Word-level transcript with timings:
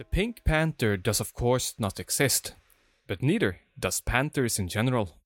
The 0.00 0.06
pink 0.06 0.44
panther 0.44 0.96
does, 0.96 1.20
of 1.20 1.34
course, 1.34 1.74
not 1.76 2.00
exist, 2.00 2.54
but 3.06 3.22
neither 3.22 3.60
does 3.78 4.00
panthers 4.00 4.58
in 4.58 4.66
general. 4.66 5.18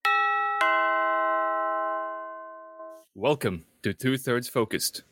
Welcome 3.15 3.67
to 3.85 3.95
Two 3.95 4.19
Thirds 4.19 4.49
Focused. 4.49 5.05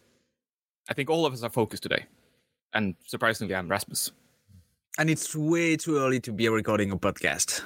I 0.90 0.94
think 0.94 1.08
all 1.08 1.24
of 1.24 1.33
us 1.33 1.44
are 1.44 1.48
focused 1.48 1.85
today. 1.85 2.06
And 2.74 2.96
surprisingly, 3.06 3.54
I'm 3.54 3.69
Rasmus. 3.69 4.10
And 4.98 5.08
it's 5.08 5.37
way 5.37 5.76
too 5.76 5.97
early 5.97 6.19
to 6.22 6.33
be 6.33 6.49
recording 6.49 6.90
a 6.90 6.97
podcast. 6.97 7.63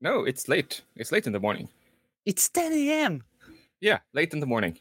No, 0.00 0.24
it's 0.24 0.48
late. 0.48 0.82
It's 0.96 1.12
late 1.12 1.28
in 1.28 1.32
the 1.32 1.38
morning. 1.38 1.68
It's 2.26 2.48
10 2.48 2.72
a.m. 2.72 3.22
Yeah, 3.80 4.00
late 4.12 4.32
in 4.32 4.40
the 4.40 4.46
morning. 4.46 4.80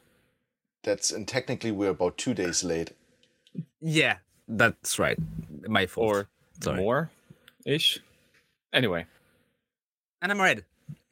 That's 0.81 1.11
and 1.11 1.27
technically 1.27 1.71
we're 1.71 1.91
about 1.91 2.17
two 2.17 2.33
days 2.33 2.63
late. 2.63 2.93
Yeah, 3.79 4.15
that's 4.47 4.97
right. 4.97 5.19
My 5.67 5.85
fault. 5.85 6.07
Or 6.07 6.30
Sorry. 6.63 6.77
more 6.77 7.09
ish. 7.65 7.99
Anyway, 8.73 9.05
And 10.21 10.31
I'm 10.31 10.41
red. 10.41 10.63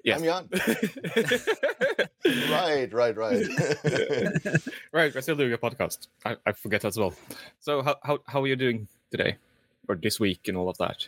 yes. 0.03 0.19
I'm 0.21 0.25
Jan. 0.25 0.49
right, 2.51 2.93
right, 2.93 3.15
right. 3.17 3.45
right, 4.93 5.13
we're 5.13 5.21
still 5.21 5.35
doing 5.35 5.51
a 5.53 5.57
podcast. 5.57 6.07
I, 6.25 6.37
I 6.45 6.51
forget 6.53 6.85
as 6.85 6.97
well. 6.97 7.13
So, 7.59 7.81
how, 7.81 7.95
how, 8.03 8.19
how 8.25 8.41
are 8.43 8.47
you 8.47 8.55
doing 8.55 8.87
today? 9.11 9.35
Or 9.87 9.95
this 9.95 10.19
week 10.19 10.47
and 10.47 10.55
all 10.57 10.69
of 10.69 10.77
that? 10.77 11.07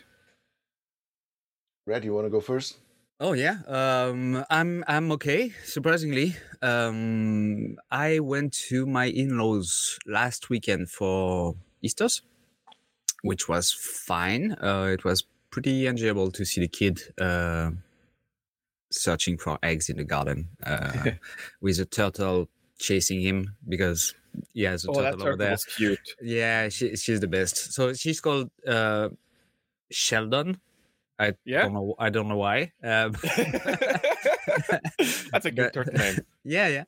Red, 1.86 2.04
you 2.04 2.12
want 2.14 2.26
to 2.26 2.30
go 2.30 2.40
first? 2.40 2.78
Oh 3.20 3.32
yeah, 3.34 3.58
um, 3.68 4.44
I'm 4.50 4.82
I'm 4.88 5.12
okay. 5.12 5.52
Surprisingly, 5.64 6.34
um, 6.60 7.76
I 7.90 8.18
went 8.18 8.52
to 8.70 8.84
my 8.84 9.04
in-laws 9.06 9.98
last 10.06 10.50
weekend 10.50 10.90
for 10.90 11.54
Easter's, 11.82 12.22
which 13.22 13.48
was 13.48 13.72
fine. 13.72 14.52
Uh, 14.62 14.90
it 14.92 15.04
was 15.04 15.24
pretty 15.50 15.86
enjoyable 15.86 16.30
to 16.32 16.44
see 16.44 16.60
the 16.60 16.68
kid 16.68 17.00
uh, 17.20 17.70
searching 18.90 19.38
for 19.38 19.58
eggs 19.62 19.88
in 19.88 19.96
the 19.96 20.04
garden 20.04 20.48
uh, 20.64 21.10
with 21.60 21.78
a 21.78 21.84
turtle 21.86 22.48
chasing 22.78 23.20
him 23.20 23.54
because 23.68 24.14
he 24.54 24.62
has 24.62 24.84
a 24.84 24.90
Oh, 24.90 24.94
that 25.02 25.12
turtle 25.12 25.28
over 25.28 25.36
there. 25.36 25.56
cute. 25.76 25.98
Yeah, 26.20 26.68
she, 26.68 26.96
she's 26.96 27.20
the 27.20 27.28
best. 27.28 27.72
So 27.74 27.92
she's 27.94 28.20
called 28.20 28.50
uh, 28.66 29.08
Sheldon. 29.90 30.60
I 31.18 31.34
Yeah? 31.44 31.62
don't 31.62 31.74
know. 31.74 31.94
I 31.98 32.10
don't 32.10 32.28
know 32.28 32.36
why. 32.38 32.72
Um, 32.82 33.12
That's 35.30 35.44
a 35.46 35.50
good 35.50 35.72
turtle 35.72 35.92
name. 35.94 36.18
yeah, 36.44 36.68
yeah. 36.68 36.84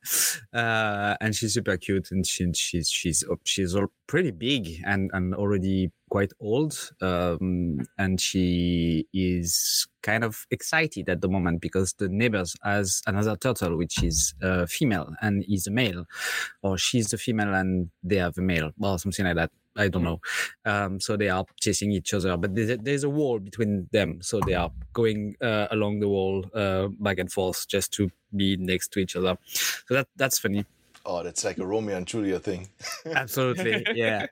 Uh, 0.59 1.17
and 1.21 1.35
she's 1.35 1.55
super 1.55 1.77
cute, 1.77 2.11
and 2.11 2.27
she, 2.27 2.53
she's 2.55 2.89
she's 2.89 3.25
she's 3.45 3.75
all 3.75 3.87
pretty 4.07 4.31
big 4.33 4.83
and 4.85 5.11
and 5.13 5.35
already 5.35 5.91
quite 6.15 6.33
old. 6.39 6.73
Um, 7.03 7.81
and 7.99 8.21
she 8.21 9.05
is 9.13 9.89
kind 10.03 10.23
of 10.23 10.47
excited 10.53 11.09
at 11.09 11.21
the 11.21 11.29
moment 11.29 11.61
because 11.61 11.95
the 11.95 12.09
neighbors 12.09 12.55
has 12.63 13.03
another 13.09 13.35
turtle 13.35 13.77
which 13.77 14.01
is 14.01 14.33
uh, 14.41 14.65
female 14.67 15.09
and 15.23 15.45
is 15.49 15.67
a 15.67 15.73
male, 15.73 16.05
or 16.63 16.79
she's 16.79 17.09
the 17.09 17.19
female 17.19 17.53
and 17.53 17.91
they 18.05 18.19
have 18.19 18.39
a 18.39 18.43
male, 18.43 18.71
or 18.81 18.97
something 18.97 19.27
like 19.27 19.35
that. 19.35 19.51
I 19.77 19.89
don't 19.89 20.05
know. 20.05 20.21
Um, 20.65 21.01
so 21.01 21.17
they 21.17 21.31
are 21.31 21.45
chasing 21.61 21.91
each 21.91 22.15
other, 22.15 22.37
but 22.37 22.55
there's 22.55 22.71
a, 22.71 22.77
there's 22.77 23.03
a 23.03 23.11
wall 23.11 23.41
between 23.41 23.89
them, 23.91 24.23
so 24.23 24.39
they 24.47 24.55
are 24.55 24.71
going 24.93 25.35
uh, 25.43 25.67
along 25.73 25.99
the 25.99 26.09
wall 26.09 26.45
uh, 26.55 26.87
back 27.01 27.19
and 27.19 27.33
forth 27.33 27.67
just 27.67 27.93
to 27.95 28.09
be 28.37 28.57
next 28.57 28.93
to 28.93 29.01
each 29.01 29.17
other. 29.17 29.37
So 29.89 29.95
that 29.95 30.07
that's 30.15 30.39
funny. 30.39 30.65
Oh, 31.07 31.23
that's 31.23 31.45
like 31.45 31.59
a 31.59 31.67
Romeo 31.67 31.97
and 31.97 32.07
Julia 32.07 32.39
thing. 32.39 32.71
Absolutely, 33.07 33.85
yeah. 33.95 34.27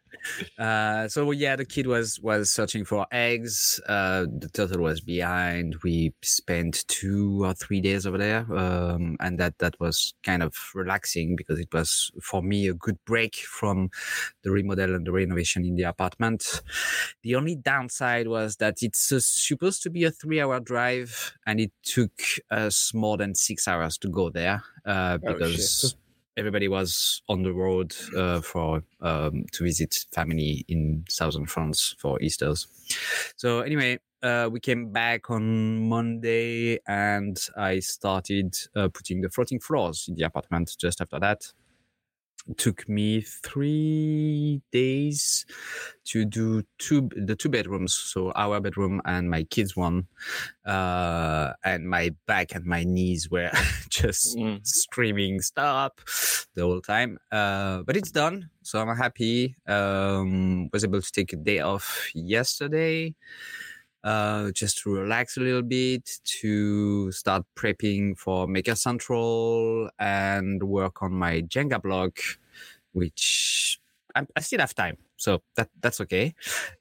Uh, 0.59 1.07
so 1.07 1.31
yeah, 1.33 1.55
the 1.57 1.67
kid 1.67 1.87
was 1.87 2.19
was 2.21 2.51
searching 2.51 2.85
for 2.85 3.07
eggs. 3.13 3.79
Uh, 3.87 4.25
the 4.39 4.49
turtle 4.49 4.81
was 4.83 5.01
behind. 5.01 5.77
We 5.85 6.15
spent 6.23 6.87
two 6.89 7.45
or 7.45 7.53
three 7.55 7.81
days 7.81 8.07
over 8.07 8.17
there, 8.17 8.47
um, 8.57 9.17
and 9.21 9.39
that 9.39 9.59
that 9.59 9.79
was 9.81 10.15
kind 10.23 10.43
of 10.43 10.55
relaxing 10.75 11.37
because 11.37 11.59
it 11.59 11.69
was 11.73 12.11
for 12.23 12.43
me 12.43 12.69
a 12.69 12.75
good 12.75 12.99
break 13.05 13.37
from 13.37 13.91
the 14.43 14.51
remodel 14.51 14.95
and 14.95 15.07
the 15.07 15.13
renovation 15.13 15.67
in 15.67 15.77
the 15.77 15.83
apartment. 15.85 16.63
The 17.23 17.35
only 17.35 17.57
downside 17.57 18.29
was 18.29 18.57
that 18.57 18.83
it's 18.83 19.13
uh, 19.13 19.21
supposed 19.21 19.83
to 19.83 19.91
be 19.91 20.05
a 20.05 20.11
three-hour 20.11 20.61
drive, 20.61 21.35
and 21.47 21.61
it 21.61 21.73
took 21.83 22.13
us 22.51 22.95
more 22.95 23.17
than 23.17 23.35
six 23.35 23.69
hours 23.69 23.99
to 23.99 24.09
go 24.09 24.31
there 24.31 24.63
uh, 24.87 25.19
Oh, 25.27 25.35
because 25.35 25.81
shit. 25.81 25.95
Everybody 26.37 26.69
was 26.69 27.23
on 27.29 27.43
the 27.43 27.53
road 27.53 27.95
uh, 28.17 28.41
for 28.41 28.83
um, 29.01 29.45
to 29.53 29.65
visit 29.65 30.05
family 30.13 30.65
in 30.69 31.05
southern 31.09 31.47
France 31.47 31.95
for 31.99 32.21
Easter's. 32.21 32.67
So 33.37 33.61
anyway, 33.61 33.99
uh, 34.23 34.49
we 34.51 34.61
came 34.61 34.93
back 34.93 35.31
on 35.31 35.89
Monday, 35.89 36.79
and 36.87 37.37
I 37.57 37.81
started 37.81 38.55
uh, 38.77 38.89
putting 38.89 39.21
the 39.21 39.31
floating 39.31 39.61
floors 39.61 40.07
in 40.09 40.15
the 40.15 40.23
apartment. 40.23 40.77
Just 40.79 41.01
after 41.01 41.19
that, 41.19 41.53
took 42.57 42.89
me 42.89 43.21
three 43.21 44.61
days 44.73 45.47
to 46.05 46.25
do 46.25 46.63
two 46.79 47.09
the 47.17 47.37
two 47.37 47.49
bedrooms, 47.49 47.95
so 47.95 48.33
our 48.33 48.61
bedroom 48.61 49.01
and 49.05 49.31
my 49.31 49.45
kids' 49.45 49.77
one, 49.77 50.07
uh, 50.67 51.53
and 51.65 51.89
my 51.89 52.11
back 52.27 52.55
and 52.55 52.65
my 52.65 52.85
knees 52.85 53.31
were 53.31 53.51
just 53.89 54.37
Mm. 54.37 54.67
screaming 54.67 55.41
stop 55.41 56.01
the 56.55 56.63
whole 56.63 56.81
time. 56.81 57.19
Uh, 57.31 57.83
but 57.83 57.97
it's 57.97 58.11
done, 58.11 58.51
so 58.63 58.81
I'm 58.81 58.97
happy. 58.97 59.55
Um, 59.67 60.69
was 60.73 60.85
able 60.85 61.01
to 61.03 61.13
take 61.13 61.33
a 61.33 61.37
day 61.37 61.61
off 61.61 62.11
yesterday, 62.15 63.15
uh, 64.05 64.51
just 64.53 64.79
to 64.79 64.91
relax 64.91 65.37
a 65.37 65.41
little 65.41 65.63
bit, 65.63 66.19
to 66.41 67.13
start 67.13 67.45
prepping 67.57 68.19
for 68.19 68.47
Maker 68.47 68.75
Central 68.75 69.89
and 69.99 70.63
work 70.63 71.03
on 71.03 71.13
my 71.13 71.43
Jenga 71.43 71.81
block, 71.81 72.19
which 72.93 73.81
I, 74.15 74.27
I 74.37 74.41
still 74.41 74.61
have 74.61 74.75
time, 74.75 74.99
so 75.17 75.43
that 75.57 75.69
that's 75.81 76.01
okay. 76.01 76.35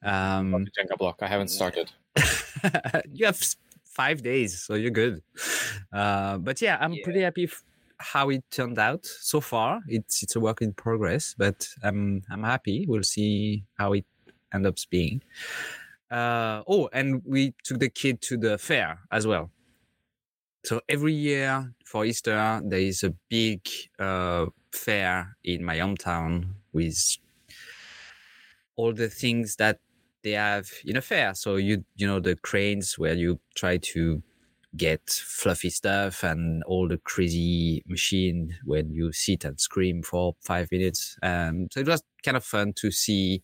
Um, 0.03 0.67
Jenga 0.77 0.97
block. 0.97 1.19
I 1.21 1.27
haven't 1.27 1.49
started. 1.49 1.91
you 3.11 3.25
have 3.25 3.39
five 3.83 4.21
days, 4.21 4.61
so 4.61 4.75
you're 4.75 4.91
good. 4.91 5.21
Uh, 5.93 6.37
but 6.37 6.61
yeah, 6.61 6.77
I'm 6.79 6.95
pretty 7.03 7.21
happy 7.21 7.43
f- 7.45 7.63
how 7.97 8.29
it 8.29 8.43
turned 8.51 8.79
out 8.79 9.05
so 9.05 9.41
far. 9.41 9.81
It's 9.87 10.23
it's 10.23 10.35
a 10.35 10.39
work 10.39 10.61
in 10.61 10.73
progress, 10.73 11.35
but 11.37 11.67
I'm 11.83 12.23
I'm 12.31 12.43
happy. 12.43 12.85
We'll 12.87 13.03
see 13.03 13.63
how 13.77 13.93
it 13.93 14.05
ends 14.53 14.67
up 14.67 14.77
being. 14.89 15.21
Uh, 16.11 16.61
oh, 16.67 16.89
and 16.91 17.21
we 17.25 17.53
took 17.63 17.79
the 17.79 17.89
kid 17.89 18.21
to 18.21 18.37
the 18.37 18.57
fair 18.57 18.99
as 19.11 19.25
well. 19.25 19.49
So 20.65 20.81
every 20.89 21.13
year 21.13 21.73
for 21.85 22.05
Easter, 22.05 22.61
there 22.65 22.79
is 22.79 23.03
a 23.03 23.11
big 23.29 23.67
uh, 23.97 24.47
fair 24.73 25.37
in 25.43 25.63
my 25.63 25.77
hometown 25.77 26.53
with 26.73 27.17
all 28.75 28.93
the 28.93 29.09
things 29.09 29.55
that 29.55 29.79
they 30.23 30.31
have 30.31 30.69
in 30.85 30.97
a 30.97 31.01
fair. 31.01 31.33
So 31.33 31.55
you 31.55 31.83
you 31.95 32.05
know 32.07 32.19
the 32.19 32.35
cranes 32.35 32.99
where 32.99 33.13
you 33.13 33.39
try 33.55 33.77
to 33.77 34.21
get 34.77 35.09
fluffy 35.09 35.69
stuff 35.69 36.23
and 36.23 36.63
all 36.63 36.87
the 36.87 36.97
crazy 36.97 37.83
machine 37.87 38.55
when 38.63 38.91
you 38.91 39.11
sit 39.11 39.43
and 39.43 39.59
scream 39.59 40.01
for 40.03 40.35
five 40.41 40.71
minutes. 40.71 41.17
Um, 41.23 41.67
so 41.71 41.81
it 41.81 41.87
was 41.87 42.03
kind 42.23 42.37
of 42.37 42.43
fun 42.43 42.73
to 42.77 42.91
see 42.91 43.43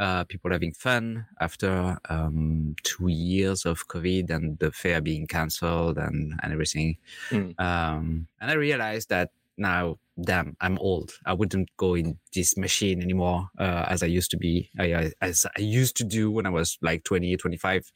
uh, 0.00 0.24
people 0.24 0.50
having 0.50 0.72
fun 0.72 1.26
after 1.40 1.98
um, 2.08 2.74
two 2.82 3.08
years 3.08 3.66
of 3.66 3.86
COVID 3.88 4.30
and 4.30 4.58
the 4.58 4.72
fair 4.72 5.02
being 5.02 5.26
cancelled 5.26 5.98
and, 5.98 6.40
and 6.42 6.52
everything. 6.52 6.96
Mm. 7.28 7.60
Um, 7.60 8.26
and 8.40 8.50
I 8.50 8.54
realized 8.54 9.10
that 9.10 9.30
now, 9.58 9.98
damn, 10.22 10.56
I'm 10.62 10.78
old. 10.78 11.12
I 11.26 11.34
wouldn't 11.34 11.68
go 11.76 11.94
in 11.94 12.18
this 12.34 12.56
machine 12.56 13.02
anymore 13.02 13.48
uh, 13.58 13.84
as 13.88 14.02
I 14.02 14.06
used 14.06 14.30
to 14.30 14.38
be, 14.38 14.70
I, 14.78 15.12
as 15.20 15.44
I 15.54 15.60
used 15.60 15.98
to 15.98 16.04
do 16.04 16.30
when 16.30 16.46
I 16.46 16.50
was 16.50 16.78
like 16.80 17.04
20, 17.04 17.36
25. 17.36 17.92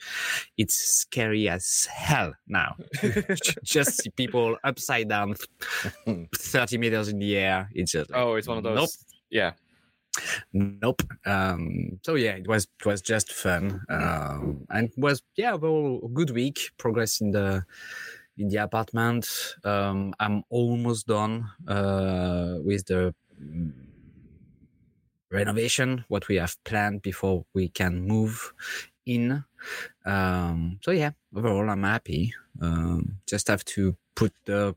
It's 0.58 0.74
scary 0.74 1.48
as 1.48 1.88
hell 1.90 2.34
now. 2.46 2.76
just 3.64 4.02
see 4.02 4.10
people 4.10 4.58
upside 4.62 5.08
down, 5.08 5.36
30 6.36 6.76
meters 6.76 7.08
in 7.08 7.18
the 7.18 7.34
air. 7.38 7.70
It's 7.72 7.92
just 7.92 8.10
like, 8.10 8.20
Oh, 8.20 8.34
it's 8.34 8.46
one 8.46 8.58
of 8.58 8.64
those. 8.64 8.76
Nope. 8.76 8.90
Yeah. 9.30 9.52
Nope. 10.52 11.02
Um, 11.26 11.98
so 12.04 12.14
yeah, 12.14 12.32
it 12.36 12.46
was 12.46 12.68
it 12.80 12.86
was 12.86 13.02
just 13.02 13.32
fun, 13.32 13.80
um, 13.88 14.66
and 14.70 14.90
was 14.96 15.22
yeah, 15.36 15.54
well, 15.54 15.98
good 16.12 16.30
week. 16.30 16.70
Progress 16.78 17.20
in 17.20 17.32
the 17.32 17.64
in 18.38 18.48
the 18.48 18.58
apartment. 18.58 19.26
Um, 19.64 20.14
I'm 20.20 20.44
almost 20.50 21.06
done 21.06 21.50
uh, 21.66 22.58
with 22.64 22.86
the 22.86 23.14
renovation. 25.30 26.04
What 26.08 26.28
we 26.28 26.36
have 26.36 26.56
planned 26.64 27.02
before 27.02 27.44
we 27.54 27.68
can 27.68 28.06
move 28.06 28.52
in. 29.06 29.44
Um, 30.06 30.78
so 30.82 30.90
yeah, 30.92 31.10
overall, 31.34 31.68
I'm 31.70 31.82
happy. 31.82 32.34
Um, 32.60 33.18
just 33.26 33.48
have 33.48 33.64
to 33.64 33.96
put 34.14 34.32
the 34.44 34.76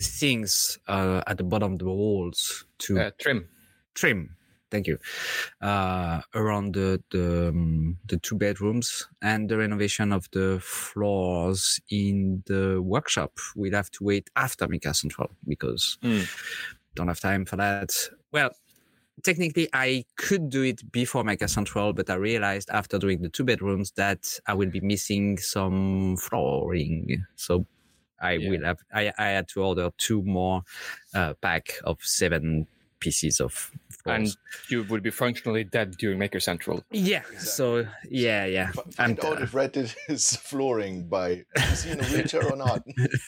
things 0.00 0.78
uh, 0.88 1.22
at 1.26 1.36
the 1.38 1.44
bottom 1.44 1.72
of 1.74 1.78
the 1.80 1.84
walls 1.86 2.64
to 2.78 2.98
Uh, 2.98 3.10
trim. 3.18 3.48
trim 3.94 4.36
thank 4.70 4.86
you. 4.86 4.98
Uh, 5.60 6.20
around 6.34 6.74
the 6.74 7.02
the, 7.10 7.48
um, 7.48 7.98
the 8.06 8.18
two 8.18 8.36
bedrooms 8.36 9.08
and 9.22 9.48
the 9.48 9.56
renovation 9.56 10.12
of 10.12 10.28
the 10.32 10.60
floors 10.60 11.80
in 11.90 12.42
the 12.46 12.80
workshop. 12.82 13.32
We'll 13.56 13.74
have 13.74 13.90
to 13.92 14.04
wait 14.04 14.30
after 14.36 14.68
Maker 14.68 14.92
Central 14.94 15.30
because 15.46 15.98
Mm. 16.02 16.26
don't 16.94 17.08
have 17.08 17.20
time 17.20 17.44
for 17.44 17.56
that. 17.56 17.90
Well, 18.32 18.50
technically, 19.22 19.68
I 19.72 20.04
could 20.16 20.50
do 20.50 20.62
it 20.62 20.90
before 20.92 21.24
Maker 21.24 21.48
Central, 21.48 21.92
but 21.92 22.10
I 22.10 22.14
realized 22.14 22.70
after 22.70 22.98
doing 22.98 23.22
the 23.22 23.28
two 23.28 23.44
bedrooms 23.44 23.92
that 23.92 24.38
I 24.46 24.54
will 24.54 24.70
be 24.70 24.80
missing 24.80 25.38
some 25.38 26.16
flooring. 26.16 27.24
So 27.36 27.66
I 28.20 28.32
Yeah. 28.32 28.50
will 28.50 28.64
have. 28.64 28.78
I, 28.92 29.12
I 29.18 29.28
had 29.28 29.48
to 29.48 29.62
order 29.62 29.90
two 29.96 30.22
more 30.22 30.62
uh, 31.14 31.34
pack 31.34 31.78
of 31.84 32.00
seven 32.02 32.66
pieces 33.00 33.40
of 33.40 33.52
floors. 33.52 34.36
And 34.36 34.36
you 34.70 34.84
would 34.84 35.02
be 35.02 35.10
functionally 35.10 35.64
dead 35.64 35.96
during 35.98 36.18
Maker 36.18 36.40
Central. 36.40 36.84
yeah. 36.90 37.22
So 37.38 37.86
yeah, 38.08 38.44
yeah. 38.44 38.70
F- 38.70 38.78
I'm 38.98 39.16
Find 39.16 39.24
out 39.24 39.42
if 39.42 39.54
Red 39.54 39.72
did 39.72 39.94
his 40.06 40.36
flooring 40.36 41.08
by 41.08 41.44
is 41.56 41.84
he 41.84 41.92
in 41.92 42.00
a 42.00 42.04
wheelchair 42.04 42.50
or 42.50 42.56
not? 42.56 42.82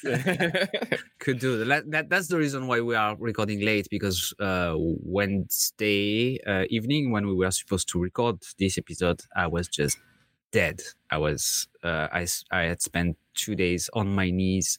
could 1.19 1.38
do 1.38 1.64
that. 1.64 1.90
that. 1.90 2.08
That's 2.08 2.28
the 2.28 2.38
reason 2.38 2.67
why 2.67 2.81
we 2.81 2.94
are 2.94 3.17
recording 3.19 3.61
late 3.61 3.88
because 3.90 4.32
uh, 4.40 4.75
Wednesday 4.76 6.38
uh, 6.46 6.64
evening 6.70 7.11
when 7.11 7.26
we 7.26 7.34
were 7.34 7.50
supposed 7.50 7.88
to 7.90 8.00
record 8.00 8.43
this 8.58 8.78
episode, 8.78 9.20
I 9.37 9.46
was 9.46 9.69
just 9.69 9.99
dead. 10.52 10.81
I 11.11 11.19
was 11.19 11.69
uh, 11.82 12.08
I 12.12 12.26
had 12.50 12.82
spent 12.82 13.16
two 13.34 13.55
days 13.55 13.88
on 13.94 14.14
my 14.14 14.31
knees 14.31 14.78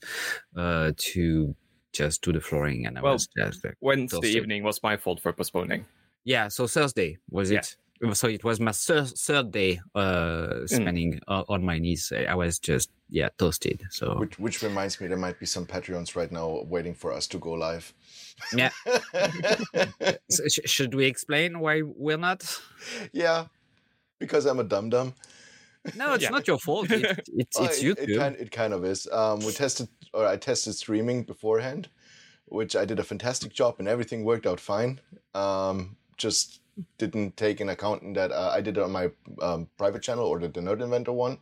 uh, 0.56 0.92
to 0.96 1.56
just 1.94 2.22
do 2.22 2.32
the 2.32 2.42
flooring, 2.42 2.86
and 2.86 2.98
I 2.98 3.02
Well, 3.02 3.14
was 3.14 3.28
just 3.38 3.64
like, 3.64 3.76
Wednesday 3.82 4.18
Thursday. 4.18 4.38
evening 4.38 4.64
was 4.64 4.82
my 4.84 4.98
fault 4.98 5.20
for 5.22 5.34
postponing. 5.34 5.86
yeah. 6.24 6.48
So 6.50 6.68
Thursday 6.68 7.18
was 7.30 7.52
Yeah. 7.52 7.60
it? 7.60 7.76
So 8.14 8.28
it 8.28 8.44
was 8.44 8.60
my 8.60 8.72
thir- 8.72 9.06
third 9.06 9.52
day 9.52 9.80
uh, 9.94 10.66
spending 10.66 11.20
uh, 11.28 11.44
on 11.48 11.64
my 11.64 11.78
knees. 11.78 12.12
I 12.16 12.24
I 12.26 12.36
was 12.36 12.58
just 12.58 12.90
yeah 13.10 13.30
toasted. 13.38 13.84
So 13.92 14.16
Which, 14.18 14.40
which 14.40 14.64
reminds 14.64 15.00
me, 15.00 15.06
there 15.08 15.18
might 15.20 15.40
be 15.40 15.46
some 15.46 15.68
Patreons 15.68 16.16
right 16.16 16.32
now 16.32 16.64
waiting 16.66 16.96
for 16.96 17.12
us 17.14 17.28
to 17.28 17.38
go 17.38 17.52
live. 17.52 17.94
yeah. 18.56 18.72
So 20.30 20.48
sh- 20.48 20.66
should 20.66 20.94
we 20.96 21.06
explain 21.06 21.60
why 21.60 21.82
we're 21.84 22.18
not? 22.18 22.42
yeah, 23.14 23.46
because 24.20 24.46
I'm 24.48 24.60
a 24.60 24.64
dum 24.64 24.90
dum. 24.90 25.14
No, 25.96 26.14
it's 26.14 26.24
Yeah. 26.24 26.30
not 26.30 26.48
your 26.48 26.60
fault. 26.60 26.92
It, 26.92 27.24
it's 27.36 27.58
Oh, 27.60 27.66
it's 27.66 27.82
it, 27.82 27.98
YouTube. 27.98 28.10
It 28.10 28.18
kind, 28.20 28.36
it 28.38 28.52
kind 28.52 28.74
of 28.74 28.86
is. 28.86 29.08
Um, 29.12 29.40
we 29.40 29.52
tested, 29.52 29.90
or 30.14 30.26
I 30.26 30.38
tested 30.38 30.76
streaming 30.76 31.24
beforehand, 31.24 31.90
which 32.46 32.76
I 32.76 32.86
did 32.86 33.00
a 33.00 33.04
fantastic 33.04 33.54
job, 33.54 33.76
and 33.80 33.88
everything 33.88 34.24
worked 34.24 34.46
out 34.46 34.60
fine. 34.60 35.00
Um, 35.34 35.98
just 36.18 36.62
didn't 36.98 37.36
take 37.36 37.60
an 37.60 37.70
account 37.70 38.02
in 38.02 38.14
that 38.14 38.32
uh, 38.32 38.52
I 38.54 38.62
did 38.62 38.78
it 38.78 38.84
on 38.84 38.92
my 38.92 39.12
um, 39.42 39.68
private 39.78 40.02
channel 40.02 40.26
or 40.26 40.40
the, 40.40 40.48
the 40.48 40.62
Nerd 40.62 40.82
Inventor 40.82 41.12
one. 41.12 41.38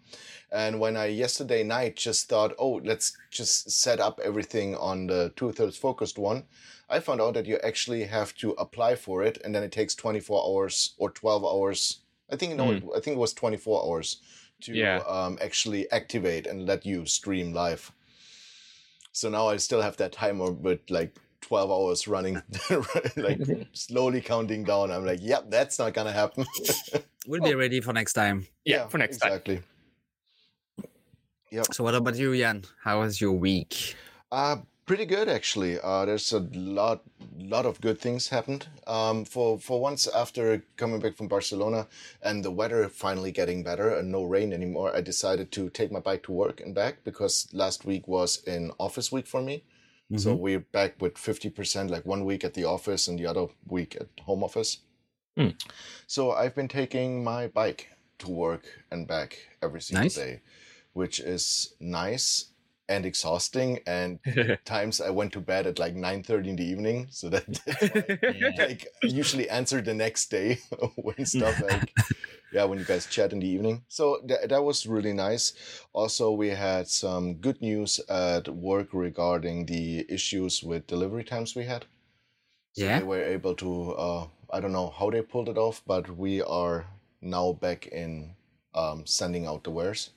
And 0.52 0.80
when 0.80 0.98
I 0.98 1.06
yesterday 1.08 1.64
night 1.64 1.96
just 1.96 2.28
thought, 2.30 2.54
oh, 2.58 2.82
let's 2.84 3.16
just 3.30 3.70
set 3.72 4.00
up 4.00 4.20
everything 4.24 4.76
on 4.76 5.08
the 5.08 5.32
two 5.36 5.52
thirds 5.52 5.78
focused 5.78 6.18
one, 6.18 6.46
I 6.90 7.00
found 7.00 7.22
out 7.22 7.36
that 7.36 7.46
you 7.46 7.58
actually 7.64 8.06
have 8.06 8.34
to 8.36 8.52
apply 8.52 8.96
for 8.96 9.24
it, 9.24 9.38
and 9.44 9.54
then 9.54 9.64
it 9.64 9.72
takes 9.72 9.94
24 9.96 10.44
hours 10.44 10.96
or 10.98 11.12
12 11.12 11.46
hours. 11.46 12.02
I 12.32 12.36
think 12.36 12.56
no, 12.56 12.72
it, 12.72 12.84
I 12.96 13.00
think 13.00 13.16
it 13.18 13.20
was 13.20 13.34
24 13.34 13.86
hours 13.86 14.18
to 14.62 14.74
Yeah. 14.76 14.98
um, 15.08 15.38
actually 15.42 15.90
activate 15.92 16.48
and 16.48 16.66
let 16.66 16.86
you 16.86 17.06
stream 17.06 17.54
live. 17.54 17.92
So 19.12 19.30
now 19.30 19.48
I 19.50 19.58
still 19.58 19.82
have 19.82 19.98
that 19.98 20.12
timer 20.14 20.52
with 20.52 20.80
like 20.90 21.16
12 21.42 21.72
hours 21.72 22.08
running, 22.08 22.42
like 23.18 23.40
slowly 23.74 24.22
counting 24.22 24.64
down. 24.64 24.92
I'm 24.92 25.06
like, 25.06 25.20
yep, 25.22 25.50
that's 25.50 25.80
not 25.80 25.94
gonna 25.94 26.12
happen. 26.14 26.46
We'll 27.28 27.42
be 27.42 27.54
ready 27.54 27.82
for 27.82 27.94
next 27.94 28.14
time. 28.14 28.48
Yeah, 28.66 28.88
for 28.88 28.98
next 28.98 29.18
time. 29.18 29.30
exactly. 29.30 29.62
So 31.72 31.84
what 31.84 31.96
about 31.96 32.16
you, 32.16 32.36
Jan? 32.38 32.64
How 32.84 33.00
was 33.02 33.20
your 33.22 33.34
week? 33.34 33.96
Uh, 34.32 34.58
pretty 34.90 35.06
good 35.06 35.30
actually. 35.30 35.80
Uh, 35.80 36.04
there's 36.04 36.34
a 36.34 36.40
lot, 36.56 37.04
lot 37.38 37.66
of 37.68 37.80
good 37.80 38.00
things 38.02 38.30
happened. 38.30 38.68
Um, 38.88 39.24
for 39.24 39.60
for 39.60 39.80
once 39.80 40.08
after 40.08 40.64
coming 40.78 41.00
back 41.00 41.16
from 41.16 41.28
Barcelona 41.28 41.88
and 42.24 42.44
the 42.44 42.50
weather 42.50 42.90
finally 42.90 43.32
getting 43.32 43.64
better 43.64 43.90
and 43.98 44.12
no 44.12 44.24
rain 44.24 44.52
anymore, 44.52 44.90
I 44.98 45.02
decided 45.02 45.52
to 45.52 45.70
take 45.70 45.92
my 45.92 46.00
bike 46.00 46.24
to 46.24 46.32
work 46.32 46.60
and 46.60 46.74
back 46.74 47.04
because 47.04 47.48
last 47.54 47.86
week 47.86 48.08
was 48.08 48.44
an 48.48 48.72
office 48.80 49.12
week 49.12 49.28
for 49.28 49.42
me. 49.44 49.64
So 50.18 50.30
Mm-hmm. 50.32 50.42
we're 50.42 50.66
back 50.80 50.92
with 51.00 51.20
fifty 51.20 51.52
percent, 51.52 51.92
like 51.92 52.06
one 52.08 52.26
week 52.26 52.44
at 52.44 52.56
the 52.56 52.66
office 52.66 53.08
and 53.08 53.20
the 53.20 53.28
other 53.28 53.46
week 53.68 53.96
at 54.02 54.10
home 54.26 54.44
office. 54.44 54.80
Hmm. 55.38 55.54
So 56.08 56.32
I've 56.32 56.56
been 56.56 56.68
taking 56.68 57.24
my 57.24 57.46
bike 57.46 57.90
to 58.22 58.28
work 58.32 58.66
and 58.90 59.08
back 59.08 59.38
every 59.62 59.82
single 59.82 60.06
Nice. 60.06 60.16
day, 60.16 60.42
which 60.94 61.20
is 61.20 61.76
nice 61.80 62.49
and 62.90 63.06
exhausting. 63.06 63.80
And 63.88 64.20
times 64.66 65.02
I 65.02 65.12
went 65.12 65.34
to 65.34 65.42
bed 65.42 65.68
at 65.68 65.80
like 65.80 65.96
nine 65.96 66.24
thirty 66.24 66.50
in 66.52 66.58
the 66.58 66.66
evening, 66.66 67.08
so 67.12 67.30
that 67.30 67.46
Yeah. 68.30 68.52
Like 68.58 68.88
usually 69.04 69.50
answer 69.50 69.82
the 69.82 69.94
next 69.94 70.32
day 70.32 70.60
when 70.96 71.26
stuff 71.26 71.60
like 71.62 71.94
yeah 72.52 72.66
when 72.66 72.80
you 72.80 72.86
guys 72.86 73.08
chat 73.08 73.34
in 73.34 73.40
the 73.40 73.48
evening. 73.48 73.84
So 73.88 74.22
that 74.28 74.50
that 74.50 74.64
was 74.64 74.88
really 74.88 75.14
nice. 75.14 75.54
Also, 75.94 76.32
we 76.32 76.50
had 76.50 76.88
some 76.88 77.36
good 77.36 77.62
news 77.62 78.00
at 78.10 78.48
work 78.50 78.90
regarding 78.94 79.66
the 79.68 80.06
issues 80.10 80.64
with 80.64 80.88
delivery 80.88 81.24
times 81.24 81.56
we 81.56 81.66
had. 81.66 81.86
So 82.74 82.88
Yeah? 82.88 83.00
they 83.00 83.04
were 83.04 83.24
able 83.24 83.56
to. 83.56 83.94
Uh, 83.94 84.28
I 84.52 84.60
don't 84.60 84.72
know 84.74 84.90
how 84.90 85.10
they 85.12 85.22
pulled 85.22 85.50
it 85.50 85.58
off, 85.58 85.84
but 85.86 86.10
we 86.18 86.42
are 86.42 86.88
now 87.22 87.54
back 87.54 87.88
in 87.88 88.36
um, 88.74 89.06
sending 89.06 89.46
out 89.46 89.64
the 89.64 89.72
wares. 89.72 90.12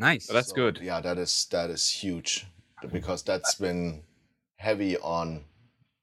Nice. 0.00 0.26
So 0.26 0.32
that's 0.32 0.48
So, 0.48 0.54
good. 0.56 0.80
Yeah, 0.82 1.00
that 1.00 1.18
is 1.18 1.46
that 1.50 1.70
is 1.70 1.88
huge 1.88 2.46
because 2.92 3.22
that's 3.22 3.54
been 3.54 4.02
heavy 4.56 4.96
on 4.98 5.44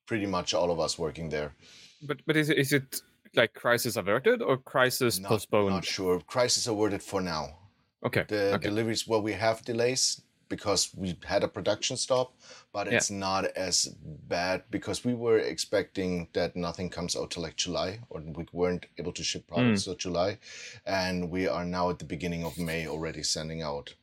pretty 0.05 0.25
much 0.25 0.53
all 0.53 0.71
of 0.71 0.79
us 0.79 0.97
working 0.97 1.29
there. 1.29 1.51
But 2.01 2.17
but 2.25 2.35
is 2.37 2.49
it, 2.49 2.57
is 2.57 2.73
it 2.73 3.01
like 3.35 3.53
crisis 3.53 3.95
averted 3.97 4.41
or 4.41 4.57
crisis 4.57 5.19
Not, 5.19 5.29
postponed? 5.29 5.73
not 5.75 5.85
sure. 5.85 6.19
Crisis 6.21 6.67
averted 6.67 7.01
for 7.03 7.21
now. 7.21 7.57
Okay. 8.05 8.25
The 8.27 8.53
okay. 8.55 8.69
deliveries, 8.69 9.07
well, 9.07 9.21
we 9.21 9.33
have 9.33 9.63
delays 9.65 10.21
because 10.49 10.89
we 10.95 11.17
had 11.25 11.43
a 11.43 11.47
production 11.47 11.97
stop, 11.97 12.33
but 12.71 12.87
Yeah. 12.87 12.97
it's 12.97 13.09
not 13.09 13.45
as 13.45 13.87
bad 14.27 14.63
because 14.69 15.03
we 15.03 15.13
were 15.13 15.39
expecting 15.39 16.27
that 16.33 16.55
nothing 16.55 16.89
comes 16.89 17.15
out 17.15 17.31
till 17.31 17.43
like 17.43 17.55
July, 17.55 17.99
or 18.09 18.21
we 18.21 18.45
weren't 18.51 18.85
able 18.97 19.13
to 19.13 19.23
ship 19.23 19.43
hmm. 19.47 19.55
products 19.55 19.83
till 19.83 19.95
July, 19.95 20.39
and 20.85 21.29
we 21.29 21.47
are 21.47 21.65
now 21.65 21.89
at 21.89 21.99
the 21.99 22.05
beginning 22.05 22.43
of 22.43 22.57
May 22.57 22.87
already 22.87 23.23
sending 23.23 23.61
out 23.61 23.95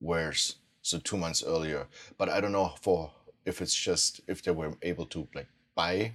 wares, 0.00 0.56
so 0.82 0.98
two 0.98 1.16
months 1.16 1.42
earlier. 1.44 1.86
But 2.18 2.28
I 2.28 2.40
don't 2.40 2.52
know 2.52 2.74
for 2.80 3.12
if 3.44 3.60
it's 3.60 3.74
just 3.74 4.20
if 4.26 4.42
they 4.42 4.52
were 4.52 4.76
able 4.82 5.06
to 5.06 5.28
like 5.34 5.48
buy 5.74 6.12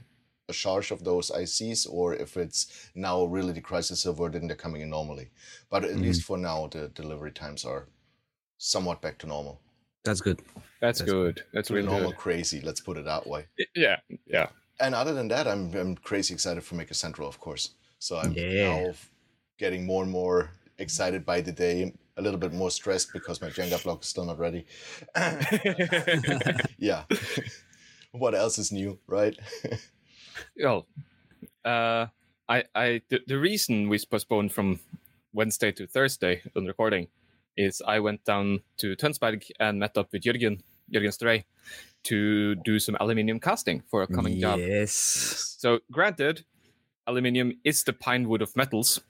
a 0.50 0.54
charge 0.54 0.92
of 0.92 1.04
those 1.04 1.30
ICs 1.32 1.88
or 1.90 2.16
if 2.16 2.38
it's 2.38 2.90
now 2.96 3.24
really 3.26 3.54
the 3.54 3.62
crisis 3.62 4.06
over 4.06 4.28
and 4.28 4.50
they're 4.50 4.56
coming 4.56 4.82
in 4.82 4.90
normally. 4.90 5.30
But 5.70 5.84
at 5.84 5.92
mm-hmm. 5.92 6.04
least 6.04 6.24
for 6.24 6.38
now, 6.38 6.68
the 6.68 6.88
delivery 6.90 7.32
times 7.32 7.66
are 7.66 7.88
somewhat 8.58 9.02
back 9.02 9.18
to 9.20 9.28
normal. 9.28 9.60
That's 10.04 10.22
good. 10.22 10.40
That's 10.80 11.00
That's 11.00 11.12
good. 11.12 11.44
That's 11.54 11.68
To 11.70 11.74
really 11.76 11.88
normal 11.88 12.12
good. 12.12 12.18
crazy, 12.20 12.62
let's 12.62 12.80
put 12.82 12.98
it 12.98 13.06
that 13.06 13.26
way. 13.28 13.46
Yeah. 13.76 13.98
Yeah. 14.26 14.48
And 14.80 14.94
other 14.96 15.14
than 15.14 15.28
that, 15.30 15.48
I'm 15.48 15.74
I'm 15.74 15.96
crazy 15.96 16.34
excited 16.34 16.64
for 16.64 16.76
Maker 16.76 16.94
Central, 16.94 17.28
of 17.28 17.40
course. 17.40 17.72
So 18.00 18.18
I'm 18.18 18.32
Yeah. 18.34 18.86
now 18.86 18.94
getting 19.58 19.86
more 19.86 20.04
and 20.04 20.12
more 20.12 20.52
excited 20.78 21.26
by 21.26 21.42
the 21.42 21.52
day, 21.52 21.94
a 22.18 22.22
little 22.22 22.40
bit 22.40 22.54
more 22.54 22.70
stressed 22.70 23.12
because 23.12 23.42
my 23.42 23.50
Jenga 23.50 23.82
block 23.84 24.04
is 24.04 24.10
still 24.10 24.26
not 24.26 24.38
ready. 24.38 24.66
yeah. 26.78 27.04
what 28.12 28.36
else 28.36 28.58
is 28.60 28.72
new, 28.72 29.00
right? 29.08 29.36
Well, 30.62 30.86
uh, 31.66 32.06
I, 32.48 32.64
I, 32.76 33.02
the, 33.10 33.20
the 33.28 33.38
reason 33.40 33.90
we 33.90 33.98
postponed 34.06 34.54
from 34.54 34.80
Wednesday 35.34 35.72
to 35.74 35.88
Thursday 35.88 36.42
on 36.56 36.66
recording 36.66 37.08
is 37.58 37.82
I 37.86 38.00
went 38.00 38.24
down 38.26 38.60
to 38.78 38.96
Tønsberg 38.96 39.44
and 39.60 39.80
met 39.80 39.98
up 39.98 40.12
with 40.12 40.24
Jürgen, 40.24 40.62
Jürgen 40.94 41.12
Stray, 41.12 41.46
to 42.04 42.56
do 42.56 42.80
some 42.80 42.96
aluminium 43.00 43.40
casting 43.40 43.82
for 43.90 44.04
a 44.04 44.08
coming 44.08 44.40
job. 44.40 44.60
yes. 44.60 44.92
So, 45.60 45.80
granted, 45.92 46.46
aluminium 47.08 47.54
is 47.64 47.84
the 47.84 47.94
pine 47.94 48.30
wood 48.30 48.42
of 48.42 48.56
metals, 48.56 49.02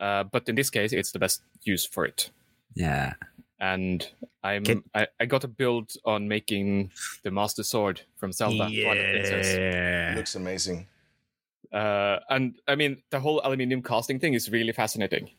uh, 0.00 0.24
but 0.24 0.48
in 0.48 0.54
this 0.56 0.70
case, 0.70 0.92
it's 0.92 1.12
the 1.12 1.18
best 1.18 1.42
use 1.62 1.86
for 1.86 2.04
it. 2.04 2.30
Yeah. 2.74 3.14
And 3.58 4.06
I'm 4.42 4.64
Can- 4.64 4.84
I, 4.94 5.06
I 5.20 5.26
got 5.26 5.44
a 5.44 5.48
build 5.48 5.92
on 6.04 6.28
making 6.28 6.90
the 7.22 7.30
Master 7.30 7.62
Sword 7.62 8.00
from 8.16 8.32
Zelda. 8.32 8.68
Yeah. 8.70 10.14
Looks 10.16 10.34
amazing. 10.34 10.86
uh, 11.72 12.18
and 12.28 12.58
I 12.66 12.74
mean 12.74 13.02
the 13.10 13.20
whole 13.20 13.40
aluminium 13.44 13.82
casting 13.82 14.18
thing 14.18 14.34
is 14.34 14.50
really 14.50 14.72
fascinating. 14.72 15.30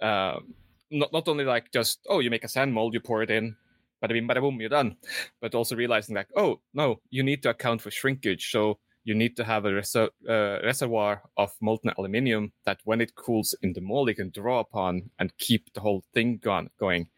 Um, 0.00 0.54
not 0.94 1.12
not 1.12 1.28
only 1.28 1.44
like 1.44 1.70
just 1.72 2.06
oh 2.08 2.20
you 2.20 2.30
make 2.30 2.44
a 2.44 2.48
sand 2.48 2.72
mold, 2.72 2.94
you 2.94 3.00
pour 3.00 3.22
it 3.22 3.30
in, 3.30 3.56
bada 4.02 4.12
bing 4.12 4.28
bada 4.28 4.40
boom, 4.40 4.60
you're 4.60 4.70
done, 4.70 4.96
but 5.40 5.54
also 5.54 5.76
realizing 5.76 6.16
like 6.16 6.28
oh 6.36 6.60
no, 6.72 7.00
you 7.10 7.22
need 7.22 7.42
to 7.42 7.50
account 7.50 7.82
for 7.82 7.90
shrinkage. 7.90 8.50
So 8.50 8.78
you 9.06 9.14
need 9.14 9.36
to 9.36 9.44
have 9.44 9.66
a 9.66 9.70
reser- 9.70 10.16
uh, 10.26 10.64
reservoir 10.64 11.22
of 11.36 11.52
molten 11.60 11.92
aluminium 11.98 12.52
that, 12.64 12.80
when 12.84 13.02
it 13.02 13.14
cools 13.14 13.54
in 13.60 13.74
the 13.74 13.80
mold, 13.82 14.08
you 14.08 14.14
can 14.14 14.30
draw 14.30 14.60
upon 14.60 15.10
and 15.18 15.36
keep 15.36 15.70
the 15.74 15.80
whole 15.80 16.02
thing 16.14 16.38
gone, 16.42 16.70
going. 16.80 17.08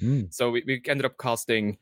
Mm. 0.00 0.32
So 0.32 0.50
we, 0.50 0.62
we 0.66 0.80
ended 0.88 1.04
up 1.04 1.18
casting 1.18 1.76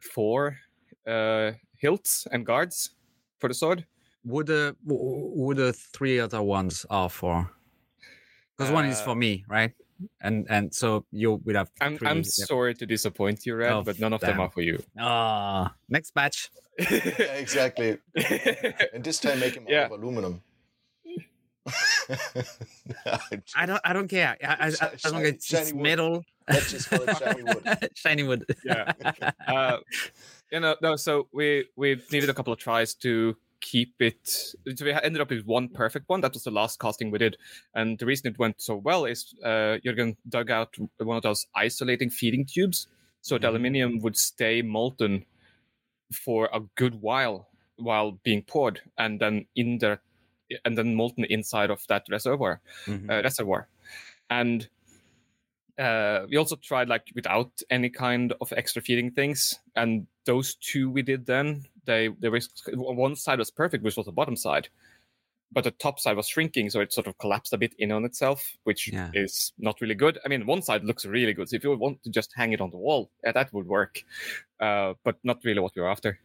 four 0.00 0.56
uh, 1.04 1.50
hilts 1.82 2.28
and 2.30 2.46
guards 2.46 2.94
for 3.40 3.48
the 3.48 3.54
sword. 3.54 3.84
Who 4.24 4.44
the 4.44 4.76
who 4.86 5.52
the 5.54 5.72
three 5.72 6.20
other 6.20 6.42
ones 6.42 6.86
are 6.88 7.10
for? 7.10 7.50
Because 8.56 8.70
one 8.70 8.86
is 8.86 9.00
Uh, 9.00 9.04
for 9.04 9.16
me, 9.16 9.44
right? 9.48 9.74
And 10.20 10.46
and 10.50 10.74
so 10.74 11.04
you 11.12 11.40
would 11.44 11.56
have 11.56 11.70
I'm, 11.80 11.98
3 11.98 12.08
I'm 12.08 12.16
Yep. 12.18 12.26
sorry 12.26 12.74
to 12.74 12.86
disappoint 12.86 13.44
you, 13.46 13.54
Red, 13.56 13.72
Oh, 13.72 13.82
but 13.82 13.98
none 13.98 14.12
of 14.12 14.20
them 14.20 14.40
are 14.40 14.50
for 14.50 14.62
you. 14.62 14.82
Ah, 14.98 15.74
next 15.88 16.14
batch. 16.14 16.50
Yeah, 16.78 17.36
exactly. 17.44 17.98
And 18.94 19.04
this 19.04 19.18
time 19.20 19.40
make 19.40 19.54
him 19.54 19.66
Yeah. 19.68 19.84
out 19.86 19.92
of 19.92 20.00
aluminum. 20.02 20.42
I 23.54 23.66
don't 23.66 23.80
I 23.84 23.92
don't 23.92 24.08
care. 24.08 24.36
I, 24.42 24.56
I, 24.66 24.70
Shi- 24.70 24.86
as 25.04 25.12
long 25.12 25.22
as 25.22 25.28
it's 25.28 25.46
shiny 25.46 25.72
wood. 25.72 25.82
metal. 25.82 26.24
Let's 26.48 26.70
just 26.70 26.90
call 26.90 27.02
it 27.02 27.16
shiny 27.16 27.42
wood. 27.42 27.64
shiny 27.94 28.22
wood. 28.24 28.44
yeah. 28.64 28.92
uh, 29.46 29.78
you 30.50 30.60
know, 30.60 30.76
no. 30.82 30.96
So 30.96 31.28
we 31.32 31.66
we 31.76 32.00
needed 32.10 32.28
a 32.30 32.34
couple 32.34 32.52
of 32.52 32.58
tries 32.58 32.94
to 32.96 33.36
keep 33.62 33.94
it. 34.02 34.28
So 34.28 34.84
we 34.84 34.92
ended 34.92 35.22
up 35.22 35.30
with 35.30 35.46
one 35.46 35.68
perfect 35.70 36.10
one. 36.10 36.20
That 36.20 36.34
was 36.34 36.44
the 36.44 36.50
last 36.50 36.78
casting 36.80 37.10
we 37.10 37.18
did, 37.18 37.38
and 37.74 37.98
the 37.98 38.04
reason 38.06 38.30
it 38.30 38.38
went 38.38 38.60
so 38.60 38.76
well 38.76 39.06
is 39.06 39.34
uh, 39.42 39.78
Jürgen 39.84 40.16
dug 40.28 40.50
out 40.50 40.76
one 40.98 41.16
of 41.16 41.22
those 41.22 41.46
isolating 41.54 42.10
feeding 42.10 42.44
tubes, 42.44 42.88
so 43.22 43.38
the 43.38 43.46
Mhm. 43.46 43.50
aluminium 43.50 43.98
would 44.00 44.16
stay 44.18 44.60
molten 44.60 45.24
for 46.12 46.50
a 46.52 46.60
good 46.74 47.00
while 47.00 47.48
while 47.76 48.12
being 48.22 48.42
poured, 48.42 48.82
and 48.98 49.20
then 49.20 49.46
in 49.56 49.78
the 49.78 49.98
and 50.64 50.76
then 50.76 50.94
molten 50.94 51.24
inside 51.24 51.70
of 51.70 51.86
that 51.86 52.04
reservoir 52.10 52.60
Mhm. 52.86 53.10
uh, 53.10 53.22
reservoir. 53.22 53.68
And 54.28 54.68
uh, 55.78 56.26
we 56.28 56.36
also 56.36 56.56
tried 56.56 56.88
like 56.88 57.10
without 57.14 57.50
any 57.70 57.88
kind 57.88 58.34
of 58.40 58.52
extra 58.52 58.82
feeding 58.82 59.10
things. 59.10 59.58
And 59.74 60.06
those 60.26 60.54
two 60.56 60.90
we 60.90 61.02
did 61.02 61.26
then, 61.26 61.64
they 61.84 62.08
they 62.20 62.28
were 62.28 62.40
one 62.74 63.16
side 63.16 63.38
was 63.38 63.50
perfect, 63.50 63.82
which 63.84 63.96
was 63.96 64.06
the 64.06 64.12
bottom 64.12 64.36
side, 64.36 64.68
but 65.50 65.64
the 65.64 65.70
top 65.70 65.98
side 66.00 66.16
was 66.16 66.28
shrinking, 66.28 66.70
so 66.70 66.80
it 66.80 66.92
sort 66.92 67.06
of 67.06 67.18
collapsed 67.18 67.52
a 67.52 67.58
bit 67.58 67.74
in 67.78 67.92
on 67.92 68.04
itself, 68.04 68.56
which 68.64 68.88
Yeah. 68.92 69.10
is 69.14 69.52
not 69.58 69.80
really 69.80 69.94
good. 69.94 70.18
I 70.24 70.28
mean, 70.28 70.46
one 70.46 70.62
side 70.62 70.84
looks 70.84 71.04
really 71.04 71.32
good, 71.34 71.48
so 71.48 71.56
if 71.56 71.64
you 71.64 71.76
want 71.76 72.02
to 72.04 72.10
just 72.10 72.32
hang 72.34 72.52
it 72.52 72.60
on 72.60 72.70
the 72.70 72.78
wall, 72.78 73.10
yeah, 73.24 73.32
that 73.32 73.52
would 73.52 73.66
work, 73.66 74.02
uh, 74.60 74.94
but 75.04 75.16
not 75.24 75.44
really 75.44 75.60
what 75.60 75.72
we're 75.76 75.88
after. 75.90 76.18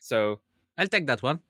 So 0.00 0.40
I'll 0.78 0.88
take 0.88 1.06
that 1.06 1.22
one. 1.22 1.40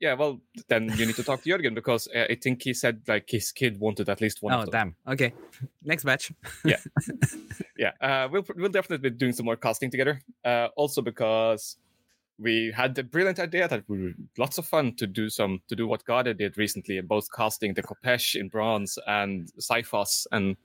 yeah, 0.00 0.14
well, 0.14 0.38
then 0.68 0.90
you 0.98 1.06
need 1.06 1.16
to 1.16 1.22
talk 1.24 1.42
to 1.42 1.48
Jürgen 1.50 1.74
because 1.74 2.08
uh, 2.14 2.26
I 2.30 2.34
think 2.34 2.62
he 2.62 2.74
said 2.74 3.00
like 3.08 3.30
his 3.30 3.52
kid 3.52 3.80
wanted 3.80 4.08
at 4.08 4.20
least 4.20 4.42
one 4.42 4.52
oh 4.52 4.60
of 4.62 4.70
them. 4.70 4.94
damn. 5.06 5.12
Okay. 5.14 5.32
Next 5.82 6.04
batch. 6.04 6.30
Yeah, 6.64 6.78
yeah 7.78 7.92
uh, 8.00 8.28
we'll 8.30 8.44
we'll 8.56 8.70
definitely 8.70 9.10
be 9.10 9.16
doing 9.16 9.32
some 9.32 9.46
more 9.46 9.56
casting 9.56 9.90
together 9.90 10.20
uh, 10.44 10.68
also 10.76 11.00
because 11.02 11.76
we 12.38 12.72
had 12.74 12.94
the 12.94 13.02
brilliant 13.04 13.38
idea 13.38 13.68
that 13.68 13.84
we 13.88 14.02
were 14.02 14.12
lots 14.38 14.58
of 14.58 14.66
fun 14.66 14.94
to 14.96 15.06
do 15.06 15.28
some 15.28 15.60
to 15.68 15.76
do 15.76 15.86
what 15.86 16.04
Garda 16.04 16.34
did 16.34 16.58
recently 16.58 17.00
both 17.00 17.28
casting 17.34 17.74
the 17.74 17.82
Khopesh 17.82 18.34
in 18.38 18.48
bronze 18.48 18.98
and 19.06 19.50
Xiphos 19.60 20.26
and 20.32 20.56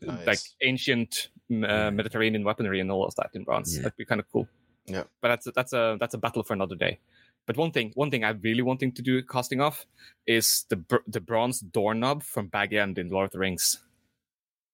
Nice. 0.00 0.26
like 0.26 0.38
ancient 0.62 1.28
uh, 1.50 1.90
Mediterranean 1.90 2.44
weaponry 2.44 2.78
and 2.80 2.90
all 2.92 3.04
of 3.04 3.14
that 3.16 3.30
in 3.34 3.42
bronze 3.42 3.74
Yeah. 3.76 3.82
that'd 3.84 3.96
be 3.96 4.04
kind 4.04 4.20
of 4.20 4.30
cool 4.30 4.46
Yeah. 4.86 5.04
but 5.20 5.28
that's 5.28 5.46
a, 5.48 5.50
that's 5.52 5.72
a 5.72 5.96
that's 5.98 6.14
a 6.14 6.18
battle 6.18 6.42
for 6.44 6.52
another 6.52 6.76
day 6.76 7.00
but 7.46 7.56
one 7.56 7.72
thing 7.72 7.90
one 7.94 8.10
thing 8.10 8.22
I'm 8.22 8.38
really 8.42 8.62
wanting 8.62 8.92
to 8.92 9.02
do 9.02 9.22
casting 9.22 9.60
off 9.60 9.86
is 10.26 10.66
the 10.68 10.76
br- 10.76 11.06
the 11.08 11.20
bronze 11.20 11.58
doorknob 11.60 12.22
from 12.22 12.46
Bag 12.48 12.74
End 12.74 12.96
in 12.98 13.08
Lord 13.08 13.24
of 13.24 13.32
the 13.32 13.38
Rings 13.40 13.80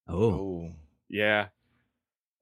Oh. 0.09 0.19
Oh. 0.35 0.73
yeah, 1.09 1.47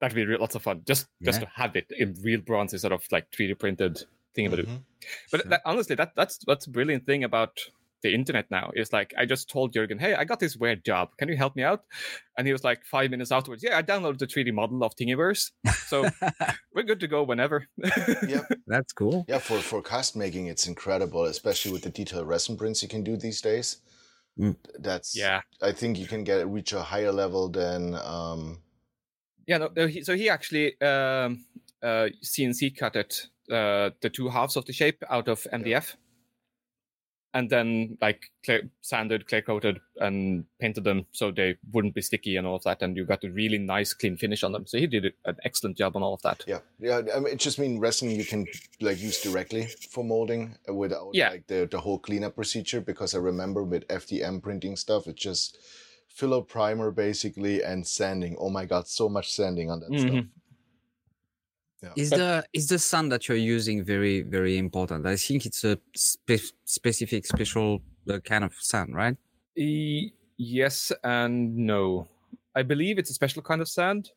that'd 0.02 0.14
be 0.16 0.26
re- 0.26 0.37
lots 0.37 0.54
of 0.56 0.62
fun. 0.62 0.82
Just 0.85 1.06
just 1.23 1.40
to 1.40 1.47
have 1.54 1.76
it 1.76 1.87
in 1.97 2.14
real 2.23 2.40
bronze 2.42 2.73
instead 2.75 2.92
of 2.92 3.06
like 3.11 3.30
3D 3.30 3.54
printed 3.59 4.02
thing. 4.35 4.50
But 4.50 4.59
Mhm. 4.66 4.82
but 5.30 5.40
Sure. 5.40 5.50
that, 5.50 5.62
honestly, 5.64 5.94
that 5.97 6.12
that's 6.16 6.38
that's 6.47 6.66
a 6.66 6.71
brilliant 6.71 7.06
thing 7.06 7.23
about 7.25 7.56
the 8.02 8.12
internet 8.12 8.50
now. 8.50 8.73
Is 8.75 8.92
like 8.92 9.14
I 9.16 9.25
just 9.26 9.49
told 9.49 9.73
Jurgen, 9.73 9.99
hey, 10.00 10.14
I 10.14 10.25
got 10.25 10.40
this 10.40 10.56
weird 10.56 10.85
job. 10.85 11.11
Can 11.18 11.28
you 11.28 11.37
help 11.37 11.54
me 11.54 11.62
out? 11.62 11.85
And 12.37 12.49
he 12.49 12.52
was 12.52 12.64
like 12.64 12.85
five 12.85 13.11
minutes 13.12 13.30
afterwards, 13.30 13.62
yeah, 13.62 13.78
I 13.78 13.82
downloaded 13.82 14.18
the 14.18 14.26
3D 14.26 14.50
model 14.52 14.82
of 14.82 14.92
Thingiverse, 14.97 15.52
so 15.87 15.97
we're 16.75 16.82
good 16.82 16.99
to 17.00 17.06
go 17.06 17.23
whenever. 17.23 17.68
Yep. 17.78 18.44
That's 18.66 18.92
cool. 18.92 19.25
Yeah, 19.28 19.38
for, 19.38 19.59
for 19.59 19.80
cast 19.82 20.16
making, 20.16 20.47
it's 20.47 20.66
incredible, 20.66 21.25
especially 21.26 21.71
with 21.71 21.82
the 21.82 21.90
detailed 21.90 22.26
resin 22.26 22.56
prints 22.56 22.82
you 22.82 22.88
can 22.88 23.04
do 23.04 23.16
these 23.16 23.40
days. 23.40 23.76
Mm. 24.37 24.56
That's 24.80 25.14
yeah. 25.16 25.42
I 25.61 25.71
think 25.73 25.97
you 25.99 26.06
can 26.09 26.25
get 26.25 26.49
reach 26.49 26.73
a 26.73 26.82
higher 26.82 27.12
level 27.12 27.49
than 27.50 27.94
um 28.02 28.59
Yeah, 29.47 29.59
no, 29.59 29.87
he, 29.87 30.03
so 30.05 30.15
he 30.17 30.29
actually 30.29 30.81
um, 30.81 31.45
uh, 31.83 32.09
CNC 32.23 32.77
cut 32.77 32.97
it, 32.97 33.27
uh, 33.51 33.91
the 34.01 34.11
two 34.11 34.29
halves 34.29 34.57
of 34.57 34.65
the 34.67 34.73
shape 34.73 35.03
out 35.11 35.29
of 35.29 35.47
MDF, 35.53 35.97
and 37.35 37.49
then 37.49 37.97
like 38.01 38.31
clear, 38.45 38.71
sanded, 38.83 39.27
clear 39.27 39.41
coated, 39.43 39.81
and 39.97 40.45
painted 40.61 40.85
them 40.85 41.07
so 41.13 41.31
they 41.31 41.57
wouldn't 41.73 41.95
be 41.95 42.03
sticky 42.03 42.37
and 42.37 42.47
all 42.47 42.57
of 42.57 42.63
that, 42.65 42.83
and 42.83 42.97
you 42.97 43.07
got 43.07 43.25
a 43.25 43.31
really 43.31 43.59
nice, 43.59 43.95
clean 43.95 44.17
finish 44.19 44.43
on 44.45 44.53
them. 44.53 44.67
So 44.67 44.79
he 44.79 44.87
did 44.87 45.07
an 45.25 45.37
excellent 45.45 45.79
job 45.79 45.97
on 45.97 46.03
all 46.03 46.15
of 46.15 46.23
that. 46.23 46.45
yeah 46.47 46.59
yeah 46.79 47.01
I 47.15 47.19
mean, 47.21 47.33
it 47.33 47.39
just 47.39 47.59
means 47.59 47.81
resin 47.81 48.11
you 48.11 48.25
can 48.25 48.47
like 48.81 49.01
use 49.01 49.21
directly 49.23 49.67
for 49.91 50.05
molding 50.05 50.57
without 50.69 51.11
Yeah. 51.15 51.31
like 51.31 51.47
the 51.47 51.67
the 51.71 51.81
whole 51.81 51.99
cleanup 51.99 52.35
procedure 52.35 52.81
because 52.83 53.15
I 53.15 53.19
remember 53.19 53.65
with 53.65 53.89
FDM 53.89 54.43
printing 54.43 54.77
stuff 54.77 55.07
it 55.07 55.17
just 55.17 55.57
filler 56.14 56.42
primer 56.42 56.90
basically 56.90 57.62
and 57.64 57.87
sanding. 57.87 58.37
Oh 58.38 58.50
my 58.50 58.64
god, 58.66 58.87
so 58.87 59.09
much 59.09 59.33
sanding 59.33 59.71
on 59.71 59.81
that 59.81 59.99
stuff. 59.99 60.11
Mhm. 60.11 60.28
Is 61.97 62.11
But- 62.11 62.16
the 62.19 62.45
is 62.52 62.69
the 62.69 62.78
sand 62.78 63.11
that 63.12 63.26
you're 63.28 63.37
using 63.57 63.83
very 63.85 64.23
very 64.23 64.57
important? 64.57 65.04
I 65.07 65.16
think 65.16 65.47
it's 65.47 65.64
a 65.64 65.78
spe- 65.97 66.54
specific 66.64 67.26
special 67.26 67.83
uh, 68.09 68.21
kind 68.21 68.45
of 68.45 68.54
sand, 68.54 68.95
right? 68.95 69.16
E- 69.57 70.12
yes 70.37 70.92
and 71.02 71.57
no. 71.57 72.07
I 72.54 72.62
believe 72.62 72.99
it's 72.99 73.11
a 73.11 73.14
special 73.14 73.42
kind 73.42 73.61
of 73.61 73.69
sand, 73.69 74.12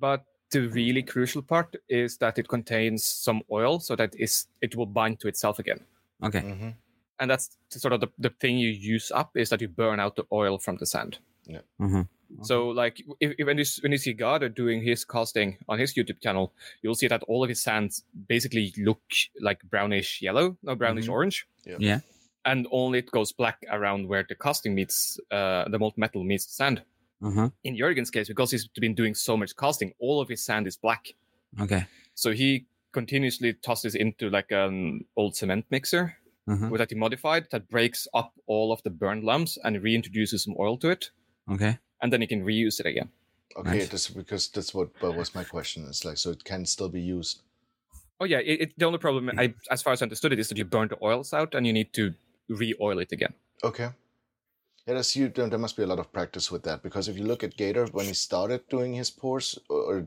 but 0.00 0.24
the 0.50 0.60
really 0.68 1.02
crucial 1.02 1.42
part 1.42 1.76
is 1.88 2.16
that 2.18 2.38
it 2.38 2.48
contains 2.48 3.04
some 3.04 3.42
oil, 3.50 3.80
so 3.80 3.94
that 3.96 4.14
is 4.16 4.46
it 4.62 4.74
will 4.74 4.86
bind 4.86 5.20
to 5.20 5.28
itself 5.28 5.58
again. 5.58 5.80
Okay. 6.22 6.40
Mhm. 6.40 6.74
And 7.20 7.30
that's 7.30 7.56
sort 7.70 7.92
of 7.92 8.00
the, 8.00 8.08
the 8.18 8.30
thing 8.40 8.58
you 8.58 8.68
use 8.70 9.10
up 9.14 9.36
is 9.36 9.48
that 9.50 9.60
you 9.60 9.68
burn 9.68 10.00
out 10.00 10.16
the 10.16 10.24
oil 10.32 10.58
from 10.58 10.76
the 10.78 10.86
sand. 10.86 11.18
hmm 11.78 12.02
So 12.42 12.68
like 12.68 13.00
if, 13.20 13.32
if- 13.38 13.46
when 13.46 13.58
you 13.58 13.64
when 13.82 13.92
you 13.92 13.98
see 13.98 14.12
Garda 14.12 14.48
doing 14.48 14.82
his 14.82 15.04
casting 15.04 15.56
on 15.68 15.78
his 15.78 15.94
YouTube 15.94 16.20
channel, 16.20 16.52
you'll 16.82 16.94
see 16.94 17.08
that 17.08 17.22
all 17.24 17.42
of 17.42 17.48
his 17.48 17.62
sands 17.62 18.04
basically 18.28 18.72
look 18.76 19.00
like 19.40 19.62
brownish 19.70 20.20
yellow, 20.22 20.56
no 20.62 20.74
brownish 20.74 21.06
Mhm. 21.06 21.12
orange. 21.12 21.46
Yeah. 21.66 21.76
Yeah. 21.80 22.00
And 22.44 22.66
only 22.70 22.98
it 23.00 23.10
goes 23.10 23.32
black 23.32 23.58
around 23.70 24.08
where 24.08 24.24
the 24.28 24.34
casting 24.34 24.74
meets 24.74 25.18
uh, 25.30 25.68
the 25.70 25.78
molten 25.78 26.00
metal 26.00 26.22
meets 26.24 26.46
the 26.46 26.52
sand. 26.52 26.82
Uh-huh. 27.22 27.50
In 27.64 27.76
Jurgen's 27.76 28.10
case, 28.10 28.28
because 28.28 28.52
he's 28.52 28.68
been 28.80 28.94
doing 28.94 29.14
so 29.14 29.36
much 29.36 29.56
casting, 29.56 29.92
all 29.98 30.20
of 30.20 30.28
his 30.28 30.44
sand 30.44 30.66
is 30.66 30.76
black. 30.76 31.14
Okay. 31.60 31.86
So 32.14 32.30
he 32.32 32.66
continuously 32.92 33.54
tosses 33.54 33.94
into 33.94 34.30
like 34.30 34.50
an 34.52 35.04
old 35.16 35.34
cement 35.34 35.64
mixer 35.70 36.16
Uh-huh. 36.48 36.68
with 36.70 36.78
that 36.78 36.90
he 36.90 36.96
modified 36.96 37.46
that 37.50 37.68
breaks 37.68 38.08
up 38.14 38.32
all 38.46 38.72
of 38.72 38.82
the 38.82 38.90
burned 38.90 39.22
lumps 39.24 39.58
and 39.64 39.76
reintroduces 39.76 40.40
some 40.40 40.54
oil 40.58 40.76
to 40.78 40.88
it, 40.90 41.10
Okay. 41.50 41.78
and 42.02 42.12
then 42.12 42.20
he 42.22 42.26
can 42.26 42.42
reuse 42.44 42.80
it 42.80 42.86
again. 42.86 43.10
Okay, 43.56 43.78
Nice. 43.78 43.88
this 43.88 44.08
because 44.08 44.48
that's 44.48 44.72
what 44.74 44.88
that 45.00 45.12
was 45.12 45.34
my 45.34 45.44
question. 45.44 45.84
It's 45.88 46.04
like 46.04 46.16
so 46.18 46.30
it 46.30 46.44
can 46.44 46.64
still 46.66 46.88
be 46.88 47.00
used. 47.00 47.42
Oh 48.20 48.24
yeah, 48.24 48.38
it, 48.38 48.60
it, 48.60 48.72
the 48.78 48.84
only 48.86 48.98
problem, 48.98 49.30
I, 49.38 49.54
as 49.70 49.80
far 49.82 49.92
as 49.92 50.02
I 50.02 50.04
understood 50.04 50.32
it, 50.32 50.38
is 50.38 50.48
that 50.48 50.58
you 50.58 50.64
burn 50.64 50.88
the 50.88 50.98
oils 51.02 51.32
out 51.32 51.54
and 51.54 51.66
you 51.66 51.72
need 51.72 51.92
to 51.94 52.14
re-oil 52.48 52.98
it 52.98 53.12
again. 53.12 53.32
Okay. 53.62 53.90
Yeah, 54.88 54.94
that's 54.94 55.14
you. 55.14 55.28
There 55.28 55.46
there 55.48 55.58
must 55.58 55.76
be 55.76 55.82
a 55.82 55.86
lot 55.86 55.98
of 55.98 56.10
practice 56.14 56.50
with 56.50 56.62
that 56.62 56.82
because 56.82 57.08
if 57.08 57.18
you 57.18 57.24
look 57.24 57.44
at 57.44 57.58
Gator 57.58 57.84
when 57.92 58.06
he 58.06 58.14
started 58.14 58.66
doing 58.70 58.94
his 58.94 59.10
pours, 59.10 59.58
or, 59.68 59.80
or 59.82 60.06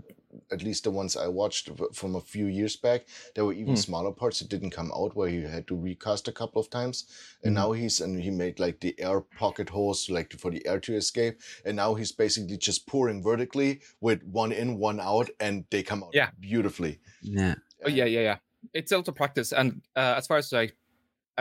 at 0.51 0.63
least 0.63 0.85
the 0.85 0.89
ones 0.91 1.15
I 1.15 1.27
watched 1.27 1.69
from 1.93 2.15
a 2.15 2.21
few 2.21 2.47
years 2.47 2.75
back, 2.75 3.05
there 3.35 3.45
were 3.45 3.53
even 3.53 3.75
Hmm. 3.75 3.75
smaller 3.75 4.11
parts 4.11 4.39
that 4.39 4.49
didn't 4.49 4.71
come 4.71 4.91
out 4.91 5.15
where 5.15 5.29
he 5.29 5.41
had 5.43 5.67
to 5.67 5.75
recast 5.77 6.27
a 6.27 6.31
couple 6.31 6.59
of 6.59 6.71
times. 6.71 7.05
And 7.43 7.53
Mhm. 7.53 7.59
now 7.61 7.71
he's 7.73 8.01
and 8.01 8.19
he 8.19 8.31
made 8.31 8.59
like 8.59 8.79
the 8.79 8.99
air 8.99 9.21
pocket 9.21 9.69
holes, 9.69 10.09
like 10.09 10.33
for 10.33 10.49
the 10.49 10.65
air 10.65 10.79
to 10.79 10.95
escape. 10.95 11.39
And 11.63 11.75
now 11.75 11.93
he's 11.93 12.11
basically 12.11 12.57
just 12.57 12.87
pouring 12.87 13.21
vertically 13.21 13.81
with 13.99 14.23
one 14.23 14.51
in, 14.51 14.79
one 14.79 14.99
out, 14.99 15.29
and 15.39 15.65
they 15.69 15.83
come 15.83 16.03
out 16.03 16.15
Yeah. 16.15 16.31
beautifully. 16.39 16.99
Yeah. 17.21 17.55
Oh 17.85 17.89
yeah, 17.89 18.05
yeah, 18.05 18.21
yeah. 18.21 18.37
It's 18.73 18.91
also 18.91 19.11
practice, 19.11 19.53
and 19.53 19.81
uh, 19.95 20.15
as 20.17 20.27
far 20.27 20.37
as 20.37 20.53
I, 20.53 20.69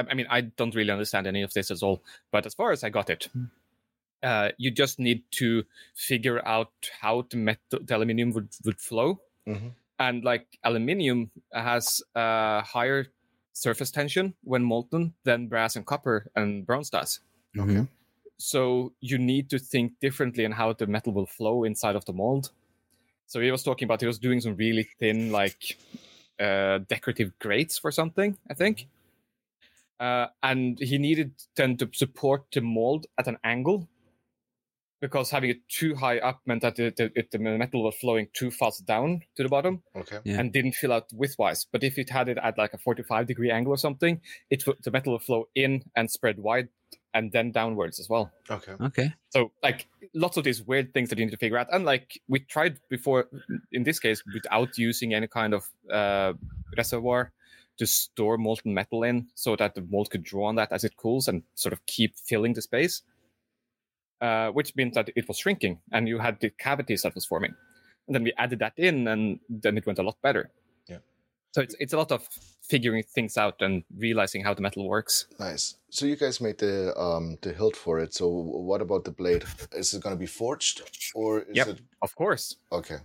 I, 0.08 0.14
mean, 0.14 0.26
I 0.30 0.42
don't 0.42 0.74
really 0.74 0.90
understand 0.90 1.26
any 1.26 1.42
of 1.42 1.52
this 1.52 1.70
at 1.70 1.82
all. 1.82 2.02
But 2.30 2.46
as 2.46 2.54
far 2.54 2.72
as 2.72 2.84
I 2.84 2.90
got 2.90 3.10
it, 3.10 3.28
uh, 4.22 4.50
you 4.58 4.70
just 4.70 4.98
need 4.98 5.22
to 5.32 5.64
figure 5.94 6.46
out 6.46 6.72
how 7.00 7.26
the 7.30 7.36
metal, 7.36 7.80
the 7.82 7.96
aluminium 7.96 8.32
would 8.32 8.48
would 8.64 8.80
flow, 8.80 9.20
Mhm. 9.46 9.72
and 9.98 10.24
like 10.24 10.46
aluminium 10.64 11.30
has 11.52 12.02
a 12.14 12.62
higher 12.62 13.06
surface 13.52 13.90
tension 13.90 14.34
when 14.44 14.62
molten 14.62 15.14
than 15.24 15.48
brass 15.48 15.76
and 15.76 15.86
copper 15.86 16.30
and 16.36 16.66
bronze 16.66 16.90
does. 16.90 17.20
Mhm. 17.56 17.88
So 18.36 18.92
you 19.00 19.18
need 19.18 19.50
to 19.50 19.58
think 19.58 19.98
differently 20.00 20.44
on 20.46 20.52
how 20.52 20.72
the 20.72 20.86
metal 20.86 21.12
will 21.12 21.26
flow 21.26 21.64
inside 21.64 21.96
of 21.96 22.04
the 22.04 22.12
mold. 22.12 22.52
So 23.26 23.40
he 23.40 23.50
was 23.50 23.62
talking 23.62 23.86
about 23.86 24.00
he 24.00 24.06
was 24.06 24.18
doing 24.18 24.40
some 24.40 24.56
really 24.56 24.84
thin, 24.98 25.30
like 25.30 25.76
uh, 26.38 26.78
decorative 26.88 27.38
grates 27.38 27.78
for 27.78 27.90
something, 27.92 28.38
I 28.48 28.54
think. 28.54 28.86
Uh, 30.00 30.26
and 30.42 30.78
he 30.80 30.96
needed 30.98 31.32
then 31.56 31.76
to 31.76 31.88
support 31.92 32.44
the 32.54 32.60
mold 32.62 33.06
at 33.18 33.26
an 33.28 33.36
angle 33.44 33.86
because 35.00 35.30
having 35.30 35.50
it 35.50 35.66
too 35.68 35.94
high 35.94 36.18
up 36.18 36.40
meant 36.46 36.60
that 36.62 36.76
the, 36.76 36.92
the, 36.96 37.10
it- 37.14 37.30
the 37.30 37.38
metal 37.38 37.82
was 37.84 37.94
flowing 37.96 38.28
too 38.34 38.50
fast 38.50 38.84
down 38.86 39.20
to 39.36 39.42
the 39.42 39.48
bottom 39.48 39.82
Okay. 39.96 40.18
Yeah. 40.24 40.38
and 40.40 40.52
didn't 40.52 40.72
fill 40.74 40.92
out 40.92 41.08
widthwise. 41.10 41.66
But 41.72 41.82
if 41.84 41.98
it 41.98 42.10
had 42.10 42.28
it 42.28 42.38
at 42.42 42.58
like 42.58 42.74
a 42.74 42.78
45 42.78 43.26
degree 43.26 43.50
angle 43.50 43.72
or 43.72 43.78
something, 43.78 44.20
it 44.50 44.60
w- 44.60 44.78
the 44.82 44.90
metal 44.90 45.12
will 45.12 45.18
flow 45.20 45.48
in 45.54 45.82
and 45.96 46.10
spread 46.10 46.38
wide 46.38 46.68
and 47.14 47.32
then 47.32 47.50
downwards 47.50 47.98
as 47.98 48.08
well. 48.10 48.30
Okay. 48.50 48.72
Okay. 48.80 49.14
So 49.30 49.52
like 49.62 49.86
lots 50.14 50.36
of 50.36 50.44
these 50.44 50.62
weird 50.62 50.92
things 50.92 51.08
that 51.10 51.18
you 51.18 51.24
need 51.24 51.30
to 51.32 51.38
figure 51.38 51.56
out. 51.58 51.68
And 51.72 51.84
like 51.86 52.20
we 52.28 52.40
tried 52.40 52.78
before, 52.90 53.28
in 53.72 53.84
this 53.84 53.98
case, 54.00 54.22
without 54.34 54.76
using 54.78 55.14
any 55.14 55.28
kind 55.28 55.54
of 55.54 55.64
uh, 55.92 56.34
reservoir 56.76 57.32
to 57.80 57.86
store 57.86 58.38
molten 58.38 58.72
metal 58.72 59.02
in, 59.02 59.26
so 59.34 59.56
that 59.56 59.74
the 59.74 59.82
mold 59.90 60.10
could 60.10 60.22
draw 60.22 60.44
on 60.46 60.54
that 60.54 60.70
as 60.70 60.84
it 60.84 60.96
cools 60.96 61.26
and 61.28 61.42
sort 61.56 61.72
of 61.72 61.84
keep 61.86 62.14
filling 62.16 62.54
the 62.54 62.62
space. 62.62 63.02
Uh, 64.20 64.50
which 64.50 64.76
means 64.76 64.94
that 64.94 65.08
it 65.16 65.26
was 65.26 65.38
shrinking, 65.38 65.80
and 65.92 66.06
you 66.06 66.18
had 66.18 66.38
the 66.40 66.50
cavities 66.50 67.00
that 67.02 67.14
was 67.14 67.24
forming. 67.24 67.54
And 68.06 68.14
then 68.14 68.22
we 68.22 68.34
added 68.36 68.58
that 68.58 68.74
in, 68.76 69.08
and 69.08 69.40
then 69.48 69.78
it 69.78 69.86
went 69.86 69.98
a 69.98 70.02
lot 70.02 70.18
better. 70.22 70.50
Yeah. 70.86 70.98
So 71.52 71.62
it's 71.62 71.74
it's 71.80 71.94
a 71.94 71.96
lot 71.96 72.12
of 72.12 72.28
figuring 72.62 73.02
things 73.02 73.38
out 73.38 73.62
and 73.62 73.82
realizing 73.96 74.44
how 74.44 74.52
the 74.52 74.60
metal 74.60 74.86
works. 74.86 75.26
Nice. 75.38 75.76
So 75.88 76.04
you 76.04 76.16
guys 76.16 76.38
made 76.38 76.58
the 76.58 76.92
um 77.00 77.38
the 77.40 77.54
hilt 77.54 77.76
for 77.76 77.98
it. 77.98 78.12
So 78.12 78.28
what 78.28 78.82
about 78.82 79.04
the 79.04 79.10
blade? 79.12 79.44
Is 79.72 79.94
it 79.94 80.02
going 80.02 80.14
to 80.14 80.20
be 80.20 80.26
forged 80.26 80.82
or 81.14 81.40
is 81.40 81.56
Yep. 81.56 81.68
it 81.68 81.80
Of 82.02 82.14
course. 82.14 82.56
okay? 82.70 82.98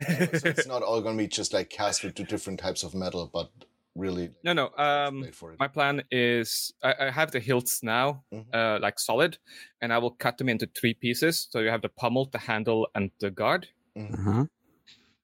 so 0.02 0.48
it's 0.50 0.66
not 0.66 0.82
all 0.82 1.00
going 1.00 1.16
to 1.16 1.22
be 1.22 1.28
just 1.28 1.52
like 1.52 1.70
cast 1.70 2.02
with 2.02 2.14
two 2.16 2.24
different 2.24 2.58
types 2.58 2.82
of 2.82 2.92
metal, 2.92 3.30
but 3.32 3.50
really 3.96 4.30
No, 4.44 4.52
no. 4.52 4.70
Um, 4.76 5.24
for 5.32 5.52
it. 5.52 5.58
my 5.58 5.68
plan 5.68 6.02
is 6.10 6.72
I, 6.82 6.94
I 7.06 7.10
have 7.10 7.30
the 7.32 7.40
hilts 7.40 7.82
now, 7.82 8.24
Mhm. 8.32 8.46
uh, 8.54 8.78
like 8.80 8.98
solid, 9.00 9.38
and 9.80 9.92
I 9.92 9.98
will 9.98 10.12
cut 10.12 10.36
them 10.38 10.48
into 10.48 10.66
three 10.78 10.94
pieces. 10.94 11.48
So 11.50 11.60
you 11.60 11.70
have 11.70 11.82
the 11.82 11.88
pommel, 11.88 12.26
the 12.30 12.38
handle, 12.38 12.88
and 12.94 13.10
the 13.20 13.30
guard. 13.30 13.68
Uh-huh. 13.96 14.44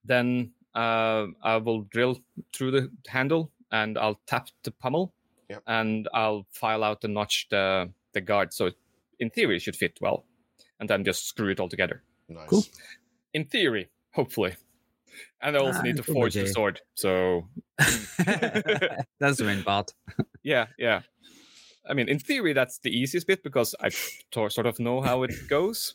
Then 0.05 0.53
uh, 0.75 1.27
I 1.43 1.57
will 1.59 1.83
drill 1.83 2.19
through 2.55 2.71
the 2.73 2.91
handle, 3.07 3.53
and 3.71 3.99
I'll 3.99 4.21
tap 4.27 4.49
the 4.65 4.71
pommel, 4.71 5.13
Yep. 5.51 5.63
and 5.67 6.09
I'll 6.15 6.47
file 6.51 6.83
out 6.83 7.01
the 7.03 7.09
notch 7.09 7.47
the 7.51 7.93
the 8.15 8.21
guard. 8.21 8.53
So 8.53 8.67
it, 8.67 8.77
in 9.19 9.31
theory, 9.31 9.57
it 9.57 9.63
should 9.63 9.77
fit 9.77 9.99
well, 10.01 10.25
and 10.81 10.89
then 10.89 11.05
just 11.05 11.27
screw 11.27 11.51
it 11.51 11.61
all 11.61 11.69
together. 11.69 12.03
Nice. 12.29 12.49
Cool. 12.49 12.65
In 13.35 13.45
theory, 13.45 13.91
hopefully. 14.15 14.55
And 15.43 15.57
I 15.57 15.61
also 15.61 15.81
Ah, 15.81 15.83
need 15.83 15.97
to 15.97 16.03
forge 16.03 16.35
the 16.35 16.47
sword. 16.47 16.81
So 16.95 17.49
That's 19.19 19.39
the 19.39 19.45
main 19.45 19.63
part. 19.63 19.93
Yeah, 20.43 20.67
yeah. 20.79 21.03
I 21.89 21.95
mean, 21.95 22.09
in 22.09 22.19
theory, 22.19 22.53
that's 22.53 22.79
the 22.79 22.91
easiest 22.91 23.27
bit 23.27 23.43
because 23.43 23.75
I 23.81 23.89
sort 24.49 24.67
of 24.67 24.79
know 24.79 25.01
how 25.01 25.25
it 25.25 25.33
goes. 25.49 25.95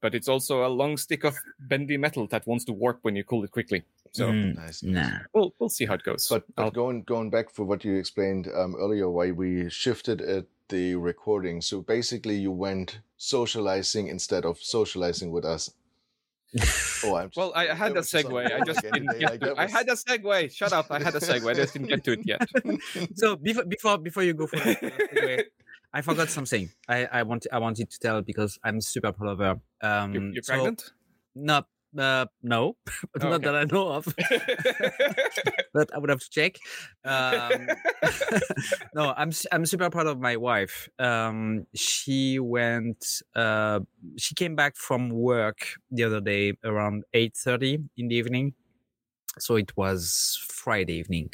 But 0.00 0.14
it's 0.14 0.28
also 0.28 0.64
a 0.66 0.68
long 0.68 0.96
stick 0.98 1.24
of 1.24 1.36
bendy 1.58 1.96
metal 1.96 2.26
that 2.28 2.46
wants 2.46 2.64
to 2.66 2.72
warp 2.72 2.98
when 3.02 3.16
you 3.16 3.24
cool 3.24 3.44
it 3.44 3.50
quickly. 3.50 3.82
So 4.12 4.26
Mm, 4.28 4.54
Nice. 4.56 4.82
nah. 4.82 5.18
we'll 5.34 5.52
we'll 5.58 5.68
see 5.70 5.86
how 5.86 5.94
it 5.94 6.02
goes. 6.02 6.28
But, 6.30 6.44
but 6.54 6.72
going 6.74 7.02
going 7.02 7.30
back 7.30 7.50
for 7.50 7.64
what 7.64 7.84
you 7.84 7.96
explained 7.96 8.48
um, 8.54 8.74
earlier, 8.76 9.10
why 9.10 9.30
we 9.32 9.68
shifted 9.70 10.20
at 10.20 10.46
the 10.68 10.94
recording. 10.96 11.60
So 11.62 11.80
basically, 11.82 12.36
you 12.36 12.52
went 12.52 13.00
socializing 13.16 14.08
instead 14.08 14.44
of 14.44 14.58
socializing 14.58 15.32
with 15.32 15.44
us. 15.44 15.70
Oh, 17.04 17.14
I'm. 17.16 17.30
well, 17.36 17.52
I, 17.54 17.68
I 17.68 17.74
had 17.74 17.92
a 17.92 17.96
was 17.96 18.10
segue. 18.10 18.52
I 18.52 18.64
just 18.64 18.80
didn't 18.80 19.06
get 19.18 19.30
like, 19.30 19.40
to. 19.40 19.46
that 19.46 19.58
I 19.58 19.66
had 19.66 19.88
a 19.88 19.92
segue. 19.92 20.52
Shut 20.52 20.72
up! 20.72 20.86
I 20.90 21.02
had 21.02 21.14
a 21.14 21.20
segue. 21.20 21.48
I 21.48 21.54
just 21.54 21.72
didn't 21.74 21.88
get 21.88 22.04
to 22.04 22.12
it 22.12 22.20
yet. 22.24 22.48
so 23.16 23.36
before 23.36 23.64
before 23.64 23.98
before 23.98 24.22
you 24.22 24.32
go 24.32 24.46
for 24.46 24.56
I 25.92 26.00
forgot 26.02 26.30
something. 26.30 26.70
I 26.88 27.06
I 27.06 27.22
want 27.24 27.46
I 27.52 27.58
wanted 27.58 27.90
to 27.90 27.98
tell 27.98 28.22
because 28.22 28.58
I'm 28.64 28.80
super 28.80 29.12
proud 29.12 29.32
of 29.32 29.38
her. 29.38 29.60
Um, 29.82 30.14
You, 30.14 30.30
you're 30.34 30.42
so- 30.42 30.54
pregnant? 30.54 30.92
No, 31.34 31.62
uh, 31.98 32.26
no, 32.42 32.76
Oh, 33.20 33.28
not 33.28 33.44
okay. 33.44 33.44
that 33.44 33.54
I 33.56 33.64
know 33.64 33.88
of. 33.88 34.06
but 35.74 35.90
I 35.94 35.98
would 35.98 36.10
have 36.10 36.20
to 36.20 36.30
check. 36.30 36.58
Um, 37.04 37.66
no, 38.94 39.12
I'm 39.16 39.32
I'm 39.52 39.66
super 39.66 39.90
proud 39.90 40.06
of 40.06 40.20
my 40.20 40.36
wife. 40.36 40.88
Um, 40.98 41.66
she 41.74 42.38
went. 42.38 43.22
Uh, 43.34 43.80
she 44.16 44.34
came 44.34 44.54
back 44.56 44.76
from 44.76 45.10
work 45.10 45.66
the 45.90 46.04
other 46.04 46.20
day 46.20 46.54
around 46.64 47.04
eight 47.14 47.36
thirty 47.36 47.78
in 47.96 48.08
the 48.08 48.16
evening. 48.16 48.54
So 49.38 49.56
it 49.56 49.76
was 49.76 50.38
Friday 50.48 50.94
evening, 50.94 51.30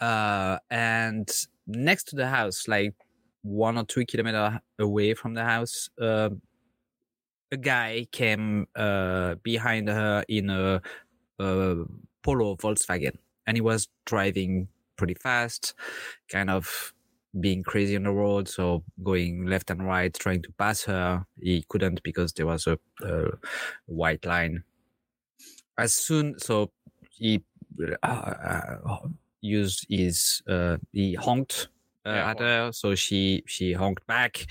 uh, 0.00 0.58
and 0.70 1.28
next 1.66 2.04
to 2.08 2.16
the 2.16 2.26
house, 2.28 2.68
like 2.68 2.94
one 3.42 3.78
or 3.78 3.84
two 3.84 4.04
kilometer 4.04 4.60
away 4.78 5.14
from 5.14 5.32
the 5.34 5.44
house, 5.44 5.88
uh, 6.00 6.28
a 7.52 7.56
guy 7.56 8.06
came 8.12 8.66
uh, 8.76 9.34
behind 9.42 9.88
her 9.88 10.24
in 10.28 10.50
a, 10.50 10.80
a 11.38 11.84
Polo 12.22 12.56
Volkswagen, 12.56 13.16
and 13.46 13.56
he 13.56 13.60
was 13.60 13.88
driving 14.06 14.68
pretty 14.96 15.14
fast, 15.14 15.74
kind 16.28 16.50
of 16.50 16.92
being 17.40 17.62
crazy 17.62 17.96
on 17.96 18.02
the 18.04 18.10
road, 18.10 18.48
so 18.48 18.82
going 19.02 19.46
left 19.46 19.70
and 19.70 19.86
right, 19.86 20.12
trying 20.14 20.42
to 20.42 20.52
pass 20.52 20.84
her. 20.84 21.24
He 21.40 21.64
couldn't 21.68 22.02
because 22.02 22.32
there 22.32 22.46
was 22.46 22.66
a, 22.66 22.78
a 23.02 23.30
white 23.86 24.24
line. 24.24 24.64
As 25.78 25.94
soon, 25.94 26.38
so 26.38 26.70
he 27.10 27.42
uh, 28.02 28.06
uh, 28.06 28.98
used 29.40 29.86
his, 29.88 30.42
uh, 30.48 30.76
he 30.92 31.14
honked 31.14 31.68
uh, 32.06 32.10
Yeah, 32.10 32.30
at 32.30 32.38
her, 32.40 32.72
so 32.72 32.94
she 32.94 33.42
she 33.46 33.72
honked 33.72 34.06
back. 34.06 34.46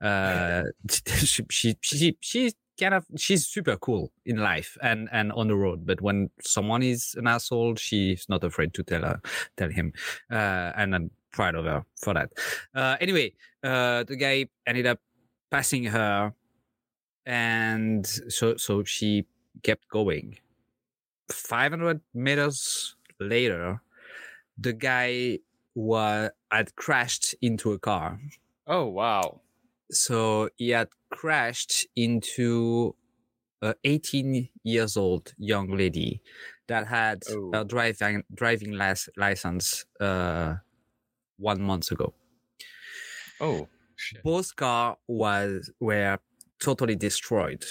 Uh, 0.00 0.64
she, 1.24 1.44
she 1.50 1.76
she 1.80 2.16
she's 2.20 2.54
kind 2.78 2.94
of 2.94 3.06
she's 3.16 3.46
super 3.46 3.76
cool 3.76 4.10
in 4.24 4.36
life 4.38 4.76
and 4.82 5.08
and 5.12 5.32
on 5.32 5.48
the 5.48 5.56
road, 5.56 5.86
but 5.86 6.00
when 6.00 6.30
someone 6.42 6.82
is 6.82 7.14
an 7.16 7.26
asshole, 7.26 7.74
she's 7.76 8.26
not 8.28 8.44
afraid 8.44 8.74
to 8.74 8.82
tell 8.82 9.02
her 9.02 9.20
tell 9.56 9.70
him, 9.70 9.92
uh, 10.30 10.72
and 10.76 10.94
I'm 10.94 11.10
proud 11.32 11.54
of 11.54 11.64
her 11.64 11.84
for 11.96 12.14
that. 12.14 12.32
Uh, 12.74 12.96
anyway, 13.00 13.32
uh, 13.62 14.04
the 14.04 14.16
guy 14.16 14.46
ended 14.66 14.86
up 14.86 14.98
passing 15.50 15.84
her, 15.84 16.32
and 17.26 18.06
so 18.06 18.56
so 18.56 18.84
she 18.84 19.26
kept 19.62 19.88
going. 19.88 20.38
Five 21.30 21.72
hundred 21.72 22.00
meters 22.14 22.96
later, 23.20 23.80
the 24.58 24.72
guy 24.72 25.38
was 25.74 26.30
had 26.50 26.74
crashed 26.76 27.34
into 27.40 27.72
a 27.72 27.78
car. 27.78 28.20
oh 28.66 28.86
wow! 28.86 29.40
So 29.90 30.50
he 30.56 30.70
had 30.70 30.88
crashed 31.10 31.86
into 31.96 32.94
a 33.62 33.74
18 33.84 34.48
years 34.64 34.96
old 34.96 35.34
young 35.38 35.68
lady 35.76 36.22
that 36.68 36.86
had 36.86 37.22
Oh. 37.30 37.50
a 37.54 37.64
driving 37.64 38.22
driving 38.34 38.72
lic- 38.72 39.10
license 39.16 39.84
uh, 40.00 40.56
one 41.38 41.60
month 41.62 41.90
ago. 41.92 42.14
Oh 43.40 43.68
shit! 43.96 44.22
Both 44.22 44.56
car 44.56 44.96
was 45.06 45.70
were 45.80 46.18
totally 46.62 46.96
destroyed. 46.96 47.64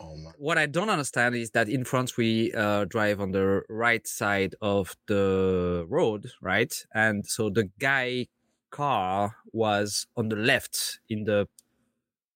Oh. 0.00 0.16
What 0.38 0.58
I 0.58 0.66
don't 0.66 0.90
understand 0.90 1.34
is 1.34 1.50
that 1.50 1.68
in 1.68 1.84
France 1.84 2.16
we 2.16 2.52
uh, 2.54 2.84
drive 2.86 3.20
on 3.20 3.32
the 3.32 3.62
right 3.68 4.06
side 4.06 4.54
of 4.60 4.96
the 5.06 5.86
road, 5.88 6.30
right? 6.42 6.72
And 6.94 7.26
so 7.26 7.50
the 7.50 7.70
guy 7.78 8.26
car 8.70 9.36
was 9.52 10.06
on 10.16 10.28
the 10.28 10.36
left 10.36 10.98
in 11.08 11.24
the 11.24 11.46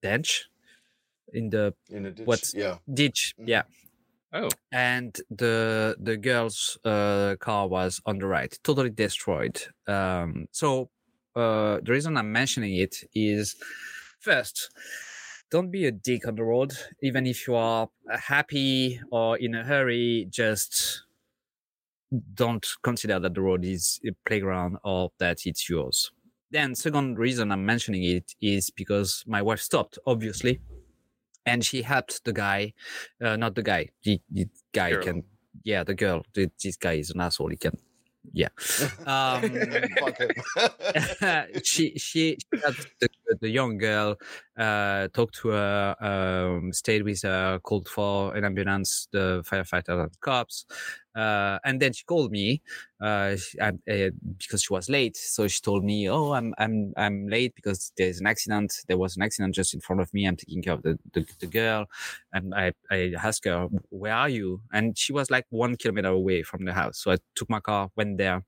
bench, 0.02 0.48
in 1.32 1.50
the 1.50 1.74
In 1.90 2.06
a 2.06 2.10
ditch. 2.12 2.26
What? 2.26 2.52
Yeah. 2.54 2.78
ditch, 2.92 3.34
Mhm. 3.38 3.48
yeah. 3.48 3.62
Oh 4.32 4.48
And 4.72 5.16
the 5.30 5.96
the 5.98 6.16
girl's 6.18 6.78
uh, 6.84 7.36
car 7.40 7.66
was 7.66 8.00
on 8.04 8.18
the 8.18 8.26
right, 8.26 8.56
totally 8.62 8.90
destroyed. 8.90 9.60
Um, 9.86 10.48
so 10.52 10.90
uh, 11.34 11.80
the 11.82 11.92
reason 11.92 12.16
I'm 12.16 12.30
mentioning 12.32 12.74
it 12.76 13.04
is 13.14 13.56
first, 14.20 14.70
don't 15.50 15.70
be 15.70 15.86
a 15.86 15.92
dick 15.92 16.26
on 16.26 16.34
the 16.34 16.44
road, 16.44 16.72
even 17.02 17.26
if 17.26 17.46
you 17.46 17.54
are 17.54 17.88
happy 18.10 19.00
or 19.10 19.36
in 19.38 19.54
a 19.54 19.64
hurry. 19.64 20.26
Just 20.30 21.04
don't 22.34 22.66
consider 22.82 23.18
that 23.18 23.34
the 23.34 23.40
road 23.40 23.64
is 23.64 24.00
a 24.06 24.10
playground 24.26 24.78
or 24.84 25.10
that 25.18 25.46
it's 25.46 25.68
yours. 25.68 26.10
Then, 26.50 26.74
second 26.74 27.18
reason 27.18 27.52
I'm 27.52 27.66
mentioning 27.66 28.04
it 28.04 28.34
is 28.40 28.70
because 28.70 29.22
my 29.26 29.42
wife 29.42 29.60
stopped, 29.60 29.98
obviously, 30.06 30.60
and 31.44 31.64
she 31.64 31.82
helped 31.82 32.24
the 32.24 32.32
guy, 32.32 32.72
uh, 33.22 33.36
not 33.36 33.54
the 33.54 33.62
guy, 33.62 33.88
the, 34.02 34.20
the 34.30 34.48
guy 34.72 34.92
Girl. 34.92 35.02
can, 35.02 35.24
yeah, 35.64 35.84
the 35.84 35.94
girl. 35.94 36.22
The, 36.34 36.50
this 36.62 36.76
guy 36.76 36.94
is 36.94 37.10
an 37.10 37.20
asshole. 37.20 37.50
He 37.50 37.56
can 37.56 37.76
yeah. 38.32 38.48
Um, 39.06 39.42
she 41.64 41.94
she, 41.96 42.36
had 42.52 42.74
the, 43.00 43.07
the 43.40 43.48
young 43.48 43.78
girl 43.78 44.16
uh 44.58 45.08
talked 45.14 45.34
to 45.34 45.48
her 45.48 45.96
um 46.00 46.72
stayed 46.72 47.02
with 47.02 47.22
her 47.22 47.58
called 47.60 47.88
for 47.88 48.34
an 48.36 48.44
ambulance 48.44 49.08
the 49.12 49.42
firefighter 49.46 50.02
and 50.02 50.20
cops 50.20 50.66
uh 51.16 51.58
and 51.64 51.80
then 51.80 51.92
she 51.92 52.04
called 52.04 52.30
me 52.30 52.62
uh, 53.00 53.36
she, 53.36 53.58
uh 53.60 53.72
because 54.38 54.62
she 54.62 54.72
was 54.72 54.88
late 54.88 55.16
so 55.16 55.46
she 55.48 55.60
told 55.60 55.84
me 55.84 56.08
oh 56.08 56.32
i'm 56.32 56.54
i'm 56.58 56.92
i'm 56.96 57.28
late 57.28 57.54
because 57.54 57.92
there's 57.96 58.20
an 58.20 58.26
accident 58.26 58.72
there 58.88 58.98
was 58.98 59.16
an 59.16 59.22
accident 59.22 59.54
just 59.54 59.74
in 59.74 59.80
front 59.80 60.00
of 60.00 60.12
me 60.14 60.26
i'm 60.26 60.36
taking 60.36 60.62
care 60.62 60.74
of 60.74 60.82
the 60.82 60.98
the, 61.12 61.26
the 61.40 61.46
girl 61.46 61.86
and 62.32 62.54
i 62.54 62.72
i 62.90 63.12
asked 63.22 63.44
her 63.44 63.68
where 63.90 64.14
are 64.14 64.28
you? 64.28 64.60
And 64.72 64.96
she 64.96 65.12
was 65.12 65.30
like 65.30 65.46
one 65.50 65.76
kilometer 65.76 66.08
away 66.08 66.42
from 66.42 66.64
the 66.64 66.72
house 66.72 66.98
so 66.98 67.10
i 67.12 67.16
took 67.34 67.48
my 67.50 67.60
car 67.60 67.90
went 67.96 68.18
there 68.18 68.44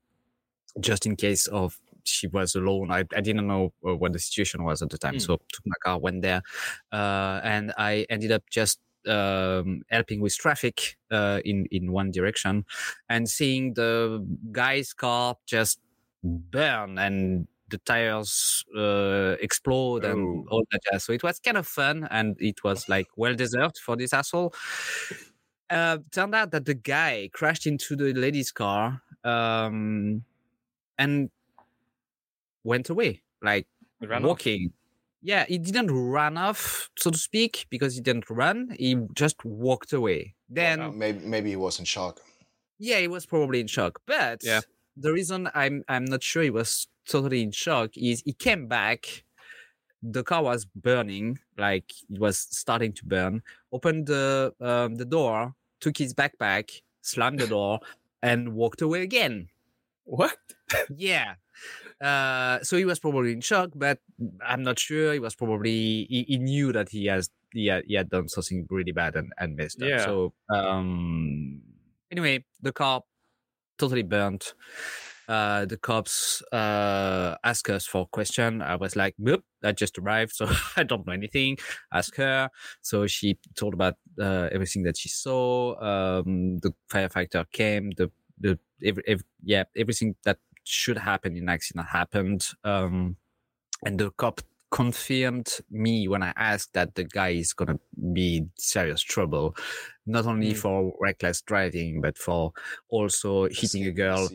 just 0.79 1.05
in 1.05 1.15
case 1.15 1.47
of 1.47 1.79
she 2.03 2.27
was 2.27 2.55
alone. 2.55 2.91
I, 2.91 2.99
I 3.15 3.21
didn't 3.21 3.47
know 3.47 3.73
uh, 3.87 3.95
what 3.95 4.13
the 4.13 4.19
situation 4.19 4.63
was 4.63 4.81
at 4.81 4.89
the 4.89 4.97
time. 4.97 5.15
Mm. 5.15 5.21
So 5.21 5.37
took 5.51 5.65
my 5.65 5.75
car, 5.83 5.99
went 5.99 6.21
there, 6.21 6.41
uh, 6.91 7.41
and 7.43 7.73
I 7.77 8.05
ended 8.09 8.31
up 8.31 8.43
just 8.49 8.79
um, 9.07 9.81
helping 9.89 10.21
with 10.21 10.35
traffic 10.37 10.97
uh, 11.11 11.41
in 11.43 11.65
in 11.71 11.91
one 11.91 12.11
direction, 12.11 12.65
and 13.09 13.29
seeing 13.29 13.73
the 13.73 14.25
guy's 14.51 14.93
car 14.93 15.35
just 15.45 15.79
burn 16.23 16.97
and 16.97 17.47
the 17.69 17.77
tires 17.79 18.63
uh, 18.77 19.35
explode 19.41 20.03
and 20.03 20.47
all 20.49 20.63
that 20.71 20.81
jazz. 20.91 21.05
So 21.05 21.13
it 21.13 21.23
was 21.23 21.39
kind 21.39 21.57
of 21.57 21.65
fun, 21.65 22.07
and 22.11 22.35
it 22.39 22.63
was 22.63 22.87
like 22.89 23.07
well 23.15 23.35
deserved 23.35 23.77
for 23.77 23.95
this 23.95 24.13
asshole. 24.13 24.53
Uh, 25.69 25.99
turned 26.11 26.35
out 26.35 26.51
that 26.51 26.65
the 26.65 26.73
guy 26.73 27.29
crashed 27.31 27.65
into 27.65 27.95
the 27.95 28.13
lady's 28.13 28.51
car 28.51 29.01
um, 29.23 30.21
and 30.97 31.29
went 32.63 32.89
away, 32.89 33.21
like 33.41 33.67
It 34.01 34.09
ran 34.09 34.23
off. 34.23 34.27
walking. 34.29 34.73
Yeah, 35.23 35.45
he 35.47 35.57
didn't 35.59 35.91
run 35.91 36.35
off, 36.37 36.89
so 36.97 37.11
to 37.11 37.17
speak, 37.17 37.67
because 37.69 37.93
he 37.95 38.01
didn't 38.01 38.29
run. 38.29 38.75
He 38.79 38.95
just 39.13 39.45
walked 39.45 39.93
away. 39.93 40.33
Then, 40.49 40.97
maybe 40.97 41.19
maybe 41.25 41.49
he 41.51 41.55
was 41.55 41.77
in 41.79 41.85
shock. 41.85 42.19
yeah, 42.79 42.99
he 42.99 43.07
was 43.07 43.25
probably 43.27 43.59
in 43.59 43.67
shock. 43.67 44.01
But 44.07 44.41
Yeah. 44.43 44.61
the 44.97 45.13
reason 45.13 45.49
I'm 45.53 45.83
I'm 45.87 46.05
not 46.05 46.23
sure 46.23 46.41
he 46.43 46.49
was 46.49 46.87
totally 47.07 47.41
in 47.43 47.51
shock 47.51 47.95
is 47.97 48.23
he 48.25 48.33
came 48.33 48.67
back. 48.67 49.23
The 50.03 50.23
car 50.23 50.41
was 50.43 50.65
burning, 50.65 51.37
like 51.57 51.85
it 52.09 52.19
was 52.19 52.39
starting 52.49 52.91
to 52.93 53.05
burn. 53.05 53.43
Opened 53.71 54.07
the 54.07 54.53
um, 54.59 54.95
the 54.95 55.05
door, 55.05 55.53
took 55.79 55.97
his 55.99 56.13
backpack, 56.15 56.81
slammed 57.01 57.39
the 57.39 57.45
door, 57.47 57.79
and 58.23 58.53
walked 58.55 58.81
away 58.81 59.01
again. 59.03 59.49
What? 60.03 60.35
Yeah. 60.89 61.35
Uh, 62.01 62.63
so 62.63 62.77
he 62.77 62.85
was 62.85 62.99
probably 62.99 63.31
in 63.31 63.41
shock, 63.41 63.69
but 63.75 63.99
I'm 64.45 64.63
not 64.63 64.79
sure. 64.79 65.13
He 65.13 65.19
was 65.19 65.35
probably 65.35 66.07
he, 66.09 66.25
he 66.27 66.37
knew 66.39 66.73
that 66.73 66.89
he 66.89 67.05
has 67.05 67.29
he 67.53 67.67
had, 67.67 67.83
he 67.85 67.93
had 67.93 68.09
done 68.09 68.27
something 68.27 68.65
really 68.69 68.91
bad 68.91 69.15
and, 69.15 69.31
and 69.37 69.55
messed 69.55 69.81
up. 69.81 69.89
Yeah. 69.89 70.05
So 70.05 70.33
um, 70.49 71.61
anyway, 72.11 72.43
the 72.61 72.71
car 72.71 73.01
totally 73.77 74.03
burnt. 74.03 74.53
Uh, 75.27 75.65
the 75.65 75.77
cops 75.77 76.41
uh, 76.51 77.35
asked 77.43 77.69
us 77.69 77.85
for 77.85 78.01
a 78.01 78.05
question. 78.07 78.61
I 78.61 78.75
was 78.75 78.95
like, 78.95 79.15
"Nope, 79.17 79.43
I 79.63 79.71
just 79.71 79.97
arrived, 79.97 80.33
so 80.33 80.49
I 80.75 80.83
don't 80.83 81.05
know 81.05 81.13
anything." 81.13 81.57
Ask 81.93 82.15
her. 82.17 82.49
So 82.81 83.07
she 83.07 83.37
told 83.55 83.73
about 83.73 83.95
uh, 84.19 84.49
everything 84.51 84.83
that 84.83 84.97
she 84.97 85.07
saw. 85.07 85.79
Um, 85.79 86.57
the 86.57 86.73
firefighter 86.89 87.45
came. 87.51 87.91
The 87.95 88.11
the 88.39 88.59
every, 88.83 89.03
ev 89.07 89.23
yeah 89.43 89.63
everything 89.77 90.15
that 90.25 90.39
should 90.63 90.97
happen 90.97 91.35
in 91.35 91.49
accident 91.49 91.87
happened. 91.87 92.47
Um, 92.63 93.17
and 93.85 93.99
the 93.99 94.11
cop 94.11 94.41
confirmed 94.71 95.49
me 95.69 96.07
when 96.07 96.23
I 96.23 96.33
asked 96.37 96.73
that 96.73 96.95
the 96.95 97.03
guy 97.03 97.29
is 97.29 97.51
gonna 97.53 97.77
be 98.13 98.37
in 98.37 98.51
serious 98.57 99.01
trouble, 99.01 99.55
not 100.05 100.25
only 100.25 100.53
Mm. 100.53 100.57
for 100.57 100.93
reckless 101.01 101.41
driving 101.41 101.99
but 102.01 102.17
for 102.17 102.53
also 102.89 103.47
hitting 103.49 103.85
a 103.85 103.91
girl 103.91 104.29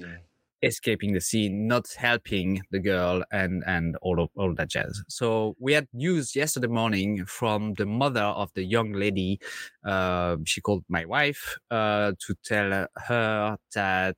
escaping 0.62 1.12
the 1.12 1.20
scene, 1.20 1.66
not 1.68 1.86
helping 1.96 2.62
the 2.70 2.78
girl, 2.80 3.22
and 3.30 3.62
and 3.66 3.96
all 4.02 4.20
of 4.20 4.30
all 4.36 4.54
that 4.54 4.68
jazz. 4.70 5.02
So 5.08 5.54
we 5.60 5.74
had 5.74 5.86
news 5.92 6.34
yesterday 6.34 6.66
morning 6.68 7.24
from 7.26 7.74
the 7.74 7.86
mother 7.86 8.22
of 8.22 8.50
the 8.54 8.64
young 8.64 8.92
lady. 8.92 9.38
Uh, 9.84 10.36
she 10.44 10.60
called 10.60 10.84
my 10.88 11.04
wife 11.04 11.58
uh, 11.70 12.12
to 12.26 12.34
tell 12.42 12.86
her 13.06 13.58
that 13.74 14.16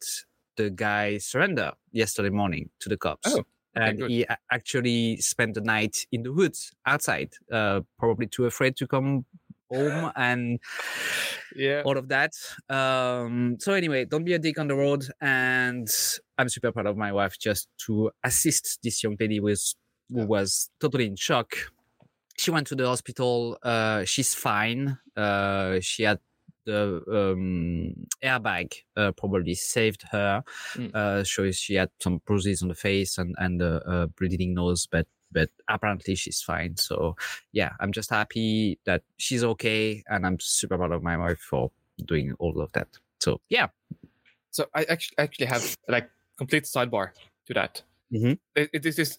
the 0.59 0.69
guy 0.71 1.17
surrendered 1.19 1.73
yesterday 1.93 2.29
morning 2.31 2.69
to 2.81 2.89
the 2.91 2.97
cops. 2.99 3.35
Oh, 3.35 3.45
and 3.75 3.99
good. 3.99 4.11
he 4.11 4.27
actually 4.53 5.17
spent 5.19 5.55
the 5.55 5.61
night 5.63 5.97
in 6.13 6.23
the 6.25 6.33
woods 6.33 6.73
outside, 6.85 7.31
uh, 7.51 7.81
probably 7.99 8.27
too 8.27 8.45
afraid 8.47 8.77
to 8.77 8.87
come 8.87 9.25
home 9.71 10.11
and 10.17 10.59
Yeah. 11.55 11.83
all 11.85 11.97
of 11.97 12.09
that. 12.09 12.33
Um, 12.69 13.57
so 13.61 13.73
anyway, 13.75 14.05
don't 14.05 14.25
be 14.25 14.35
a 14.35 14.39
dick 14.39 14.59
on 14.59 14.69
the 14.69 14.75
road. 14.75 15.07
And 15.21 15.89
I'm 16.37 16.49
super 16.49 16.73
proud 16.73 16.87
of 16.87 16.97
my 16.97 17.13
wife 17.13 17.39
just 17.39 17.69
to 17.87 18.11
assist 18.25 18.81
this 18.83 19.03
young 19.03 19.17
lady 19.21 19.41
with 19.41 19.63
who 20.11 20.27
was 20.27 20.71
totally 20.81 21.07
in 21.07 21.17
shock. 21.17 21.55
She 22.37 22.51
went 22.51 22.67
to 22.69 22.75
the 22.77 22.87
hospital. 22.87 23.59
Uh, 23.63 24.05
she's 24.05 24.35
fine. 24.35 24.99
Uh, 25.17 25.79
she 25.81 26.03
had 26.05 26.19
the 26.69 27.03
um, 27.09 27.95
airbag 28.23 28.75
uh, 28.97 29.13
probably 29.13 29.55
saved 29.55 30.05
her. 30.13 30.45
Mm. 30.75 30.95
Uh, 30.95 31.25
so 31.25 31.51
she 31.51 31.75
had 31.75 31.91
some 31.99 32.21
bruises 32.27 32.63
on 32.63 32.69
the 32.69 32.75
face 32.75 33.19
and 33.19 33.35
and 33.39 33.63
a, 33.63 33.81
a 33.91 34.07
bleeding 34.07 34.55
nose, 34.55 34.87
but 34.87 35.07
but 35.33 35.51
apparently 35.69 36.15
she's 36.15 36.43
fine. 36.43 36.77
So 36.77 37.17
yeah, 37.53 37.73
I'm 37.81 37.93
just 37.93 38.11
happy 38.11 38.79
that 38.85 39.03
she's 39.17 39.45
okay, 39.45 40.03
and 40.07 40.27
I'm 40.27 40.39
super 40.41 40.77
proud 40.77 40.93
of 40.93 41.03
my 41.03 41.17
wife 41.17 41.41
for 41.41 41.71
doing 42.05 42.35
all 42.39 42.61
of 42.61 42.73
that. 42.73 42.89
So 43.21 43.41
yeah, 43.49 43.69
So 44.51 44.67
I 44.75 44.85
actually 44.85 45.19
actually 45.19 45.47
have 45.47 45.77
like 45.89 46.11
complete 46.37 46.65
sidebar 46.65 47.11
to 47.47 47.55
that. 47.55 47.83
Mhm. 48.13 48.39
It, 48.55 48.71
it 48.73 48.87
is 48.87 48.97
this, 48.97 49.19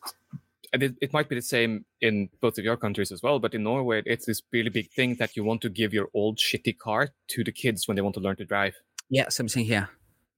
and 0.73 0.83
it, 0.83 0.95
it 1.01 1.13
might 1.13 1.29
be 1.29 1.35
the 1.35 1.41
same 1.41 1.85
in 2.01 2.29
both 2.41 2.57
of 2.57 2.63
your 2.63 2.77
countries 2.77 3.11
as 3.11 3.21
well. 3.23 3.39
But 3.39 3.53
in 3.53 3.63
Norway, 3.63 4.01
it's 4.05 4.25
this 4.25 4.41
really 4.51 4.69
big 4.69 4.91
thing 4.91 5.15
that 5.15 5.35
you 5.35 5.43
want 5.43 5.61
to 5.61 5.69
give 5.69 5.93
your 5.93 6.09
old 6.13 6.37
shitty 6.37 6.77
car 6.77 7.09
to 7.29 7.43
the 7.43 7.51
kids 7.51 7.87
when 7.87 7.95
they 7.95 8.01
want 8.01 8.15
to 8.15 8.21
learn 8.21 8.35
to 8.37 8.45
drive. 8.45 8.75
yeah, 9.09 9.29
same 9.29 9.47
thing 9.47 9.65
here. 9.65 9.89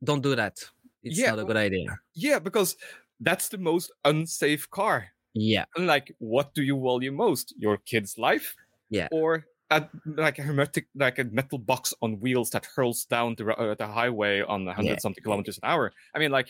Don't 0.04 0.22
do 0.24 0.36
that. 0.36 0.58
It's 1.04 1.20
Yeah, 1.20 1.32
not 1.32 1.40
a 1.40 1.46
good 1.46 1.58
idea. 1.58 2.00
Yeah, 2.14 2.40
because 2.40 2.78
that's 3.20 3.50
the 3.50 3.58
most 3.58 3.92
unsafe 4.06 4.70
car. 4.70 5.08
Yeah, 5.34 5.66
And 5.76 5.88
like, 5.88 6.14
what 6.20 6.54
do 6.54 6.62
you 6.64 6.80
value 6.82 7.12
most? 7.12 7.54
Your 7.58 7.78
kid's 7.78 8.18
life? 8.18 8.56
Yeah. 8.90 9.08
Or 9.12 9.46
a, 9.70 9.88
like 10.06 10.40
a 10.40 10.42
hermetic, 10.42 10.88
like 10.96 11.20
a 11.20 11.24
metal 11.24 11.58
box 11.58 11.94
on 12.02 12.20
wheels 12.20 12.50
that 12.50 12.66
hurls 12.76 13.06
down 13.06 13.36
the, 13.38 13.46
uh, 13.56 13.76
the 13.76 13.88
highway 13.88 14.42
on 14.42 14.66
100 14.66 14.90
Yeah. 14.90 14.98
something 15.00 15.24
kilometers 15.24 15.58
an 15.64 15.70
hour? 15.70 15.94
I 16.14 16.20
mean, 16.20 16.32
like, 16.32 16.50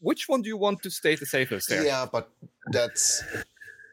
which 0.00 0.28
one 0.28 0.42
do 0.42 0.48
you 0.48 0.56
want 0.56 0.82
to 0.82 0.90
stay 0.90 1.14
the 1.14 1.26
safest 1.26 1.68
there? 1.68 1.84
Yeah, 1.84 2.06
but 2.10 2.30
that's 2.72 3.22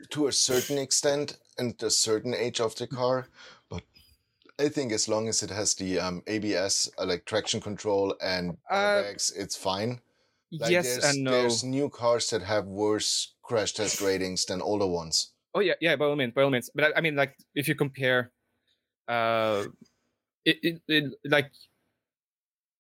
to 0.10 0.28
a 0.28 0.32
certain 0.32 0.78
extent 0.78 1.38
and 1.58 1.82
a 1.84 1.90
certain 1.90 2.34
age 2.34 2.60
of 2.60 2.76
the 2.76 2.88
car. 2.88 3.28
But 3.70 3.84
I 4.60 4.70
think 4.70 4.92
as 4.92 5.08
long 5.08 5.28
as 5.28 5.44
it 5.44 5.50
has 5.50 5.76
the 5.76 6.00
um, 6.00 6.24
ABS, 6.28 6.90
uh, 6.98 7.06
like 7.06 7.26
traction 7.26 7.62
control 7.62 8.16
and 8.22 8.58
Uh, 8.70 8.76
airbags, 8.76 9.34
it's 9.36 9.56
fine. 9.56 10.02
Like 10.52 10.72
yes 10.72 11.04
and 11.04 11.24
no. 11.24 11.32
There's 11.32 11.64
new 11.64 11.90
cars 11.90 12.30
that 12.30 12.42
have 12.44 12.66
worse 12.66 13.36
crash 13.44 13.74
test 13.74 14.02
ratings 14.02 14.46
than 14.46 14.62
older 14.62 14.88
ones. 14.88 15.34
Oh 15.54 15.60
yeah, 15.60 15.74
yeah, 15.82 15.96
by 15.96 16.06
all 16.06 16.16
means, 16.16 16.34
by 16.34 16.44
all 16.44 16.50
means. 16.50 16.70
But 16.74 16.86
I, 16.86 16.98
I 16.98 17.02
mean, 17.02 17.16
like, 17.16 17.36
if 17.56 17.68
you 17.68 17.76
compare, 17.76 18.32
uh, 19.08 19.66
it, 20.46 20.58
it, 20.64 20.82
it 20.88 21.14
like, 21.26 21.52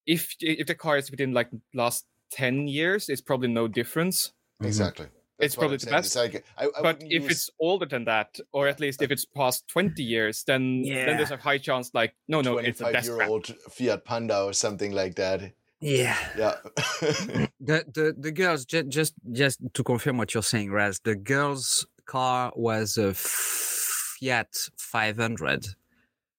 if 0.05 0.35
if 0.39 0.67
the 0.67 0.75
car 0.75 0.97
is 0.97 1.11
within 1.11 1.33
like 1.33 1.49
last 1.73 2.05
ten 2.31 2.67
years, 2.67 3.09
it's 3.09 3.21
probably 3.21 3.47
no 3.49 3.67
difference. 3.67 4.33
Exactly. 4.63 5.05
Mm-hmm. 5.05 5.13
It's 5.39 5.55
probably 5.55 5.75
I'm 5.75 5.77
the 5.77 5.85
saying. 5.85 5.95
best. 5.97 6.05
It's 6.07 6.15
like, 6.15 6.45
I, 6.57 6.65
I 6.79 6.81
but 6.81 7.03
if 7.03 7.23
use- 7.23 7.31
it's 7.31 7.49
older 7.59 7.85
than 7.85 8.05
that, 8.05 8.39
or 8.53 8.67
at 8.67 8.79
least 8.79 9.01
if 9.03 9.11
it's 9.11 9.23
past 9.25 9.67
twenty 9.67 10.01
years, 10.03 10.43
then 10.47 10.81
then 10.81 11.17
there's 11.17 11.29
a 11.31 11.37
high 11.37 11.59
chance. 11.59 11.91
Like, 11.93 12.15
no, 12.27 12.41
no, 12.41 12.57
it's 12.57 12.81
a 12.81 12.85
25 12.85 12.93
death 12.93 13.05
year 13.05 13.15
trap. 13.17 13.29
old 13.29 13.45
Fiat 13.69 14.03
Panda 14.05 14.41
or 14.41 14.53
something 14.53 14.91
like 14.93 15.15
that. 15.15 15.53
yeah. 15.79 16.17
Yeah. 16.37 16.55
The 17.59 17.83
the 17.93 18.15
the 18.17 18.31
girls 18.31 18.65
just 18.65 18.87
just 18.89 19.13
just 19.31 19.59
to 19.73 19.83
confirm 19.83 20.17
what 20.17 20.33
you're 20.33 20.41
saying, 20.43 20.71
Raz. 20.71 20.99
The 21.03 21.15
girl's 21.15 21.85
car 22.05 22.51
was 22.55 22.97
a 22.97 23.13
Fiat 23.13 24.55
500, 24.77 25.67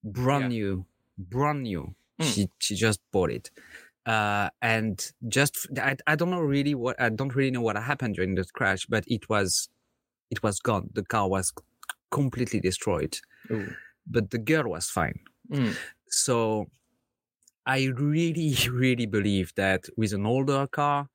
brand 0.05 0.42
Yeah. 0.44 0.48
new, 0.48 0.87
brand 1.18 1.62
new. 1.62 1.94
Mm. 2.20 2.24
She 2.35 2.48
she 2.59 2.74
just 2.74 3.01
bought 3.12 3.31
it, 3.31 3.51
uh, 4.09 4.49
and 4.62 5.12
just 5.29 5.68
I 5.79 5.97
I 6.07 6.16
don't 6.16 6.31
know 6.31 6.40
really 6.40 6.75
what 6.75 7.01
I 7.01 7.11
don't 7.11 7.35
really 7.35 7.51
know 7.51 7.61
what 7.61 7.77
happened 7.77 8.14
during 8.14 8.35
the 8.35 8.44
crash, 8.55 8.87
but 8.87 9.05
it 9.07 9.29
was 9.29 9.68
it 10.31 10.42
was 10.42 10.61
gone. 10.61 10.88
The 10.94 11.05
car 11.05 11.29
was 11.29 11.53
completely 12.11 12.59
destroyed, 12.61 13.18
Ooh. 13.51 13.75
but 14.07 14.31
the 14.31 14.38
girl 14.38 14.71
was 14.71 14.88
fine. 14.88 15.21
Mm. 15.53 15.77
So 16.09 16.66
I 17.66 17.85
really, 17.97 18.57
really 18.71 19.07
believe 19.07 19.53
that 19.57 19.85
with 19.99 20.14
an 20.14 20.25
older 20.25 20.66
car, 20.66 21.09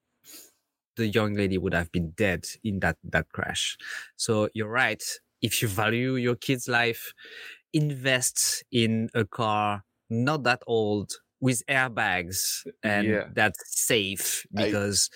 the 0.95 1.07
young 1.07 1.33
lady 1.33 1.57
would 1.57 1.73
have 1.73 1.91
been 1.91 2.11
dead 2.11 2.45
in 2.63 2.79
that 2.81 2.97
that 3.03 3.27
crash. 3.29 3.75
So 4.17 4.49
you're 4.53 4.69
right. 4.69 5.03
If 5.41 5.61
you 5.63 5.67
value 5.67 6.15
your 6.15 6.35
kid's 6.35 6.67
life, 6.67 7.11
invest 7.73 8.63
in 8.71 9.09
a 9.15 9.25
car 9.25 9.83
not 10.11 10.43
that 10.43 10.61
old 10.67 11.11
with 11.45 11.59
airbags 11.67 12.39
and 12.83 13.05
Yeah. 13.07 13.25
that's 13.39 13.61
safe 13.91 14.45
I- 14.55 14.65
because 14.65 15.09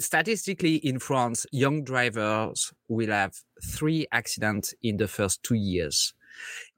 statistically 0.00 0.76
in 0.76 0.98
France, 0.98 1.46
young 1.52 1.84
drivers 1.84 2.72
will 2.88 3.10
have 3.10 3.34
three 3.76 4.06
accidents 4.12 4.74
in 4.82 4.96
the 4.96 5.08
first 5.08 5.42
two 5.42 5.54
years. 5.72 6.14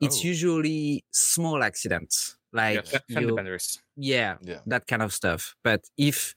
It's 0.01 0.19
Oh. 0.25 0.29
usually 0.33 1.05
small 1.13 1.63
accidents 1.63 2.37
like 2.53 2.85
yeah, 3.09 3.21
you- 3.21 3.37
yeah, 3.97 4.37
Yeah. 4.43 4.61
that 4.67 4.87
kind 4.87 5.03
of 5.03 5.13
stuff. 5.13 5.55
But 5.63 5.81
if 5.97 6.35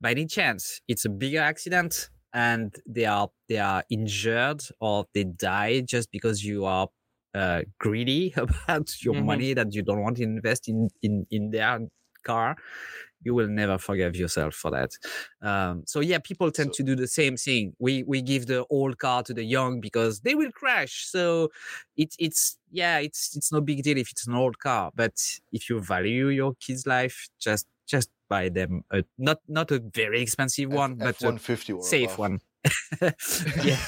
by 0.00 0.10
any 0.10 0.26
chance 0.26 0.80
it's 0.88 1.04
a 1.04 1.08
bigger 1.22 1.40
accident 1.52 2.10
and 2.34 2.74
they 2.86 3.06
are 3.06 3.28
they 3.48 3.58
are 3.58 3.82
injured 3.88 4.60
or 4.80 5.06
they 5.14 5.24
die 5.24 5.80
just 5.94 6.10
because 6.10 6.44
you 6.44 6.64
are 6.66 6.88
uh, 7.40 7.60
greedy 7.84 8.32
about 8.44 8.88
your 9.04 9.14
Mhm. 9.14 9.24
money 9.30 9.50
that 9.58 9.68
you 9.74 9.82
don't 9.88 10.02
want 10.06 10.16
to 10.18 10.22
invest 10.22 10.68
in 10.68 10.78
in 11.02 11.26
in 11.30 11.50
their 11.50 11.74
car, 12.24 12.56
you 13.26 13.34
will 13.38 13.48
never 13.48 13.78
forgive 13.78 14.14
yourself 14.22 14.54
for 14.62 14.70
that. 14.76 14.90
Um, 15.48 15.82
so 15.86 16.00
yeah, 16.10 16.18
people 16.30 16.50
tend 16.50 16.70
So- 16.74 16.76
to 16.78 16.82
do 16.90 16.94
the 16.96 17.06
same 17.20 17.36
thing. 17.36 17.64
We 17.78 17.92
we 18.12 18.18
give 18.22 18.42
the 18.46 18.60
old 18.78 18.94
car 18.98 19.22
to 19.28 19.32
the 19.34 19.44
young 19.56 19.80
because 19.80 20.20
they 20.24 20.34
will 20.40 20.52
crash. 20.60 20.94
So 21.14 21.22
it's 21.96 22.16
it's 22.18 22.58
yeah, 22.80 22.98
it's 23.06 23.36
it's 23.36 23.50
no 23.52 23.60
big 23.60 23.82
deal 23.82 23.98
if 23.98 24.08
it's 24.12 24.26
an 24.28 24.34
old 24.34 24.56
car. 24.58 24.90
But 24.94 25.14
if 25.52 25.62
you 25.70 25.80
value 25.80 26.28
your 26.40 26.52
kid's 26.64 26.86
life, 26.86 27.16
just 27.46 27.66
just 27.94 28.08
buy 28.28 28.50
them 28.50 28.82
a 28.90 28.98
not 29.16 29.38
not 29.48 29.70
a 29.70 29.78
very 29.94 30.20
expensive 30.22 30.70
one, 30.72 30.94
but 30.96 31.16
F 31.16 31.22
one 31.22 31.38
fifty 31.38 31.72
a 31.72 31.82
safe 31.82 32.14
above. 32.14 32.18
one. 32.18 32.40
yeah, 33.64 33.80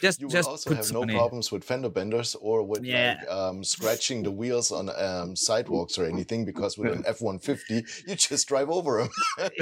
just 0.00 0.20
you 0.20 0.26
will 0.26 0.32
just 0.32 0.48
also 0.48 0.70
put 0.70 0.76
have 0.78 0.92
no 0.92 1.00
money. 1.00 1.14
problems 1.14 1.50
with 1.52 1.64
fender 1.64 1.88
benders 1.88 2.34
or 2.40 2.62
with 2.62 2.84
Yeah. 2.84 3.18
like 3.20 3.30
um, 3.30 3.64
scratching 3.64 4.22
the 4.22 4.30
wheels 4.30 4.70
on 4.72 4.90
um, 4.96 5.34
sidewalks 5.36 5.98
or 5.98 6.04
anything 6.06 6.44
because 6.44 6.78
with 6.78 6.92
an 6.92 7.04
F 7.06 7.20
one 7.20 7.38
fifty 7.38 7.84
you 8.06 8.14
just 8.16 8.48
drive 8.48 8.70
over 8.70 9.02
them. 9.02 9.48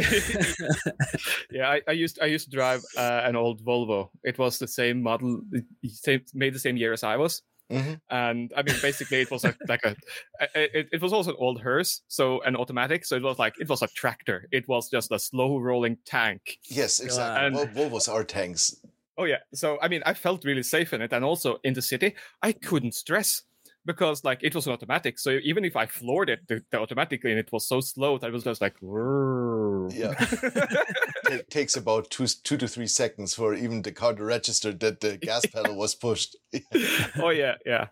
yeah, 1.50 1.68
I, 1.70 1.80
I 1.88 1.92
used 1.92 2.18
I 2.20 2.26
used 2.26 2.50
to 2.50 2.56
drive 2.56 2.82
uh, 2.96 3.22
an 3.24 3.36
old 3.36 3.64
Volvo. 3.64 4.10
It 4.24 4.38
was 4.38 4.58
the 4.58 4.68
same 4.68 5.02
model, 5.02 5.40
same, 5.88 6.22
made 6.34 6.54
the 6.54 6.58
same 6.58 6.76
year 6.76 6.92
as 6.92 7.02
I 7.02 7.16
was. 7.16 7.42
Mhm. 7.70 8.00
And 8.10 8.52
I 8.56 8.62
mean, 8.62 8.76
basically, 8.80 9.20
it 9.22 9.30
was 9.30 9.42
like, 9.42 9.56
like 9.68 9.84
a, 9.84 9.96
it, 10.54 10.88
it 10.92 11.02
was 11.02 11.12
also 11.12 11.30
an 11.30 11.36
old 11.40 11.60
hearse, 11.60 12.02
so 12.06 12.40
an 12.42 12.54
automatic. 12.54 13.04
So 13.04 13.16
it 13.16 13.22
was 13.24 13.38
like 13.40 13.54
it 13.58 13.68
was 13.68 13.82
a 13.82 13.88
tractor. 13.88 14.46
It 14.52 14.68
was 14.68 14.88
just 14.88 15.10
a 15.10 15.18
slow 15.18 15.58
rolling 15.58 15.98
tank. 16.06 16.58
Yes, 16.64 17.00
exactly. 17.00 17.46
And- 17.46 17.70
Vol- 17.74 17.90
Volvos 17.90 18.08
are 18.12 18.22
tanks. 18.22 18.76
Oh 19.18 19.24
yeah. 19.24 19.38
So 19.54 19.78
I 19.80 19.88
mean, 19.88 20.02
I 20.04 20.14
felt 20.14 20.44
really 20.44 20.62
safe 20.62 20.92
in 20.92 21.00
it, 21.02 21.12
and 21.12 21.24
also 21.24 21.58
in 21.64 21.74
the 21.74 21.82
city, 21.82 22.14
I 22.42 22.52
couldn't 22.52 22.94
stress 22.94 23.42
because 23.86 24.24
like 24.24 24.40
it 24.42 24.54
was 24.54 24.66
an 24.66 24.72
automatic. 24.72 25.18
So 25.18 25.38
even 25.42 25.64
if 25.64 25.76
I 25.76 25.86
floored 25.86 26.28
it 26.28 26.40
the, 26.48 26.62
the 26.70 26.80
automatically 26.80 27.30
and 27.30 27.38
it 27.38 27.50
was 27.52 27.66
so 27.66 27.80
slow 27.80 28.18
that 28.18 28.26
I 28.26 28.30
was 28.30 28.44
just 28.44 28.60
like, 28.60 28.74
Yeah. 28.82 30.14
It 31.28 31.50
takes 31.50 31.76
about 31.76 32.10
two 32.10 32.26
two 32.26 32.56
to 32.56 32.68
three 32.68 32.86
seconds 32.86 33.34
for 33.34 33.54
even 33.54 33.82
the 33.82 33.92
car 33.92 34.14
to 34.14 34.24
register 34.24 34.72
that 34.72 35.00
the 35.00 35.16
gas 35.16 35.46
pedal 35.46 35.76
was 35.76 35.94
pushed. 35.94 36.36
oh 37.18 37.30
yeah, 37.30 37.54
yeah. 37.64 37.86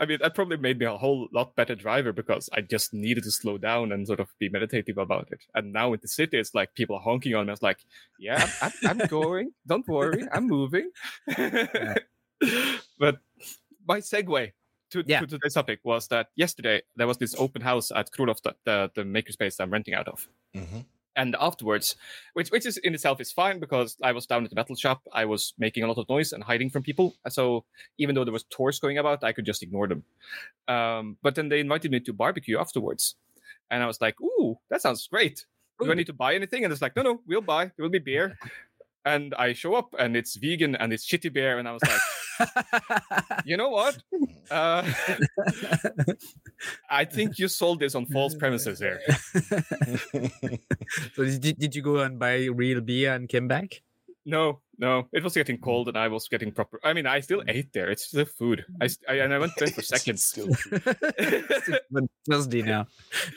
I 0.00 0.06
mean, 0.06 0.18
that 0.20 0.34
probably 0.34 0.56
made 0.56 0.78
me 0.78 0.86
a 0.86 0.96
whole 0.96 1.28
lot 1.32 1.54
better 1.56 1.74
driver 1.74 2.12
because 2.12 2.48
I 2.52 2.62
just 2.62 2.92
needed 2.92 3.24
to 3.24 3.30
slow 3.30 3.58
down 3.58 3.92
and 3.92 4.06
sort 4.06 4.20
of 4.20 4.28
be 4.38 4.48
meditative 4.48 4.98
about 4.98 5.28
it. 5.30 5.40
And 5.54 5.72
now 5.72 5.92
in 5.92 6.00
the 6.02 6.08
city, 6.08 6.38
it's 6.38 6.54
like 6.54 6.74
people 6.74 6.96
are 6.96 7.02
honking 7.02 7.34
on 7.34 7.46
me. 7.46 7.52
It's 7.52 7.62
like, 7.62 7.78
yeah, 8.18 8.48
I'm, 8.60 8.72
I'm 8.82 9.00
I'm 9.00 9.06
going. 9.08 9.52
Don't 9.66 9.86
worry, 9.88 10.24
I'm 10.32 10.46
moving. 10.46 10.90
but 12.98 13.18
my 13.86 14.00
segue 14.00 14.52
to, 15.02 15.04
Yeah. 15.06 15.20
to 15.20 15.26
today's 15.26 15.54
topic 15.54 15.80
was 15.84 16.08
that 16.08 16.28
yesterday 16.36 16.82
there 16.96 17.06
was 17.06 17.18
this 17.18 17.34
open 17.38 17.62
house 17.62 17.90
at 17.90 18.10
Krulov, 18.10 18.40
the, 18.42 18.54
the, 18.64 18.90
the 18.94 19.02
makerspace 19.02 19.60
I'm 19.60 19.70
renting 19.70 19.94
out 19.94 20.08
of. 20.08 20.28
Mhm. 20.54 20.84
And 21.16 21.36
afterwards, 21.38 21.94
which 22.32 22.50
which 22.50 22.66
is 22.66 22.76
in 22.78 22.92
itself 22.92 23.20
is 23.20 23.30
fine 23.30 23.60
because 23.60 23.96
I 24.02 24.10
was 24.10 24.26
down 24.26 24.42
at 24.44 24.50
the 24.50 24.56
metal 24.56 24.74
shop, 24.74 25.00
I 25.12 25.24
was 25.26 25.54
making 25.58 25.84
a 25.84 25.86
lot 25.86 25.98
of 25.98 26.08
noise 26.08 26.32
and 26.32 26.42
hiding 26.42 26.70
from 26.70 26.82
people. 26.82 27.14
So 27.28 27.64
even 27.98 28.14
though 28.16 28.24
there 28.24 28.32
was 28.32 28.42
tours 28.50 28.80
going 28.80 28.98
about, 28.98 29.22
I 29.22 29.30
could 29.32 29.46
just 29.46 29.62
ignore 29.62 29.86
them. 29.86 30.02
Um, 30.66 31.16
but 31.22 31.36
then 31.36 31.48
they 31.50 31.60
invited 31.60 31.92
me 31.92 32.00
to 32.00 32.12
barbecue 32.12 32.58
afterwards, 32.58 33.14
and 33.70 33.80
I 33.82 33.86
was 33.86 34.00
like, 34.00 34.20
"Ooh, 34.20 34.58
that 34.70 34.82
sounds 34.82 35.06
great! 35.06 35.46
Do 35.80 35.90
I 35.92 35.94
need 35.94 36.06
to 36.08 36.12
buy 36.24 36.34
anything?" 36.34 36.64
And 36.64 36.72
it's 36.72 36.82
like, 36.82 36.96
"No, 36.96 37.02
no, 37.02 37.20
we'll 37.28 37.42
buy. 37.42 37.66
There 37.66 37.84
will 37.84 37.90
be 37.90 38.00
beer." 38.00 38.36
And 39.04 39.34
I 39.34 39.52
show 39.52 39.74
up, 39.74 39.94
and 39.98 40.16
it's 40.16 40.36
vegan 40.36 40.74
and 40.76 40.92
it's 40.92 41.06
shitty 41.06 41.32
beer, 41.32 41.58
and 41.58 41.68
I 41.68 41.72
was 41.72 41.82
like, 41.82 43.44
"You 43.44 43.56
know 43.56 43.68
what? 43.68 43.98
Uh, 44.50 44.82
I 46.90 47.04
think 47.04 47.38
you 47.38 47.48
sold 47.48 47.80
this 47.80 47.94
on 47.94 48.06
false 48.06 48.34
premises 48.34 48.78
here." 48.78 49.00
so 51.14 51.24
did, 51.24 51.58
did 51.58 51.74
you 51.74 51.82
go 51.82 51.98
and 51.98 52.18
buy 52.18 52.44
real 52.44 52.80
beer 52.80 53.14
and 53.14 53.28
came 53.28 53.46
back? 53.46 53.82
No, 54.26 54.60
no, 54.78 55.06
it 55.12 55.22
was 55.22 55.34
getting 55.34 55.56
mm-hmm. 55.56 55.64
cold, 55.64 55.88
and 55.88 55.98
I 55.98 56.08
was 56.08 56.28
getting 56.28 56.50
proper. 56.50 56.80
I 56.82 56.94
mean, 56.94 57.06
I 57.06 57.20
still 57.20 57.40
mm-hmm. 57.40 57.50
ate 57.50 57.72
there. 57.72 57.90
It's 57.90 58.10
the 58.10 58.24
food. 58.24 58.64
I, 58.80 58.88
I 59.08 59.14
and 59.16 59.34
I 59.34 59.38
went 59.38 59.52
there 59.58 59.68
for 59.68 59.82
seconds. 59.94 60.24
still- 60.24 60.48
Thursday 62.28 62.62
now. 62.74 62.86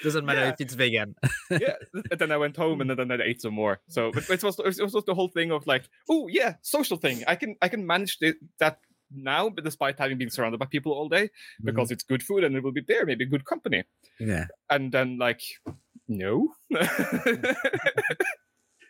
Doesn't 0.04 0.26
matter 0.26 0.42
Yeah. 0.42 0.50
if 0.50 0.62
it's 0.62 0.74
vegan. 0.76 1.16
yeah, 1.52 1.76
and 1.94 2.20
then 2.20 2.32
I 2.32 2.38
went 2.38 2.56
home, 2.56 2.82
and 2.82 2.90
mm. 2.90 2.96
then 2.96 3.12
I 3.12 3.24
ate 3.24 3.42
some 3.42 3.54
more. 3.54 3.82
So, 3.90 4.12
but 4.12 4.30
it 4.30 4.44
was 4.44 4.60
it 4.60 4.94
was 4.94 5.06
the 5.06 5.14
whole 5.14 5.30
thing 5.30 5.52
of 5.52 5.68
like, 5.68 5.90
oh 6.10 6.28
yeah, 6.28 6.56
social 6.62 6.98
thing. 6.98 7.24
I 7.28 7.36
can 7.36 7.56
I 7.62 7.68
can 7.68 7.86
manage 7.86 8.20
the, 8.20 8.36
that 8.60 8.80
now, 9.12 9.50
but 9.50 9.66
despite 9.66 10.00
having 10.00 10.18
been 10.18 10.30
surrounded 10.30 10.60
by 10.60 10.68
people 10.68 10.94
all 10.94 11.10
day, 11.10 11.30
because 11.64 11.88
mm-hmm. 11.88 11.94
it's 11.94 12.04
good 12.04 12.24
food 12.24 12.44
and 12.44 12.56
it 12.56 12.64
will 12.64 12.72
be 12.72 12.84
there, 12.88 13.06
maybe 13.06 13.26
good 13.26 13.46
company. 13.46 13.84
yeah. 14.20 14.48
And 14.70 14.92
then 14.92 15.18
like, 15.18 15.42
no. 16.08 16.54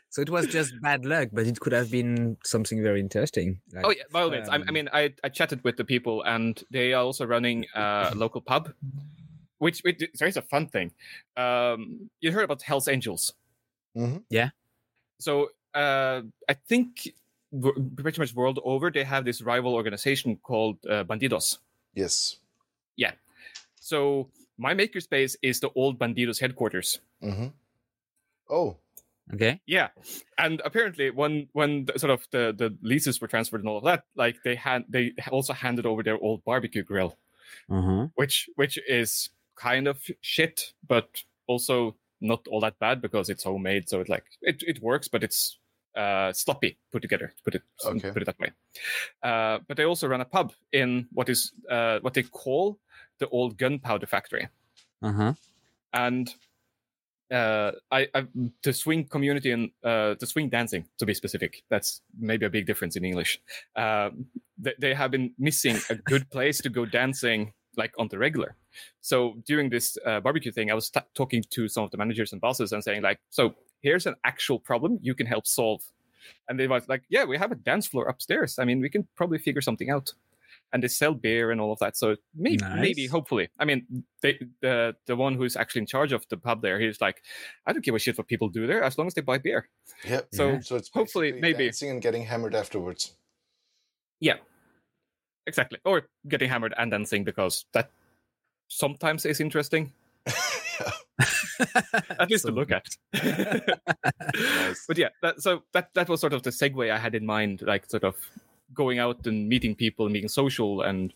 So 0.10 0.22
it 0.22 0.30
was 0.30 0.48
just 0.48 0.74
bad 0.82 1.06
luck, 1.06 1.30
but 1.32 1.46
it 1.46 1.60
could 1.60 1.74
have 1.74 1.92
been 1.92 2.38
something 2.44 2.82
very 2.82 3.00
interesting. 3.00 3.62
Like, 3.74 3.86
Oh 3.86 3.90
yeah, 3.92 4.04
by 4.12 4.22
all 4.22 4.32
means. 4.32 4.50
I, 4.50 4.56
I 4.56 4.60
um, 4.60 4.74
mean, 4.74 4.90
I, 4.92 5.14
I 5.24 5.30
chatted 5.30 5.64
with 5.64 5.78
the 5.78 5.84
people, 5.84 6.24
and 6.24 6.62
they 6.72 6.94
are 6.94 7.04
also 7.04 7.26
running 7.26 7.66
a 7.76 8.14
local 8.16 8.42
pub, 8.42 8.74
which, 9.60 9.82
which 9.82 10.02
there 10.18 10.28
is 10.28 10.38
a 10.38 10.42
fun 10.42 10.68
thing. 10.68 10.92
Um, 11.36 12.10
you 12.22 12.32
heard 12.32 12.46
about 12.46 12.62
Hell's 12.62 12.88
Angels? 12.88 13.34
Mhm. 13.96 14.24
So 15.20 15.50
uh, 15.74 16.22
I 16.48 16.54
think 16.54 17.14
pretty 17.96 18.20
much 18.20 18.34
world 18.34 18.60
over, 18.64 18.92
they 18.92 19.04
have 19.04 19.26
this 19.26 19.42
rival 19.42 19.74
organization 19.74 20.38
called 20.38 20.78
uh, 20.90 21.04
Bandidos. 21.04 21.58
Yes. 21.94 22.38
Yeah. 22.96 23.12
So 23.80 24.30
my 24.58 24.74
makerspace 24.74 25.36
is 25.42 25.60
the 25.60 25.70
old 25.76 26.00
Bandidos 26.00 26.40
headquarters. 26.40 27.00
hmm 27.22 27.48
Oh, 28.50 28.78
Okay. 29.34 29.60
Yeah, 29.66 29.90
and 30.38 30.62
apparently 30.64 31.10
when 31.12 31.50
when 31.54 31.86
the, 31.86 32.00
sort 32.00 32.12
of 32.12 32.28
the 32.32 32.54
the 32.58 32.78
leases 32.82 33.20
were 33.20 33.28
transferred 33.28 33.60
and 33.62 33.70
all 33.70 33.78
of 33.78 33.84
that, 33.84 34.04
like 34.16 34.38
they 34.44 34.56
had 34.56 34.86
they 34.88 35.14
also 35.32 35.54
handed 35.54 35.86
over 35.86 36.02
their 36.04 36.18
old 36.18 36.44
barbecue 36.46 36.84
grill. 36.84 37.18
Uh-huh. 37.70 38.08
which 38.16 38.50
which 38.56 38.78
is 38.88 39.30
kind 39.56 39.88
of 39.88 40.00
shit, 40.22 40.74
but 40.88 41.24
also 41.48 41.96
not 42.20 42.46
all 42.50 42.60
that 42.62 42.78
bad 42.80 43.02
because 43.02 43.30
it's 43.30 43.44
homemade. 43.44 43.88
So 43.90 44.02
it 44.02 44.10
like 44.10 44.26
it, 44.42 44.64
it 44.68 44.82
works, 44.82 45.08
but 45.08 45.24
it's 45.24 45.58
uh, 45.96 46.34
sloppy 46.34 46.78
put 46.92 47.02
together. 47.02 47.28
To 47.38 47.44
put 47.44 47.56
it 47.56 47.64
Okay. 47.86 48.12
put 48.12 48.22
it 48.22 48.26
that 48.26 48.40
way. 48.40 48.52
Uh, 49.24 49.60
but 49.68 49.78
they 49.78 49.86
also 49.86 50.08
run 50.08 50.22
a 50.22 50.26
pub 50.26 50.54
in 50.74 51.08
what 51.14 51.30
is 51.30 51.52
uh, 51.70 52.00
what 52.02 52.14
they 52.14 52.24
call 52.24 52.80
the 53.20 53.28
old 53.30 53.58
gunpowder 53.58 54.08
factory, 54.08 54.48
Uh-huh. 55.02 55.34
and 55.94 56.34
uh, 57.32 57.72
I, 57.92 58.08
I 58.14 58.28
the 58.64 58.74
swing 58.74 59.06
community 59.06 59.52
and 59.52 59.72
uh, 59.84 60.16
the 60.20 60.26
swing 60.26 60.50
dancing 60.50 60.86
to 60.98 61.06
be 61.06 61.14
specific. 61.14 61.64
That's 61.70 62.02
maybe 62.20 62.46
a 62.46 62.50
big 62.50 62.66
difference 62.66 62.96
in 62.96 63.06
English. 63.06 63.40
Uh, 63.76 64.10
they, 64.58 64.74
they 64.80 64.94
have 64.94 65.12
been 65.12 65.34
missing 65.38 65.78
a 65.90 65.96
good 65.96 66.30
place 66.30 66.60
to 66.62 66.70
go 66.70 66.86
dancing 66.86 67.54
like 67.76 67.94
on 68.00 68.08
the 68.10 68.18
regular. 68.18 68.56
So 69.02 69.36
during 69.46 69.70
this 69.70 69.98
uh, 70.06 70.20
barbecue 70.20 70.52
thing, 70.52 70.72
I 70.72 70.74
was 70.74 70.90
t- 70.90 71.00
talking 71.14 71.44
to 71.52 71.68
some 71.68 71.84
of 71.84 71.92
the 71.92 71.98
managers 71.98 72.32
and 72.32 72.42
bosses 72.42 72.72
and 72.72 72.84
saying 72.84 73.04
like, 73.04 73.20
so 73.30 73.56
here's 73.82 74.06
an 74.06 74.16
actual 74.24 74.60
problem 74.60 75.00
you 75.02 75.14
can 75.14 75.28
help 75.28 75.46
solve. 75.46 75.82
And 76.50 76.60
they 76.60 76.68
was 76.68 76.90
like, 76.90 77.04
yeah, 77.10 77.24
we 77.24 77.38
have 77.38 77.52
a 77.52 77.56
dance 77.56 77.88
floor 77.88 78.06
upstairs. 78.08 78.60
I 78.60 78.66
mean, 78.66 78.82
we 78.82 78.90
can 78.90 79.08
probably 79.16 79.38
figure 79.38 79.62
something 79.62 79.90
out. 79.90 80.14
And 80.74 80.84
they 80.84 80.90
sell 80.90 81.14
beer 81.14 81.50
and 81.52 81.62
all 81.62 81.72
of 81.72 81.80
that. 81.80 81.96
So 81.96 82.18
maybe, 82.36 82.64
maybe, 82.76 83.08
hopefully. 83.08 83.48
I 83.58 83.64
mean, 83.66 84.04
they, 84.22 84.38
the 84.62 84.96
the 85.06 85.16
one 85.16 85.36
who's 85.36 85.56
actually 85.56 85.82
in 85.82 85.88
charge 85.88 86.12
of 86.12 86.26
the 86.30 86.36
pub 86.38 86.62
there, 86.62 86.78
he's 86.80 87.00
like, 87.00 87.24
I 87.66 87.72
don't 87.72 87.84
give 87.86 87.96
a 87.96 88.00
shit 88.00 88.18
what 88.18 88.28
people 88.28 88.50
do 88.50 88.68
there 88.68 88.84
as 88.84 88.98
long 88.98 89.08
as 89.08 89.14
they 89.14 89.22
buy 89.22 89.38
beer. 89.38 89.70
yeah. 90.06 90.22
So 90.34 90.50
Yeah. 90.50 90.60
So 90.60 90.76
it's 90.76 90.90
hopefully, 90.90 91.32
maybe. 91.32 91.66
dancing 91.66 91.90
and 91.90 92.02
getting 92.02 92.24
hammered 92.24 92.54
afterwards. 92.54 93.14
Yeah, 94.20 94.38
exactly. 95.46 95.80
Or 95.86 96.08
getting 96.28 96.50
hammered 96.50 96.74
and 96.78 96.92
dancing 96.92 97.24
because 97.24 97.66
that 97.74 97.92
sometimes 98.68 99.26
is 99.26 99.40
interesting. 99.40 99.94
at 102.20 102.30
least 102.30 102.44
So 102.44 102.50
to 102.50 102.56
look 102.56 102.72
at. 102.72 102.86
Nice. 103.14 104.86
But 104.88 104.98
yeah, 104.98 105.10
that, 105.22 105.42
so 105.42 105.64
that 105.74 105.90
that 105.96 106.10
was 106.10 106.20
sort 106.22 106.34
of 106.34 106.44
the 106.44 106.50
segue 106.52 106.92
I 106.92 106.98
had 106.98 107.16
in 107.16 107.26
mind, 107.26 107.62
like 107.62 107.90
sort 107.90 108.04
of 108.04 108.16
going 108.78 109.00
out 109.00 109.26
and 109.28 109.50
meeting 109.50 109.76
people, 109.76 110.06
and 110.06 110.14
being 110.14 110.30
social, 110.30 110.82
and 110.82 111.14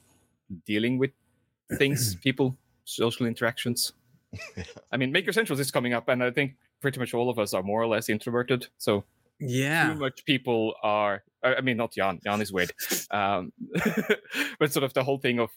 dealing 0.66 0.98
with 0.98 1.12
things, 1.78 2.16
people, 2.16 2.58
social 2.84 3.26
interactions. 3.26 3.94
I 4.92 4.98
mean, 4.98 5.12
Maker 5.12 5.32
Central 5.32 5.60
is 5.60 5.72
coming 5.72 5.94
up, 5.94 6.10
and 6.10 6.24
I 6.24 6.32
think 6.32 6.56
pretty 6.82 7.00
much 7.00 7.14
all 7.14 7.30
of 7.30 7.38
us 7.40 7.54
are 7.54 7.64
more 7.64 7.82
or 7.82 7.88
less 7.88 8.10
introverted. 8.10 8.68
So 8.78 9.04
Yeah. 9.40 9.94
too 9.94 10.00
much 10.00 10.26
people 10.26 10.74
are. 10.84 11.24
I 11.44 11.56
I 11.56 11.62
mean, 11.62 11.78
not 11.78 11.94
Jan. 11.94 12.20
Jan 12.24 12.42
is 12.42 12.52
weird, 12.52 12.72
um, 13.12 13.52
but 14.60 14.72
sort 14.72 14.84
of 14.84 14.94
the 14.94 15.04
whole 15.04 15.20
thing 15.20 15.40
of 15.40 15.50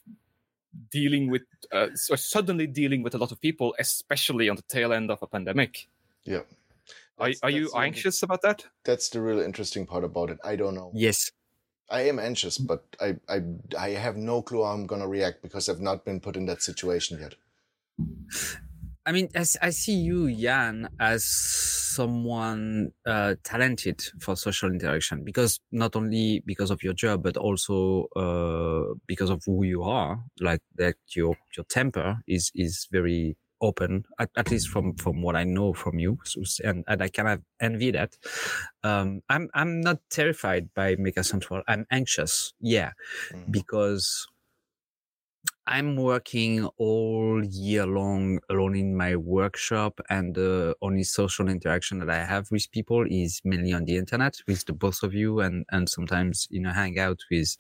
dealing 0.90 1.31
with, 1.31 1.43
uh, 1.73 1.88
so 1.95 2.17
suddenly 2.17 2.67
dealing 2.67 3.03
with 3.05 3.14
a 3.14 3.19
lot 3.19 3.31
of 3.33 3.40
people, 3.40 3.75
especially 3.79 4.49
on 4.49 4.57
the 4.57 4.62
tail 4.62 4.93
end 4.93 5.11
of 5.11 5.23
a 5.23 5.27
pandemic. 5.27 5.88
Yeah. 6.25 6.43
Are, 7.19 7.27
That's- 7.29 7.40
are 7.45 7.51
you 7.51 7.61
that's 7.64 7.73
the 7.73 7.77
only- 7.79 7.87
anxious 7.88 8.23
about 8.25 8.43
that? 8.43 8.67
That's 8.85 9.09
the 9.11 9.21
real 9.21 9.38
interesting 9.40 9.87
part 9.87 10.03
about 10.05 10.31
it. 10.31 10.38
I 10.45 10.57
don't 10.57 10.75
know. 10.75 10.90
Yes. 10.95 11.31
I 11.90 12.03
am 12.03 12.18
anxious, 12.18 12.59
but 12.59 12.85
I, 13.01 13.16
I, 13.29 13.42
I 13.79 13.90
have 13.90 14.16
no 14.16 14.42
clue 14.42 14.64
how 14.64 14.70
I'm 14.70 14.87
gonna 14.87 15.09
react 15.09 15.42
because 15.42 15.68
I've 15.68 15.81
not 15.81 16.05
been 16.05 16.20
put 16.20 16.37
in 16.37 16.47
that 16.47 16.62
situation 16.62 17.20
yet. 17.20 17.35
I 19.07 19.12
mean, 19.12 19.29
as 19.35 19.57
I 19.61 19.70
see 19.70 19.97
you, 19.97 20.35
Jan, 20.35 20.88
as 20.99 21.25
someone 21.94 22.92
uh, 23.07 23.35
talented 23.44 24.03
for 24.20 24.35
social 24.35 24.70
interaction 24.70 25.25
because 25.25 25.61
not 25.70 25.94
only 25.94 26.42
because 26.47 26.70
of 26.70 26.83
your 26.83 26.94
job, 26.94 27.23
but 27.23 27.37
also 27.37 28.07
uh, 28.16 28.94
because 29.07 29.29
of 29.29 29.42
who 29.44 29.64
you 29.64 29.83
are. 29.83 30.25
Like 30.40 30.62
that, 30.77 30.97
your 31.14 31.37
your 31.57 31.64
temper 31.68 32.18
is 32.27 32.51
is 32.55 32.88
very 32.90 33.37
open, 33.64 34.05
at, 34.18 34.31
at 34.37 34.50
least 34.50 34.68
from 34.68 34.94
from 34.96 35.22
what 35.22 35.37
I 35.37 35.44
know 35.44 35.72
from 35.74 35.98
you, 35.98 36.18
and 36.64 36.85
and 36.87 37.03
I 37.03 37.09
kind 37.09 37.29
of 37.29 37.42
envy 37.61 37.90
that. 37.92 38.16
Um, 38.83 39.22
I'm 39.29 39.50
I'm 39.55 39.81
not 39.81 39.98
terrified 40.11 40.72
by 40.74 40.96
Maker 40.96 41.22
Central. 41.24 41.62
I'm 41.68 41.87
anxious, 41.90 42.55
yeah, 42.61 42.92
Mhm. 43.31 43.59
because 43.59 44.29
I'm 45.66 45.96
working 45.96 46.66
all 46.77 47.42
year 47.44 47.87
long 47.87 48.38
alone 48.50 48.74
in 48.77 48.96
my 48.96 49.16
workshop, 49.16 49.98
and 50.11 50.35
the 50.35 50.77
only 50.83 51.05
social 51.05 51.48
interaction 51.48 51.98
that 52.00 52.11
I 52.11 52.24
have 52.24 52.50
with 52.50 52.70
people 52.70 53.05
is 53.09 53.40
mainly 53.44 53.72
on 53.72 53.85
the 53.87 53.96
internet 53.96 54.37
with 54.46 54.66
the 54.66 54.74
both 54.74 55.03
of 55.03 55.14
you, 55.14 55.40
and 55.40 55.64
and 55.70 55.88
sometimes 55.88 56.46
in 56.50 56.66
a 56.66 56.74
hangout 56.74 57.20
with 57.31 57.57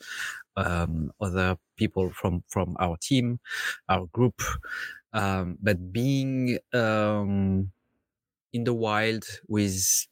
um, 0.56 1.12
other 1.20 1.56
people 1.76 2.10
from 2.12 2.44
from 2.48 2.76
our 2.78 2.96
team, 2.98 3.40
our 3.88 4.06
group. 4.06 4.42
Um, 5.14 5.58
but 5.62 5.92
being 5.92 6.58
um, 6.74 7.72
in 8.52 8.64
the 8.64 8.74
wild 8.74 9.24
with 9.48 10.06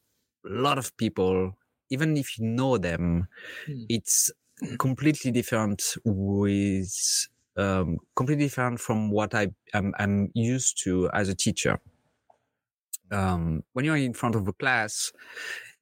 a 0.47 0.51
lot 0.51 0.79
of 0.79 0.97
people, 0.97 1.55
even 1.91 2.17
if 2.17 2.39
you 2.39 2.47
know 2.47 2.79
them, 2.79 3.29
Hmm. 3.67 3.85
it's 3.89 4.31
completely 4.79 5.31
different 5.33 5.97
with 6.05 6.93
um, 7.57 7.99
completely 8.17 8.47
different 8.47 8.81
from 8.81 9.11
what 9.11 9.35
I 9.35 9.49
am 9.75 9.95
I'm 9.99 10.31
used 10.35 10.83
to 10.85 11.11
as 11.13 11.29
a 11.29 11.35
teacher. 11.37 11.81
Um, 13.11 13.63
when 13.75 13.85
you're 13.85 13.97
in 13.97 14.15
front 14.15 14.35
of 14.35 14.49
a 14.49 14.53
class, 14.53 15.13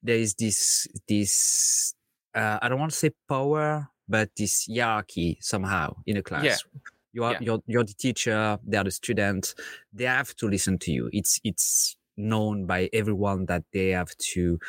there 0.03 0.17
is 0.17 0.35
this 0.35 0.87
this 1.07 1.95
uh, 2.35 2.59
I 2.61 2.69
don't 2.69 2.79
want 2.79 2.91
to 2.91 2.97
say 2.97 3.11
power, 3.29 3.89
but 4.09 4.31
this 4.37 4.67
hierarchy 4.67 5.37
somehow 5.41 5.95
in 6.05 6.17
a 6.17 6.23
class. 6.23 6.43
Yeah. 6.43 6.81
You 7.13 7.23
are 7.25 7.33
Yeah. 7.33 7.39
you're 7.41 7.63
you're 7.67 7.83
the 7.83 7.93
teacher, 7.93 8.57
they 8.65 8.77
are 8.77 8.83
the 8.83 8.91
student. 8.91 9.53
They 9.93 10.05
have 10.05 10.35
to 10.37 10.47
listen 10.47 10.77
to 10.79 10.91
you. 10.91 11.09
It's 11.13 11.39
it's 11.43 11.95
known 12.17 12.65
by 12.65 12.89
everyone 12.93 13.45
that 13.47 13.63
they 13.73 13.89
have 13.89 14.15
to 14.33 14.59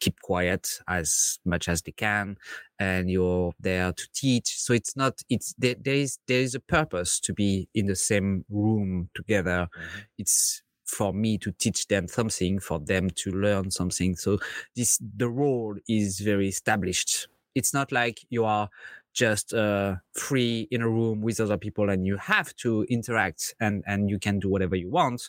keep 0.00 0.20
quiet 0.22 0.80
as 0.88 1.38
much 1.44 1.68
as 1.68 1.82
they 1.82 1.92
can 1.92 2.36
and 2.78 3.10
you're 3.10 3.52
there 3.60 3.92
to 3.92 4.08
teach 4.14 4.58
so 4.60 4.72
it's 4.74 4.94
not 4.96 5.22
it's 5.30 5.54
there, 5.58 5.74
there 5.80 5.94
is 5.94 6.18
there 6.28 6.40
is 6.40 6.54
a 6.54 6.60
purpose 6.60 7.18
to 7.20 7.32
be 7.34 7.68
in 7.74 7.86
the 7.86 7.96
same 7.96 8.44
room 8.50 9.08
together 9.14 9.68
Mhm. 9.74 10.04
it's 10.18 10.62
for 10.86 11.12
me 11.14 11.38
to 11.38 11.50
teach 11.52 11.86
them 11.88 12.08
something 12.08 12.60
for 12.60 12.78
them 12.78 13.10
to 13.10 13.30
learn 13.32 13.70
something 13.70 14.16
so 14.16 14.38
this 14.76 14.98
the 15.16 15.28
role 15.28 15.76
is 15.88 16.20
very 16.20 16.48
established 16.48 17.28
it's 17.54 17.72
not 17.72 17.90
like 17.90 18.20
you 18.30 18.44
are 18.44 18.68
just 19.16 19.54
uh, 19.54 19.96
free 20.14 20.68
in 20.70 20.82
a 20.82 20.88
room 20.88 21.22
with 21.22 21.40
other 21.40 21.56
people 21.56 21.88
and 21.90 22.06
you 22.06 22.16
have 22.18 22.54
to 22.56 22.84
interact 22.90 23.54
and 23.60 23.82
and 23.86 24.10
you 24.10 24.18
can 24.18 24.38
do 24.38 24.48
whatever 24.48 24.76
you 24.76 24.90
want 24.90 25.22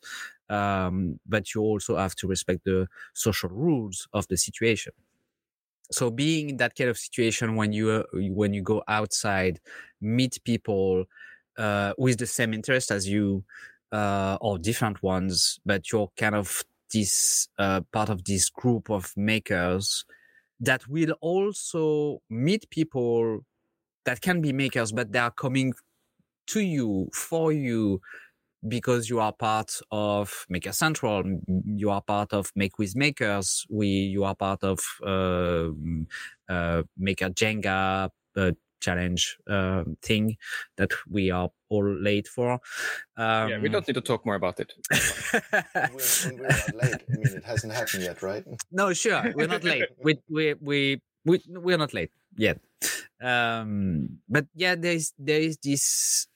um, 0.50 1.20
but 1.26 1.54
you 1.54 1.62
also 1.62 1.98
have 1.98 2.16
to 2.16 2.28
respect 2.28 2.64
the 2.66 2.88
social 3.14 3.50
rules 3.50 4.08
of 4.14 4.28
the 4.28 4.38
situation. 4.38 4.94
So 5.92 6.12
being 6.12 6.50
in 6.52 6.58
that 6.58 6.76
kind 6.76 6.90
of 6.90 6.98
situation 6.98 7.56
when 7.56 7.72
you 7.72 7.90
uh, 7.90 8.04
when 8.14 8.54
you 8.54 8.62
go 8.62 8.84
outside 8.88 9.60
meet 10.02 10.40
people 10.44 11.06
uh, 11.58 11.94
with 11.98 12.20
the 12.20 12.26
same 12.28 12.54
interest 12.54 12.92
as 12.92 13.08
you 13.08 13.46
uh, 13.92 14.38
or 14.42 14.58
different 14.60 15.02
ones 15.02 15.60
but 15.66 15.92
you're 15.92 16.12
kind 16.18 16.36
of 16.36 16.64
this 16.94 17.48
uh, 17.58 17.82
part 17.94 18.10
of 18.10 18.26
this 18.26 18.50
group 18.50 18.90
of 18.90 19.14
makers 19.16 20.06
that 20.60 20.88
will 20.88 21.14
also 21.22 22.22
meet 22.30 22.70
people 22.70 23.46
that 24.08 24.22
can 24.22 24.42
be 24.42 24.52
makers 24.54 24.92
but 24.92 25.12
they 25.12 25.20
are 25.20 25.32
coming 25.32 25.74
to 26.48 26.62
you 26.62 27.10
for 27.14 27.52
you 27.52 28.02
because 28.68 29.10
you 29.10 29.20
are 29.20 29.34
part 29.34 29.72
of 29.92 30.46
Maker 30.50 30.72
Central, 30.72 31.24
you 31.66 31.90
are 31.92 32.02
part 32.02 32.34
of 32.34 32.52
Make 32.56 32.80
with 32.80 32.96
Makers, 32.96 33.66
we 33.70 33.88
you 33.88 34.24
are 34.24 34.36
part 34.36 34.64
of 34.64 34.80
uh, 35.06 35.66
m- 35.68 36.08
uh, 36.50 36.84
Maker 36.98 37.30
Jenga 37.30 38.10
uh, 38.36 38.52
challenge 38.80 39.38
uh, 39.48 39.84
thing 40.02 40.38
that 40.78 40.92
we 41.10 41.30
are 41.32 41.50
all 41.70 41.88
late 41.88 42.28
for. 42.28 42.54
Um, 43.18 43.50
yeah, 43.50 43.60
we 43.60 43.70
don't 43.70 43.88
need 43.88 43.94
to 43.94 44.02
talk 44.02 44.26
more 44.26 44.36
about 44.36 44.60
it. 44.60 44.74
We're, 44.92 46.34
we're 46.34 46.48
not 46.48 46.76
late. 46.76 47.04
I 47.14 47.18
mean, 47.18 47.34
it 47.38 47.44
hasn't 47.44 47.74
happened 47.74 48.04
yet, 48.04 48.22
right? 48.22 48.44
no, 48.72 48.94
sure, 48.94 49.32
we're 49.36 49.48
not 49.48 49.64
late. 49.64 49.86
We 50.04 50.18
we 50.30 50.54
we 50.56 51.02
we 51.26 51.42
we're 51.48 51.78
not 51.78 51.94
late 51.94 52.12
yet. 52.38 52.60
Um, 53.22 54.20
but 54.30 54.46
yeah, 54.56 54.76
there's 54.76 55.14
there 55.18 55.40
is 55.42 55.58
this. 55.64 56.28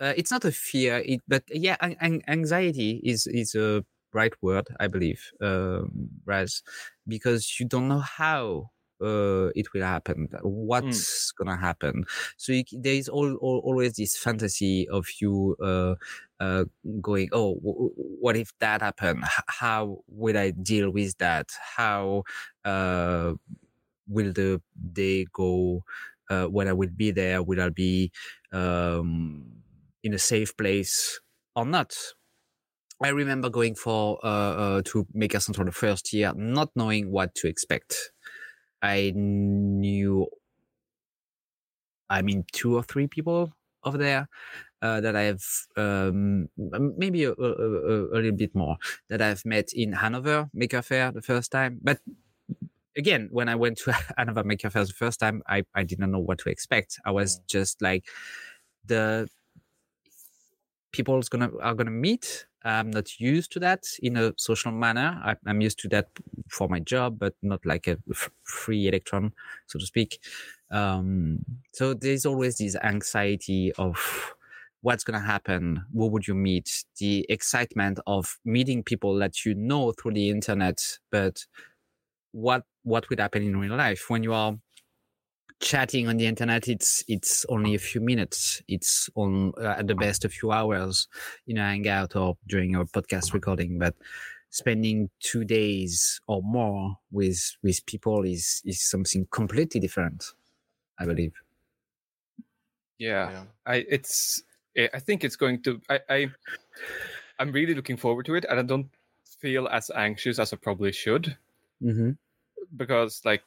Uh, 0.00 0.14
it's 0.16 0.30
not 0.30 0.44
a 0.44 0.52
fear, 0.52 1.02
it 1.04 1.20
but 1.26 1.42
yeah, 1.50 1.76
an- 1.80 1.96
an- 2.00 2.22
anxiety 2.28 3.00
is 3.04 3.26
is 3.26 3.54
a 3.54 3.84
right 4.12 4.32
word, 4.42 4.66
I 4.80 4.86
believe, 4.86 5.20
um, 5.42 6.08
Raz, 6.24 6.62
because 7.06 7.58
you 7.58 7.66
don't 7.66 7.88
know 7.88 7.98
how 8.00 8.70
uh, 9.02 9.48
it 9.54 9.72
will 9.74 9.82
happen, 9.82 10.28
what's 10.42 11.32
gonna 11.32 11.56
happen. 11.56 12.04
So 12.36 12.52
you, 12.52 12.64
there 12.72 12.94
is 12.94 13.08
all, 13.08 13.34
all, 13.36 13.58
always 13.64 13.94
this 13.94 14.16
fantasy 14.16 14.88
of 14.88 15.06
you 15.20 15.56
uh, 15.62 15.94
uh, 16.40 16.64
going, 17.00 17.28
oh, 17.32 17.54
w- 17.56 17.74
w- 17.74 17.94
what 17.96 18.36
if 18.36 18.52
that 18.60 18.82
happened? 18.82 19.24
H- 19.24 19.44
how 19.48 19.98
will 20.08 20.36
I 20.38 20.50
deal 20.52 20.90
with 20.90 21.16
that? 21.18 21.48
How 21.76 22.22
uh, 22.64 23.34
will 24.08 24.32
the 24.32 24.60
day 24.92 25.26
go 25.32 25.84
uh, 26.30 26.46
when 26.46 26.68
I 26.68 26.72
will 26.72 26.90
be 26.94 27.10
there? 27.10 27.42
Will 27.42 27.60
I 27.60 27.68
be 27.70 28.12
um, 28.52 29.44
in 30.02 30.14
a 30.14 30.18
safe 30.18 30.56
place 30.56 31.20
or 31.54 31.64
not? 31.64 31.96
I 33.02 33.08
remember 33.10 33.48
going 33.48 33.76
for 33.76 34.18
uh, 34.24 34.26
uh, 34.78 34.82
to 34.86 35.06
Maker 35.14 35.38
Central 35.38 35.66
the 35.66 35.72
first 35.72 36.12
year, 36.12 36.32
not 36.34 36.70
knowing 36.74 37.10
what 37.12 37.34
to 37.36 37.48
expect. 37.48 38.10
I 38.82 39.12
knew, 39.14 40.26
I 42.10 42.22
mean, 42.22 42.44
two 42.52 42.76
or 42.76 42.82
three 42.82 43.06
people 43.06 43.52
over 43.84 43.98
there 43.98 44.28
uh, 44.82 45.00
that 45.00 45.14
I've 45.14 45.66
um, 45.76 46.48
maybe 46.56 47.24
a, 47.24 47.32
a, 47.32 47.34
a, 47.34 48.04
a 48.12 48.16
little 48.16 48.36
bit 48.36 48.54
more 48.54 48.76
that 49.08 49.22
I've 49.22 49.44
met 49.44 49.68
in 49.72 49.92
Hanover 49.92 50.50
Maker 50.52 50.82
Faire 50.82 51.12
the 51.12 51.22
first 51.22 51.52
time. 51.52 51.78
But 51.82 52.00
again, 52.98 53.28
when 53.30 53.48
I 53.48 53.54
went 53.54 53.78
to 53.78 53.92
Hanover 54.18 54.44
Maker 54.44 54.68
Faire 54.68 54.84
the 54.84 54.92
first 54.92 55.20
time, 55.20 55.42
I, 55.48 55.64
I 55.74 55.84
didn't 55.84 56.10
know 56.10 56.18
what 56.18 56.38
to 56.40 56.50
expect. 56.50 56.98
I 57.06 57.12
was 57.12 57.40
just 57.48 57.80
like 57.80 58.04
the 58.84 59.28
people's 60.92 61.28
gonna 61.28 61.50
are 61.62 61.74
gonna 61.74 61.90
meet. 61.90 62.46
I'm 62.64 62.90
not 62.90 63.20
used 63.20 63.52
to 63.52 63.60
that 63.60 63.84
in 64.02 64.16
a 64.16 64.34
social 64.36 64.72
manner. 64.72 65.20
I, 65.24 65.36
I'm 65.46 65.60
used 65.60 65.78
to 65.80 65.88
that 65.90 66.08
for 66.48 66.68
my 66.68 66.80
job, 66.80 67.18
but 67.18 67.34
not 67.40 67.64
like 67.64 67.86
a 67.86 67.96
f- 68.10 68.30
free 68.42 68.88
electron, 68.88 69.32
so 69.66 69.78
to 69.78 69.86
speak. 69.86 70.18
Um, 70.70 71.38
so 71.72 71.94
there's 71.94 72.26
always 72.26 72.58
this 72.58 72.76
anxiety 72.82 73.72
of 73.78 74.34
what's 74.82 75.04
going 75.04 75.18
to 75.18 75.24
happen. 75.24 75.84
Who 75.94 76.08
would 76.08 76.26
you 76.26 76.34
meet? 76.34 76.84
The 76.98 77.24
excitement 77.28 78.00
of 78.06 78.38
meeting 78.44 78.82
people 78.82 79.16
that 79.18 79.44
you 79.44 79.54
know 79.54 79.92
through 79.92 80.14
the 80.14 80.28
internet, 80.28 80.82
but 81.10 81.46
what 82.32 82.64
what 82.82 83.08
would 83.10 83.20
happen 83.20 83.42
in 83.42 83.56
real 83.56 83.76
life? 83.76 84.08
When 84.08 84.22
you 84.22 84.32
are 84.32 84.56
chatting 85.60 86.06
on 86.06 86.16
the 86.18 86.26
internet 86.26 86.68
it's 86.68 87.02
it's 87.08 87.44
only 87.48 87.74
a 87.74 87.78
few 87.78 88.00
minutes. 88.00 88.62
It's 88.68 89.10
on 89.14 89.52
uh, 89.58 89.76
at 89.78 89.86
the 89.86 89.94
best 89.94 90.24
a 90.24 90.28
few 90.28 90.52
hours 90.52 91.08
in 91.46 91.58
a 91.58 91.62
hangout 91.62 92.14
or 92.16 92.36
during 92.46 92.76
our 92.76 92.84
podcast 92.84 93.32
recording. 93.32 93.78
But 93.78 93.94
spending 94.50 95.10
two 95.20 95.44
days 95.44 96.20
or 96.26 96.42
more 96.42 96.96
with 97.10 97.56
with 97.62 97.84
people 97.86 98.22
is 98.24 98.62
is 98.64 98.82
something 98.88 99.26
completely 99.30 99.80
different 99.80 100.24
i 100.98 101.04
believe. 101.04 101.32
Yeah, 102.98 103.30
Yeah. 103.30 103.44
I 103.66 103.86
it's 103.88 104.42
I 104.76 104.90
I 104.94 104.98
think 105.00 105.24
it's 105.24 105.36
going 105.36 105.62
to 105.62 105.80
I, 105.88 106.00
I 106.08 106.30
I'm 107.38 107.52
really 107.52 107.74
looking 107.74 107.96
forward 107.96 108.26
to 108.26 108.34
it, 108.34 108.44
and 108.48 108.58
I 108.58 108.62
don't 108.62 108.90
feel 109.40 109.68
as 109.68 109.90
anxious 109.94 110.38
as 110.38 110.52
I 110.52 110.56
probably 110.56 110.92
should 110.92 111.36
mm-hmm. 111.82 112.10
because 112.76 113.22
like 113.24 113.44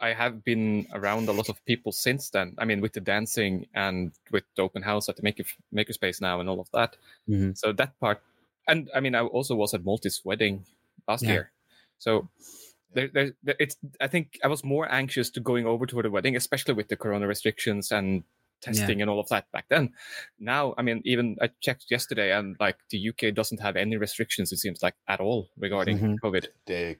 I 0.00 0.12
have 0.12 0.44
been 0.44 0.86
around 0.92 1.28
a 1.28 1.32
lot 1.32 1.48
of 1.48 1.64
people 1.64 1.90
since 1.92 2.30
then. 2.30 2.54
I 2.58 2.64
mean, 2.64 2.80
with 2.80 2.92
the 2.92 3.00
dancing 3.00 3.66
and 3.74 4.12
with 4.30 4.44
the 4.56 4.62
open 4.62 4.82
house 4.82 5.08
at 5.08 5.16
the 5.16 5.22
maker 5.22 5.44
makerspace 5.74 6.20
now 6.20 6.40
and 6.40 6.48
all 6.48 6.60
of 6.60 6.70
that. 6.72 6.96
Mhm. 7.28 7.58
So 7.58 7.72
that 7.72 7.98
part, 7.98 8.22
and 8.68 8.88
I 8.94 9.00
mean, 9.00 9.14
I 9.14 9.22
also 9.22 9.56
was 9.56 9.74
at 9.74 9.82
Multi's 9.84 10.24
wedding 10.24 10.64
last 11.08 11.24
Yeah. 11.24 11.32
year. 11.32 11.50
So 11.98 12.28
there, 12.94 13.08
there, 13.08 13.32
there- 13.42 13.56
it's. 13.58 13.76
I 14.00 14.06
think 14.06 14.38
I 14.44 14.48
was 14.48 14.62
more 14.62 14.90
anxious 14.90 15.30
to 15.30 15.40
going 15.40 15.66
over 15.66 15.84
to 15.86 16.02
the 16.02 16.10
wedding, 16.10 16.36
especially 16.36 16.74
with 16.74 16.88
the 16.88 16.96
corona 16.96 17.26
restrictions 17.26 17.90
and 17.90 18.22
testing 18.60 19.00
and 19.00 19.10
all 19.10 19.20
of 19.20 19.28
that 19.28 19.50
back 19.52 19.66
then. 19.68 19.92
Now, 20.38 20.74
I 20.78 20.82
mean, 20.82 21.00
even 21.04 21.36
I 21.40 21.50
checked 21.60 21.86
yesterday, 21.90 22.32
and 22.32 22.56
like 22.60 22.76
the 22.90 23.08
UK 23.10 23.34
doesn't 23.34 23.60
have 23.60 23.76
any 23.76 23.96
restrictions. 23.96 24.52
It 24.52 24.58
seems 24.58 24.82
like 24.82 24.94
at 25.06 25.20
all 25.20 25.48
regarding 25.56 25.98
Mhm. 25.98 26.16
COVID. 26.22 26.46
The 26.66 26.96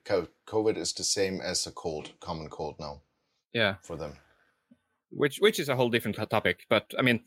COVID 0.47 0.77
is 0.77 0.93
the 0.93 1.03
same 1.03 1.41
as 1.41 1.67
a 1.67 1.71
cold, 1.71 2.11
common 2.19 2.49
cold 2.49 2.75
now 2.79 3.01
Yeah. 3.53 3.75
for 3.83 3.97
them. 3.97 4.13
which 5.11 5.37
which 5.39 5.59
is 5.59 5.69
a 5.69 5.75
whole 5.75 5.89
different 5.89 6.15
topic. 6.29 6.65
But 6.69 6.93
I 6.99 7.01
mean, 7.01 7.23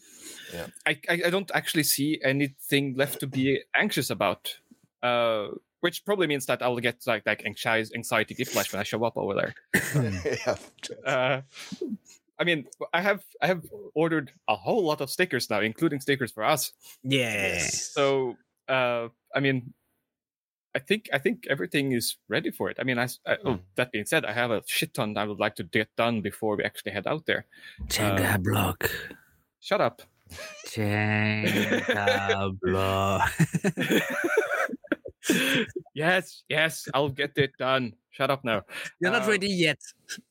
Yeah. 0.54 0.68
I, 0.86 1.00
I 1.08 1.14
I 1.26 1.30
don't 1.30 1.50
actually 1.52 1.82
see 1.82 2.20
anything 2.22 2.94
left 2.96 3.18
to 3.20 3.26
be 3.26 3.60
anxious 3.74 4.08
about. 4.10 4.60
Uh, 5.02 5.48
which 5.80 6.04
probably 6.04 6.28
means 6.28 6.46
that 6.46 6.62
I'll 6.62 6.78
get 6.78 7.04
like 7.08 7.26
like 7.26 7.44
anxiety 7.44 7.90
anxiety 7.96 8.34
gift 8.34 8.52
flash 8.52 8.72
when 8.72 8.78
I 8.80 8.84
show 8.84 9.04
up 9.04 9.16
over 9.16 9.34
there. 9.34 9.54
yeah. 10.46 10.56
Uh, 11.04 11.40
I 12.42 12.44
mean, 12.44 12.66
I 12.92 13.00
have 13.00 13.22
I 13.40 13.46
have 13.46 13.62
ordered 13.94 14.32
a 14.50 14.56
whole 14.58 14.82
lot 14.90 15.00
of 15.00 15.08
stickers 15.10 15.46
now, 15.48 15.60
including 15.62 16.00
stickers 16.02 16.32
for 16.34 16.42
us. 16.42 16.72
yeah 17.06 17.62
So 17.62 18.34
uh, 18.68 19.08
I 19.34 19.38
mean. 19.40 19.72
I 20.74 20.80
think 20.80 21.02
I 21.12 21.18
think 21.20 21.44
everything 21.52 21.92
is 21.92 22.16
ready 22.32 22.50
for 22.50 22.70
it. 22.72 22.78
I 22.80 22.84
mean, 22.88 22.96
I, 22.98 23.04
I- 23.28 23.36
oh, 23.44 23.60
Hmm. 23.60 23.62
that 23.76 23.92
being 23.92 24.06
said, 24.08 24.24
I 24.24 24.32
have 24.32 24.50
a 24.50 24.62
shit 24.64 24.94
ton 24.96 25.18
I 25.20 25.24
would 25.28 25.36
like 25.38 25.54
to 25.60 25.64
get 25.68 25.88
done 26.00 26.22
before 26.22 26.56
we 26.56 26.64
actually 26.64 26.92
head 26.96 27.06
out 27.06 27.26
there. 27.28 27.44
Jenga 27.92 28.40
block 28.42 28.88
Shut 29.60 29.82
up. 29.84 30.00
Jenga 30.72 32.56
block 32.64 33.32
yes, 35.94 36.42
yes, 36.48 36.88
I'll 36.94 37.08
get 37.08 37.32
it 37.36 37.52
done. 37.58 37.92
Shut 38.10 38.30
up 38.30 38.44
now. 38.44 38.62
you're 39.00 39.10
not 39.10 39.22
Uh, 39.26 39.30
ready 39.30 39.48
yet 39.48 39.78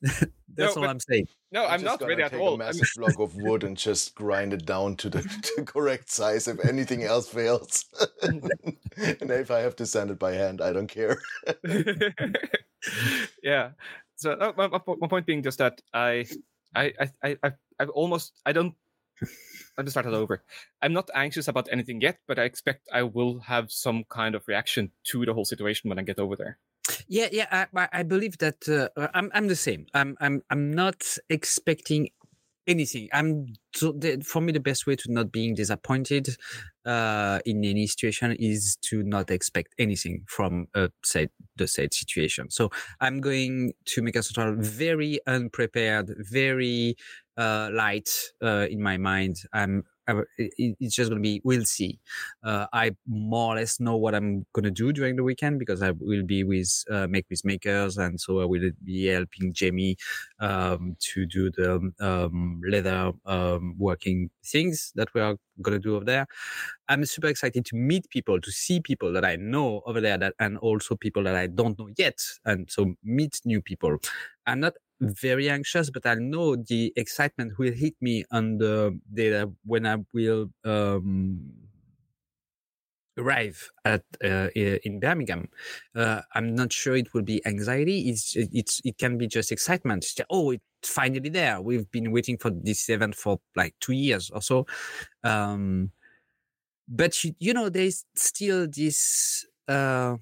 that's 0.54 0.76
all 0.76 0.82
but- 0.84 0.90
i'm 0.90 1.00
saying 1.00 1.26
No, 1.50 1.64
I'm, 1.66 1.80
just 1.80 1.84
not 1.84 1.98
gonna 1.98 2.10
ready 2.10 2.22
at 2.22 2.30
take 2.30 2.40
all. 2.40 2.48
A 2.48 2.50
I'm- 2.50 2.58
massive 2.60 2.88
block 2.96 3.18
of 3.18 3.34
wood 3.36 3.64
and 3.64 3.76
just 3.76 4.14
grind 4.14 4.52
it 4.52 4.64
down 4.64 4.96
to 4.98 5.10
the, 5.10 5.22
to 5.56 5.64
correct 5.64 6.08
size 6.08 6.46
if 6.46 6.64
anything 6.64 7.02
else 7.02 7.28
fails. 7.28 7.84
and 8.22 9.30
if 9.30 9.50
I 9.50 9.58
have 9.60 9.74
to 9.76 9.86
sand 9.86 10.10
it 10.12 10.18
by 10.20 10.32
hand, 10.32 10.60
I 10.62 10.72
don't 10.72 10.86
care. 10.86 11.18
yeah. 13.42 13.70
So 14.16 14.32
uh, 14.32 14.52
my, 14.56 14.68
my 14.68 15.08
point 15.08 15.26
being 15.26 15.42
just 15.42 15.58
that 15.58 15.80
I, 15.92 16.24
I, 16.74 16.92
I, 17.00 17.10
I, 17.24 17.36
I- 17.42 17.52
I've 17.80 17.90
almost 17.90 18.32
I 18.46 18.52
don't. 18.52 18.74
Let 19.78 19.84
me 19.84 19.90
start 19.90 20.06
it 20.06 20.12
over. 20.12 20.42
I'm 20.82 20.92
not 20.92 21.10
anxious 21.14 21.48
about 21.48 21.68
anything 21.72 22.00
yet, 22.00 22.18
but 22.26 22.38
I 22.38 22.44
expect 22.44 22.88
I 22.92 23.02
will 23.04 23.40
have 23.40 23.70
some 23.72 24.04
kind 24.04 24.34
of 24.34 24.46
reaction 24.46 24.92
to 25.04 25.24
the 25.24 25.32
whole 25.34 25.44
situation 25.44 25.88
when 25.88 25.98
I 25.98 26.02
get 26.02 26.18
over 26.18 26.36
there. 26.36 26.58
Yeah, 27.08 27.28
yeah, 27.32 27.66
I, 27.74 27.88
I- 27.92 28.02
believe 28.02 28.38
that 28.38 28.68
uh, 28.68 28.88
I'm 29.14 29.30
I'm 29.34 29.48
the 29.48 29.56
same. 29.56 29.86
I'm 29.94 30.16
I'm 30.20 30.42
I'm 30.50 30.72
not 30.72 31.16
expecting 31.30 32.10
anything. 32.66 33.08
I'm 33.12 33.54
so 33.74 33.92
the, 33.92 34.20
for 34.24 34.40
me 34.42 34.52
the 34.52 34.60
best 34.60 34.86
way 34.86 34.96
to 34.96 35.12
not 35.12 35.32
being 35.32 35.54
disappointed 35.54 36.36
uh, 36.84 37.38
in 37.44 37.64
any 37.64 37.86
situation 37.86 38.36
is 38.38 38.76
to 38.82 39.02
not 39.02 39.30
expect 39.30 39.74
anything 39.78 40.24
from 40.26 40.66
a 40.74 40.90
said 41.04 41.30
the 41.56 41.66
said 41.66 41.94
situation. 41.94 42.50
So 42.50 42.70
I'm 43.00 43.20
going 43.20 43.72
to 43.86 44.02
make 44.02 44.16
a 44.16 44.22
sort 44.22 44.48
of 44.48 44.58
very 44.58 45.20
unprepared, 45.26 46.14
very 46.18 46.96
uh, 47.36 47.70
light 47.72 48.10
uh, 48.42 48.66
in 48.70 48.82
my 48.82 48.96
mind. 48.96 49.36
I'm. 49.52 49.84
It's 50.36 50.94
just 50.96 51.10
gonna 51.10 51.20
be. 51.20 51.40
We'll 51.44 51.64
see 51.64 52.00
uh, 52.42 52.66
I 52.72 52.96
more 53.06 53.52
or 53.54 53.56
less 53.56 53.78
know 53.78 53.96
what 53.96 54.14
I'm 54.14 54.44
gonna 54.52 54.70
do 54.70 54.92
during 54.92 55.16
the 55.16 55.22
weekend 55.22 55.58
because 55.60 55.82
I 55.82 55.92
will 55.92 56.24
be 56.24 56.42
with 56.44 56.84
uh, 56.90 57.06
Make 57.06 57.26
with 57.30 57.44
Makers, 57.44 57.98
and 57.98 58.20
so 58.20 58.40
I 58.40 58.44
will 58.44 58.70
be 58.84 59.06
helping 59.06 59.52
Jamie 59.52 59.96
um, 60.40 60.96
to 61.12 61.26
do 61.26 61.50
the 61.50 61.92
um, 62.00 62.60
leather 62.68 63.12
um, 63.26 63.76
working 63.78 64.30
things 64.44 64.92
that 64.96 65.14
we 65.14 65.20
are 65.20 65.36
gonna 65.62 65.78
do 65.78 65.94
over 65.96 66.04
there. 66.04 66.26
I'm 66.88 67.04
super 67.04 67.28
excited 67.28 67.64
to 67.66 67.76
meet 67.76 68.08
people, 68.10 68.40
to 68.40 68.50
see 68.50 68.80
people 68.80 69.12
that 69.12 69.24
I 69.24 69.36
know 69.36 69.82
over 69.86 70.00
there, 70.00 70.18
that 70.18 70.34
and 70.38 70.58
also 70.58 70.96
people 70.96 71.22
that 71.24 71.34
I 71.36 71.46
don't 71.46 71.78
know 71.78 71.88
yet, 71.96 72.18
and 72.44 72.70
so 72.70 72.94
meet 73.04 73.40
new 73.44 73.62
people. 73.62 73.98
I'm 74.46 74.60
not 74.60 74.74
very 75.02 75.50
anxious, 75.50 75.90
but 75.90 76.06
I 76.06 76.14
know 76.14 76.56
the 76.56 76.92
excitement 76.96 77.58
will 77.58 77.72
hit 77.72 77.94
me 78.00 78.24
on 78.30 78.58
the 78.58 78.98
day 79.12 79.44
when 79.64 79.86
I 79.86 79.96
will 80.12 80.50
um, 80.64 81.52
arrive 83.18 83.70
at 83.84 84.02
uh, 84.24 84.48
in 84.54 85.00
Birmingham. 85.00 85.48
Uh, 85.94 86.22
I'm 86.34 86.54
not 86.54 86.72
sure 86.72 86.96
it 86.96 87.12
will 87.12 87.22
be 87.22 87.44
anxiety. 87.46 88.08
It's 88.08 88.36
it's 88.36 88.80
it 88.84 88.98
can 88.98 89.18
be 89.18 89.26
just 89.26 89.52
excitement. 89.52 90.02
Just, 90.02 90.20
oh, 90.30 90.52
it's 90.52 90.62
finally 90.84 91.28
there. 91.28 91.60
We've 91.60 91.90
been 91.90 92.12
waiting 92.12 92.38
for 92.38 92.50
this 92.50 92.88
event 92.88 93.14
for 93.14 93.40
like 93.56 93.74
two 93.80 93.92
years 93.92 94.30
or 94.30 94.40
so. 94.40 94.66
Um, 95.24 95.90
but 96.88 97.22
you, 97.24 97.34
you 97.38 97.54
know, 97.54 97.68
there's 97.68 98.04
still 98.14 98.66
this. 98.70 99.46
Uh, 99.68 100.16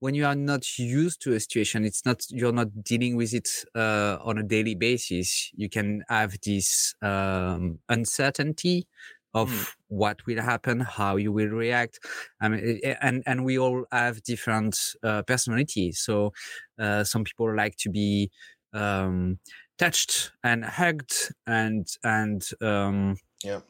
when 0.00 0.14
you 0.14 0.26
are 0.26 0.34
not 0.34 0.78
used 0.78 1.22
to 1.22 1.34
a 1.34 1.40
situation, 1.40 1.84
it's 1.84 2.04
not 2.04 2.24
you're 2.30 2.52
not 2.52 2.82
dealing 2.84 3.16
with 3.16 3.34
it 3.34 3.48
uh, 3.74 4.18
on 4.22 4.38
a 4.38 4.42
daily 4.42 4.74
basis. 4.74 5.50
You 5.54 5.68
can 5.68 6.04
have 6.08 6.36
this 6.44 6.94
um, 7.02 7.80
uncertainty 7.88 8.86
of 9.34 9.50
Mm. 9.50 9.66
what 9.88 10.26
will 10.26 10.42
happen, 10.42 10.80
how 10.80 11.16
you 11.16 11.32
will 11.32 11.48
react. 11.48 12.00
I 12.40 12.48
mean, 12.48 12.80
eh, 12.82 12.96
and 13.00 13.22
and 13.26 13.44
we 13.44 13.58
all 13.58 13.84
have 13.92 14.22
different 14.22 14.76
uh, 15.02 15.22
personalities. 15.22 16.00
So 16.00 16.32
uh, 16.78 17.04
some 17.04 17.24
people 17.24 17.54
like 17.54 17.76
to 17.78 17.90
be 17.90 18.30
um, 18.72 19.38
touched 19.78 20.32
and 20.42 20.64
hugged, 20.64 21.32
and 21.46 21.86
and 22.04 22.42
um, 22.60 23.16
Yeah. 23.44 23.60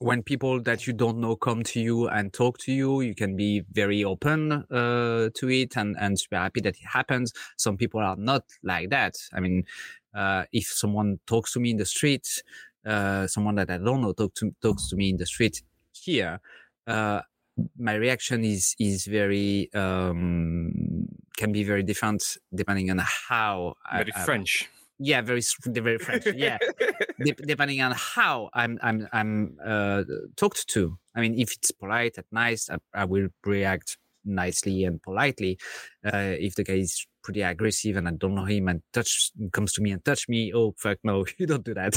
When 0.00 0.22
people 0.22 0.60
that 0.62 0.86
you 0.86 0.92
don't 0.92 1.18
know 1.18 1.34
come 1.36 1.62
to 1.64 1.80
you 1.80 2.08
and 2.08 2.32
talk 2.32 2.58
to 2.58 2.72
you, 2.72 3.00
you 3.00 3.14
can 3.14 3.36
be 3.36 3.64
very 3.72 4.04
open 4.04 4.52
uh, 4.70 5.28
to 5.34 5.50
it 5.50 5.76
and, 5.76 5.96
and 5.98 6.18
super 6.18 6.36
happy 6.36 6.60
that 6.60 6.76
it 6.76 6.86
happens. 6.86 7.32
Some 7.56 7.76
people 7.76 8.00
are 8.00 8.16
not 8.16 8.44
like 8.62 8.90
that. 8.90 9.14
I 9.32 9.40
mean, 9.40 9.64
uh, 10.14 10.44
if 10.52 10.66
someone 10.66 11.18
talks 11.26 11.52
to 11.54 11.60
me 11.60 11.70
in 11.70 11.76
the 11.78 11.84
street, 11.86 12.42
uh, 12.86 13.26
someone 13.26 13.56
that 13.56 13.70
I 13.70 13.78
don't 13.78 14.00
know 14.00 14.12
talk 14.12 14.34
to, 14.34 14.54
talks 14.62 14.88
to 14.90 14.96
me 14.96 15.10
in 15.10 15.16
the 15.16 15.26
street 15.26 15.62
here, 15.92 16.40
uh, 16.86 17.22
my 17.76 17.94
reaction 17.94 18.44
is 18.44 18.76
is 18.78 19.04
very 19.06 19.68
um, 19.74 21.08
can 21.36 21.50
be 21.50 21.64
very 21.64 21.82
different 21.82 22.36
depending 22.54 22.88
on 22.90 22.98
how 23.28 23.74
I- 23.84 23.98
Very 23.98 24.12
I- 24.14 24.24
French. 24.24 24.68
Yeah, 24.98 25.20
very 25.20 25.38
s- 25.38 25.54
very 25.64 25.98
French. 25.98 26.26
Yeah, 26.34 26.58
dep- 27.24 27.46
depending 27.46 27.80
on 27.82 27.92
how 27.96 28.50
I'm 28.52 28.78
I'm 28.82 29.08
I'm 29.12 29.56
uh, 29.64 30.02
talked 30.36 30.68
to. 30.68 30.98
I 31.14 31.20
mean, 31.20 31.38
if 31.38 31.52
it's 31.52 31.70
polite 31.70 32.16
and 32.16 32.26
nice, 32.32 32.68
I, 32.68 32.78
I 32.94 33.04
will 33.04 33.28
react 33.44 33.96
nicely 34.24 34.84
and 34.84 35.00
politely. 35.02 35.58
Uh, 36.04 36.34
if 36.38 36.56
the 36.56 36.64
guy 36.64 36.74
is 36.74 37.06
pretty 37.22 37.42
aggressive 37.42 37.96
and 37.96 38.08
I 38.08 38.12
don't 38.12 38.34
know 38.34 38.44
him 38.44 38.68
and 38.68 38.82
touch 38.92 39.30
comes 39.52 39.72
to 39.74 39.82
me 39.82 39.92
and 39.92 40.04
touch 40.04 40.28
me, 40.28 40.52
oh 40.52 40.74
fuck 40.78 40.98
no, 41.04 41.24
you 41.38 41.46
don't 41.46 41.64
do 41.64 41.74
that. 41.74 41.96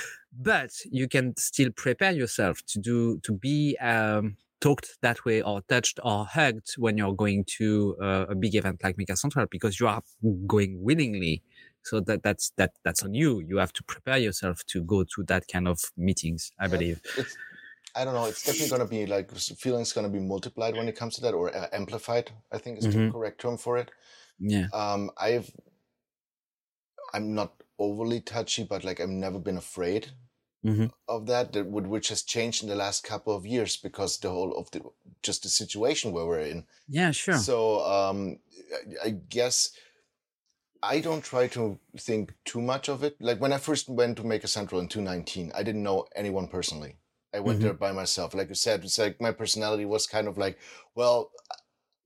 but 0.32 0.70
you 0.90 1.08
can 1.08 1.36
still 1.36 1.70
prepare 1.76 2.12
yourself 2.12 2.60
to 2.68 2.78
do 2.80 3.18
to 3.20 3.32
be 3.32 3.76
um, 3.78 4.36
talked 4.60 4.98
that 5.02 5.24
way 5.24 5.42
or 5.42 5.62
touched 5.68 5.98
or 6.04 6.26
hugged 6.26 6.74
when 6.78 6.96
you're 6.98 7.14
going 7.14 7.44
to 7.58 7.96
uh, 8.02 8.26
a 8.28 8.34
big 8.34 8.54
event 8.54 8.80
like 8.82 8.96
Maker 8.98 9.16
Central 9.16 9.46
because 9.50 9.80
you 9.80 9.88
are 9.88 10.02
going 10.46 10.82
willingly 10.82 11.42
so 11.82 12.00
that 12.00 12.22
that's 12.22 12.50
that 12.56 12.72
that's 12.84 13.02
on 13.02 13.14
you 13.14 13.40
you 13.40 13.56
have 13.58 13.72
to 13.72 13.82
prepare 13.84 14.18
yourself 14.18 14.64
to 14.66 14.82
go 14.84 15.04
to 15.04 15.22
that 15.24 15.44
kind 15.48 15.68
of 15.68 15.80
meetings 15.96 16.52
i 16.60 16.68
Yeah, 16.70 16.80
believe 16.80 17.00
It's, 17.16 17.38
I 17.94 18.04
don't 18.04 18.14
know. 18.14 18.26
It's 18.26 18.42
definitely 18.44 18.68
going 18.68 18.80
to 18.82 18.86
be 18.88 19.06
like 19.06 19.30
feelings 19.32 19.92
going 19.92 20.06
to 20.10 20.12
be 20.12 20.24
multiplied 20.24 20.76
when 20.76 20.88
it 20.88 20.96
comes 20.96 21.16
to 21.16 21.22
that, 21.22 21.34
or 21.34 21.54
uh, 21.54 21.68
amplified. 21.72 22.32
I 22.52 22.58
think 22.58 22.78
is 22.78 22.88
the 22.88 23.00
Mhm. 23.00 23.10
correct 23.10 23.40
term 23.40 23.56
for 23.58 23.78
it. 23.78 23.90
yeah 24.38 24.70
Um, 24.72 25.10
I've, 25.18 25.50
I'm 27.12 27.34
not 27.34 27.62
overly 27.78 28.20
touchy, 28.20 28.64
but 28.64 28.84
like 28.84 29.00
I've 29.00 29.08
never 29.08 29.38
been 29.38 29.56
afraid 29.56 30.12
Mhm. 30.62 30.90
of 31.08 31.26
that, 31.26 31.52
that 31.52 31.66
would, 31.66 31.86
which 31.88 32.08
has 32.10 32.22
changed 32.22 32.62
in 32.62 32.68
the 32.68 32.76
last 32.76 33.04
couple 33.04 33.34
of 33.34 33.46
years 33.46 33.76
because 33.76 34.18
the 34.18 34.30
whole 34.30 34.56
of 34.56 34.70
the 34.72 34.82
just 35.22 35.42
the 35.42 35.48
situation 35.48 36.12
where 36.12 36.26
we're 36.26 36.40
in. 36.40 36.66
Yeah, 36.88 37.12
sure. 37.12 37.46
So 37.46 37.80
um, 37.84 38.40
I, 39.04 39.08
I 39.08 39.10
guess 39.10 39.72
I 40.82 41.00
don't 41.00 41.22
try 41.22 41.46
to 41.48 41.78
think 41.98 42.34
too 42.44 42.62
much 42.62 42.88
of 42.88 43.04
it. 43.04 43.16
Like 43.20 43.40
when 43.40 43.52
I 43.52 43.58
first 43.58 43.88
went 43.88 44.16
to 44.16 44.24
Maker 44.24 44.46
Central 44.46 44.80
in 44.80 44.88
2019, 44.88 45.52
I 45.54 45.62
didn't 45.62 45.82
know 45.82 46.06
anyone 46.16 46.48
personally. 46.48 46.96
I 47.34 47.40
went 47.40 47.60
Mhm. 47.60 47.62
there 47.62 47.74
by 47.74 47.92
myself. 47.92 48.34
Like 48.34 48.48
you 48.48 48.54
said, 48.54 48.82
it's 48.84 48.98
like 48.98 49.20
my 49.20 49.30
personality 49.30 49.84
was 49.84 50.06
kind 50.06 50.26
of 50.26 50.38
like, 50.38 50.58
well, 50.94 51.32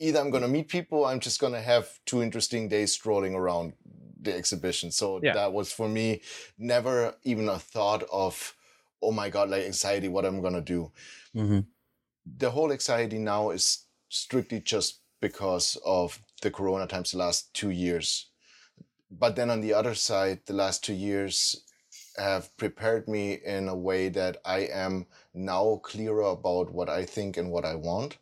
either 0.01 0.21
I'm 0.21 0.31
going 0.31 0.43
to 0.43 0.49
meet 0.49 0.69
people, 0.69 1.07
I'm 1.07 1.21
just 1.21 1.41
going 1.41 1.55
to 1.55 1.63
have 1.63 2.01
two 2.07 2.23
interesting 2.23 2.69
days 2.69 2.93
strolling 2.93 3.35
around 3.35 3.75
the 4.21 4.35
exhibition. 4.35 4.91
So 4.93 5.21
Yeah. 5.21 5.33
that 5.33 5.53
was 5.53 5.73
for 5.73 5.89
me 5.89 6.23
never 6.59 7.17
even 7.25 7.49
a 7.49 7.59
thought 7.59 8.05
of, 8.13 8.57
oh 9.03 9.13
my 9.13 9.31
God, 9.31 9.51
like 9.51 9.65
anxiety, 9.65 10.09
what 10.09 10.27
I'm 10.27 10.43
going 10.43 10.55
to 10.55 10.63
do 10.63 10.93
hmm 11.35 11.75
the 12.27 12.51
whole 12.51 12.73
anxiety 12.73 13.19
now 13.19 13.51
is 13.51 13.87
strictly 14.09 14.61
just 14.61 15.03
because 15.21 15.77
of 15.85 16.23
the 16.43 16.51
corona 16.51 16.87
times 16.87 17.13
the 17.13 17.19
last 17.19 17.53
two 17.55 17.71
years 17.71 18.31
but 19.19 19.37
then 19.37 19.51
on 19.51 19.61
the 19.61 19.73
other 19.75 19.95
side 19.95 20.41
the 20.47 20.53
last 20.53 20.85
two 20.85 20.95
years 20.95 21.65
have 22.17 22.57
prepared 22.57 23.09
me 23.09 23.35
in 23.45 23.69
a 23.69 23.77
way 23.77 24.09
that 24.09 24.37
i 24.45 24.61
am 24.61 25.07
now 25.33 25.81
clearer 25.83 26.23
about 26.23 26.71
what 26.73 26.89
i 26.89 27.05
think 27.05 27.37
and 27.37 27.51
what 27.51 27.65
i 27.65 27.75
want. 27.75 28.19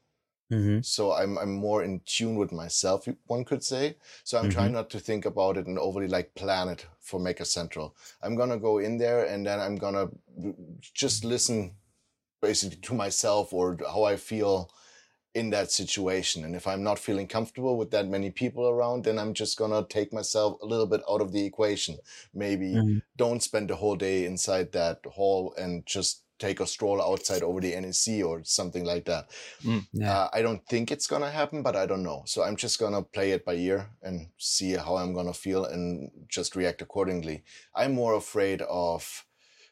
Hmm 0.51 0.81
so 0.83 1.13
i'm, 1.13 1.39
I'm 1.39 1.55
more 1.55 1.83
in 1.83 2.01
tune 2.05 2.37
with 2.37 2.53
myself 2.53 3.09
one 3.27 3.45
could 3.45 3.65
say. 3.65 3.97
So 4.25 4.39
i'm 4.39 4.51
trying 4.51 4.73
not 4.73 4.91
to 4.91 5.01
think 5.01 5.25
about 5.25 5.57
it 5.57 5.67
and 5.67 5.79
overly 5.79 6.09
like 6.09 6.35
plan 6.35 6.69
it 6.69 6.87
for 7.01 7.19
maker 7.21 7.45
central. 7.45 7.97
I'm 8.23 8.37
gonna 8.37 8.59
go 8.59 8.79
in 8.79 8.99
there 8.99 9.25
and 9.25 9.47
then 9.47 9.61
i'm 9.61 9.77
gonna 9.77 10.09
just 10.95 11.25
listen 11.25 11.77
basically 12.41 12.77
to 12.79 12.95
myself 12.95 13.53
or 13.53 13.79
how 13.81 14.03
I 14.03 14.17
feel 14.17 14.71
in 15.35 15.51
that 15.51 15.71
situation. 15.71 16.45
And 16.45 16.55
if 16.55 16.67
I'm 16.67 16.83
not 16.83 16.99
feeling 16.99 17.27
comfortable 17.27 17.77
with 17.79 17.91
that 17.93 18.07
many 18.09 18.31
people 18.31 18.69
around, 18.69 19.05
then 19.05 19.19
I'm 19.19 19.35
just 19.35 19.57
gonna 19.59 19.87
take 19.89 20.13
myself 20.13 20.61
a 20.61 20.67
little 20.67 20.87
bit 20.87 21.03
out 21.09 21.23
of 21.23 21.33
the 21.33 21.45
equation. 21.45 21.99
Maybe 22.35 22.85
Mhm. 22.85 23.03
don't 23.17 23.43
spend 23.43 23.71
the 23.71 23.77
whole 23.77 23.97
day 23.97 24.25
inside 24.27 24.73
that 24.73 25.01
hall 25.07 25.55
and 25.57 25.87
just 25.87 26.25
take 26.39 26.61
a 26.61 26.67
stroll 26.67 27.01
outside 27.01 27.43
over 27.43 27.61
the 27.61 27.75
NEC 27.75 28.23
or 28.23 28.45
something 28.45 28.85
like 28.85 29.05
that. 29.07 29.31
Yeah. 29.93 30.15
Uh, 30.15 30.29
I 30.33 30.43
don't 30.43 30.67
think 30.67 30.91
it's 30.91 31.07
gonna 31.07 31.31
happen, 31.31 31.63
but 31.63 31.77
I 31.77 31.87
don't 31.87 32.03
know. 32.03 32.25
So 32.27 32.43
I'm 32.43 32.57
just 32.57 32.79
gonna 32.79 33.03
play 33.03 33.31
it 33.33 33.45
by 33.45 33.55
ear 33.55 33.91
and 34.03 34.31
see 34.39 34.73
how 34.73 34.97
I'm 34.97 35.15
gonna 35.15 35.35
feel 35.35 35.65
and 35.65 36.11
just 36.29 36.57
react 36.57 36.83
accordingly. 36.83 37.45
I'm 37.75 37.93
more 37.95 38.15
afraid 38.15 38.63
of 38.63 39.25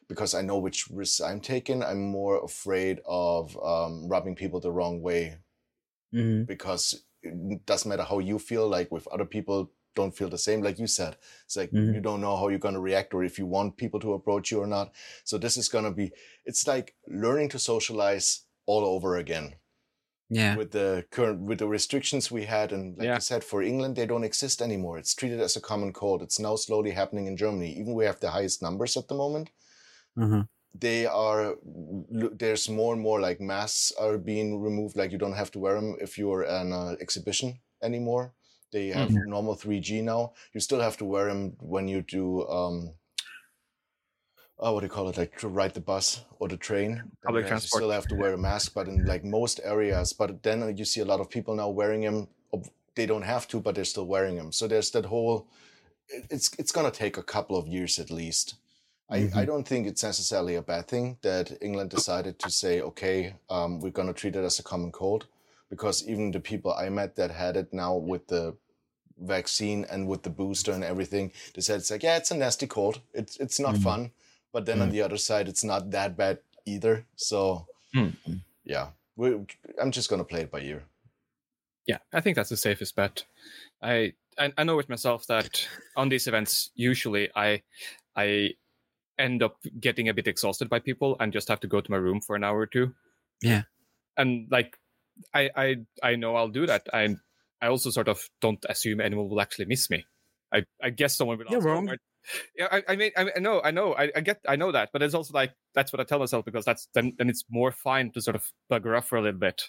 because 0.07 0.33
I 0.35 0.41
know 0.41 0.59
which 0.59 0.89
risks 0.89 1.21
I'm 1.21 1.41
taking. 1.41 1.83
I'm 1.83 2.01
more 2.01 2.43
afraid 2.43 3.01
of 3.05 3.57
um, 3.63 4.07
rubbing 4.09 4.35
people 4.35 4.59
the 4.59 4.71
wrong 4.71 5.01
way 5.01 5.37
hmm 6.13 6.43
because 6.47 7.03
it 7.23 7.65
doesn't 7.65 7.89
matter 7.89 8.03
how 8.03 8.19
you 8.19 8.39
feel. 8.39 8.67
Like 8.67 8.91
with 8.91 9.07
other 9.07 9.25
people, 9.25 9.71
don't 9.95 10.15
feel 10.15 10.29
the 10.29 10.37
same. 10.37 10.61
Like 10.61 10.79
you 10.79 10.87
said, 10.87 11.17
it's 11.45 11.57
like 11.57 11.71
Mhm. 11.71 11.91
you 11.91 12.01
don't 12.01 12.21
know 12.21 12.37
how 12.37 12.47
you're 12.47 12.59
gonna 12.59 12.79
react 12.79 13.13
or 13.13 13.23
if 13.23 13.37
you 13.37 13.45
want 13.45 13.77
people 13.77 13.99
to 14.01 14.13
approach 14.13 14.51
you 14.51 14.59
or 14.61 14.67
not. 14.67 14.95
So 15.25 15.37
this 15.37 15.57
is 15.57 15.69
gonna 15.69 15.91
be. 15.93 16.11
It's 16.45 16.67
like 16.67 16.95
learning 17.07 17.49
to 17.49 17.59
socialize 17.59 18.45
all 18.65 18.85
over 18.85 19.17
again 19.17 19.55
Yeah. 20.29 20.57
with 20.57 20.71
the 20.71 21.05
current 21.11 21.41
with 21.41 21.59
the 21.59 21.67
restrictions 21.67 22.29
we 22.31 22.45
had 22.45 22.71
and 22.71 22.97
like 22.97 23.07
Yeah. 23.07 23.15
I 23.15 23.19
said 23.19 23.43
for 23.43 23.61
England 23.63 23.95
they 23.95 24.05
don't 24.05 24.23
exist 24.23 24.61
anymore 24.61 24.97
it's 24.97 25.15
treated 25.15 25.39
as 25.39 25.55
a 25.55 25.61
common 25.61 25.93
cold 25.93 26.21
it's 26.21 26.39
now 26.39 26.55
slowly 26.57 26.91
happening 26.91 27.27
in 27.27 27.37
Germany 27.37 27.71
even 27.73 27.93
we 27.95 28.05
have 28.05 28.19
the 28.19 28.31
highest 28.31 28.61
numbers 28.61 28.97
at 28.97 29.07
the 29.07 29.15
moment 29.15 29.49
hmm 30.15 30.41
they 30.73 31.05
are 31.05 31.55
there's 32.09 32.69
more 32.69 32.93
and 32.93 33.01
more 33.01 33.19
like 33.19 33.41
masks 33.41 33.91
are 33.99 34.17
being 34.17 34.61
removed 34.61 34.95
like 34.95 35.11
you 35.11 35.17
don't 35.17 35.33
have 35.33 35.51
to 35.51 35.59
wear 35.59 35.75
them 35.75 35.97
if 35.99 36.17
you're 36.17 36.43
an 36.43 36.71
uh, 36.71 36.95
exhibition 37.01 37.59
anymore. 37.83 38.33
They 38.71 38.87
have 38.87 39.11
normal 39.11 39.57
3g 39.57 40.01
now. 40.01 40.31
You 40.53 40.61
still 40.61 40.79
have 40.79 40.95
to 40.97 41.05
wear 41.05 41.25
them 41.27 41.57
when 41.59 41.89
you 41.89 42.01
do 42.01 42.47
um 42.47 42.93
oh 44.59 44.73
what 44.73 44.79
do 44.79 44.85
you 44.85 44.89
call 44.91 45.09
it 45.09 45.17
like 45.17 45.37
to 45.39 45.49
ride 45.49 45.73
the 45.73 45.81
bus 45.81 46.23
or 46.39 46.47
the 46.47 46.57
train. 46.57 47.03
Public 47.25 47.47
transport. 47.47 47.81
you 47.81 47.87
still 47.87 47.91
have 47.91 48.07
to 48.07 48.15
wear 48.15 48.33
a 48.33 48.37
mask 48.37 48.73
but 48.73 48.87
in 48.87 49.05
like 49.05 49.25
most 49.25 49.59
areas. 49.63 50.13
But 50.13 50.41
then 50.41 50.77
you 50.77 50.85
see 50.85 51.01
a 51.01 51.05
lot 51.05 51.19
of 51.19 51.29
people 51.29 51.55
now 51.55 51.69
wearing 51.69 52.01
them 52.01 52.27
they 52.95 53.05
don't 53.05 53.21
have 53.23 53.47
to 53.47 53.59
but 53.59 53.75
they're 53.75 53.85
still 53.85 54.05
wearing 54.05 54.35
them 54.35 54.51
so 54.51 54.67
there's 54.67 54.91
that 54.91 55.05
whole 55.05 55.47
it's 56.29 56.51
it's 56.59 56.71
gonna 56.71 56.91
take 56.91 57.17
a 57.17 57.23
couple 57.23 57.55
of 57.57 57.67
years 57.67 57.99
at 57.99 58.11
least 58.11 58.55
I, 59.11 59.29
I 59.35 59.45
don't 59.45 59.67
think 59.67 59.87
it's 59.87 60.03
necessarily 60.03 60.55
a 60.55 60.61
bad 60.61 60.87
thing 60.87 61.17
that 61.21 61.57
England 61.61 61.89
decided 61.89 62.39
to 62.39 62.49
say, 62.49 62.81
okay, 62.81 63.35
um, 63.49 63.79
we're 63.81 63.91
going 63.91 64.07
to 64.07 64.13
treat 64.13 64.35
it 64.35 64.43
as 64.43 64.59
a 64.59 64.63
common 64.63 64.91
cold. 64.91 65.27
Because 65.69 66.07
even 66.07 66.31
the 66.31 66.39
people 66.39 66.73
I 66.73 66.89
met 66.89 67.15
that 67.15 67.31
had 67.31 67.57
it 67.57 67.73
now 67.73 67.95
with 67.95 68.27
the 68.27 68.55
vaccine 69.19 69.85
and 69.89 70.07
with 70.07 70.23
the 70.23 70.29
booster 70.29 70.71
and 70.71 70.83
everything, 70.83 71.31
they 71.53 71.61
said, 71.61 71.79
it's 71.79 71.91
like, 71.91 72.03
yeah, 72.03 72.17
it's 72.17 72.31
a 72.31 72.35
nasty 72.37 72.67
cold. 72.67 73.01
It's, 73.13 73.37
it's 73.37 73.59
not 73.59 73.75
Mhm. 73.75 73.83
fun. 73.83 74.11
But 74.53 74.65
then 74.65 74.81
on 74.81 74.89
Mm. 74.89 74.91
the 74.91 75.01
other 75.01 75.17
side, 75.17 75.47
it's 75.47 75.63
not 75.63 75.91
that 75.91 76.17
bad 76.17 76.39
either. 76.65 77.05
So, 77.15 77.67
Mm. 77.95 78.41
yeah, 78.63 78.91
we 79.15 79.45
I'm 79.81 79.91
just 79.91 80.09
going 80.09 80.21
to 80.21 80.27
play 80.27 80.41
it 80.41 80.51
by 80.51 80.61
ear. 80.61 80.83
Yeah, 81.85 81.99
I 82.13 82.21
think 82.21 82.35
that's 82.35 82.49
the 82.49 82.57
safest 82.57 82.95
bet. 82.95 83.25
I, 83.81 84.13
I 84.37 84.53
I 84.57 84.63
know 84.63 84.75
with 84.77 84.89
myself 84.89 85.25
that 85.27 85.67
on 85.95 86.09
these 86.09 86.27
events 86.27 86.71
usually 86.75 87.29
I 87.35 87.63
I 88.15 88.55
end 89.21 89.43
up 89.43 89.57
getting 89.79 90.09
a 90.09 90.13
bit 90.13 90.27
exhausted 90.27 90.69
by 90.69 90.79
people 90.79 91.15
and 91.19 91.31
just 91.31 91.47
have 91.47 91.59
to 91.61 91.67
go 91.67 91.81
to 91.81 91.91
my 91.91 91.97
room 91.97 92.21
for 92.21 92.35
an 92.35 92.43
hour 92.43 92.59
or 92.59 92.67
two. 92.67 92.93
Yeah. 93.41 93.63
And 94.17 94.47
like 94.51 94.77
I 95.33 95.49
I 95.55 95.75
I 96.03 96.15
know 96.15 96.35
I'll 96.35 96.49
do 96.49 96.65
that. 96.65 96.87
I 96.93 97.15
I 97.61 97.67
also 97.67 97.89
sort 97.91 98.07
of 98.07 98.27
don't 98.41 98.65
assume 98.67 98.99
anyone 98.99 99.29
will 99.29 99.41
actually 99.41 99.65
miss 99.65 99.89
me. 99.89 100.05
I 100.53 100.63
I 100.81 100.89
guess 100.89 101.15
someone 101.15 101.37
will. 101.37 101.45
You're 101.49 101.59
ask, 101.59 101.67
"Oh, 101.67 101.71
wrong. 101.71 101.85
where-" 101.87 101.97
Yeah, 102.55 102.67
I, 102.71 102.83
I 102.89 102.95
mean, 102.95 103.11
I, 103.17 103.31
I 103.35 103.39
know, 103.39 103.61
I 103.63 103.71
know, 103.71 103.95
I, 103.95 104.11
I 104.15 104.21
get, 104.21 104.41
I 104.47 104.55
know 104.55 104.71
that, 104.71 104.89
but 104.93 105.01
it's 105.01 105.15
also 105.15 105.33
like 105.33 105.53
that's 105.73 105.91
what 105.91 105.99
I 105.99 106.03
tell 106.03 106.19
myself 106.19 106.45
because 106.45 106.65
that's 106.65 106.87
then, 106.93 107.13
then 107.17 107.29
it's 107.29 107.43
more 107.49 107.71
fine 107.71 108.11
to 108.11 108.21
sort 108.21 108.35
of 108.35 108.45
bugger 108.71 108.95
off 108.95 109.07
for 109.07 109.17
a 109.17 109.21
little 109.21 109.39
bit. 109.39 109.63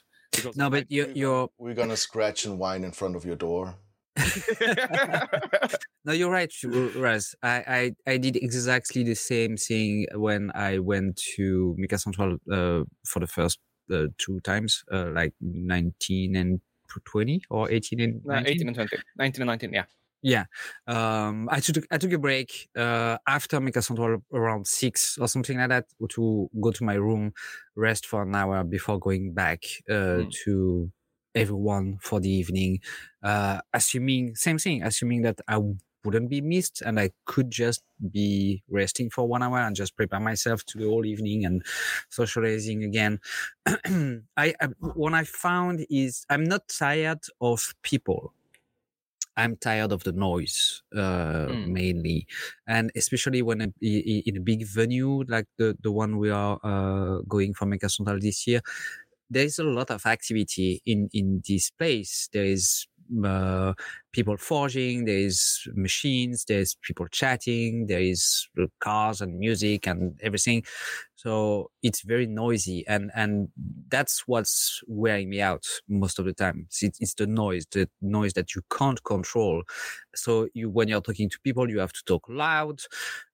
No, 0.55 0.71
but 0.71 0.91
you, 0.91 1.07
We're 1.07 1.13
you're 1.13 1.49
We're 1.59 1.75
going 1.75 1.91
to 1.91 1.97
scratch 1.97 2.45
and 2.45 2.59
whine 2.59 2.85
in 2.85 2.93
front 2.93 3.17
of 3.17 3.25
your 3.25 3.37
door. 3.37 3.77
no, 6.05 6.13
you're 6.13 6.31
right, 6.31 6.53
Raz. 6.97 7.35
I, 7.43 7.93
I 8.07 8.13
I 8.13 8.17
did 8.19 8.37
exactly 8.37 9.03
the 9.05 9.15
same 9.15 9.57
thing 9.57 10.07
when 10.15 10.51
I 10.55 10.79
went 10.79 11.17
to 11.37 11.75
Maker 11.79 11.99
Central 11.99 12.37
uh, 12.51 12.83
for 13.07 13.21
the 13.21 13.27
first 13.27 13.59
uh, 13.93 14.07
two 14.19 14.41
times, 14.41 14.85
uh, 14.93 15.11
like 15.15 15.33
19 15.41 16.37
and 16.37 16.61
20 17.07 17.43
or 17.51 17.71
18 17.71 18.01
and 18.01 18.21
No, 18.25 18.35
19. 18.35 18.53
18 18.55 18.69
and 18.69 18.75
20. 18.77 18.97
19 19.19 19.43
and 19.43 19.47
19, 19.49 19.73
yeah. 19.73 19.85
Yeah. 20.25 20.45
Um, 20.87 21.49
I 21.51 21.59
took 21.59 21.85
I 21.91 21.99
took 21.99 22.13
a 22.13 22.19
break 22.19 22.69
uh, 22.77 23.19
after 23.27 23.61
Maker 23.61 23.83
Central 23.83 24.23
around 24.33 24.67
six 24.69 25.19
or 25.19 25.27
something 25.27 25.59
like 25.59 25.71
that 25.71 25.87
to 26.11 26.49
go 26.61 26.71
to 26.71 26.85
my 26.85 26.95
room, 26.95 27.33
rest 27.75 28.07
for 28.07 28.23
an 28.23 28.35
hour 28.37 28.63
before 28.63 28.99
going 29.01 29.33
back 29.35 29.65
uh, 29.91 30.23
Mm. 30.23 30.31
to 30.45 30.93
everyone 31.35 31.99
for 32.01 32.21
the 32.21 32.31
evening. 32.31 32.81
Uh, 33.23 33.61
assuming 33.73 34.35
same 34.35 34.59
thing, 34.59 34.83
assuming 34.83 35.23
that 35.23 35.41
I 35.49 35.59
wouldn't 36.05 36.31
be 36.31 36.41
missed 36.41 36.83
and 36.83 36.99
I 36.99 37.11
could 37.27 37.51
just 37.51 37.85
be 38.11 38.63
resting 38.69 39.09
for 39.09 39.29
one 39.29 39.43
hour 39.43 39.59
and 39.59 39.77
just 39.77 39.97
prepare 39.97 40.19
myself 40.21 40.65
to 40.67 40.79
the 40.79 40.85
whole 40.89 41.05
evening 41.07 41.45
and 41.45 41.65
socializing 42.11 42.83
again. 42.83 43.21
I, 43.67 44.55
I 44.61 44.67
what 44.81 45.15
I 45.15 45.25
found 45.25 45.87
is 45.91 46.27
I'm 46.29 46.45
not 46.45 46.69
tired 46.69 47.21
of 47.41 47.75
people. 47.83 48.35
I'm 49.35 49.57
tired 49.57 49.93
of 49.93 50.05
the 50.05 50.13
noise, 50.13 50.83
uh, 50.95 51.49
Mm. 51.49 51.65
mainly, 51.65 52.27
and 52.67 52.93
especially 52.95 53.41
when 53.41 53.63
a, 53.63 53.69
in 53.81 54.37
a 54.37 54.41
big 54.41 54.67
venue 54.67 55.25
like 55.25 55.47
the 55.57 55.75
the 55.81 55.91
one 55.91 56.19
we 56.19 56.29
are 56.29 56.61
uh, 56.63 57.23
going 57.27 57.55
for 57.55 57.65
Maker 57.65 57.89
Central 57.89 58.21
this 58.21 58.47
year, 58.47 58.61
there 59.33 59.45
is 59.45 59.59
a 59.59 59.65
lot 59.65 59.91
of 59.91 60.05
activity 60.07 60.83
in 60.87 61.09
in 61.13 61.43
this 61.49 61.71
place. 61.71 62.29
There 62.33 62.45
is 62.45 62.87
uh, 63.25 63.75
people 64.13 64.37
forging, 64.37 65.05
there 65.05 65.19
is 65.19 65.67
machines, 65.75 66.45
there's 66.47 66.77
people 66.83 67.07
chatting, 67.09 67.87
there 67.87 68.01
is 68.01 68.49
uh, 68.61 68.67
cars 68.81 69.21
and 69.21 69.39
music 69.39 69.87
and 69.87 70.19
everything. 70.23 70.63
So 71.23 71.71
it's 71.83 72.03
very 72.03 72.27
noisy, 72.27 72.85
and 72.89 73.11
and 73.15 73.49
that's 73.89 74.27
what's 74.27 74.81
wearing 74.89 75.31
me 75.31 75.41
out 75.41 75.65
most 75.89 76.19
of 76.19 76.25
the 76.25 76.33
time. 76.35 76.67
It's, 76.81 77.01
it's 77.01 77.15
the 77.15 77.27
noise, 77.27 77.65
the 77.71 77.89
noise 78.01 78.33
that 78.35 78.55
you 78.55 78.63
can't 78.77 79.03
control. 79.05 79.63
So 80.15 80.49
you, 80.55 80.69
when 80.71 80.89
you're 80.89 81.01
talking 81.01 81.31
to 81.31 81.39
people, 81.45 81.71
you 81.71 81.79
have 81.81 81.93
to 81.93 82.03
talk 82.07 82.25
loud 82.29 82.81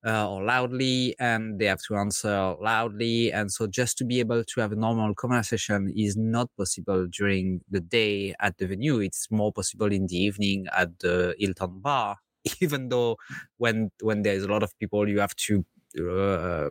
uh, 0.05 0.29
or 0.31 0.43
loudly, 0.45 1.15
and 1.19 1.59
they 1.59 1.67
have 1.67 1.81
to 1.89 1.97
answer 1.97 2.55
loudly. 2.61 3.33
And 3.33 3.51
so 3.51 3.67
just 3.67 3.99
to 3.99 4.05
be 4.05 4.21
able 4.21 4.45
to 4.45 4.61
have 4.61 4.73
a 4.73 4.77
normal 4.77 5.15
conversation 5.15 5.93
is 5.97 6.17
not 6.17 6.49
possible 6.57 7.07
during 7.07 7.61
the 7.71 7.81
day 7.81 8.35
at 8.41 8.59
the 8.59 8.67
venue. 8.67 9.01
It's 9.01 9.31
more 9.31 9.53
possible 9.53 9.91
in 9.93 10.07
the 10.07 10.17
evening 10.17 10.67
at 10.77 10.99
the 11.01 11.35
Hilton 11.39 11.81
Bar 11.81 12.17
even 12.61 12.89
though 12.89 13.17
when 13.57 13.91
when 14.01 14.23
there's 14.23 14.45
a 14.45 14.49
lot 14.49 14.63
of 14.63 14.77
people, 14.79 15.09
you 15.09 15.21
have 15.21 15.35
to 15.37 15.65
uh, 16.01 16.69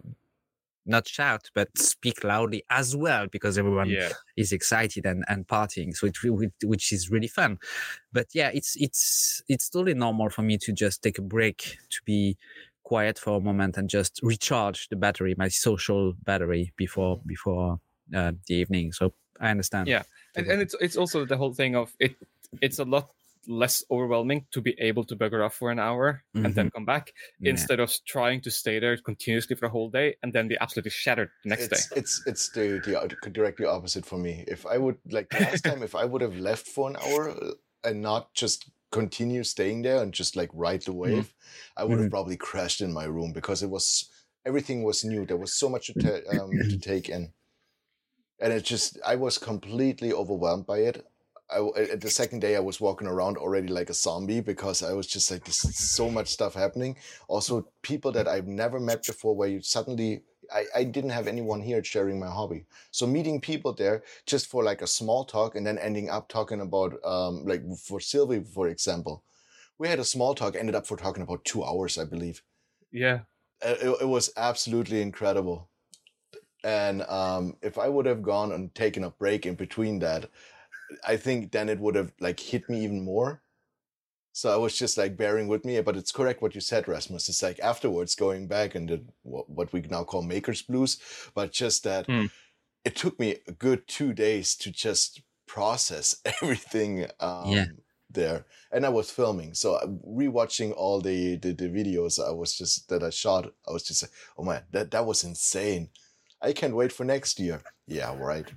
not 0.88 1.08
shout 1.08 1.50
but 1.54 1.68
speak 1.78 2.24
loudly 2.24 2.64
as 2.70 2.96
well 2.96 3.28
because 3.28 3.58
everyone 3.58 3.90
Yeah. 3.90 4.10
is 4.38 4.52
excited 4.52 5.06
and, 5.06 5.24
and 5.28 5.48
partying 5.48 5.96
so 5.96 6.08
it 6.08 6.16
which 6.64 6.92
is 6.92 7.12
really 7.12 7.28
fun 7.28 7.58
but 8.14 8.28
yeah 8.34 8.50
it's 8.54 8.76
it's 8.78 9.42
it's 9.48 9.70
totally 9.70 9.94
normal 9.94 10.30
for 10.30 10.42
me 10.44 10.58
to 10.60 10.72
just 10.72 11.04
take 11.04 11.18
a 11.18 11.22
break 11.22 11.78
to 11.90 12.00
be 12.06 12.38
quiet 12.84 13.20
for 13.20 13.38
a 13.38 13.42
moment 13.42 13.78
and 13.78 13.90
just 13.90 14.20
recharge 14.24 14.88
the 14.90 14.96
battery 14.96 15.36
my 15.38 15.50
social 15.50 16.14
battery 16.24 16.72
before 16.78 17.20
before 17.26 17.80
uh, 18.16 18.32
the 18.48 18.56
evening 18.56 18.92
so 18.94 19.14
i 19.42 19.50
understand 19.50 19.88
Yeah. 19.88 20.04
and, 20.36 20.48
and 20.48 20.62
it's 20.62 20.76
it's 20.80 20.96
also 20.96 21.26
the 21.26 21.36
whole 21.38 21.54
thing 21.54 21.76
of 21.76 21.94
it 22.00 22.16
it's 22.62 22.80
a 22.80 22.86
lot 22.86 23.10
less 23.48 23.84
overwhelming 23.90 24.46
to 24.52 24.62
be 24.62 24.76
able 24.80 25.04
to 25.06 25.16
bugger 25.16 25.44
off 25.46 25.56
for 25.56 25.72
an 25.72 25.80
hour 25.80 26.24
and 26.34 26.54
then 26.54 26.70
come 26.72 26.86
back 26.86 27.14
Yeah. 27.40 27.52
instead 27.52 27.80
of 27.80 27.94
trying 28.06 28.42
to 28.42 28.52
stay 28.52 28.80
there 28.80 28.98
continuously 28.98 29.56
for 29.56 29.66
a 29.68 29.70
whole 29.70 29.90
day 29.90 30.16
and 30.22 30.34
then 30.34 30.48
be 30.48 30.58
absolutely 30.60 30.92
shattered 30.92 31.30
the 31.44 31.50
next 31.50 31.72
it's, 31.72 31.90
day 31.90 32.00
It's 32.00 32.24
it's 32.28 32.50
the, 32.50 32.80
the 32.84 33.30
directly 33.32 33.66
opposite 33.66 34.06
for 34.06 34.18
me. 34.20 34.44
If 34.48 34.66
I 34.66 34.78
would 34.78 34.98
like 35.10 35.30
the 35.30 35.40
last 35.40 35.64
time, 35.64 35.82
if 35.84 35.96
I 35.96 36.06
would 36.06 36.22
have 36.22 36.38
left 36.38 36.68
for 36.68 36.90
an 36.90 36.98
hour 36.98 37.30
uh, 37.32 37.52
and 37.84 38.02
not 38.02 38.34
just 38.34 38.70
continue 38.92 39.44
staying 39.44 39.82
there 39.84 40.02
and 40.04 40.14
just 40.14 40.36
like 40.36 40.50
ride 40.54 40.82
the 40.84 40.94
wave, 40.94 41.34
I 41.76 41.84
would 41.86 42.00
have 42.00 42.10
probably 42.12 42.38
crashed 42.38 42.82
in 42.82 42.94
my 42.94 43.06
room 43.06 43.34
because 43.34 43.64
it 43.64 43.70
was 43.70 44.10
everything 44.46 44.84
was 44.84 45.04
new. 45.06 45.26
There 45.26 45.38
was 45.38 45.54
so 45.54 45.70
much 45.70 45.88
to 45.88 45.94
ta- 45.94 46.30
um, 46.44 46.52
to 46.52 46.78
take 46.80 47.10
in, 47.10 47.34
and 48.40 48.54
it 48.54 48.64
just 48.64 48.98
I 49.06 49.16
was 49.16 49.38
completely 49.38 50.14
overwhelmed 50.14 50.66
by 50.66 50.80
it. 50.80 51.06
I, 51.50 51.60
at 51.80 52.02
the 52.02 52.10
second 52.10 52.40
day, 52.40 52.56
I 52.56 52.60
was 52.60 52.82
walking 52.82 53.08
around 53.08 53.38
already 53.38 53.68
like 53.70 53.90
a 53.90 53.94
zombie 53.94 54.42
because 54.42 54.84
I 54.84 54.94
was 54.94 55.08
just 55.08 55.32
like, 55.32 55.46
"This 55.46 55.60
so 55.60 56.10
much 56.10 56.28
stuff 56.30 56.54
happening." 56.54 56.98
Also, 57.28 57.72
people 57.82 58.12
that 58.14 58.28
I've 58.28 58.48
never 58.48 58.80
met 58.80 59.06
before, 59.06 59.36
where 59.36 59.48
you 59.50 59.62
suddenly 59.62 60.24
I, 60.52 60.66
I 60.76 60.84
didn't 60.84 61.12
have 61.12 61.28
anyone 61.28 61.62
here 61.62 61.84
sharing 61.84 62.20
my 62.20 62.28
hobby. 62.28 62.66
So 62.92 63.06
meeting 63.08 63.42
people 63.42 63.74
there 63.74 64.04
just 64.26 64.48
for 64.48 64.64
like 64.64 64.82
a 64.82 64.88
small 64.88 65.26
talk 65.26 65.56
and 65.56 65.66
then 65.66 65.78
ending 65.78 66.10
up 66.10 66.30
talking 66.30 66.62
about 66.62 67.04
um 67.06 67.46
like 67.46 67.64
for 67.78 68.00
Sylvie, 68.00 68.44
for 68.44 68.68
example. 68.68 69.24
We 69.80 69.88
had 69.90 70.00
a 70.00 70.06
small 70.06 70.36
talk, 70.36 70.56
ended 70.56 70.76
up 70.76 70.88
for 70.88 70.98
talking 70.98 71.24
about 71.24 71.46
two 71.46 71.64
hours, 71.64 71.98
I 71.98 72.06
believe. 72.06 72.44
yeah 72.92 73.22
Uh, 73.64 73.76
It, 73.82 74.02
it 74.02 74.08
was 74.08 74.32
absolutely 74.38 75.02
incredible. 75.02 75.70
And 76.64 77.04
um 77.04 77.58
if 77.62 77.78
I 77.78 77.90
would 77.90 78.06
have 78.06 78.22
gone 78.24 78.52
and 78.52 78.74
taken 78.76 79.04
a 79.04 79.12
break 79.12 79.46
in 79.46 79.56
between 79.56 80.00
that, 80.00 80.30
I 81.08 81.18
think 81.18 81.52
then 81.52 81.70
it 81.70 81.80
would 81.80 81.96
have 81.96 82.14
like 82.20 82.40
hit 82.40 82.70
me 82.70 82.84
even 82.84 83.04
more. 83.04 83.42
So 84.34 84.54
I 84.54 84.58
was 84.58 84.78
just 84.78 84.98
like 84.98 85.18
bearing 85.18 85.48
with 85.48 85.66
me, 85.66 85.82
but 85.82 85.98
it's 85.98 86.12
correct 86.12 86.42
what 86.42 86.56
you 86.56 86.62
said, 86.62 86.88
Rasmus. 86.88 87.28
It's 87.30 87.42
like 87.42 87.60
afterwards 87.60 88.16
going 88.16 88.48
back 88.48 88.76
and 88.76 89.12
what, 89.24 89.74
we 89.74 89.82
now 89.82 90.04
call 90.04 90.22
maker's 90.22 90.62
blues, 90.62 91.00
but 91.34 91.52
just 91.52 91.84
that 91.84 92.08
Hmm. 92.08 92.26
it 92.86 92.96
took 92.96 93.20
me 93.20 93.38
a 93.48 93.52
good 93.52 93.88
two 93.88 94.14
days 94.14 94.56
to 94.58 94.72
just 94.72 95.22
process 95.48 96.22
everything 96.42 97.08
um, 97.20 97.52
Yeah. 97.52 97.66
there. 98.10 98.46
And 98.72 98.86
I 98.86 98.90
was 98.90 99.12
filming, 99.12 99.54
so 99.54 99.76
uh, 99.76 99.88
rewatching 99.88 100.74
all 100.76 101.02
the, 101.02 101.36
the 101.38 101.54
the 101.54 101.70
videos 101.70 102.20
I 102.24 102.32
was 102.32 102.58
just 102.58 102.90
that 102.90 103.04
I 103.04 103.10
shot, 103.10 103.54
I 103.68 103.72
was 103.72 103.84
just 103.84 104.04
like, 104.04 104.12
oh 104.38 104.44
man, 104.44 104.64
that 104.72 104.92
that 104.92 105.06
was 105.06 105.24
insane. 105.24 105.90
I 106.42 106.54
can't 106.54 106.76
wait 106.76 106.92
for 106.92 107.04
next 107.06 107.40
year. 107.40 107.64
Yeah, 107.88 108.14
right. 108.18 108.52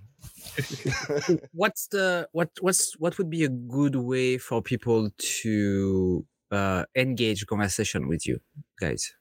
what's 1.53 1.86
the 1.88 2.28
what 2.32 2.51
what's 2.61 2.95
what 2.99 3.18
would 3.18 3.30
be 3.30 3.45
a 3.45 3.49
good 3.49 3.97
way 3.97 4.38
for 4.38 4.62
people 4.62 5.11
to 5.18 6.24
uh 6.51 6.84
engage 6.97 7.47
conversation 7.47 8.09
with 8.09 8.26
you 8.26 8.41
guys? 8.80 9.12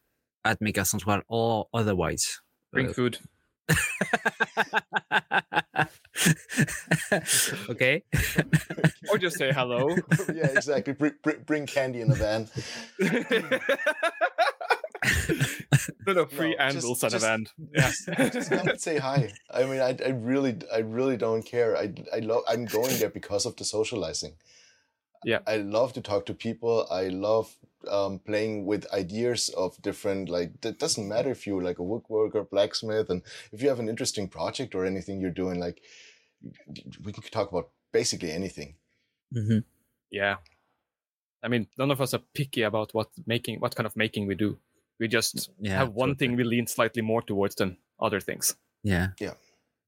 At 0.46 0.62
Maker 0.62 0.86
Central 0.86 1.22
or 1.28 1.68
otherwise? 1.74 2.42
Bring 2.72 2.90
Uh, 2.90 2.94
food. 2.94 3.18
Okay. 7.70 8.04
Or 9.10 9.18
just 9.18 9.38
say 9.38 9.52
hello. 9.52 9.96
Yeah, 10.34 10.48
exactly. 10.48 10.94
Bring, 10.94 11.14
bring, 11.24 11.38
bring 11.46 11.66
candy 11.66 12.02
in 12.02 12.12
a 12.12 12.16
van. 12.16 12.48
No 16.06 16.14
no 16.14 16.26
free 16.26 16.52
No, 16.52 16.64
and 16.64 16.74
just- 16.74 16.88
will 16.88 16.96
send 16.96 17.14
a 17.14 17.20
just- 17.20 17.60
yeah 17.74 18.30
just 18.38 18.50
come 18.50 18.68
and 18.68 18.82
say 18.82 18.98
hi. 18.98 19.32
I 19.50 19.64
mean, 19.66 19.80
I, 19.82 19.98
I 20.06 20.10
really, 20.10 20.58
I 20.74 20.80
really 20.80 21.18
don't 21.18 21.44
care. 21.44 21.78
I, 21.78 21.94
I 22.14 22.20
love. 22.20 22.44
I'm 22.48 22.66
going 22.66 22.98
there 23.00 23.10
because 23.10 23.46
of 23.46 23.56
the 23.56 23.64
socializing. 23.66 24.34
Yeah. 25.26 25.40
I 25.48 25.58
love 25.58 25.94
to 25.94 26.02
talk 26.02 26.26
to 26.28 26.34
people. 26.34 26.88
I 26.90 27.10
love 27.10 27.54
um, 27.92 28.20
playing 28.20 28.66
with 28.66 28.92
ideas 28.94 29.50
of 29.50 29.82
different. 29.82 30.30
Like, 30.30 30.52
it 30.64 30.80
doesn't 30.80 31.08
matter 31.08 31.30
if 31.32 31.46
you're 31.46 31.62
like 31.62 31.80
a 31.80 31.82
woodworker, 31.84 32.50
blacksmith, 32.50 33.10
and 33.10 33.22
if 33.52 33.62
you 33.62 33.68
have 33.70 33.80
an 33.82 33.90
interesting 33.90 34.30
project 34.30 34.74
or 34.76 34.86
anything 34.86 35.20
you're 35.20 35.32
doing. 35.44 35.60
Like, 35.60 35.82
we 37.04 37.12
can 37.12 37.24
talk 37.24 37.52
about 37.52 37.70
basically 37.92 38.32
anything. 38.32 38.76
Mhm. 39.36 39.64
yeah 40.12 40.38
i 41.44 41.48
mean 41.48 41.68
none 41.78 41.92
of 41.92 42.02
us 42.02 42.14
are 42.16 42.24
picky 42.34 42.64
about 42.64 42.90
what 42.96 43.10
making 43.28 43.60
what 43.60 43.76
kind 43.76 43.86
of 43.86 43.96
making 43.96 44.26
we 44.28 44.34
do 44.36 44.58
we 45.00 45.08
just 45.08 45.50
yeah 45.60 45.78
have 45.78 45.90
one 45.94 46.10
totally. 46.10 46.16
thing 46.28 46.36
we 46.38 46.44
lean 46.44 46.68
slightly 46.68 47.02
more 47.02 47.22
towards 47.22 47.56
than 47.56 47.78
other 48.00 48.20
things 48.20 48.56
yeah 48.84 49.08
Yeah. 49.20 49.34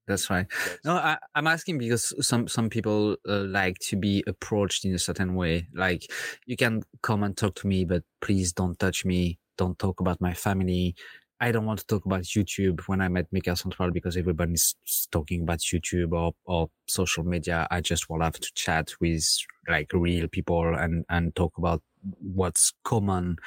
that's 0.08 0.30
right 0.30 0.48
No, 0.84 0.96
I, 0.96 1.18
I'm 1.36 1.48
asking 1.48 1.78
because 1.78 2.14
some 2.26 2.48
some 2.48 2.70
people 2.70 3.16
uh, 3.30 3.44
like 3.48 3.78
to 3.90 3.96
be 3.96 4.24
approached 4.28 4.84
in 4.86 4.94
a 4.94 5.00
certain 5.00 5.36
way. 5.36 5.68
Like 5.74 6.04
you 6.46 6.58
can 6.58 6.82
come 7.02 7.24
and 7.24 7.36
talk 7.38 7.56
to 7.56 7.68
me, 7.68 7.86
but 7.86 8.04
please 8.22 8.52
don't 8.54 8.78
touch 8.80 9.06
me. 9.06 9.38
Don't 9.58 9.78
talk 9.80 10.00
about 10.02 10.20
my 10.20 10.34
family. 10.34 10.96
I 11.40 11.52
don't 11.52 11.66
want 11.66 11.80
to 11.80 11.86
talk 11.88 12.06
about 12.06 12.24
YouTube 12.24 12.82
when 12.88 13.02
I'm 13.02 13.18
at 13.18 13.32
Maker 13.32 13.56
Central 13.56 13.92
because 13.92 14.16
everybody's 14.18 14.76
talking 15.12 15.42
about 15.44 15.60
YouTube 15.60 16.12
or, 16.14 16.34
or 16.46 16.68
social 16.88 17.24
media. 17.24 17.68
I 17.72 17.82
just 17.82 18.10
want 18.10 18.22
to 18.22 18.26
have 18.26 18.40
to 18.40 18.52
chat 18.54 18.92
with 19.02 19.24
like 19.68 19.92
real 19.94 20.28
people 20.28 20.76
and, 20.76 21.04
and 21.10 21.36
talk 21.36 21.58
about 21.58 21.82
what's 22.20 22.74
common 22.84 23.38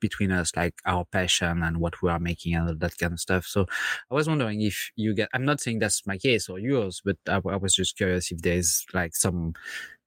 between 0.00 0.30
us, 0.30 0.52
like 0.56 0.74
our 0.84 1.04
passion 1.04 1.62
and 1.62 1.78
what 1.78 2.02
we 2.02 2.10
are 2.10 2.18
making 2.18 2.54
and 2.54 2.80
that 2.80 2.98
kind 2.98 3.12
of 3.12 3.20
stuff. 3.20 3.46
So 3.46 3.66
I 4.10 4.14
was 4.14 4.28
wondering 4.28 4.60
if 4.62 4.90
you 4.96 5.14
get, 5.14 5.28
I'm 5.32 5.44
not 5.44 5.60
saying 5.60 5.78
that's 5.78 6.06
my 6.06 6.18
case 6.18 6.48
or 6.48 6.58
yours, 6.58 7.00
but 7.04 7.16
I, 7.28 7.36
I 7.36 7.56
was 7.56 7.74
just 7.74 7.96
curious 7.96 8.30
if 8.30 8.42
there's 8.42 8.84
like 8.92 9.14
some 9.14 9.54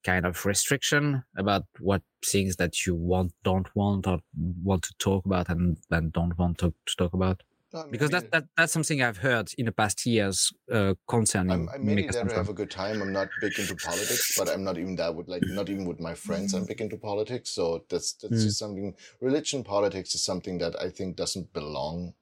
kind 0.03 0.25
of 0.25 0.45
restriction 0.45 1.23
about 1.35 1.63
what 1.79 2.03
things 2.23 2.57
that 2.57 2.85
you 2.85 2.93
want, 2.95 3.33
don't 3.43 3.75
want, 3.75 4.07
or 4.07 4.19
want 4.63 4.83
to 4.83 4.93
talk 4.99 5.25
about 5.25 5.49
and, 5.49 5.77
and 5.89 6.13
don't 6.13 6.37
want 6.37 6.59
to, 6.59 6.73
to 6.85 6.95
talk 6.95 7.13
about. 7.13 7.41
No, 7.75 7.85
Because 7.91 8.13
I 8.13 8.19
that, 8.19 8.31
that 8.31 8.45
that's 8.55 8.71
something 8.73 9.01
I've 9.01 9.17
heard 9.17 9.51
in 9.57 9.65
the 9.65 9.71
past 9.71 10.05
years 10.05 10.53
uh, 10.71 10.93
concerning. 11.09 11.51
I'm, 11.51 11.69
I'm 11.73 11.85
mainly 11.85 12.07
there 12.07 12.23
to 12.23 12.33
have 12.33 12.47
a 12.49 12.53
good 12.53 12.71
time. 12.71 13.01
I'm 13.01 13.11
not 13.11 13.27
big 13.41 13.59
into 13.59 13.75
politics, 13.75 14.33
but 14.37 14.47
I'm 14.49 14.63
not 14.63 14.77
even 14.77 14.95
that 14.95 15.13
with 15.13 15.27
like 15.27 15.43
not 15.45 15.69
even 15.69 15.85
with 15.85 15.99
my 15.99 16.13
friends. 16.13 16.53
I'm 16.53 16.65
big 16.65 16.79
into 16.79 16.97
politics, 16.97 17.49
so 17.49 17.83
that's 17.89 18.13
that's 18.13 18.33
Mm. 18.33 18.43
just 18.43 18.59
something. 18.59 18.95
Religion, 19.19 19.63
politics 19.63 20.15
is 20.15 20.23
something 20.23 20.57
that 20.59 20.81
I 20.81 20.89
think 20.89 21.17
doesn't 21.17 21.51
belong 21.51 22.13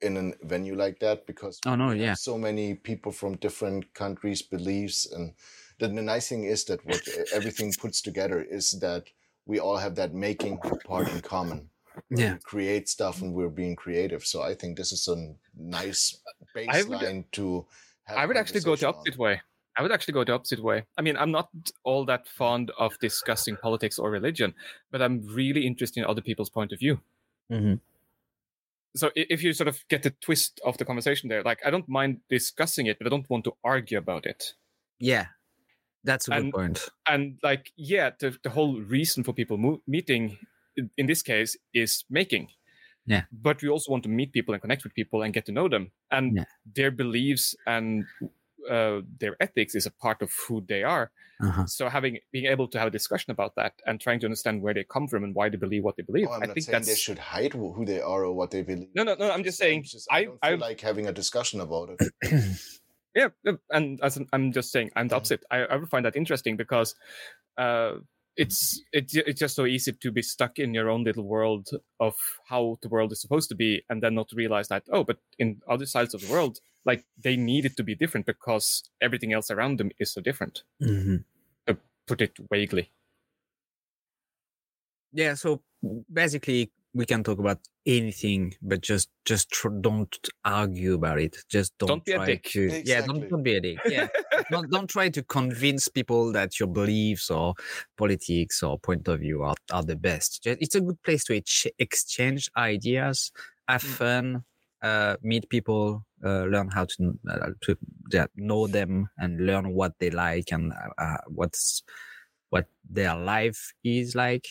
in 0.00 0.16
a 0.16 0.46
venue 0.46 0.74
like 0.76 0.98
that 1.00 1.26
because 1.26 1.60
Oh, 1.66 1.74
no, 1.76 1.90
yeah. 1.90 2.14
so 2.14 2.36
many 2.38 2.74
people 2.74 3.12
from 3.12 3.36
different 3.36 3.94
countries, 3.94 4.42
beliefs, 4.42 5.06
and 5.06 5.34
the, 5.78 5.88
the 5.88 6.02
nice 6.02 6.28
thing 6.28 6.44
is 6.44 6.64
that 6.64 6.84
what 6.84 7.00
everything 7.32 7.72
puts 7.80 8.02
together 8.02 8.40
is 8.42 8.72
that 8.80 9.04
we 9.46 9.58
all 9.58 9.76
have 9.76 9.94
that 9.96 10.14
making 10.14 10.58
part 10.84 11.08
in 11.08 11.20
common. 11.20 11.70
Yeah. 12.10 12.34
we 12.34 12.38
create 12.44 12.88
stuff 12.88 13.22
and 13.22 13.32
we're 13.34 13.48
being 13.48 13.76
creative. 13.76 14.24
So 14.26 14.42
I 14.42 14.54
think 14.54 14.76
this 14.76 14.92
is 14.92 15.08
a 15.08 15.34
nice 15.56 16.18
I 16.56 16.82
would- 16.82 16.98
baseline 17.00 17.24
to. 17.32 17.66
Have 18.04 18.16
I 18.18 18.26
would 18.26 18.36
actually 18.38 18.60
go 18.60 18.74
the 18.74 18.86
conversation 18.86 18.88
on. 18.88 18.94
opposite 19.00 19.18
way. 19.18 19.40
I 19.76 19.82
would 19.82 19.92
actually 19.92 20.14
go 20.14 20.24
the 20.24 20.32
opposite 20.32 20.62
way. 20.62 20.84
I 20.96 21.02
mean, 21.02 21.16
I'm 21.16 21.30
not 21.30 21.50
all 21.84 22.04
that 22.06 22.26
fond 22.26 22.72
of 22.78 22.98
discussing 23.00 23.56
politics 23.56 23.98
or 23.98 24.10
religion, 24.10 24.54
but 24.90 25.00
I'm 25.02 25.26
really 25.26 25.66
interested 25.66 26.00
in 26.00 26.06
other 26.06 26.22
people's 26.22 26.50
point 26.50 26.72
of 26.72 26.78
view. 26.80 27.00
Mhm. 27.52 27.80
So 28.96 29.10
if 29.14 29.42
you 29.42 29.52
sort 29.52 29.68
of 29.68 29.84
get 29.88 30.02
the 30.02 30.10
twist 30.10 30.60
of 30.64 30.78
the 30.78 30.84
conversation 30.84 31.28
there, 31.28 31.42
like 31.42 31.60
I 31.64 31.70
don't 31.70 31.88
mind 31.88 32.20
discussing 32.28 32.86
it, 32.86 32.98
but 32.98 33.06
I 33.06 33.10
don't 33.10 33.28
want 33.30 33.44
to 33.44 33.52
argue 33.62 33.98
about 33.98 34.26
it. 34.26 34.54
Yeah. 34.98 35.26
That's 36.02 36.26
a 36.28 36.30
good 36.30 36.38
And- 36.44 36.52
point. 36.52 36.88
And 37.06 37.38
like, 37.42 37.72
yeah, 37.76 38.10
the, 38.18 38.36
the 38.42 38.50
whole 38.50 38.80
reason 38.80 39.22
for 39.22 39.32
people 39.32 39.58
mo- 39.58 39.82
meeting 39.86 40.38
in- 40.78 40.90
in 40.96 41.06
this 41.06 41.22
case 41.22 41.56
is 41.74 42.04
making. 42.08 42.48
Yeah. 43.06 43.22
But 43.32 43.62
we 43.62 43.68
also 43.68 43.90
want 43.92 44.02
to 44.04 44.08
meet 44.10 44.32
people 44.32 44.52
and 44.54 44.60
connect 44.60 44.84
with 44.84 44.94
people 44.94 45.22
and 45.22 45.32
get 45.34 45.44
to 45.46 45.52
know 45.52 45.68
them. 45.68 45.90
And 46.10 46.36
Yeah. 46.36 46.44
their 46.76 46.90
beliefs 46.90 47.54
and 47.66 48.04
uh, 48.70 49.00
their 49.20 49.34
ethics 49.40 49.74
is 49.74 49.86
a 49.86 49.90
part 49.90 50.20
of 50.22 50.30
who 50.46 50.60
they 50.68 50.82
are. 50.82 51.10
Uh-huh. 51.40 51.64
So 51.66 51.88
having 51.88 52.18
being 52.32 52.46
able 52.46 52.66
to 52.68 52.78
have 52.78 52.88
a 52.88 52.90
discussion 52.90 53.30
about 53.30 53.54
that 53.54 53.72
and 53.86 54.00
trying 54.00 54.20
to 54.20 54.26
understand 54.26 54.60
where 54.60 54.74
they 54.74 54.84
come 54.84 55.06
from 55.08 55.22
and 55.24 55.34
why 55.34 55.48
they 55.48 55.56
believe 55.56 55.84
what 55.84 55.96
they 55.96 56.02
believe, 56.02 56.26
Oh, 56.28 56.32
I'm 56.34 56.42
I 56.42 56.46
not 56.46 56.54
think 56.54 56.66
saying 56.66 56.72
that's 56.74 56.88
they 56.88 56.94
should 56.96 57.18
hide 57.18 57.52
who 57.54 57.84
they 57.86 58.00
are 58.00 58.24
or 58.24 58.32
what 58.34 58.50
they 58.50 58.62
believe. 58.62 58.88
no, 58.94 59.04
no, 59.04 59.14
no. 59.14 59.30
I'm 59.30 59.44
just 59.44 59.56
saying. 59.58 59.80
It's 59.80 59.92
just- 59.92 60.08
I, 60.10 60.18
I, 60.18 60.24
don't 60.24 60.38
I, 60.42 60.48
feel 60.50 60.58
like 60.58 60.80
having 60.80 61.06
a 61.06 61.12
discussion 61.12 61.60
about 61.60 61.90
it. 61.94 62.00
yeah, 63.14 63.28
and 63.70 64.00
as 64.02 64.18
I'm 64.32 64.52
just 64.52 64.70
saying, 64.72 64.90
I'm 64.96 65.08
the 65.08 65.16
opposite. 65.16 65.44
I, 65.50 65.58
I 65.64 65.76
would 65.76 65.88
find 65.88 66.04
that 66.04 66.16
interesting 66.16 66.56
because 66.56 66.94
uh, 67.56 67.92
it's 68.38 68.82
it's 68.92 69.14
it's 69.16 69.40
just 69.40 69.56
so 69.56 69.66
easy 69.66 69.92
to 69.92 70.12
be 70.12 70.22
stuck 70.22 70.58
in 70.58 70.72
your 70.72 70.88
own 70.88 71.04
little 71.04 71.24
world 71.24 71.68
of 72.00 72.14
how 72.48 72.78
the 72.82 72.88
world 72.88 73.12
is 73.12 73.20
supposed 73.20 73.50
to 73.50 73.56
be, 73.56 73.82
and 73.90 74.02
then 74.02 74.14
not 74.14 74.30
realize 74.32 74.68
that 74.68 74.84
oh, 74.92 75.04
but 75.04 75.18
in 75.38 75.60
other 75.68 75.86
sides 75.86 76.14
of 76.14 76.22
the 76.22 76.32
world, 76.32 76.60
like 76.86 77.04
they 77.22 77.36
need 77.36 77.66
it 77.66 77.76
to 77.76 77.82
be 77.84 77.94
different 77.94 78.26
because 78.26 78.88
everything 79.02 79.32
else 79.34 79.50
around 79.50 79.78
them 79.78 79.90
is 79.98 80.12
so 80.12 80.20
different. 80.22 80.62
Mhm. 80.82 81.24
Put 82.06 82.22
it 82.22 82.38
vaguely. 82.50 82.90
Yeah. 85.12 85.34
So 85.34 85.62
basically, 86.12 86.72
we 86.98 87.06
can 87.06 87.22
talk 87.22 87.38
about 87.38 87.60
anything, 87.86 88.54
but 88.60 88.80
just 88.80 89.08
just 89.24 89.50
tr- 89.56 89.78
don't 89.86 90.14
argue 90.44 90.94
about 90.94 91.18
it. 91.20 91.34
Just 91.48 91.70
don't, 91.78 91.88
Don't 91.88 92.04
be 92.04 92.12
a 92.12 92.16
try 92.16 92.26
dick. 92.26 92.44
to. 92.54 92.82
Yeah. 92.84 93.06
Don't 93.06 93.28
don't 93.30 93.42
be 93.44 93.54
a 93.56 93.60
dick. 93.60 93.78
Yeah. 93.86 94.08
don't 94.50 94.68
don't 94.74 94.90
try 94.90 95.08
to 95.08 95.22
convince 95.22 95.86
people 95.88 96.32
that 96.32 96.58
your 96.58 96.68
beliefs 96.80 97.30
or 97.30 97.54
politics 97.96 98.62
or 98.66 98.78
point 98.78 99.06
of 99.08 99.20
view 99.20 99.42
are, 99.42 99.54
are 99.70 99.84
the 99.84 99.96
best. 99.96 100.42
Ju- 100.42 100.56
It's 100.60 100.74
a 100.74 100.80
good 100.80 101.00
place 101.06 101.24
to 101.26 101.36
ex- 101.36 101.72
exchange 101.78 102.50
ideas, 102.56 103.30
have 103.68 103.84
Mm. 103.84 103.96
fun, 104.02 104.26
uh, 104.82 105.14
meet 105.22 105.48
people, 105.48 106.04
uh, 106.24 106.44
learn 106.50 106.68
how 106.76 106.84
to, 106.84 107.18
uh, 107.30 107.50
to 107.64 107.76
yeah, 108.12 108.26
know 108.34 108.66
them 108.66 109.08
and 109.18 109.46
learn 109.46 109.66
what 109.78 109.92
they 110.00 110.10
like 110.10 110.50
and 110.52 110.72
uh, 110.72 110.90
uh, 111.04 111.18
what's 111.28 111.82
what 112.50 112.66
their 112.90 113.14
life 113.14 113.60
is 113.84 114.14
like. 114.16 114.46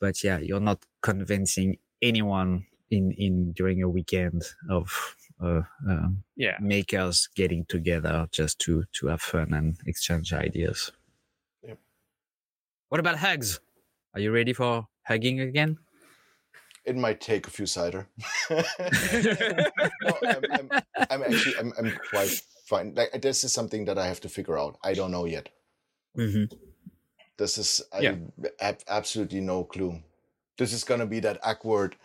But 0.00 0.22
yeah, 0.22 0.38
you're 0.38 0.60
not 0.60 0.84
convincing 1.02 1.78
anyone 2.02 2.66
in 2.90 3.12
in 3.12 3.52
during 3.52 3.82
a 3.82 3.88
weekend 3.88 4.42
of 4.70 5.16
uh, 5.42 5.62
um, 5.88 6.22
Yeah. 6.36 6.56
makers 6.60 7.28
getting 7.34 7.64
together 7.66 8.26
just 8.32 8.58
to 8.60 8.84
to 9.00 9.08
have 9.08 9.20
fun 9.22 9.52
and 9.52 9.76
exchange 9.86 10.32
ideas. 10.32 10.92
Yep. 11.62 11.78
What 12.88 13.00
about 13.00 13.18
hugs? 13.18 13.60
Are 14.14 14.20
you 14.20 14.32
ready 14.32 14.52
for 14.52 14.86
hugging 15.02 15.40
again? 15.40 15.78
It 16.84 16.96
might 16.96 17.20
take 17.20 17.46
a 17.48 17.50
few 17.50 17.66
cider. 17.66 18.06
no, 18.50 18.62
I'm, 20.22 20.44
I'm, 20.52 20.70
I'm 21.10 21.22
actually 21.26 21.56
I'm, 21.58 21.72
I'm 21.78 21.92
quite 22.10 22.40
fine. 22.68 22.94
Like 22.94 23.20
this 23.20 23.42
is 23.44 23.52
something 23.52 23.86
that 23.86 23.98
I 23.98 24.06
have 24.06 24.20
to 24.20 24.28
figure 24.28 24.58
out. 24.58 24.78
I 24.84 24.94
don't 24.94 25.10
know 25.10 25.24
yet. 25.26 25.48
Mm-hmm. 26.16 26.54
This 27.38 27.58
is 27.58 27.82
I 27.92 28.00
Yeah. 28.00 28.14
have 28.60 28.82
absolutely 28.88 29.40
no 29.40 29.64
clue. 29.64 30.02
This 30.58 30.72
is 30.72 30.84
gonna 30.84 31.06
be 31.06 31.20
that 31.20 31.38
awkward. 31.42 31.96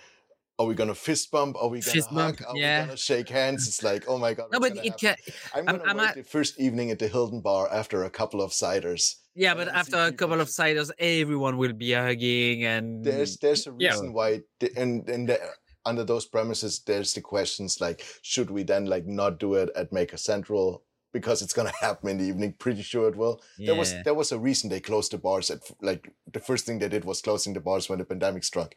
Are 0.60 0.66
we 0.66 0.76
gonna 0.76 0.94
fist 0.96 1.32
bump? 1.32 1.56
Are 1.60 1.70
we 1.70 1.80
gonna 1.80 1.92
Fist 1.94 2.10
hug? 2.10 2.38
bump, 2.38 2.50
Are 2.50 2.58
yeah. 2.58 2.82
we 2.82 2.86
gonna 2.88 2.98
shake 2.98 3.30
hands? 3.30 3.68
It's 3.68 3.82
like, 3.82 4.04
oh 4.08 4.18
my 4.18 4.34
god. 4.34 4.50
No, 4.52 4.60
but 4.60 4.76
it 4.86 4.98
can. 4.98 5.16
happen? 5.16 5.34
I'm 5.56 5.68
I'm- 5.70 5.78
gonna 5.78 5.90
I'm 5.92 5.98
wait 5.98 6.08
at- 6.10 6.16
the 6.16 6.24
first 6.24 6.60
evening 6.60 6.92
at 6.92 7.00
the 7.00 7.08
Hilton 7.08 7.42
Bar 7.42 7.72
after 7.72 8.04
a 8.04 8.10
couple 8.10 8.42
of 8.42 8.52
ciders. 8.52 9.16
Yeah, 9.34 9.56
but 9.56 9.70
after 9.70 9.96
a 9.98 10.12
couple 10.12 10.42
of 10.42 10.50
ciders, 10.50 10.92
everyone 11.00 11.58
will 11.58 11.74
be 11.74 11.94
hugging 11.94 12.66
and 12.66 13.04
There's 13.04 13.38
there's 13.38 13.66
a 13.68 13.74
Yeah. 13.80 13.92
reason 13.92 14.12
why, 14.14 14.42
the, 14.60 14.70
and 14.76 15.08
and 15.10 15.30
the, 15.30 15.40
under 15.86 16.04
those 16.04 16.26
premises, 16.28 16.80
there's 16.86 17.14
the 17.14 17.22
questions 17.22 17.80
like, 17.82 18.04
should 18.22 18.52
we 18.52 18.64
then 18.64 18.86
like 18.86 19.08
not 19.08 19.40
do 19.40 19.56
it 19.56 19.70
at 19.76 19.92
Maker 19.94 20.18
Central 20.18 20.84
because 21.14 21.41
it's 21.41 21.53
gonna 21.53 21.72
happen 21.82 22.09
in 22.09 22.18
the 22.18 22.26
evening? 22.26 22.53
Pretty 22.57 22.82
sure 22.82 23.07
it 23.09 23.16
will. 23.16 23.41
There 23.57 23.76
was 23.76 23.93
there 24.03 24.14
was 24.14 24.32
a 24.32 24.39
reason 24.39 24.70
they 24.70 24.80
closed 24.80 25.12
the 25.12 25.18
bars 25.18 25.49
at 25.51 25.59
like 25.82 26.12
the 26.32 26.39
first 26.39 26.66
thing 26.66 26.80
they 26.80 26.89
did 26.89 27.05
was 27.05 27.22
closing 27.22 27.53
the 27.53 27.59
bars 27.62 27.89
when 27.89 27.99
the 27.99 28.05
pandemic 28.05 28.43
struck. 28.43 28.76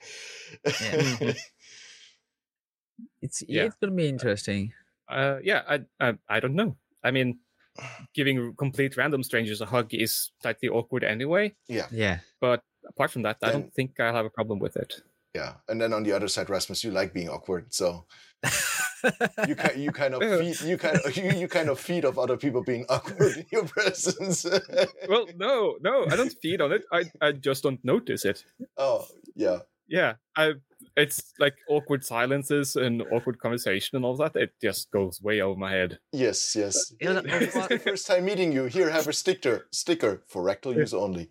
Yeah. 0.80 1.32
it's 3.22 3.42
Yeah. 3.48 3.64
it's 3.64 3.76
gonna 3.80 3.92
be 3.94 4.08
interesting. 4.08 4.72
Uh, 5.08 5.38
yeah. 5.42 5.62
I, 5.68 5.80
I 6.00 6.14
I 6.28 6.40
don't 6.40 6.54
know. 6.54 6.76
I 7.02 7.10
mean, 7.10 7.38
giving 8.14 8.54
complete 8.56 8.96
random 8.96 9.22
strangers 9.22 9.60
a 9.60 9.66
hug 9.66 9.92
is 9.92 10.30
slightly 10.40 10.68
awkward 10.68 11.04
anyway. 11.04 11.54
Yeah. 11.68 11.86
Yeah. 11.90 12.20
But 12.40 12.62
apart 12.88 13.10
from 13.10 13.22
that, 13.22 13.38
I 13.42 13.52
don't 13.52 13.72
think 13.74 13.98
I'll 14.00 14.14
have 14.14 14.26
a 14.26 14.30
problem 14.30 14.58
with 14.58 14.76
it. 14.76 14.94
yeah, 15.34 15.54
and 15.68 15.80
then 15.80 15.92
on 15.92 16.04
the 16.04 16.12
other 16.12 16.28
side, 16.28 16.48
Rasmus, 16.48 16.84
you 16.84 16.92
like 16.92 17.12
being 17.12 17.28
awkward, 17.28 17.74
so 17.74 18.06
you 19.48 19.54
kind 19.54 19.76
you 19.76 19.92
kind 19.92 20.14
of 20.14 20.22
feed 20.40 20.60
you 20.68 20.76
kind 20.78 20.98
of 21.04 21.16
you, 21.16 21.30
you 21.32 21.48
kind 21.48 21.68
of 21.68 21.78
feed 21.78 22.04
off 22.04 22.18
other 22.18 22.36
people 22.36 22.62
being 22.62 22.84
awkward 22.88 23.36
in 23.36 23.46
your 23.52 23.64
presence. 23.64 24.46
Well, 25.08 25.26
no, 25.36 25.76
no, 25.80 26.06
I 26.10 26.16
don't 26.16 26.34
feed 26.42 26.60
on 26.60 26.72
it. 26.72 26.82
I 26.92 27.04
I 27.20 27.32
just 27.32 27.62
don't 27.62 27.84
notice 27.84 28.24
it. 28.24 28.44
oh 28.76 29.06
yeah, 29.34 29.58
Yeah, 29.88 30.14
I. 30.36 30.54
It's 30.96 31.32
like 31.40 31.54
awkward 31.68 32.04
silences 32.04 32.76
and 32.76 33.02
awkward 33.10 33.40
conversation 33.40 33.96
and 33.96 34.04
all 34.04 34.16
that. 34.18 34.36
It 34.36 34.52
just 34.62 34.90
goes 34.92 35.20
way 35.20 35.40
over 35.40 35.58
my 35.58 35.72
head. 35.72 35.98
yes, 36.12 36.54
yes. 36.54 36.92
Yeah, 37.00 37.20
This 37.20 37.54
the 37.66 37.80
first 37.82 38.06
time 38.06 38.26
meeting 38.26 38.52
you. 38.52 38.66
Here, 38.66 38.90
have 38.90 39.08
a 39.08 39.12
sticker 39.12 39.66
sticker 39.72 40.22
for 40.28 40.42
rectal 40.44 40.72
use 40.76 40.94
only. 40.94 41.30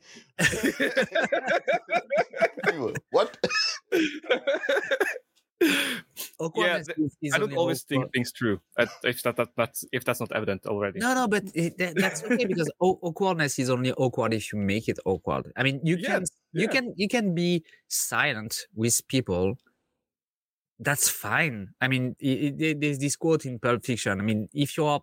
What? 3.11 3.37
Awkwardness 6.45 6.87
th- 6.87 6.97
is, 6.99 7.17
is 7.21 7.33
I 7.33 7.37
don't 7.39 7.53
always 7.53 7.83
think 7.83 8.11
things 8.13 8.31
through. 8.37 8.59
If 9.03 9.23
that, 9.23 9.35
that 9.37 9.49
that's 9.55 9.85
if 9.91 10.03
that's 10.05 10.19
not 10.19 10.31
evident 10.31 10.65
already. 10.65 10.99
No, 10.99 11.13
no, 11.13 11.27
but 11.27 11.43
it, 11.53 11.77
that, 11.77 11.95
that's 11.95 12.23
okay 12.23 12.45
because 12.45 12.69
aw- 12.79 12.97
awkwardness 13.01 13.59
is 13.59 13.69
only 13.69 13.91
awkward 13.93 14.33
if 14.33 14.51
you 14.53 14.59
make 14.59 14.87
it 14.89 14.99
awkward. 15.05 15.51
I 15.55 15.63
mean, 15.63 15.79
you 15.83 15.95
Yeah, 15.97 16.19
can 16.19 16.23
you 16.53 16.67
can 16.67 16.93
you 16.95 17.07
can 17.07 17.33
be 17.35 17.63
silent 17.87 18.53
with 18.75 19.01
people. 19.07 19.55
That's 20.79 21.09
fine. 21.09 21.69
I 21.81 21.87
mean, 21.87 22.15
i 22.21 22.27
i- 22.47 22.53
there- 22.55 22.73
there's 22.75 22.99
this 22.99 23.15
quote 23.15 23.45
in 23.45 23.59
Pulp 23.59 23.85
Fiction. 23.85 24.19
I 24.19 24.23
mean, 24.23 24.49
if 24.53 24.75
you 24.77 24.85
are 24.85 25.01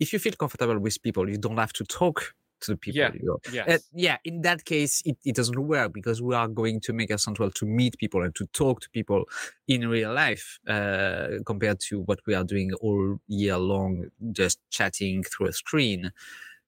if 0.00 0.12
you 0.12 0.18
feel 0.18 0.32
comfortable 0.32 0.78
with 0.78 1.02
people, 1.02 1.28
you 1.28 1.38
don't 1.38 1.58
have 1.58 1.72
to 1.74 1.84
talk 1.84 2.34
to 2.62 2.72
the 2.72 2.76
people. 2.76 3.00
Yeah. 3.00 3.10
you 3.14 3.38
Yes. 3.52 3.68
uh, 3.68 3.78
yeah, 3.92 4.18
in 4.24 4.42
that 4.42 4.64
case, 4.64 5.02
it, 5.04 5.16
it 5.24 5.36
doesn't 5.36 5.58
work 5.58 5.92
because 5.92 6.22
we 6.22 6.34
are 6.34 6.48
going 6.48 6.80
to 6.80 6.92
Maker 6.92 7.18
Central 7.18 7.50
to 7.50 7.66
meet 7.66 7.98
people 7.98 8.22
and 8.22 8.34
to 8.34 8.46
talk 8.46 8.80
to 8.80 8.90
people 8.90 9.24
in 9.68 9.88
real 9.88 10.12
life 10.12 10.58
uh, 10.68 11.28
compared 11.46 11.80
to 11.80 12.00
what 12.00 12.20
we 12.26 12.34
are 12.34 12.44
doing 12.44 12.72
all 12.74 13.18
year 13.28 13.58
long, 13.58 14.06
just 14.32 14.60
chatting 14.70 15.22
through 15.22 15.48
a 15.48 15.52
screen. 15.52 16.12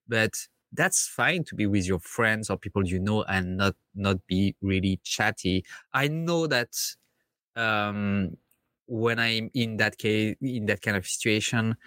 But 0.07 0.33
that's 0.71 1.07
fine 1.07 1.43
to 1.45 1.55
be 1.55 1.67
with 1.67 1.87
your 1.87 1.99
friends 1.99 2.49
or 2.49 2.57
people 2.57 2.85
you 2.85 2.99
know 2.99 3.23
and 3.23 3.57
not 3.57 3.75
not 3.93 4.25
be 4.27 4.55
really 4.61 4.99
chatty. 5.03 5.63
I 5.93 6.07
know 6.07 6.47
that 6.47 6.73
um, 7.55 8.37
when 8.87 9.19
I'm 9.19 9.49
in 9.53 9.77
that 9.77 9.97
case, 9.97 10.35
in 10.41 10.65
that 10.67 10.81
kind 10.81 10.97
of 10.97 11.07
situation, 11.07 11.77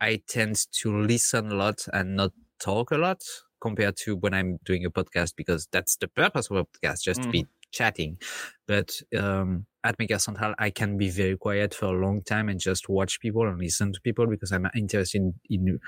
I 0.00 0.22
tend 0.26 0.66
to 0.80 0.98
listen 0.98 1.52
a 1.52 1.54
lot 1.54 1.86
and 1.92 2.16
not 2.16 2.32
talk 2.58 2.90
a 2.90 2.96
lot 2.98 3.22
compared 3.60 3.96
to 3.98 4.16
when 4.16 4.34
I'm 4.34 4.58
doing 4.64 4.84
a 4.84 4.90
podcast 4.90 5.34
because 5.36 5.68
that's 5.72 5.96
the 5.96 6.08
purpose 6.08 6.50
of 6.50 6.56
a 6.56 6.64
podcast, 6.64 7.02
just 7.02 7.22
to 7.22 7.28
be 7.28 7.46
chatting. 7.72 8.18
But 8.66 9.00
um, 9.18 9.66
at 9.84 9.98
Maker 9.98 10.18
Central, 10.18 10.54
I 10.58 10.70
can 10.70 10.96
be 10.96 11.10
very 11.10 11.36
quiet 11.36 11.74
for 11.74 11.86
a 11.86 12.06
long 12.06 12.22
time 12.22 12.48
and 12.48 12.60
just 12.60 12.88
watch 12.88 13.20
people 13.20 13.46
and 13.46 13.58
listen 13.58 13.92
to 13.92 14.00
people 14.00 14.26
because 14.26 14.52
I'm 14.52 14.68
interested 14.74 15.18
in, 15.18 15.34
in 15.48 15.80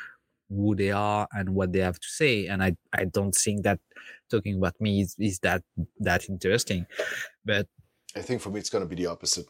who 0.49 0.75
they 0.75 0.91
are 0.91 1.27
and 1.33 1.51
what 1.51 1.73
they 1.73 1.81
have 1.81 1.99
to 1.99 2.09
say. 2.09 2.47
And 2.47 2.63
I, 2.63 2.77
I 2.93 3.05
don't 3.05 3.35
think 3.35 3.65
that 3.65 3.81
talking 4.31 4.59
about 4.59 4.75
me 4.81 5.03
is, 5.03 5.17
is 5.19 5.39
that 5.41 5.63
that 6.01 6.29
interesting. 6.29 6.87
But 7.45 7.67
I 8.15 8.21
think 8.21 8.41
for 8.43 8.51
me, 8.51 8.61
it's 8.61 8.71
gonna 8.71 8.87
be 8.87 8.97
the 8.97 9.07
opposite. 9.07 9.47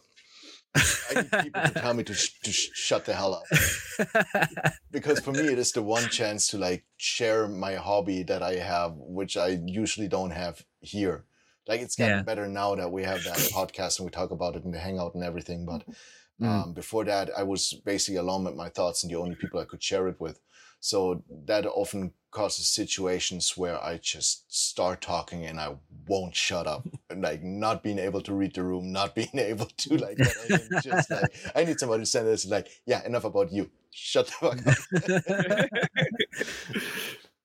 I 0.75 1.15
need 1.15 1.31
people 1.43 1.63
to 1.63 1.71
tell 1.75 1.95
me 1.95 2.05
to, 2.05 2.15
sh- 2.15 2.41
to 2.45 2.53
sh- 2.53 2.71
shut 2.73 3.05
the 3.05 3.15
hell 3.15 3.35
up. 3.35 3.45
because 4.91 5.21
for 5.21 5.33
me 5.33 5.41
it 5.53 5.59
is 5.59 5.73
the 5.73 5.83
one 5.83 6.09
chance 6.09 6.49
to 6.49 6.59
like 6.59 6.85
share 6.97 7.47
my 7.49 7.75
hobby 7.75 8.23
that 8.25 8.43
i 8.43 8.55
have 8.55 8.93
which 8.97 9.37
i 9.37 9.49
usually 9.67 10.09
don't 10.09 10.31
have 10.31 10.63
here 10.81 11.25
like 11.69 11.81
it's 11.81 11.97
gotten 11.97 12.19
Yeah. 12.19 12.23
better 12.23 12.49
now 12.49 12.75
that 12.75 12.91
we 12.91 13.05
have 13.05 13.23
that 13.25 13.37
podcast 13.37 13.99
and 13.99 14.07
we 14.07 14.11
talk 14.11 14.31
about 14.31 14.57
it 14.57 14.65
in 14.65 14.71
the 14.71 14.79
hangout 14.79 15.15
and 15.15 15.25
everything 15.25 15.67
but 15.67 15.83
Mm. 16.41 16.47
um, 16.49 16.73
before 16.73 17.05
that 17.05 17.29
i 17.37 17.43
was 17.43 17.75
basically 17.85 18.17
alone 18.17 18.45
with 18.45 18.55
my 18.57 18.71
thoughts 18.71 19.03
and 19.05 19.13
the 19.13 19.19
only 19.19 19.37
people 19.37 19.61
i 19.61 19.65
could 19.67 19.83
share 19.83 20.09
it 20.09 20.19
with 20.19 20.41
so 20.83 21.23
that 21.47 21.65
often 21.65 22.13
causes 22.33 22.67
situations 22.67 23.57
where 23.57 23.83
i 23.85 23.97
just 23.99 24.53
start 24.53 25.01
talking 25.01 25.47
and 25.47 25.61
i 25.61 25.75
won't 26.09 26.35
shut 26.35 26.67
up. 26.67 26.87
Like 27.15 27.43
not 27.45 27.83
being 27.83 27.99
able 27.99 28.21
to 28.23 28.35
read 28.35 28.55
the 28.55 28.65
room 28.65 28.91
not 28.91 29.15
being 29.21 29.39
able 29.39 29.67
to 29.67 29.97
like 29.97 30.19
just 30.83 31.11
like 31.11 31.33
i 31.55 31.63
need 31.65 31.79
somebody 31.79 32.03
to 32.03 32.07
send 32.07 32.27
this 32.27 32.47
like 32.47 32.69
yeah 32.87 33.05
enough 33.07 33.25
about 33.25 33.53
you. 33.53 33.71
Shut 33.95 34.27
the 34.27 34.33
fuck 34.33 34.59
up. 34.67 34.77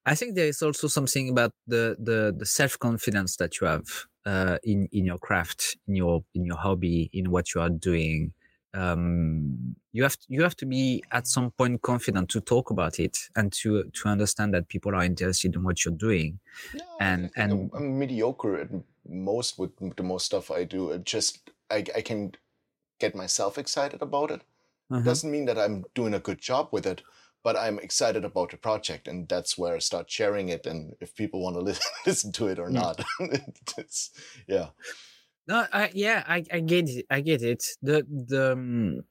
I 0.07 0.15
think 0.15 0.35
there 0.35 0.47
is 0.47 0.61
also 0.61 0.87
something 0.87 1.29
about 1.29 1.51
the 1.67 1.97
the, 1.99 2.33
the 2.35 2.45
self 2.45 2.79
confidence 2.79 3.35
that 3.35 3.59
you 3.59 3.67
have 3.67 4.05
uh, 4.25 4.57
in 4.63 4.87
in 4.93 5.05
your 5.05 5.17
craft, 5.17 5.77
in 5.85 5.95
your 5.95 6.23
in 6.33 6.45
your 6.45 6.55
hobby, 6.57 7.09
in 7.11 7.29
what 7.29 7.53
you 7.53 7.59
are 7.59 7.69
doing. 7.69 8.31
Um, 8.77 9.75
you 9.91 10.03
have 10.03 10.17
to, 10.19 10.25
you 10.29 10.43
have 10.43 10.55
to 10.57 10.65
be 10.65 11.03
at 11.11 11.27
some 11.27 11.51
point 11.51 11.81
confident 11.81 12.29
to 12.29 12.41
talk 12.41 12.69
about 12.69 12.99
it 12.99 13.17
and 13.35 13.51
to 13.53 13.83
to 13.83 14.09
understand 14.09 14.53
that 14.53 14.67
people 14.67 14.93
are 14.95 15.03
interested 15.03 15.55
in 15.55 15.63
what 15.63 15.83
you're 15.83 15.93
doing. 16.07 16.39
No, 16.73 16.83
And- 16.99 17.25
I 17.25 17.27
think 17.27 17.37
I'm, 17.37 17.51
and- 17.51 17.71
I'm 17.73 17.99
mediocre 17.99 18.57
at 18.61 18.69
most 19.09 19.57
with 19.59 19.71
the 19.95 20.03
most 20.03 20.25
stuff 20.25 20.51
I 20.51 20.63
do. 20.65 20.91
It 20.91 21.03
just 21.05 21.49
I 21.71 21.77
I 21.95 22.01
can 22.01 22.33
get 22.99 23.15
myself 23.15 23.57
excited 23.57 24.01
about 24.01 24.31
it. 24.31 24.41
Uh-huh. 24.91 25.01
Doesn't 25.03 25.31
mean 25.31 25.45
that 25.45 25.57
I'm 25.57 25.85
doing 25.95 26.13
a 26.13 26.19
good 26.19 26.39
job 26.39 26.69
with 26.71 26.85
it, 26.85 27.01
but 27.43 27.55
I'm 27.57 27.79
excited 27.79 28.23
about 28.25 28.51
the 28.51 28.57
project, 28.57 29.07
and 29.07 29.27
that's 29.27 29.57
where 29.57 29.75
I 29.75 29.79
start 29.79 30.09
sharing 30.11 30.49
it. 30.49 30.65
And 30.65 30.95
if 30.99 31.13
people 31.15 31.41
want 31.41 31.55
to 31.55 31.61
listen, 31.61 31.91
listen 32.05 32.31
to 32.33 32.47
it 32.47 32.59
or 32.59 32.69
not, 32.69 33.03
it's 33.77 34.11
yeah. 34.47 34.69
No, 35.47 35.65
I, 35.71 35.89
yeah, 35.93 36.23
I, 36.27 36.43
I 36.51 36.59
get 36.59 36.89
it. 36.89 37.05
I 37.09 37.21
get 37.21 37.41
it. 37.41 37.63
The 37.81 38.03
the 38.09 38.51
um, 38.53 39.01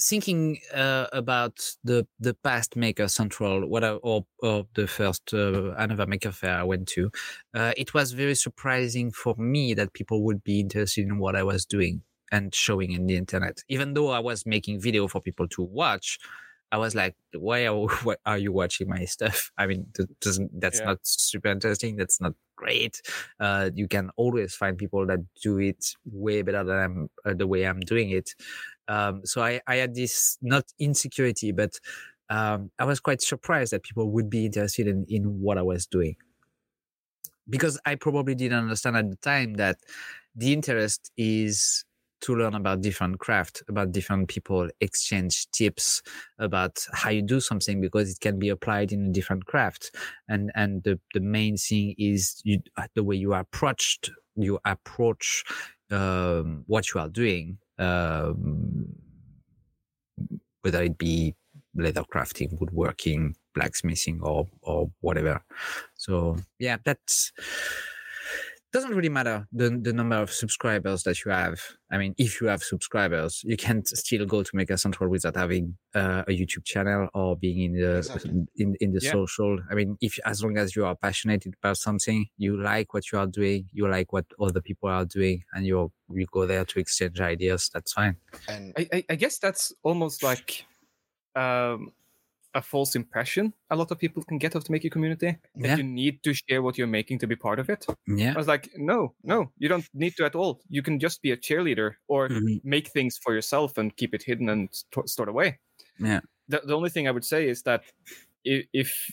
thinking 0.00 0.58
uh, 0.74 1.06
about 1.12 1.58
the 1.84 2.06
the 2.20 2.34
past 2.34 2.76
Maker 2.76 3.08
Central, 3.08 3.68
what 3.68 3.84
I, 3.84 3.92
or 3.92 4.26
or 4.42 4.66
the 4.74 4.86
first 4.86 5.34
uh, 5.34 5.72
another 5.74 6.06
Maker 6.06 6.32
Faire 6.32 6.58
I 6.58 6.64
went 6.64 6.88
to, 6.90 7.10
uh, 7.54 7.72
it 7.76 7.94
was 7.94 8.12
very 8.12 8.34
surprising 8.36 9.12
for 9.12 9.34
me 9.36 9.74
that 9.74 9.92
people 9.92 10.24
would 10.24 10.44
be 10.44 10.60
interested 10.60 11.04
in 11.06 11.18
what 11.18 11.36
I 11.36 11.42
was 11.42 11.64
doing 11.66 12.02
and 12.32 12.54
showing 12.54 12.92
in 12.92 13.06
the 13.06 13.16
internet. 13.16 13.58
Even 13.68 13.94
though 13.94 14.10
I 14.10 14.20
was 14.20 14.46
making 14.46 14.80
video 14.80 15.08
for 15.08 15.20
people 15.20 15.48
to 15.48 15.62
watch, 15.62 16.18
I 16.72 16.78
was 16.78 16.94
like, 16.94 17.16
why 17.34 17.66
are 17.66 17.76
why 18.04 18.16
are 18.26 18.38
you 18.38 18.52
watching 18.52 18.88
my 18.88 19.04
stuff? 19.04 19.50
I 19.58 19.66
mean, 19.66 19.86
that 19.94 20.20
doesn't 20.20 20.60
that's 20.60 20.80
Yeah. 20.80 20.84
not 20.84 20.98
super 21.02 21.48
interesting. 21.48 21.96
That's 21.96 22.20
not 22.20 22.34
great. 22.60 23.00
Uh, 23.38 23.70
you 23.74 23.88
can 23.88 24.10
always 24.16 24.54
find 24.54 24.76
people 24.76 25.06
that 25.06 25.20
do 25.42 25.58
it 25.58 25.82
way 26.04 26.42
better 26.42 26.64
than 26.64 26.78
I'm, 26.78 27.10
uh, 27.24 27.34
the 27.34 27.46
way 27.46 27.66
I'm 27.66 27.80
doing 27.80 28.10
it. 28.10 28.34
Um, 28.86 29.22
so 29.24 29.42
I, 29.42 29.60
I 29.66 29.76
had 29.76 29.94
this 29.94 30.36
not 30.42 30.64
insecurity, 30.78 31.52
but 31.52 31.72
um, 32.28 32.70
I 32.78 32.84
was 32.84 33.00
quite 33.00 33.22
surprised 33.22 33.72
that 33.72 33.82
people 33.82 34.10
would 34.10 34.28
be 34.28 34.46
interested 34.46 34.86
in, 34.86 35.06
in 35.08 35.40
what 35.40 35.58
I 35.58 35.62
was 35.62 35.86
doing. 35.86 36.16
Because 37.48 37.80
I 37.84 37.96
probably 37.96 38.34
didn't 38.34 38.58
understand 38.58 38.96
at 38.96 39.10
the 39.10 39.16
time 39.16 39.54
that 39.54 39.78
the 40.36 40.52
interest 40.52 41.10
is 41.16 41.84
to 42.22 42.36
learn 42.36 42.54
about 42.54 42.82
different 42.82 43.18
craft, 43.18 43.62
about 43.68 43.92
different 43.92 44.28
people, 44.28 44.68
exchange 44.80 45.50
tips 45.50 46.02
about 46.38 46.84
how 46.92 47.10
you 47.10 47.22
do 47.22 47.40
something 47.40 47.80
because 47.80 48.10
it 48.10 48.20
can 48.20 48.38
be 48.38 48.48
applied 48.48 48.92
in 48.92 49.06
a 49.06 49.12
different 49.12 49.46
craft. 49.46 49.94
And 50.28 50.50
and 50.54 50.82
the, 50.82 50.98
the 51.14 51.20
main 51.20 51.56
thing 51.56 51.94
is 51.98 52.40
you, 52.44 52.60
uh, 52.76 52.86
the 52.94 53.04
way 53.04 53.16
you 53.16 53.34
approached 53.34 54.10
you 54.36 54.58
approach 54.64 55.44
um, 55.90 56.64
what 56.66 56.92
you 56.92 57.00
are 57.00 57.08
doing, 57.08 57.58
um, 57.78 58.86
whether 60.62 60.82
it 60.82 60.98
be 60.98 61.34
leather 61.74 62.02
crafting, 62.02 62.58
woodworking, 62.60 63.34
blacksmithing, 63.54 64.20
or 64.22 64.46
or 64.62 64.90
whatever. 65.00 65.42
So 65.94 66.36
yeah, 66.58 66.76
that's 66.84 67.32
doesn't 68.72 68.94
really 68.94 69.08
matter 69.08 69.46
the 69.52 69.70
the 69.70 69.92
number 69.92 70.16
of 70.16 70.30
subscribers 70.32 71.02
that 71.04 71.24
you 71.24 71.30
have. 71.32 71.60
I 71.90 71.98
mean, 71.98 72.14
if 72.18 72.40
you 72.40 72.46
have 72.46 72.62
subscribers, 72.62 73.42
you 73.44 73.56
can 73.56 73.84
still 74.04 74.24
go 74.26 74.42
to 74.42 74.50
Maker 74.54 74.76
Central 74.76 75.10
without 75.10 75.36
having 75.36 75.76
uh, 75.94 76.22
a 76.28 76.30
YouTube 76.30 76.64
channel 76.64 77.08
or 77.14 77.36
being 77.36 77.58
in 77.60 77.72
the 77.80 77.96
Exactly. 77.98 78.30
in 78.56 78.76
in 78.80 78.92
the 78.92 79.00
Yeah. 79.02 79.12
social. 79.12 79.58
I 79.70 79.74
mean, 79.74 79.96
if 80.00 80.18
as 80.24 80.42
long 80.44 80.56
as 80.56 80.76
you 80.76 80.84
are 80.86 80.94
passionate 80.96 81.44
about 81.46 81.78
something, 81.78 82.26
you 82.36 82.60
like 82.62 82.94
what 82.94 83.10
you 83.10 83.18
are 83.18 83.26
doing, 83.26 83.68
you 83.72 83.88
like 83.88 84.12
what 84.12 84.26
other 84.40 84.60
people 84.60 84.88
are 84.88 85.04
doing, 85.04 85.42
and 85.52 85.66
you 85.66 85.92
you 86.12 86.26
go 86.30 86.46
there 86.46 86.64
to 86.64 86.78
exchange 86.78 87.20
ideas. 87.20 87.70
That's 87.74 87.92
fine. 87.92 88.16
And 88.48 88.72
I, 88.78 88.88
I, 88.92 89.04
I 89.10 89.14
guess 89.16 89.38
that's 89.38 89.72
almost 89.82 90.22
like 90.22 90.64
um, 91.34 91.92
a 92.54 92.60
false 92.62 92.96
impression 92.96 93.52
a 93.70 93.76
lot 93.76 93.90
of 93.92 93.98
people 93.98 94.22
can 94.24 94.38
get 94.38 94.54
of 94.56 94.64
the 94.64 94.72
maker 94.72 94.88
community 94.88 95.36
that 95.56 95.68
Yeah. 95.68 95.76
you 95.76 95.84
need 95.84 96.22
to 96.24 96.34
share 96.34 96.62
what 96.62 96.76
you're 96.76 96.88
making 96.88 97.18
to 97.20 97.26
be 97.28 97.36
part 97.36 97.58
of 97.60 97.70
it. 97.70 97.86
Yeah. 98.08 98.32
I 98.34 98.36
was 98.36 98.48
like, 98.48 98.68
no, 98.76 99.14
no, 99.22 99.52
you 99.58 99.68
don't 99.68 99.88
need 99.94 100.16
to 100.16 100.24
at 100.24 100.34
all. 100.34 100.60
You 100.68 100.82
can 100.82 100.98
just 100.98 101.22
be 101.22 101.30
a 101.30 101.36
cheerleader 101.36 101.94
or 102.08 102.28
Mhm. 102.28 102.60
make 102.64 102.88
things 102.88 103.18
for 103.22 103.32
yourself 103.34 103.78
and 103.78 103.94
keep 103.96 104.14
it 104.14 104.22
hidden 104.24 104.48
and 104.48 104.68
st- 104.72 105.08
stored 105.08 105.28
away. 105.28 105.58
Yeah. 105.98 106.20
The, 106.48 106.60
the 106.64 106.74
only 106.74 106.90
thing 106.90 107.06
I 107.06 107.12
would 107.12 107.24
say 107.24 107.48
is 107.48 107.62
that 107.62 107.84
i- 108.46 108.66
if 108.72 109.10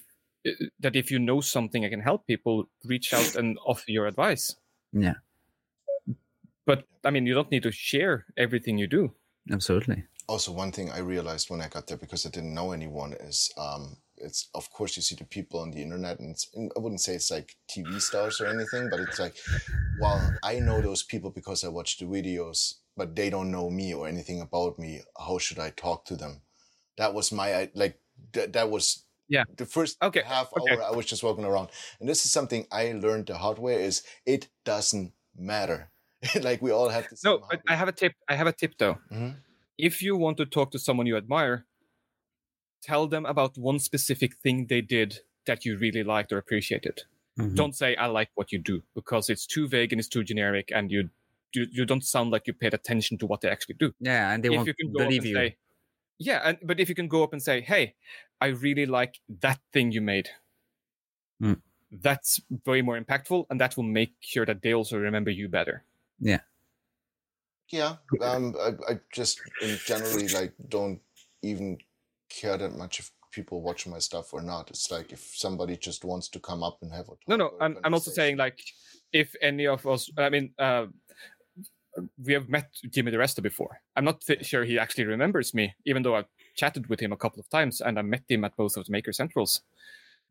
that 0.80 0.96
if 0.96 1.12
you 1.12 1.20
know 1.20 1.42
something 1.42 1.86
I 1.86 1.90
can 1.90 2.00
help 2.02 2.26
people, 2.26 2.70
reach 2.86 3.14
out 3.14 3.36
and 3.36 3.58
offer 3.66 3.92
your 3.92 4.08
advice. 4.08 4.56
Yeah. 4.94 5.16
But 6.66 6.86
I 7.04 7.12
mean, 7.12 7.26
you 7.28 7.34
don't 7.34 7.52
need 7.52 7.64
to 7.64 7.72
share 7.72 8.26
everything 8.36 8.78
you 8.78 8.88
do. 8.88 9.14
Absolutely. 9.52 10.04
Also 10.28 10.52
one 10.52 10.72
thing 10.72 10.92
I 10.92 11.00
realized 11.00 11.50
when 11.50 11.62
I 11.62 11.70
got 11.70 11.88
there 11.88 11.98
because 11.98 12.26
I 12.26 12.30
didn't 12.30 12.54
know 12.54 12.72
anyone 12.72 13.14
is 13.14 13.52
um 13.58 13.98
it's 14.18 14.50
of 14.56 14.70
course 14.72 14.96
you 14.96 15.02
see 15.04 15.16
the 15.16 15.26
people 15.26 15.60
on 15.60 15.72
the 15.72 15.82
internet 15.82 16.20
and 16.20 16.32
it's, 16.32 16.50
and 16.56 16.72
I 16.76 16.80
wouldn't 16.80 17.02
say 17.02 17.16
it's 17.16 17.32
like 17.32 17.56
TV 17.70 18.00
stars 18.00 18.42
or 18.42 18.48
anything, 18.48 18.90
but 18.90 19.00
it's 19.00 19.20
like 19.20 19.38
well 19.96 20.38
I 20.44 20.60
know 20.60 20.82
those 20.82 21.04
people 21.04 21.32
because 21.32 21.64
I 21.64 21.70
watch 21.70 21.98
the 21.98 22.06
videos, 22.06 22.76
but 22.96 23.16
they 23.16 23.30
don't 23.30 23.52
know 23.52 23.70
me 23.70 23.94
or 23.94 24.08
anything 24.08 24.42
about 24.42 24.80
me. 24.80 25.02
How 25.18 25.38
should 25.38 25.60
I 25.60 25.70
talk 25.72 26.06
to 26.06 26.16
them? 26.16 26.42
That 26.98 27.14
was 27.14 27.32
my 27.32 27.72
like 27.76 28.02
that 28.34 28.54
that 28.54 28.70
was 28.72 29.06
Yeah. 29.28 29.44
the 29.58 29.66
first 29.66 30.00
Okay, 30.02 30.24
half 30.24 30.52
okay. 30.58 30.78
hour 30.78 30.84
I 30.84 30.92
was 30.92 31.06
just 31.06 31.24
walking 31.24 31.46
around, 31.46 31.70
and 32.00 32.10
this 32.10 32.26
is 32.26 32.32
something 32.32 32.68
I 32.72 32.92
learned 32.94 33.28
the 33.28 33.38
hard 33.38 33.60
way 33.60 33.84
is 33.84 34.04
it 34.26 34.50
doesn't 34.66 35.14
matter. 35.36 35.92
like 36.42 36.62
we 36.62 36.72
all 36.72 36.90
have 36.90 37.08
to. 37.10 37.18
No, 37.24 37.44
but 37.50 37.62
I 37.68 37.76
have 37.76 37.88
a 37.88 37.92
tip. 37.92 38.14
I 38.28 38.36
have 38.36 38.48
a 38.48 38.54
tip 38.54 38.78
though. 38.78 39.00
Mhm. 39.12 39.44
If 39.78 40.02
you 40.02 40.16
want 40.18 40.38
to 40.38 40.46
talk 40.46 40.72
to 40.72 40.80
someone 40.80 41.08
you 41.08 41.18
admire, 41.18 41.66
tell 42.82 43.08
them 43.08 43.26
about 43.26 43.58
one 43.58 43.80
specific 43.80 44.36
thing 44.38 44.68
they 44.68 44.82
did 44.82 45.20
that 45.46 45.66
you 45.66 45.78
really 45.78 46.04
liked 46.04 46.32
or 46.32 46.38
appreciated. 46.38 47.04
Mhm. 47.38 47.56
Don't 47.56 47.76
say 47.76 47.96
I 47.96 48.08
like 48.08 48.30
what 48.36 48.52
you 48.52 48.60
do 48.60 48.84
because 48.96 49.30
it's 49.30 49.46
too 49.46 49.68
vague 49.68 49.94
and 49.94 50.00
it's 50.00 50.10
too 50.10 50.24
generic, 50.24 50.72
and 50.74 50.92
you 50.92 51.10
you, 51.54 51.68
you 51.72 51.86
don't 51.86 52.04
sound 52.04 52.32
like 52.32 52.46
you 52.48 52.54
paid 52.54 52.74
attention 52.74 53.18
to 53.20 53.26
what 53.26 53.42
they 53.42 53.50
actually 53.50 53.76
do. 53.76 53.94
Yeah, 54.00 54.34
and 54.34 54.44
they 54.44 54.50
if 54.50 54.56
won't 54.56 54.68
you 54.68 54.74
can 54.74 54.92
go 54.92 55.00
believe 55.06 55.26
you. 55.26 55.34
say, 55.36 55.58
yeah, 56.20 56.42
and 56.44 56.58
but 56.64 56.80
if 56.80 56.90
you 56.90 56.96
can 56.96 57.08
go 57.08 57.24
up 57.24 57.34
and 57.34 57.42
say, 57.42 57.62
hey, 57.62 57.96
I 58.42 58.48
really 58.48 58.86
like 58.86 59.20
that 59.42 59.60
thing 59.74 59.92
you 59.92 60.02
made. 60.02 60.30
Mm. 61.42 61.62
That's 61.92 62.42
way 62.66 62.82
more 62.82 63.00
impactful, 63.00 63.46
and 63.50 63.62
that 63.62 63.78
will 63.78 63.84
make 63.84 64.14
sure 64.20 64.46
that 64.46 64.62
they 64.62 64.74
also 64.74 64.98
remember 64.98 65.32
you 65.32 65.48
better. 65.48 65.84
Yeah, 66.20 66.42
um, 68.22 68.56
I, 68.60 68.94
I 68.94 69.00
just 69.14 69.42
in 69.62 69.78
generally 69.86 70.28
like 70.30 70.54
don't 70.70 71.00
even 71.42 71.78
care 72.30 72.58
that 72.58 72.76
much 72.76 73.00
if 73.00 73.12
people 73.32 73.62
watch 73.62 73.86
my 73.88 74.00
stuff 74.00 74.34
or 74.34 74.42
not. 74.42 74.70
It's 74.70 74.92
like 74.92 75.12
if 75.12 75.32
somebody 75.36 75.78
just 75.78 76.04
wants 76.04 76.30
to 76.30 76.40
come 76.40 76.64
up 76.64 76.80
and 76.82 76.92
have 76.92 77.06
a 77.06 77.12
talk 77.12 77.28
No, 77.28 77.36
no, 77.36 77.52
I'm, 77.60 77.78
I'm 77.84 77.94
also 77.94 78.12
saying 78.12 78.38
like 78.38 78.60
if 79.14 79.34
any 79.42 79.68
of 79.68 79.86
us, 79.86 80.10
I 80.18 80.30
mean, 80.30 80.54
uh, 80.60 80.88
we 82.24 82.34
have 82.34 82.48
met 82.48 82.70
Jimmy 82.92 83.12
DeResta 83.12 83.42
before. 83.42 83.82
I'm 83.96 84.06
not 84.06 84.22
th- 84.22 84.46
sure 84.46 84.64
he 84.64 84.78
actually 84.78 85.06
remembers 85.06 85.54
me, 85.54 85.76
even 85.86 86.04
though 86.04 86.16
I've 86.16 86.30
chatted 86.56 86.88
with 86.88 87.00
him 87.00 87.12
a 87.12 87.18
couple 87.18 87.40
of 87.40 87.50
times 87.50 87.82
and 87.82 87.98
I 87.98 88.02
met 88.02 88.24
him 88.30 88.44
at 88.46 88.56
both 88.56 88.78
of 88.78 88.86
the 88.86 88.92
Maker 88.92 89.14
Centrals. 89.14 89.62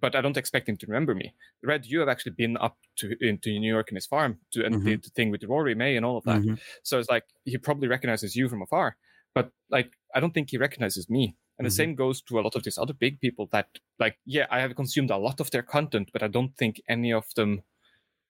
But 0.00 0.14
I 0.14 0.20
don't 0.20 0.36
expect 0.36 0.68
him 0.68 0.76
to 0.76 0.86
remember 0.86 1.14
me. 1.14 1.34
Red, 1.62 1.86
you 1.86 2.00
have 2.00 2.08
actually 2.08 2.32
been 2.32 2.56
up 2.58 2.76
to 2.96 3.16
into 3.20 3.48
New 3.58 3.72
York 3.72 3.88
in 3.90 3.94
his 3.94 4.06
farm 4.06 4.38
to 4.52 4.64
and 4.66 4.84
did 4.84 5.02
the 5.04 5.10
thing 5.10 5.30
with 5.30 5.42
Rory 5.44 5.74
May 5.74 5.96
and 5.96 6.04
all 6.04 6.18
of 6.18 6.24
that. 6.24 6.42
Mhm. 6.42 6.58
So 6.82 6.98
it's 6.98 7.08
like 7.08 7.24
he 7.44 7.56
probably 7.56 7.88
recognizes 7.88 8.36
you 8.36 8.48
from 8.48 8.60
afar, 8.62 8.96
but 9.34 9.52
like 9.70 9.92
I 10.14 10.20
don't 10.20 10.34
think 10.34 10.50
he 10.50 10.58
recognizes 10.58 11.08
me. 11.08 11.34
And 11.58 11.64
the 11.64 11.70
Mhm. 11.70 11.76
same 11.76 11.94
goes 11.94 12.20
to 12.22 12.38
a 12.38 12.42
lot 12.42 12.54
of 12.54 12.62
these 12.64 12.76
other 12.76 12.92
big 12.92 13.20
people 13.20 13.46
that 13.52 13.68
like 13.98 14.18
yeah, 14.26 14.46
I 14.50 14.60
have 14.60 14.74
consumed 14.76 15.10
a 15.10 15.16
lot 15.16 15.40
of 15.40 15.50
their 15.50 15.62
content, 15.62 16.10
but 16.12 16.22
I 16.22 16.28
don't 16.28 16.54
think 16.58 16.82
any 16.88 17.12
of 17.12 17.32
them 17.34 17.62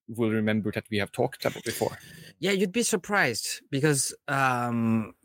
will 0.06 0.30
remember 0.30 0.70
that 0.70 0.86
we 0.88 0.98
have 0.98 1.10
talked 1.10 1.44
about 1.44 1.64
before. 1.64 1.98
Yeah, 2.38 2.52
you'd 2.52 2.70
be 2.70 2.84
surprised 2.84 3.62
because 3.70 4.14
um, 4.28 5.16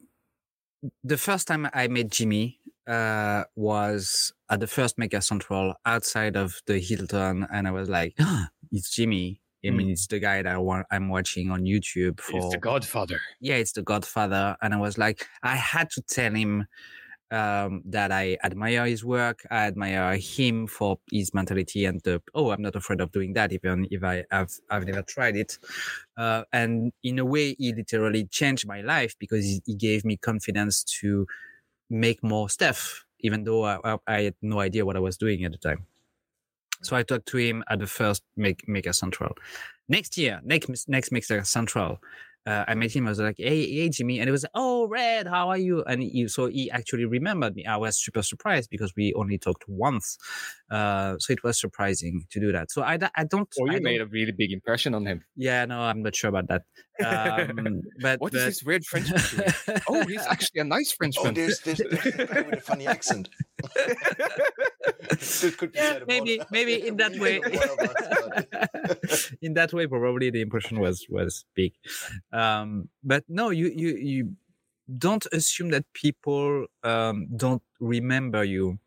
the 1.03 1.17
first 1.17 1.47
time 1.47 1.69
I 1.71 1.87
met 1.87 2.09
Jimmy 2.09 2.59
uh, 2.87 3.43
was 3.55 4.33
at 4.49 4.59
the 4.59 4.67
first 4.67 4.97
Maker 4.97 5.21
Central 5.21 5.73
outside 5.85 6.35
of 6.35 6.61
the 6.65 6.79
Hilton, 6.79 7.47
and 7.51 7.67
I 7.67 7.71
was 7.71 7.89
like, 7.89 8.15
"Ah, 8.19 8.49
"It's 8.71 8.93
Jimmy." 8.95 9.41
I 9.63 9.69
mean, 9.69 9.91
it's 9.91 10.07
the 10.07 10.19
guy 10.19 10.41
that 10.41 10.55
I 10.55 10.83
I'm 10.89 11.09
watching 11.09 11.51
on 11.51 11.65
YouTube 11.65 12.19
for. 12.19 12.57
Godfather. 12.57 13.19
yeah, 13.39 13.55
it's 13.55 13.73
the 13.73 13.83
Godfather, 13.83 14.57
and 14.61 14.73
I 14.73 14.77
was 14.77 14.97
like, 14.97 15.27
I 15.43 15.55
had 15.55 15.91
to 15.91 16.01
tell 16.01 16.33
him 16.33 16.65
um, 17.31 17.81
that 17.85 18.11
I 18.11 18.37
admire 18.43 18.85
his 18.85 19.05
work. 19.05 19.45
I 19.49 19.67
admire 19.67 20.17
him 20.17 20.67
for 20.67 20.99
his 21.11 21.33
mentality 21.33 21.85
and 21.85 22.01
the 22.01 22.21
oh, 22.35 22.51
I'm 22.51 22.61
not 22.61 22.75
afraid 22.75 23.01
of 23.01 23.11
doing 23.11 23.33
that, 23.33 23.53
even 23.53 23.87
if 23.89 24.03
I 24.03 24.25
have 24.31 24.51
I've 24.69 24.85
never 24.85 25.01
tried 25.01 25.37
it. 25.37 25.57
Uh, 26.17 26.43
and 26.51 26.91
in 27.03 27.19
a 27.19 27.25
way, 27.25 27.55
he 27.57 27.73
literally 27.73 28.25
changed 28.25 28.67
my 28.67 28.81
life 28.81 29.15
because 29.17 29.45
he, 29.45 29.61
he 29.65 29.75
gave 29.75 30.03
me 30.03 30.17
confidence 30.17 30.83
to 31.01 31.25
make 31.91 32.23
more 32.23 32.49
stuff, 32.49 33.05
even 33.19 33.43
though 33.43 33.65
I, 33.65 33.97
I, 34.07 34.21
had 34.21 34.35
no 34.41 34.59
idea 34.59 34.85
what 34.85 34.95
I 34.95 34.99
was 34.99 35.17
doing 35.17 35.43
at 35.43 35.51
the 35.51 35.57
time. 35.57 35.85
So 36.81 36.95
I 36.95 37.03
talked 37.03 37.27
to 37.27 37.37
him 37.37 37.63
at 37.69 37.79
the 37.79 37.87
first 37.87 38.23
Make, 38.37 38.67
Maker 38.67 38.93
Central. 38.93 39.35
next 39.89 40.17
year, 40.17 40.39
next 40.43 40.87
next 40.87 41.11
Mixer 41.11 41.43
Central, 41.43 41.99
uh, 42.45 42.65
I 42.67 42.73
met 42.75 42.95
him. 42.95 43.05
I 43.07 43.11
was 43.11 43.19
like, 43.19 43.35
"Hey, 43.37 43.71
hey, 43.71 43.89
Jimmy," 43.89 44.19
and 44.19 44.27
it 44.27 44.31
was, 44.31 44.45
"Oh, 44.55 44.87
Red, 44.87 45.27
how 45.27 45.49
are 45.49 45.57
you?" 45.57 45.83
And 45.83 46.01
he, 46.01 46.27
so 46.27 46.47
he 46.47 46.71
actually 46.71 47.05
remembered 47.05 47.55
me. 47.55 47.65
I 47.65 47.77
was 47.77 47.97
super 47.97 48.23
surprised 48.23 48.69
because 48.69 48.93
we 48.95 49.13
only 49.13 49.37
talked 49.37 49.63
once, 49.67 50.17
uh, 50.71 51.17
so 51.19 51.33
it 51.33 51.43
was 51.43 51.59
surprising 51.59 52.25
to 52.31 52.39
do 52.39 52.51
that. 52.51 52.71
So 52.71 52.81
I, 52.81 52.97
I 53.15 53.23
don't. 53.25 53.47
Oh, 53.59 53.65
you 53.65 53.77
I 53.77 53.79
made 53.79 53.99
don't, 53.99 54.07
a 54.07 54.09
really 54.11 54.31
big 54.31 54.51
impression 54.51 54.95
on 54.95 55.05
him. 55.05 55.23
Yeah, 55.35 55.65
no, 55.65 55.81
I'm 55.81 56.01
not 56.01 56.15
sure 56.15 56.29
about 56.29 56.47
that. 56.47 56.63
Um, 57.03 57.81
but 58.01 58.19
What 58.19 58.31
but, 58.31 58.39
is 58.39 58.45
this 58.45 58.63
weird 58.63 58.85
Frenchman? 58.85 59.21
Oh, 59.87 60.05
he's 60.05 60.25
actually 60.25 60.61
a 60.61 60.63
nice 60.63 60.91
Oh, 60.93 60.97
Frenchman. 60.97 61.33
there's, 61.33 61.59
there's, 61.61 61.77
there's 61.79 62.05
a 62.05 62.25
guy 62.25 62.41
with 62.41 62.59
a 62.59 62.61
funny 62.61 62.87
accent. 62.87 63.29
It 65.41 65.57
could 65.57 65.71
be 65.73 65.81
Yeah, 65.81 65.99
maybe 66.05 66.45
maybe 66.49 66.75
in 66.87 66.97
that 66.97 67.17
way. 67.17 67.41
us, 67.41 69.37
in 69.41 69.53
that 69.53 69.73
way 69.73 69.87
probably 69.87 70.29
the 70.29 70.41
impression 70.41 70.79
was 70.79 71.05
was 71.09 71.45
big. 71.55 71.73
Um 72.31 72.89
but 73.03 73.23
no 73.27 73.49
you 73.49 73.67
you 73.75 73.95
you 73.95 74.35
don't 74.97 75.25
assume 75.33 75.69
that 75.71 75.85
people 75.93 76.67
um 76.83 77.27
don't 77.35 77.63
remember 77.79 78.43
you. 78.43 78.79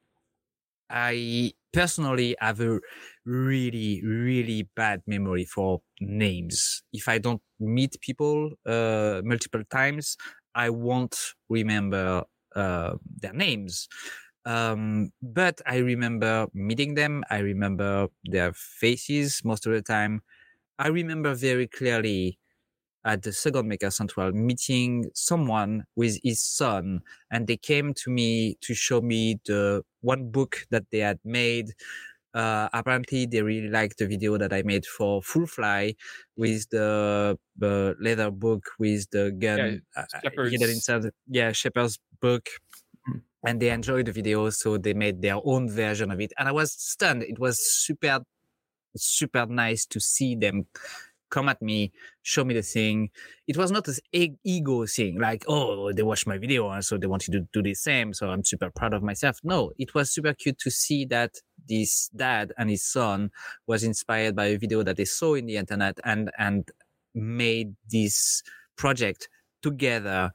I 0.91 1.53
personally 1.73 2.37
have 2.41 2.61
a 2.61 2.81
really 3.25 4.03
really 4.05 4.63
bad 4.77 5.03
memory 5.07 5.45
for 5.45 5.83
names. 6.01 6.83
If 6.93 7.09
i 7.09 7.19
don't 7.19 7.43
meet 7.59 8.01
people 8.01 8.53
uh 8.67 9.23
multiple 9.25 9.65
times 9.71 10.17
i 10.55 10.71
won't 10.71 11.17
remember 11.49 12.25
uh 12.55 12.95
their 13.23 13.33
names 13.33 13.89
um, 14.45 15.13
but 15.23 15.61
I 15.67 15.79
remember 15.79 16.47
meeting 16.55 16.95
them. 16.95 17.25
I 17.31 17.39
remember 17.39 18.09
their 18.25 18.53
faces 18.53 19.43
most 19.45 19.67
of 19.67 19.73
the 19.73 19.83
time. 19.83 20.23
I 20.79 20.89
remember 20.89 21.35
very 21.35 21.67
clearly 21.67 22.39
at 23.05 23.23
the 23.23 23.33
second 23.33 23.69
Maker 23.69 23.91
Central 23.91 24.33
meeting 24.33 25.11
someone 25.15 25.85
with 25.95 26.19
his 26.25 26.41
son, 26.41 27.01
and 27.31 27.47
they 27.47 27.57
came 27.57 27.95
to 27.95 28.11
me 28.11 28.57
to 28.63 28.75
show 28.75 29.01
me 29.01 29.39
the 29.47 29.83
one 30.01 30.31
book 30.31 30.67
that 30.71 30.85
they 30.91 30.99
had 30.99 31.19
made. 31.25 31.71
Uh, 32.33 32.69
apparently, 32.73 33.27
they 33.27 33.43
really 33.43 33.69
liked 33.69 33.99
the 33.99 34.07
video 34.07 34.37
that 34.37 34.53
I 34.53 34.63
made 34.63 34.85
for 34.87 35.23
Full 35.23 35.47
Fly 35.47 35.95
with 36.37 36.69
the, 36.71 37.39
the 37.57 37.95
leather 38.01 38.31
book 38.31 38.65
with 38.81 39.09
the 39.11 39.31
gun 39.31 39.83
uh, 39.97 40.01
uh, 40.01 40.05
hidden 40.25 40.51
Shepherd's- 40.51 40.71
inside. 40.73 41.11
Yeah, 41.29 41.53
Shepherd's 41.53 41.99
book 42.21 42.49
and 43.47 43.61
they 43.61 43.71
enjoyed 43.71 44.07
the 44.07 44.13
video 44.13 44.51
so 44.51 44.79
they 44.79 44.95
made 44.95 45.21
their 45.23 45.39
own 45.45 45.69
version 45.71 46.11
of 46.11 46.21
it. 46.21 46.33
And 46.39 46.49
i 46.49 46.53
was 46.53 46.73
stunned. 46.73 47.23
It 47.23 47.39
was 47.39 47.59
super 47.59 48.21
super 48.97 49.45
nice 49.47 49.87
to 49.87 49.99
see 49.99 50.37
them 50.37 50.67
come 51.31 51.49
at 51.49 51.61
me 51.61 51.91
show 52.23 52.45
me 52.45 52.55
the 52.55 52.63
thing. 52.63 53.11
It 53.49 53.57
was 53.57 53.73
not 53.73 53.85
this 53.85 54.01
ego 54.13 54.87
thing 54.87 55.19
like 55.19 55.45
oh 55.49 55.93
they 55.93 56.05
watched 56.05 56.29
my 56.29 56.39
video 56.39 56.71
and 56.71 56.85
so 56.85 56.97
they 56.97 57.09
wanted 57.09 57.33
to 57.33 57.41
do 57.53 57.61
the 57.61 57.75
same 57.75 58.15
so 58.15 58.31
i'm 58.31 58.45
super 58.45 58.71
proud 58.71 58.95
of 58.95 59.03
myself. 59.03 59.41
No 59.43 59.73
it 59.79 59.95
was 59.95 60.13
super 60.13 60.33
cute 60.33 60.59
to 60.61 60.71
see 60.71 61.05
that 61.07 61.33
this 61.69 62.09
dad 62.15 62.53
and 62.57 62.71
his 62.71 62.85
son 62.85 63.31
was 63.67 63.83
inspired 63.83 64.37
by 64.37 64.47
a 64.47 64.59
video 64.59 64.85
that 64.85 64.97
they 64.97 65.05
saw 65.05 65.35
in 65.35 65.47
the 65.47 65.57
internet 65.57 65.99
and 66.05 66.31
and 66.39 66.71
made 67.15 67.75
this 67.91 68.43
project 68.77 69.29
together 69.63 70.31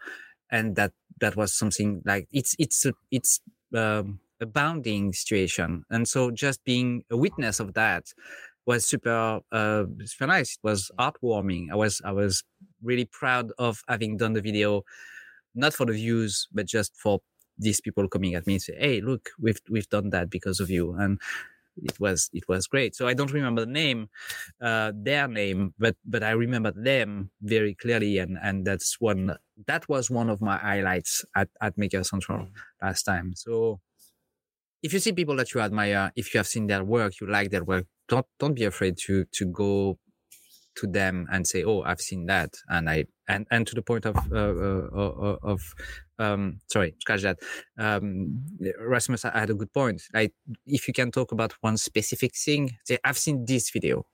and 0.52 0.76
that 0.76 0.92
that 1.22 1.36
was 1.36 1.54
something 1.54 2.02
like 2.06 2.28
it's 2.32 2.56
it's 2.60 2.86
it's 3.12 3.42
um, 3.76 4.20
a 4.42 4.46
bounding 4.46 5.14
situation. 5.14 5.84
And 5.90 6.08
so 6.08 6.32
just 6.32 6.64
being 6.64 7.04
a 7.12 7.18
witness 7.18 7.60
of 7.60 7.74
that 7.74 8.06
was 8.66 8.86
super 8.86 9.40
uh 9.52 9.86
super 10.06 10.28
nice. 10.28 10.58
It 10.64 10.68
was 10.68 10.92
heartwarming. 11.00 11.68
I 11.72 11.76
was 11.76 12.02
i 12.06 12.12
was 12.12 12.44
really 12.84 13.06
proud 13.06 13.52
of 13.58 13.82
having 13.88 14.18
done 14.18 14.34
the 14.34 14.42
video 14.42 14.84
not 15.56 15.74
for 15.74 15.86
the 15.86 15.94
views 15.94 16.48
but 16.54 16.66
just 16.66 16.96
for 16.96 17.20
these 17.58 17.82
people 17.82 18.08
coming 18.08 18.36
at 18.36 18.48
me 18.48 18.54
and 18.54 18.62
say 18.62 18.76
hey 18.80 19.02
look 19.02 19.32
we've 19.42 19.60
we've 19.70 19.90
done 19.90 20.10
that 20.12 20.30
because 20.30 20.60
of 20.60 20.70
you. 20.70 20.94
And 20.94 21.20
it 21.84 22.00
was 22.00 22.30
it 22.34 22.48
was 22.48 22.68
great. 22.68 22.96
So 22.96 23.08
i 23.08 23.14
don't 23.14 23.32
remember 23.34 23.62
the 23.66 23.72
name 23.72 24.10
uh 24.62 24.92
their 24.96 25.28
name 25.28 25.74
but 25.80 25.96
but 26.06 26.24
i 26.24 26.32
remember 26.32 26.72
them 26.72 27.32
very 27.42 27.76
clearly 27.76 28.18
and 28.20 28.38
and 28.42 28.66
that's 28.66 29.00
one 29.00 29.38
that 29.68 29.88
was 29.90 30.10
one 30.10 30.30
of 30.30 30.42
my 30.42 30.58
highlights 30.58 31.26
at 31.36 31.50
at 31.62 31.78
maker 31.78 32.04
central 32.04 32.48
last 32.82 33.04
time. 33.04 33.34
So 33.36 33.80
if 34.82 34.94
you 34.94 35.00
see 35.00 35.12
people 35.14 35.36
that 35.36 35.54
you 35.54 35.62
admire 35.62 36.12
if 36.16 36.34
you 36.34 36.38
have 36.40 36.48
seen 36.48 36.68
their 36.68 36.84
work 36.84 37.14
you 37.20 37.28
like 37.28 37.50
their 37.52 37.64
work 37.64 37.86
don't 38.08 38.26
don't 38.40 38.54
be 38.56 38.64
afraid 38.64 38.98
to 38.98 39.26
to 39.32 39.46
go 39.46 39.98
to 40.76 40.88
them 40.88 41.28
and 41.32 41.48
say 41.48 41.64
oh 41.64 41.82
i've 41.84 42.00
seen 42.02 42.26
that 42.28 42.52
and 42.70 42.90
i 42.90 43.06
and 43.28 43.46
and 43.52 43.68
to 43.68 43.76
the 43.76 43.82
point 43.82 44.06
of 44.06 44.16
uh, 44.32 44.36
uh, 44.38 44.90
uh, 44.96 45.38
of 45.44 45.62
um 46.20 46.60
sorry 46.68 46.96
scratch 47.00 47.22
that. 47.24 47.40
Um 47.78 48.44
rasmus 48.80 49.24
had 49.24 49.50
a 49.50 49.54
good 49.54 49.74
point. 49.74 50.02
Like 50.14 50.34
if 50.66 50.88
you 50.88 50.94
can 50.94 51.12
talk 51.12 51.32
about 51.32 51.54
one 51.62 51.78
specific 51.78 52.36
thing 52.36 52.78
say 52.86 52.98
i've 53.04 53.18
seen 53.18 53.46
this 53.46 53.70
video. 53.72 54.06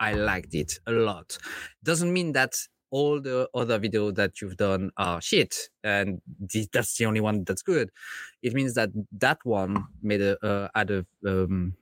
I 0.00 0.14
liked 0.14 0.54
it 0.54 0.80
a 0.86 0.92
lot. 0.92 1.38
Doesn't 1.84 2.12
mean 2.12 2.32
that 2.32 2.54
all 2.90 3.20
the 3.20 3.48
other 3.54 3.78
videos 3.80 4.14
that 4.16 4.40
you've 4.40 4.56
done 4.56 4.90
are 4.96 5.20
shit 5.20 5.54
and 5.82 6.20
th- 6.50 6.68
that's 6.72 6.96
the 6.98 7.06
only 7.06 7.20
one 7.20 7.44
that's 7.44 7.62
good. 7.62 7.90
It 8.42 8.52
means 8.52 8.74
that 8.74 8.90
that 9.18 9.38
one 9.44 9.86
made 10.02 10.20
a 10.20 10.44
uh, 10.44 10.68
had 10.74 10.90
a 10.90 11.06
um, 11.26 11.74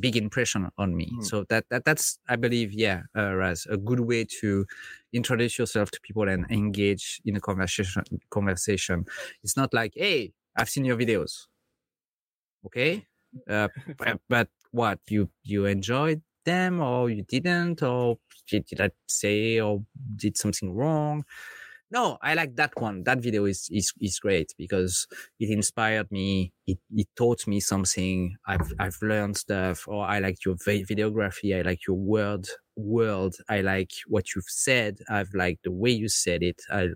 big 0.00 0.16
impression 0.16 0.68
on 0.78 0.96
me. 0.96 1.10
Mm. 1.14 1.24
so 1.24 1.44
that, 1.48 1.64
that 1.70 1.84
that's 1.84 2.18
i 2.28 2.36
believe 2.36 2.72
yeah 2.72 3.02
uh, 3.16 3.34
Raz, 3.34 3.66
a 3.70 3.76
good 3.76 4.00
way 4.00 4.24
to 4.40 4.66
introduce 5.12 5.58
yourself 5.58 5.90
to 5.92 6.00
people 6.00 6.28
and 6.28 6.46
engage 6.50 7.20
in 7.24 7.36
a 7.36 7.40
conversation 7.40 8.02
conversation. 8.30 9.06
It's 9.42 9.56
not 9.56 9.72
like 9.72 9.92
hey 9.96 10.32
i've 10.56 10.68
seen 10.68 10.84
your 10.84 10.96
videos. 10.96 11.46
Okay? 12.66 13.06
Uh, 13.48 13.68
but, 13.98 14.20
but 14.28 14.48
what 14.70 14.98
you 15.08 15.28
you 15.42 15.66
enjoyed 15.66 16.22
them 16.44 16.80
or 16.80 17.10
you 17.10 17.22
didn't? 17.22 17.82
Or 17.82 18.18
did, 18.48 18.66
did 18.66 18.80
i 18.80 18.90
say 19.06 19.60
or 19.60 19.82
did 20.16 20.36
something 20.36 20.74
wrong 20.74 21.24
no 21.94 22.18
i 22.22 22.34
like 22.34 22.56
that 22.56 22.72
one. 22.76 23.04
That 23.04 23.20
video 23.22 23.44
is 23.46 23.68
is, 23.70 23.92
is 24.00 24.18
great 24.18 24.52
because 24.58 25.06
it 25.38 25.48
inspired 25.48 26.10
me. 26.10 26.52
It, 26.66 26.78
it 26.94 27.08
taught 27.16 27.46
me 27.46 27.60
something. 27.60 28.36
I've 28.46 28.72
i've 28.80 28.98
learned 29.00 29.36
stuff. 29.36 29.86
Or 29.86 30.04
i 30.04 30.18
like 30.18 30.44
your 30.44 30.56
vi- 30.64 30.84
videography. 30.84 31.56
I 31.56 31.62
like 31.62 31.86
your 31.86 31.96
word 31.96 32.46
world. 32.76 33.36
I 33.48 33.60
like 33.60 33.92
what 34.08 34.34
you've 34.34 34.52
said. 34.68 34.98
I've 35.08 35.32
liked 35.32 35.62
the 35.62 35.70
way 35.70 35.90
you 35.90 36.08
said 36.08 36.42
it. 36.42 36.60
I 36.70 36.88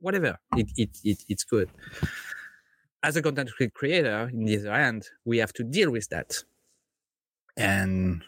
whatever. 0.00 0.38
It, 0.56 0.68
it, 0.76 0.90
it 1.04 1.18
it's 1.28 1.44
good. 1.44 1.68
As 3.02 3.16
a 3.16 3.22
content 3.22 3.50
creator 3.74 4.30
in 4.32 4.44
the 4.46 4.58
other 4.58 4.72
end 4.72 5.06
we 5.24 5.38
have 5.38 5.52
to 5.54 5.64
deal 5.64 5.90
with 5.90 6.08
that. 6.08 6.32
And 7.58 8.22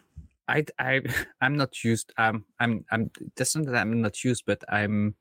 i 0.49 0.64
i 0.79 1.01
i'm 1.43 1.57
not 1.57 1.85
used 1.85 2.11
i'm 2.16 2.43
i'm 2.59 2.83
i'm 2.91 3.11
that's 3.37 3.55
not 3.55 3.66
that 3.66 3.74
i'm 3.76 4.01
not 4.01 4.24
used 4.24 4.45
but 4.47 4.61
i'm 4.70 5.14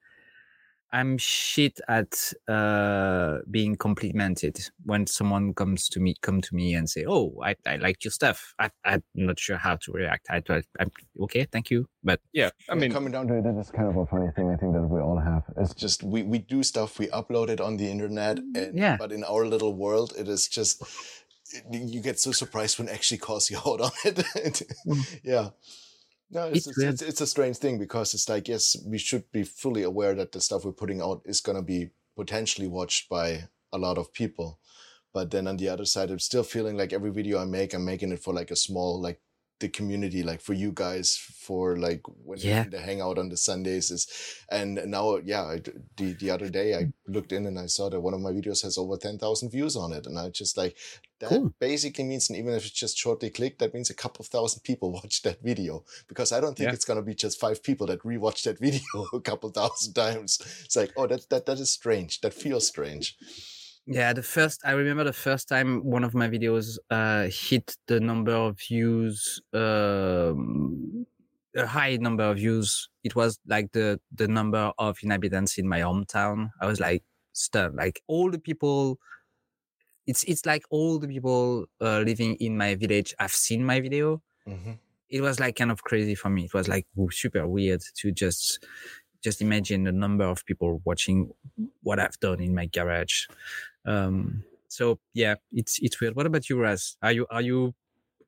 I'm 0.92 1.18
shit 1.18 1.80
at 1.88 2.34
uh, 2.48 3.40
being 3.52 3.76
complimented 3.76 4.58
when 4.86 5.06
someone 5.08 5.54
comes 5.54 5.90
to 5.90 6.00
me, 6.00 6.16
come 6.22 6.42
to 6.42 6.56
me 6.56 6.74
and 6.76 6.90
say, 6.90 7.06
"Oh, 7.08 7.36
I, 7.44 7.56
I 7.66 7.76
like 7.76 8.04
your 8.06 8.12
stuff." 8.12 8.54
I, 8.58 8.70
I'm 8.86 9.04
not 9.14 9.40
sure 9.40 9.58
how 9.58 9.76
to 9.78 9.92
react. 9.92 10.28
I, 10.30 10.42
I, 10.50 10.62
I'm 10.80 10.92
okay, 11.24 11.46
thank 11.52 11.70
you, 11.70 11.88
but 12.04 12.22
Yeah, 12.32 12.52
I 12.70 12.76
mean, 12.76 12.92
coming 12.92 13.12
down 13.12 13.28
to 13.28 13.38
it, 13.38 13.44
that 13.44 13.60
is 13.60 13.70
kind 13.72 13.90
of 13.90 13.98
a 13.98 14.06
funny 14.06 14.32
thing. 14.36 14.50
I 14.50 14.56
think 14.56 14.74
that 14.74 14.84
we 14.88 15.02
all 15.02 15.20
have. 15.20 15.44
It's 15.58 15.74
just 15.74 16.04
we 16.04 16.24
we 16.24 16.40
do 16.40 16.64
stuff, 16.64 17.00
we 17.00 17.08
upload 17.08 17.50
it 17.50 17.60
on 17.60 17.78
the 17.78 17.90
internet, 17.92 18.40
and 18.40 18.78
Yeah. 18.78 18.98
but 18.98 19.12
in 19.12 19.24
our 19.24 19.46
little 19.46 19.74
world, 19.76 20.14
it 20.18 20.28
is 20.28 20.48
just 20.48 20.82
you 21.72 22.02
get 22.02 22.20
so 22.20 22.32
surprised 22.32 22.78
when 22.78 22.88
it 22.88 22.94
actually 22.94 23.18
calls 23.20 23.50
you 23.50 23.58
out 23.58 23.82
on 23.82 23.92
it. 24.04 24.64
yeah. 25.24 25.50
No, 26.30 26.48
it's, 26.48 26.68
It's 26.68 26.78
it's, 26.78 27.02
it's, 27.02 27.22
a 27.22 27.28
strange 27.28 27.58
thing 27.58 27.80
because 27.80 28.14
it's 28.14 28.28
like, 28.28 28.48
yes, 28.48 28.76
we 28.86 28.98
should 28.98 29.32
be 29.32 29.44
fully 29.44 29.84
aware 29.84 30.14
that 30.16 30.34
the 30.34 30.42
stuff 30.42 30.66
we're 30.66 30.74
putting 30.74 31.02
out 31.02 31.22
is 31.26 31.40
going 31.40 31.56
to 31.56 31.62
be 31.62 31.92
potentially 32.18 32.68
watched 32.68 33.08
by 33.08 33.48
a 33.72 33.78
lot 33.78 33.98
of 33.98 34.12
people. 34.12 34.60
But 35.14 35.32
then 35.32 35.48
on 35.48 35.58
the 35.58 35.70
other 35.70 35.86
side, 35.86 36.12
I'm 36.12 36.20
still 36.20 36.44
feeling 36.44 36.78
like 36.78 36.92
every 36.92 37.12
video 37.12 37.40
I 37.40 37.46
make, 37.46 37.74
I'm 37.74 37.86
making 37.86 38.12
it 38.12 38.22
for 38.22 38.34
like 38.34 38.52
a 38.52 38.58
small, 38.58 39.02
like 39.02 39.22
the 39.60 39.70
community, 39.70 40.24
like 40.24 40.41
for 40.41 40.53
you 40.53 40.72
guys, 40.74 41.16
for 41.18 41.78
like 41.78 42.01
when 42.24 42.39
Yeah. 42.39 42.66
the 42.70 42.80
hangout 42.80 43.18
on 43.18 43.30
the 43.30 43.38
Sundays 43.38 43.91
is. 43.91 44.08
And 44.49 44.76
now, 44.86 45.18
yeah, 45.18 45.43
I, 45.43 45.62
the, 45.97 46.14
the 46.14 46.30
other 46.30 46.49
day 46.49 46.76
I 46.76 46.91
looked 47.08 47.32
in 47.32 47.45
and 47.45 47.58
I 47.60 47.66
saw 47.68 47.89
that 47.89 47.99
one 47.99 48.14
of 48.14 48.22
my 48.22 48.32
videos 48.32 48.64
has 48.64 48.78
over 48.78 48.97
10,000 48.97 49.49
views 49.49 49.76
on 49.76 49.93
it. 49.93 50.05
And 50.05 50.18
I 50.20 50.30
just 50.30 50.58
like, 50.58 50.78
that 51.20 51.30
Cool. 51.30 51.53
basically 51.60 52.03
means, 52.03 52.30
and 52.30 52.38
even 52.38 52.53
if 52.53 52.64
it's 52.66 52.72
just 52.80 52.95
shortly 52.97 53.32
clicked, 53.32 53.58
that 53.60 53.74
means 53.74 53.89
a 53.89 53.95
couple 53.95 54.22
of 54.22 54.28
thousand 54.28 54.62
people 54.62 54.91
watched 54.99 55.24
that 55.24 55.41
video 55.41 55.84
because 56.08 56.32
I 56.32 56.39
don't 56.39 56.55
think 56.55 56.70
Yeah. 56.70 56.74
it's 56.74 56.86
gonna 56.86 57.01
be 57.01 57.16
just 57.16 57.39
five 57.39 57.64
people 57.64 57.88
that 57.88 58.03
rewatch 58.03 58.43
that 58.43 58.60
video 58.68 58.84
a 59.14 59.20
couple 59.20 59.49
thousand 59.49 59.93
times. 59.93 60.39
It's 60.66 60.76
like, 60.76 60.91
oh, 60.95 61.08
that 61.08 61.28
that 61.30 61.45
that 61.47 61.60
is 61.60 61.72
strange. 61.72 62.22
That 62.22 62.34
feels 62.36 62.68
strange. 62.68 63.18
Yeah, 63.90 64.12
the 64.12 64.24
first 64.24 64.62
I 64.66 64.72
remember 64.72 65.06
the 65.06 65.14
first 65.14 65.48
time 65.48 65.84
one 65.84 66.04
of 66.04 66.14
my 66.14 66.28
videos 66.28 66.78
uh 66.90 67.28
hit 67.32 67.78
the 67.88 68.00
number 68.02 68.34
of 68.34 68.60
views 68.60 69.42
um 69.54 71.06
a 71.56 71.66
high 71.66 71.96
number 71.96 72.24
of 72.24 72.36
views. 72.38 72.90
It 73.04 73.16
was 73.16 73.40
like 73.48 73.72
the 73.72 74.00
the 74.12 74.28
number 74.28 74.74
of 74.78 74.98
inhabitants 75.04 75.58
in 75.58 75.68
my 75.70 75.80
hometown. 75.80 76.52
I 76.62 76.66
was 76.68 76.82
like 76.82 77.04
stunned. 77.32 77.76
Like 77.78 78.02
all 78.08 78.30
the 78.30 78.40
people, 78.40 79.00
it's 80.06 80.24
it's 80.24 80.46
like 80.46 80.64
all 80.70 81.00
the 81.00 81.08
people 81.08 81.66
uh, 81.82 82.00
living 82.00 82.36
in 82.36 82.58
my 82.58 82.76
village 82.76 83.14
have 83.20 83.32
seen 83.32 83.64
my 83.66 83.80
video. 83.82 84.22
hmm 84.46 84.80
It 85.10 85.22
was 85.22 85.40
like 85.40 85.56
kind 85.58 85.72
of 85.72 85.84
crazy 85.84 86.16
for 86.16 86.30
me. 86.30 86.46
It 86.46 86.54
was 86.54 86.68
like 86.68 86.88
super 87.12 87.48
weird 87.48 87.82
to 87.98 88.12
just 88.12 88.66
just 89.24 89.42
imagine 89.42 89.84
the 89.86 89.92
number 89.92 90.26
of 90.26 90.46
people 90.46 90.82
watching 90.86 91.32
what 91.84 92.00
I've 92.00 92.20
done 92.20 92.42
in 92.42 92.56
my 92.56 92.68
garage. 92.68 93.28
Um, 93.88 94.44
so 94.68 95.00
yeah, 95.14 95.36
it's 95.52 95.80
it's 95.82 96.00
weird. 96.00 96.16
What 96.16 96.26
about 96.26 96.50
you, 96.50 96.60
Raz? 96.60 96.98
Are 97.02 97.12
you 97.12 97.26
are 97.32 97.42
you 97.42 97.74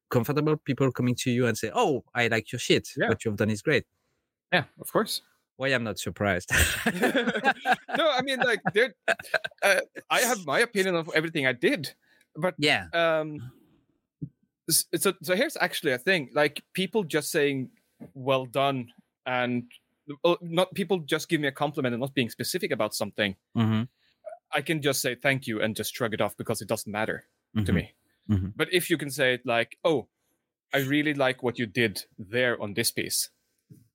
comfortable? 0.10 0.58
People 0.58 0.92
coming 0.92 1.16
to 1.16 1.30
you 1.32 1.46
and 1.46 1.58
say, 1.58 1.70
"Oh, 1.74 2.04
I 2.16 2.28
like 2.28 2.52
your 2.52 2.60
shit. 2.60 2.90
Yeah. 2.98 3.10
What 3.10 3.26
you've 3.26 3.36
done 3.36 3.50
is 3.52 3.62
great." 3.62 3.86
Yeah, 4.52 4.64
of 4.80 4.92
course. 4.92 5.22
Why 5.58 5.68
I'm 5.68 5.84
not 5.84 6.00
surprised. 6.00 6.50
no, 6.86 8.10
I 8.10 8.22
mean 8.24 8.40
like 8.40 8.62
there. 8.74 8.96
Uh, 9.62 9.82
I 10.10 10.22
have 10.22 10.46
my 10.46 10.60
opinion 10.60 10.96
of 10.96 11.10
everything 11.14 11.46
I 11.46 11.52
did, 11.52 11.94
but 12.36 12.56
yeah. 12.58 12.88
um, 12.94 13.52
so 14.70 15.14
so 15.22 15.36
here's 15.36 15.58
actually 15.60 15.92
a 15.92 15.98
thing. 15.98 16.30
Like 16.34 16.64
people 16.74 17.04
just 17.04 17.30
saying 17.30 17.70
"well 18.14 18.46
done" 18.46 18.88
and 19.26 19.64
uh, 20.24 20.36
not 20.42 20.74
people 20.74 21.00
just 21.00 21.28
give 21.28 21.42
me 21.42 21.50
a 21.50 21.52
compliment 21.52 21.94
and 21.94 22.00
not 22.00 22.14
being 22.16 22.30
specific 22.30 22.72
about 22.72 22.96
something. 22.96 23.36
hmm 23.54 23.84
I 24.54 24.62
can 24.62 24.82
just 24.82 25.02
say 25.02 25.16
thank 25.16 25.48
you 25.48 25.62
and 25.62 25.76
just 25.76 25.96
shrug 25.96 26.14
it 26.14 26.22
off 26.22 26.36
because 26.38 26.62
it 26.62 26.68
doesn't 26.68 26.92
matter 26.92 27.26
to 27.66 27.72
Mhm. 27.72 27.74
me. 27.74 27.94
Mhm. 28.30 28.54
But 28.56 28.74
if 28.74 28.90
you 28.90 28.98
can 28.98 29.12
say 29.12 29.36
it 29.36 29.46
like, 29.46 29.78
"Oh, 29.84 30.10
I 30.74 30.80
really 30.80 31.14
like 31.16 31.44
what 31.44 31.60
you 31.60 31.68
did 31.68 32.06
there 32.20 32.62
on 32.62 32.74
this 32.76 32.92
piece," 32.92 33.30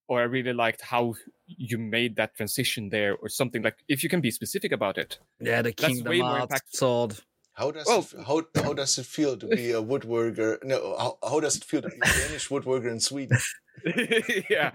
or 0.09 0.21
"I 0.23 0.25
really 0.25 0.53
liked 0.55 0.83
how 0.83 1.15
you 1.47 1.79
made 1.79 2.17
that 2.17 2.37
transition 2.37 2.91
there," 2.91 3.17
or 3.17 3.29
something 3.31 3.63
like, 3.63 3.79
if 3.89 4.03
you 4.05 4.11
can 4.11 4.21
be 4.23 4.31
specific 4.33 4.73
about 4.73 4.99
it, 4.99 5.21
Yeah, 5.41 5.63
the 5.63 5.73
That's 5.77 5.87
Kingdom 5.95 6.09
way 6.09 6.23
more 6.23 6.39
Hearts 6.39 6.49
impactful. 6.49 6.79
sword. 6.79 7.21
How 7.55 7.71
does 7.71 7.87
Well- 7.87 8.01
it, 8.01 8.27
how 8.27 8.43
how 8.63 8.73
does 8.75 8.99
it 8.99 9.07
feel 9.07 9.37
to 9.37 9.47
be 9.47 9.71
a 9.73 9.81
woodworker? 9.83 10.59
No, 10.65 10.97
how, 10.99 11.19
how 11.23 11.41
does 11.41 11.57
it 11.57 11.65
feel 11.65 11.83
to 11.83 11.89
be 11.89 11.97
a 12.03 12.07
Danish 12.27 12.49
woodworker 12.49 12.91
in 12.91 13.01
Sweden? 13.01 13.39
yeah. 14.51 14.71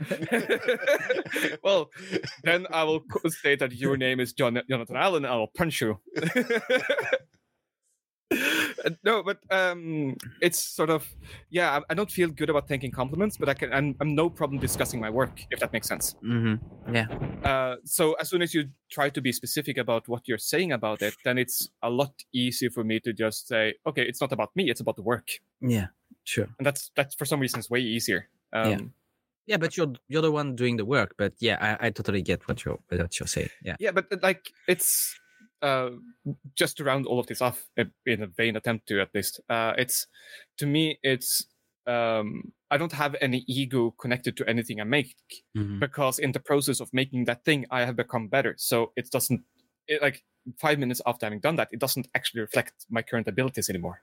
well, 1.63 1.89
then 2.43 2.67
I 2.71 2.83
will 2.83 3.01
state 3.27 3.59
that 3.59 3.73
your 3.73 3.97
name 3.97 4.19
is 4.19 4.33
John 4.33 4.61
Jonathan 4.69 4.95
Allen. 4.95 5.25
and 5.25 5.33
I 5.33 5.37
will 5.37 5.51
punch 5.55 5.81
you. 5.81 5.99
Uh, 8.85 8.91
no, 9.03 9.23
but 9.23 9.39
um, 9.51 10.15
it's 10.41 10.63
sort 10.63 10.89
of 10.89 11.07
yeah. 11.49 11.77
I, 11.77 11.81
I 11.91 11.93
don't 11.93 12.11
feel 12.11 12.29
good 12.29 12.49
about 12.49 12.67
taking 12.67 12.91
compliments, 12.91 13.37
but 13.37 13.49
I 13.49 13.53
can. 13.53 13.73
I'm, 13.73 13.95
I'm 13.99 14.15
no 14.15 14.29
problem 14.29 14.59
discussing 14.59 14.99
my 14.99 15.09
work 15.09 15.41
if 15.51 15.59
that 15.59 15.73
makes 15.73 15.87
sense. 15.87 16.15
hmm 16.21 16.55
Yeah. 16.93 17.07
Uh, 17.43 17.75
so 17.85 18.13
as 18.13 18.29
soon 18.29 18.41
as 18.41 18.53
you 18.53 18.69
try 18.89 19.09
to 19.09 19.21
be 19.21 19.31
specific 19.31 19.77
about 19.77 20.07
what 20.07 20.27
you're 20.27 20.37
saying 20.37 20.71
about 20.71 21.01
it, 21.01 21.15
then 21.23 21.37
it's 21.37 21.69
a 21.81 21.89
lot 21.89 22.13
easier 22.33 22.69
for 22.69 22.83
me 22.83 22.99
to 23.01 23.13
just 23.13 23.47
say, 23.47 23.75
okay, 23.85 24.03
it's 24.03 24.21
not 24.21 24.31
about 24.31 24.55
me; 24.55 24.69
it's 24.69 24.81
about 24.81 24.95
the 24.95 25.03
work, 25.03 25.27
Yeah. 25.61 25.87
Sure. 26.23 26.47
and 26.57 26.65
that's 26.65 26.91
that's 26.95 27.15
for 27.15 27.25
some 27.25 27.39
reasons 27.39 27.69
way 27.69 27.79
easier. 27.79 28.29
Um, 28.53 28.69
Yeah. 28.69 28.79
Yeah, 29.47 29.57
but 29.57 29.75
you're 29.75 29.93
you're 30.07 30.21
the 30.21 30.31
one 30.31 30.55
doing 30.55 30.77
the 30.77 30.85
work. 30.85 31.15
But 31.17 31.33
yeah, 31.39 31.57
I, 31.59 31.87
I 31.87 31.89
totally 31.89 32.21
get 32.21 32.47
what 32.47 32.63
you're 32.63 32.77
what 32.89 33.19
you're 33.19 33.25
saying. 33.27 33.49
Yeah. 33.63 33.77
yeah 33.79 33.91
but 33.91 34.05
like 34.21 34.53
it's 34.67 35.17
uh 35.61 35.89
just 36.55 36.77
to 36.77 36.83
round 36.83 37.05
all 37.05 37.19
of 37.19 37.27
this 37.27 37.41
off 37.41 37.67
uh, 37.77 37.83
in 38.05 38.23
a 38.23 38.27
vain 38.27 38.55
attempt 38.55 38.87
to 38.87 39.01
at 39.01 39.09
least 39.13 39.39
uh 39.49 39.73
it's 39.77 40.07
to 40.57 40.65
me 40.65 40.97
it's 41.03 41.45
um 41.87 42.53
i 42.71 42.77
don't 42.77 42.91
have 42.93 43.15
any 43.21 43.43
ego 43.47 43.91
connected 43.99 44.37
to 44.37 44.47
anything 44.47 44.79
i 44.79 44.83
make 44.83 45.15
Mhm. 45.57 45.79
because 45.79 46.19
in 46.19 46.31
the 46.31 46.39
process 46.39 46.79
of 46.79 46.89
making 46.93 47.25
that 47.25 47.43
thing 47.43 47.65
i 47.71 47.83
have 47.85 47.95
become 47.95 48.27
better 48.27 48.55
so 48.57 48.91
it 48.95 49.09
doesn't 49.11 49.41
it, 49.87 50.01
like 50.01 50.23
five 50.61 50.79
minutes 50.79 51.01
after 51.05 51.25
having 51.25 51.39
done 51.41 51.55
that 51.57 51.69
it 51.71 51.79
doesn't 51.79 52.07
actually 52.15 52.41
reflect 52.41 52.85
my 52.89 53.01
current 53.01 53.27
abilities 53.27 53.69
anymore 53.69 54.01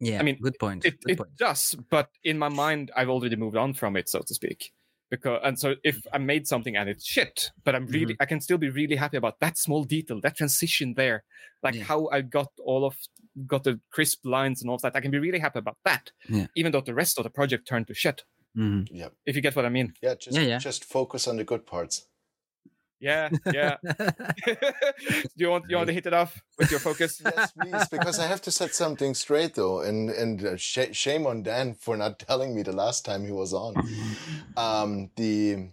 Yeah. 0.00 0.18
I 0.20 0.22
mean, 0.24 0.38
good 0.40 0.58
point. 0.58 0.84
it, 0.84 1.00
good 1.00 1.12
it 1.12 1.18
point. 1.18 1.36
does 1.36 1.76
but 1.90 2.10
in 2.24 2.36
my 2.38 2.48
mind 2.48 2.90
i've 2.96 3.08
already 3.08 3.36
moved 3.36 3.56
on 3.56 3.72
from 3.74 3.96
it 3.96 4.08
so 4.08 4.20
to 4.20 4.34
speak 4.34 4.72
because 5.12 5.38
and 5.46 5.56
so 5.62 5.68
if 5.90 5.96
i 6.14 6.18
made 6.32 6.44
something 6.52 6.74
and 6.78 6.88
it's 6.92 7.04
shit 7.14 7.36
but 7.64 7.72
i'm 7.76 7.86
really 7.86 8.14
Mm-hmm. 8.14 8.22
i 8.24 8.26
can 8.32 8.40
still 8.46 8.58
be 8.66 8.70
really 8.80 8.96
happy 9.04 9.18
about 9.22 9.36
that 9.44 9.54
small 9.66 9.82
detail 9.84 10.18
that 10.26 10.36
transition 10.40 10.94
there 11.02 11.18
like 11.62 11.74
Yeah. 11.76 11.84
how 11.90 12.08
i 12.16 12.18
got 12.38 12.48
all 12.70 12.82
of 12.88 12.94
got 13.52 13.62
the 13.68 13.74
crisp 13.94 14.20
lines 14.36 14.58
and 14.62 14.68
all 14.70 14.76
of 14.80 14.82
that 14.82 14.96
i 14.96 15.00
can 15.04 15.10
be 15.16 15.18
really 15.26 15.38
happy 15.46 15.58
about 15.64 15.76
that 15.84 16.04
Yeah. 16.28 16.46
even 16.60 16.72
though 16.72 16.80
the 16.90 16.94
rest 17.02 17.18
of 17.18 17.24
the 17.24 17.30
project 17.38 17.68
turned 17.68 17.86
to 17.88 17.94
shit 17.94 18.18
Mhm. 18.56 18.86
if 19.28 19.32
you 19.36 19.42
get 19.46 19.54
what 19.56 19.66
i 19.66 19.72
mean 19.78 19.88
Yeah, 20.02 20.14
just 20.24 20.36
Yeah, 20.36 20.46
yeah. 20.52 20.58
just 20.58 20.84
focus 20.84 21.22
on 21.28 21.36
the 21.36 21.44
good 21.52 21.64
parts. 21.66 21.94
Yeah 23.02 23.28
yeah 23.52 23.76
do 24.46 25.40
you 25.42 25.50
want 25.50 25.64
you 25.68 25.76
want 25.76 25.88
to 25.88 25.92
hit 25.92 26.06
it 26.06 26.14
off 26.14 26.40
with 26.58 26.70
your 26.70 26.80
focus 26.80 27.20
Yes, 27.24 27.52
please, 27.52 27.88
because 27.90 28.18
I 28.18 28.26
have 28.26 28.40
to 28.42 28.50
set 28.50 28.74
something 28.74 29.12
straight 29.14 29.54
though, 29.54 29.80
and 29.80 30.08
and 30.10 30.44
uh, 30.44 30.56
sh- 30.56 30.94
shame 30.96 31.26
on 31.26 31.42
Dan 31.42 31.74
for 31.84 31.96
not 31.96 32.18
telling 32.18 32.54
me 32.54 32.62
the 32.62 32.72
last 32.84 33.04
time 33.04 33.26
he 33.26 33.32
was 33.32 33.52
on. 33.52 33.74
Um, 34.56 35.10
the 35.16 35.68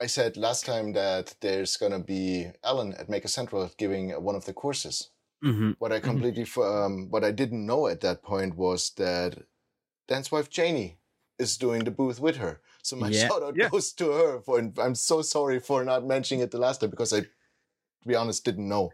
I 0.00 0.06
said 0.06 0.36
last 0.36 0.64
time 0.66 0.92
that 0.94 1.34
there's 1.40 1.76
gonna 1.76 2.00
be 2.00 2.50
Alan 2.64 2.94
at 2.94 3.08
Maker 3.08 3.28
Central 3.28 3.70
giving 3.76 4.10
one 4.10 4.34
of 4.34 4.44
the 4.46 4.52
courses. 4.52 5.10
Mhm. 5.44 5.76
What 5.78 5.92
I 5.92 6.00
completely 6.00 6.42
f- 6.42 6.58
um, 6.58 7.10
what 7.10 7.24
I 7.24 7.30
didn't 7.32 7.66
know 7.66 7.86
at 7.88 8.00
that 8.00 8.22
point 8.22 8.56
was 8.56 8.90
that 8.96 9.38
Dan's 10.08 10.30
wife 10.32 10.48
Janie 10.50 10.98
is 11.38 11.56
doing 11.58 11.84
the 11.84 11.90
booth 11.90 12.20
with 12.20 12.36
her. 12.36 12.60
So 12.82 12.96
my 12.96 13.08
Yeah. 13.08 13.28
shout 13.28 13.42
out 13.42 13.54
Yeah. 13.56 13.68
goes 13.68 13.92
to 13.94 14.10
her. 14.10 14.40
For 14.40 14.58
I'm 14.78 14.94
so 14.94 15.22
sorry 15.22 15.60
for 15.60 15.84
not 15.84 16.04
mentioning 16.06 16.42
it 16.42 16.50
the 16.50 16.58
last 16.58 16.80
time 16.80 16.90
because 16.90 17.12
I, 17.12 17.20
to 17.20 17.28
be 18.06 18.14
honest, 18.16 18.44
didn't 18.44 18.68
know. 18.68 18.90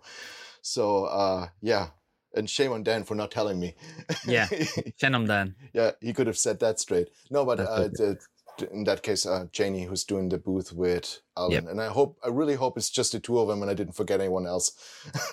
So 0.62 1.05
uh, 1.07 1.49
yeah, 1.62 1.89
and 2.34 2.49
shame 2.49 2.72
on 2.72 2.82
Dan 2.82 3.05
for 3.05 3.14
not 3.14 3.30
telling 3.30 3.59
me. 3.59 3.74
Yeah. 4.26 4.47
shame 5.01 5.14
on 5.14 5.26
Dan. 5.26 5.55
yeah, 5.72 5.93
he 6.01 6.12
could 6.12 6.26
have 6.26 6.39
said 6.39 6.61
that 6.61 6.78
straight. 6.80 7.09
No, 7.30 7.45
but 7.47 7.61
uh, 7.61 7.89
the, 7.89 8.18
in 8.72 8.84
that 8.84 9.03
case, 9.03 9.24
uh, 9.24 9.47
Janie, 9.53 9.84
who's 9.84 10.05
doing 10.05 10.28
the 10.28 10.36
booth 10.39 10.72
with 10.72 11.20
Alan, 11.36 11.53
Yep. 11.53 11.66
and 11.70 11.80
I 11.80 11.86
hope, 11.89 12.18
I 12.24 12.28
really 12.28 12.57
hope 12.57 12.76
it's 12.76 12.91
just 12.91 13.12
the 13.12 13.20
two 13.20 13.39
of 13.39 13.47
them, 13.49 13.62
and 13.62 13.70
I 13.70 13.74
didn't 13.74 13.95
forget 13.95 14.20
anyone 14.20 14.47
else. 14.47 14.72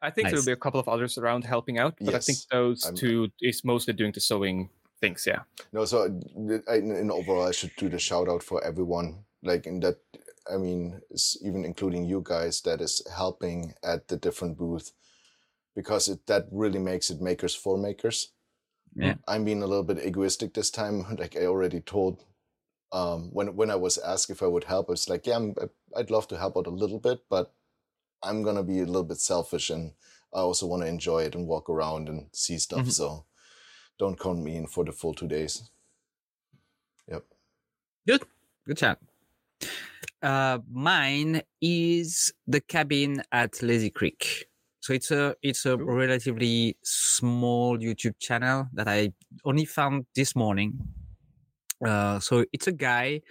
i 0.00 0.10
think 0.10 0.24
Nice. 0.26 0.30
there'll 0.32 0.44
be 0.46 0.52
a 0.52 0.56
couple 0.56 0.78
of 0.78 0.88
others 0.88 1.18
around 1.18 1.42
helping 1.44 1.76
out 1.78 1.94
but 2.00 2.14
i 2.14 2.18
think 2.20 2.38
those 2.52 2.84
I'm- 2.86 2.94
two 2.94 3.28
is 3.40 3.64
mostly 3.64 3.94
doing 3.94 4.12
the 4.12 4.20
sewing 4.20 4.70
things 5.00 5.26
yeah 5.26 5.42
No, 5.72 5.84
so 5.84 6.04
I, 6.68 6.76
in, 6.76 6.90
in 6.96 7.10
overall, 7.10 7.46
I 7.48 7.52
should 7.52 7.72
do 7.76 7.88
the 7.88 7.98
shout 7.98 8.28
out 8.28 8.42
for 8.42 8.62
everyone. 8.64 9.24
Like 9.42 9.66
in 9.66 9.80
that, 9.80 9.98
I 10.52 10.56
mean, 10.58 11.00
even 11.42 11.64
including 11.64 12.04
you 12.06 12.20
guys 12.24 12.60
that 12.62 12.80
is 12.80 13.02
helping 13.16 13.74
at 13.82 14.08
the 14.08 14.16
different 14.16 14.56
booth, 14.58 14.92
because 15.74 16.08
it 16.08 16.26
that 16.26 16.46
really 16.50 16.78
makes 16.80 17.10
it 17.10 17.20
makers 17.20 17.54
for 17.54 17.78
makers. 17.78 18.32
Yeah. 18.96 19.14
I'm 19.28 19.44
being 19.44 19.62
a 19.62 19.66
little 19.66 19.84
bit 19.84 20.04
egoistic 20.06 20.54
this 20.54 20.70
time. 20.70 21.04
Like 21.18 21.36
I 21.36 21.46
already 21.46 21.80
told, 21.80 22.24
um, 22.92 23.30
when 23.32 23.56
when 23.56 23.70
I 23.70 23.76
was 23.76 23.98
asked 23.98 24.30
if 24.30 24.42
I 24.42 24.46
would 24.46 24.64
help, 24.64 24.88
I 24.88 24.92
was 24.92 25.08
like, 25.08 25.26
yeah, 25.26 25.36
I'm, 25.36 25.54
I'd 25.96 26.10
love 26.10 26.28
to 26.28 26.38
help 26.38 26.56
out 26.56 26.66
a 26.66 26.70
little 26.82 27.00
bit, 27.00 27.20
but 27.30 27.52
I'm 28.22 28.42
gonna 28.42 28.64
be 28.64 28.80
a 28.80 28.86
little 28.86 29.04
bit 29.04 29.20
selfish, 29.20 29.70
and 29.70 29.92
I 30.34 30.40
also 30.40 30.66
want 30.66 30.82
to 30.82 30.88
enjoy 30.88 31.24
it 31.24 31.34
and 31.34 31.46
walk 31.48 31.70
around 31.70 32.08
and 32.08 32.28
see 32.32 32.58
stuff. 32.58 32.86
Mhm. 32.86 32.92
So 32.92 33.24
don't 33.98 34.18
count 34.18 34.40
me 34.40 34.56
in 34.56 34.66
for 34.66 34.84
the 34.84 34.92
full 34.92 35.14
two 35.14 35.28
days. 35.28 35.70
Yep. 37.08 37.24
Good 38.06 38.22
Good 38.68 38.76
chat. 38.76 38.98
Uh, 40.20 40.58
mine 40.70 41.40
is 41.62 42.34
the 42.46 42.60
cabin 42.60 43.22
at 43.32 43.62
Lazy 43.62 43.88
Creek. 43.88 44.44
So 44.80 44.92
it's 44.92 45.10
a 45.10 45.34
it's 45.42 45.64
a 45.64 45.78
relatively 45.78 46.76
small 46.84 47.78
YouTube 47.78 48.18
channel 48.20 48.68
that 48.74 48.88
I 48.88 49.14
only 49.46 49.64
found 49.64 50.04
this 50.14 50.36
morning. 50.36 50.78
Uh, 51.82 52.20
so 52.20 52.44
it's 52.52 52.66
a 52.66 52.72
guy 52.72 53.22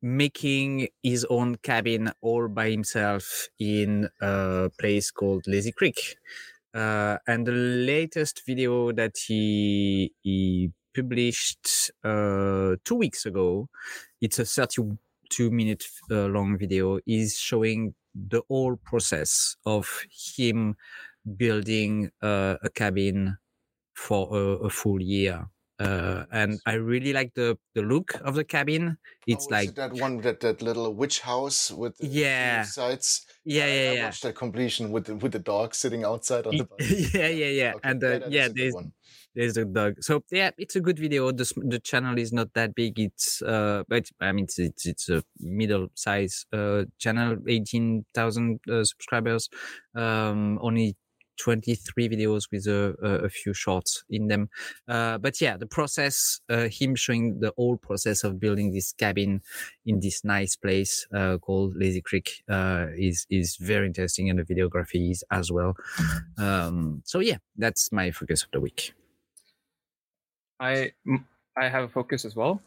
making 0.00 0.88
his 1.02 1.26
own 1.28 1.56
cabin 1.56 2.10
all 2.22 2.48
by 2.48 2.70
himself 2.70 3.48
in 3.58 4.08
a 4.22 4.70
place 4.80 5.10
called 5.10 5.46
Lazy 5.46 5.72
Creek. 5.72 6.16
Uh, 6.74 7.18
and 7.26 7.46
the 7.46 7.52
latest 7.52 8.42
video 8.46 8.92
that 8.92 9.12
he 9.26 10.12
he 10.22 10.70
published 10.94 11.90
uh, 12.04 12.76
two 12.84 12.94
weeks 12.94 13.26
ago 13.26 13.68
it's 14.20 14.38
a 14.38 14.44
32 14.44 15.50
minute 15.50 15.84
uh, 16.10 16.26
long 16.26 16.56
video 16.58 16.98
is 17.06 17.38
showing 17.38 17.94
the 18.14 18.42
whole 18.48 18.76
process 18.76 19.56
of 19.66 20.04
him 20.36 20.74
building 21.36 22.10
uh, 22.22 22.56
a 22.62 22.70
cabin 22.70 23.36
for 23.94 24.28
a, 24.32 24.66
a 24.66 24.70
full 24.70 25.00
year 25.00 25.46
uh, 25.82 26.24
and 26.30 26.60
i 26.66 26.74
really 26.74 27.12
like 27.12 27.32
the 27.34 27.56
the 27.74 27.82
look 27.82 28.14
of 28.28 28.34
the 28.34 28.44
cabin 28.44 28.96
it's 29.26 29.46
Oh, 29.46 29.50
like 29.50 29.68
it 29.70 29.76
that 29.76 29.92
one 29.92 30.20
that 30.22 30.40
that 30.40 30.62
little 30.62 30.94
witch 30.94 31.20
house 31.20 31.70
with 31.70 31.96
the 31.98 32.06
Yeah. 32.08 32.62
sides. 32.62 33.26
yeah 33.44 33.64
I- 33.64 33.66
yeah 33.66 33.90
I 33.90 33.94
yeah 33.94 34.04
watched 34.06 34.22
that 34.22 34.34
completion 34.36 34.90
with 34.92 35.04
the, 35.06 35.16
with 35.16 35.32
the 35.32 35.38
dog 35.38 35.74
sitting 35.74 36.04
outside 36.04 36.46
on 36.46 36.56
the 36.56 36.64
balcony. 36.70 37.10
yeah 37.14 37.28
yeah 37.28 37.52
yeah 37.62 37.74
Okay, 37.74 37.90
and 37.90 38.02
uh, 38.04 38.20
yeah 38.26 38.46
is 38.46 38.50
a 38.50 38.54
good 38.54 38.56
there's 38.58 38.74
one. 38.74 38.92
there's 39.34 39.56
a 39.56 39.64
dog. 39.64 39.94
So 40.02 40.22
yeah, 40.30 40.50
it's 40.58 40.76
a 40.76 40.80
good 40.80 40.98
video. 40.98 41.32
The 41.32 41.50
the 41.56 41.78
channel 41.78 42.18
is 42.18 42.32
not 42.32 42.52
that 42.54 42.74
big. 42.74 42.98
It's 42.98 43.40
uh, 43.42 43.82
but 43.88 44.04
I 44.20 44.32
mean 44.32 44.44
it's 44.44 44.58
it's, 44.58 44.86
it's 44.86 45.08
a 45.08 45.22
middle 45.40 45.88
size 45.94 46.44
uh 46.52 46.84
channel, 46.98 47.36
eighteen 47.48 48.04
thousand 48.14 48.60
uh, 48.70 48.84
subscribers. 48.84 49.48
Um, 49.94 50.58
only 50.62 50.96
23 51.38 52.08
videos 52.08 52.50
with 52.52 52.66
a, 52.66 52.94
a, 53.02 53.24
a 53.24 53.28
few 53.28 53.52
shorts 53.54 54.04
in 54.10 54.28
them. 54.28 54.48
Uh, 54.88 55.18
but 55.18 55.40
yeah, 55.40 55.56
the 55.56 55.66
process, 55.66 56.40
uh, 56.50 56.68
him 56.68 56.94
showing 56.94 57.40
the 57.40 57.52
whole 57.56 57.76
process 57.76 58.22
of 58.24 58.38
building 58.38 58.72
this 58.72 58.92
cabin 58.92 59.42
in 59.86 60.00
this 60.00 60.24
nice 60.24 60.56
place 60.56 61.06
uh, 61.14 61.38
called 61.38 61.74
Lazy 61.76 62.00
Creek 62.02 62.42
uh, 62.48 62.86
is 62.96 63.26
is 63.30 63.56
very 63.56 63.86
interesting, 63.86 64.30
and 64.30 64.38
the 64.38 64.44
videography 64.54 65.10
is 65.10 65.24
as 65.30 65.50
well. 65.50 65.74
Um, 66.38 67.02
so 67.04 67.20
yeah, 67.20 67.38
that's 67.56 67.90
my 67.92 68.10
focus 68.10 68.42
of 68.44 68.50
the 68.52 68.60
week. 68.60 68.92
I 70.60 70.92
I 71.56 71.68
have 71.68 71.84
a 71.84 71.88
focus 71.88 72.24
as 72.24 72.36
well. 72.36 72.62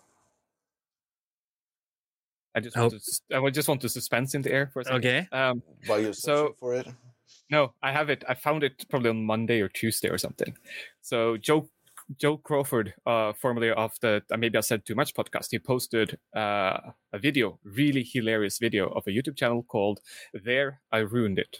I 2.53 2.61
just 2.61 2.75
want 2.77 2.87
Oh. 2.87 2.89
to 2.89 2.95
s- 2.95 3.21
I 3.33 3.39
would 3.39 3.53
just 3.53 3.67
want 3.67 3.81
to 3.81 3.89
suspense 3.89 4.33
in 4.33 4.41
the 4.41 4.51
air 4.51 4.67
for 4.71 4.79
a 4.81 4.85
second. 4.85 4.99
Okay. 4.99 5.27
Um, 5.31 5.61
While 5.87 5.99
you're 6.01 6.13
So- 6.13 6.55
for 6.59 6.73
it. 6.75 6.87
No, 7.49 7.73
I 7.81 7.91
have 7.91 8.09
it. 8.09 8.23
I 8.27 8.33
found 8.33 8.63
it 8.63 8.85
probably 8.89 9.09
on 9.09 9.25
Monday 9.25 9.61
or 9.61 9.69
Tuesday 9.69 10.09
or 10.09 10.17
something. 10.17 10.55
So 11.01 11.37
Joe 11.37 11.69
Joe 12.19 12.37
Crawford, 12.37 12.93
uh, 13.05 13.33
formerly 13.33 13.71
of 13.71 13.93
the 14.01 14.21
uh, 14.31 14.37
maybe 14.37 14.57
I 14.57 14.61
said 14.61 14.85
too 14.85 14.95
much 14.95 15.13
podcast, 15.15 15.47
he 15.51 15.59
posted 15.59 16.17
uh, 16.35 16.77
a 17.13 17.19
video, 17.19 17.59
really 17.63 18.03
hilarious 18.03 18.59
video 18.59 18.89
of 18.89 19.07
a 19.07 19.11
YouTube 19.11 19.37
channel 19.37 19.63
called 19.63 20.01
"There 20.33 20.81
I 20.91 20.99
Ruined 20.99 21.39
It." 21.39 21.59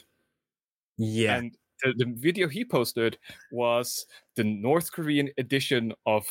Yeah. 0.98 1.38
And 1.38 1.58
the, 1.84 1.94
the 1.98 2.14
video 2.16 2.48
he 2.48 2.64
posted 2.64 3.18
was 3.52 4.06
the 4.36 4.44
North 4.44 4.92
Korean 4.92 5.30
edition 5.38 5.94
of 6.06 6.26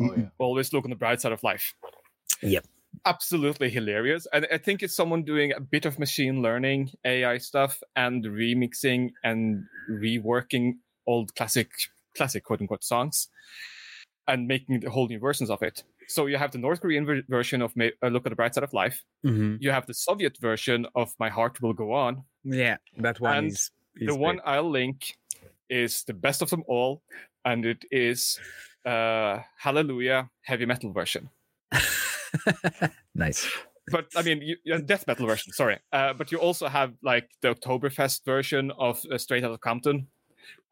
Oh, 0.00 0.14
yeah. 0.16 0.24
Always 0.38 0.72
Look 0.72 0.84
on 0.84 0.90
the 0.90 0.96
Bright 0.96 1.20
Side 1.20 1.32
of 1.32 1.42
Life. 1.42 1.74
Yep. 2.42 2.64
Absolutely 3.04 3.68
hilarious. 3.70 4.26
And 4.32 4.46
I 4.52 4.58
think 4.58 4.82
it's 4.82 4.94
someone 4.94 5.24
doing 5.24 5.52
a 5.52 5.60
bit 5.60 5.86
of 5.86 5.98
machine 5.98 6.42
learning, 6.42 6.90
AI 7.04 7.38
stuff, 7.38 7.82
and 7.96 8.24
remixing 8.24 9.10
and 9.24 9.64
reworking 9.90 10.74
old 11.06 11.34
classic, 11.34 11.70
classic 12.16 12.44
quote 12.44 12.60
unquote 12.60 12.84
songs 12.84 13.28
and 14.28 14.46
making 14.46 14.80
the 14.80 14.90
whole 14.90 15.08
new 15.08 15.18
versions 15.18 15.50
of 15.50 15.62
it. 15.62 15.82
So 16.08 16.26
you 16.26 16.36
have 16.36 16.52
the 16.52 16.58
North 16.58 16.80
Korean 16.80 17.06
ver- 17.06 17.22
version 17.28 17.62
of 17.62 17.72
uh, 17.76 18.06
Look 18.08 18.26
at 18.26 18.30
the 18.30 18.36
Bright 18.36 18.54
Side 18.54 18.64
of 18.64 18.72
Life. 18.72 19.02
Mhm. 19.24 19.58
You 19.60 19.70
have 19.70 19.86
the 19.86 19.94
Soviet 19.94 20.38
version 20.38 20.86
of 20.94 21.12
My 21.18 21.28
Heart 21.28 21.60
Will 21.62 21.72
Go 21.72 21.92
On. 21.92 22.22
Yeah. 22.44 22.76
That 22.98 23.20
one 23.20 23.36
And 23.36 23.46
is, 23.52 23.70
is 23.96 24.08
the 24.08 24.14
one 24.14 24.40
I'll 24.44 24.70
link 24.70 25.16
is 25.68 26.04
the 26.04 26.14
best 26.14 26.42
of 26.42 26.50
them 26.50 26.64
all, 26.68 27.02
and 27.44 27.64
it 27.64 27.84
is 27.90 28.38
uh 28.84 29.40
Hallelujah 29.56 30.30
heavy 30.42 30.66
metal 30.66 30.92
version. 30.92 31.30
great. 32.32 32.90
nice. 33.14 33.50
But 33.90 34.06
I 34.16 34.22
mean, 34.22 34.42
you, 34.42 34.56
you- 34.64 34.80
death 34.82 35.06
metal 35.06 35.26
version. 35.26 35.52
Sorry, 35.52 35.78
uh, 35.92 36.12
but 36.14 36.30
you 36.30 36.38
also 36.38 36.68
have 36.68 36.94
like 37.02 37.28
the 37.40 37.54
Oktoberfest 37.54 38.24
version 38.24 38.70
of 38.78 39.00
uh, 39.10 39.18
Straight 39.18 39.44
Outta 39.44 39.58
Compton, 39.58 40.06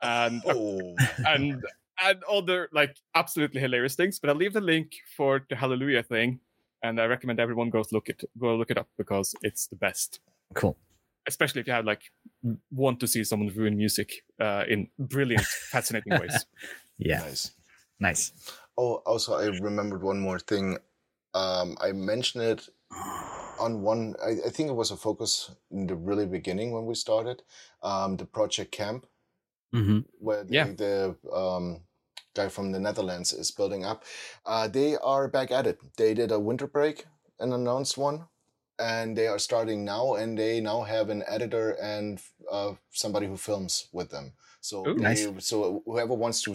and 0.02 0.42
Oh, 0.46 0.96
and 1.26 1.62
and 2.02 2.22
other 2.30 2.68
like 2.72 2.96
absolutely 3.14 3.60
hilarious 3.60 3.96
things. 3.96 4.18
But 4.20 4.30
I'll 4.30 4.36
leave 4.36 4.52
the 4.52 4.60
link 4.60 4.92
for 5.16 5.44
the 5.50 5.56
Hallelujah 5.56 6.04
thing, 6.04 6.40
and 6.82 7.00
I 7.00 7.06
recommend 7.06 7.40
everyone 7.40 7.70
goes 7.70 7.90
look 7.92 8.08
it 8.08 8.22
go 8.38 8.54
look 8.54 8.70
it 8.70 8.78
up 8.78 8.88
because 8.96 9.34
it's 9.42 9.66
the 9.66 9.76
best. 9.76 10.20
Cool. 10.54 10.76
Especially 11.26 11.60
if 11.60 11.66
you 11.66 11.72
have 11.72 11.84
like 11.84 12.02
want 12.70 13.00
to 13.00 13.06
see 13.08 13.24
someone 13.24 13.48
ruin 13.54 13.76
music 13.76 14.24
uh, 14.40 14.64
in 14.68 14.88
brilliant, 14.98 15.44
fascinating 15.44 16.18
ways. 16.18 16.46
Yeah. 17.02 17.20
nice. 17.20 17.52
Nice. 17.98 18.32
Oh, 18.76 18.96
also, 19.06 19.32
I 19.34 19.46
remembered 19.46 20.02
one 20.02 20.20
more 20.20 20.38
thing. 20.38 20.76
Um, 21.34 21.76
I 21.80 21.92
mentioned 21.92 22.44
it 22.44 22.68
on 23.58 23.82
one. 23.82 24.16
I, 24.22 24.30
I 24.46 24.50
think 24.50 24.68
it 24.70 24.74
was 24.74 24.90
a 24.90 24.96
focus 24.96 25.50
in 25.70 25.86
the 25.86 25.96
really 25.96 26.26
beginning 26.26 26.72
when 26.72 26.86
we 26.86 26.94
started. 26.94 27.42
Um, 27.82 28.16
the 28.16 28.26
project 28.26 28.72
camp, 28.72 29.06
hmm 29.72 30.00
where 30.18 30.44
the, 30.44 30.54
Yeah. 30.54 30.66
the 30.66 31.16
um, 31.32 31.82
guy 32.34 32.48
from 32.48 32.72
the 32.72 32.80
Netherlands 32.80 33.32
is 33.32 33.50
building 33.50 33.84
up. 33.84 34.04
Uh, 34.44 34.68
they 34.68 34.96
are 34.96 35.28
back 35.28 35.50
at 35.50 35.66
it. 35.66 35.80
They 35.96 36.14
did 36.14 36.30
a 36.32 36.38
winter 36.40 36.66
break, 36.66 37.06
an 37.38 37.52
announced 37.52 37.96
one, 37.96 38.26
and 38.78 39.16
they 39.16 39.26
are 39.26 39.38
starting 39.38 39.84
now. 39.84 40.14
And 40.14 40.38
they 40.38 40.60
now 40.60 40.82
have 40.82 41.10
an 41.10 41.22
editor 41.26 41.70
and 41.80 42.20
uh, 42.50 42.74
somebody 42.90 43.26
who 43.26 43.36
films 43.36 43.88
with 43.92 44.10
them. 44.10 44.34
So 44.60 44.90
Ooh. 44.90 44.94
they, 44.96 45.02
Nice. 45.02 45.28
so 45.38 45.82
whoever 45.86 46.14
wants 46.14 46.42
to 46.42 46.54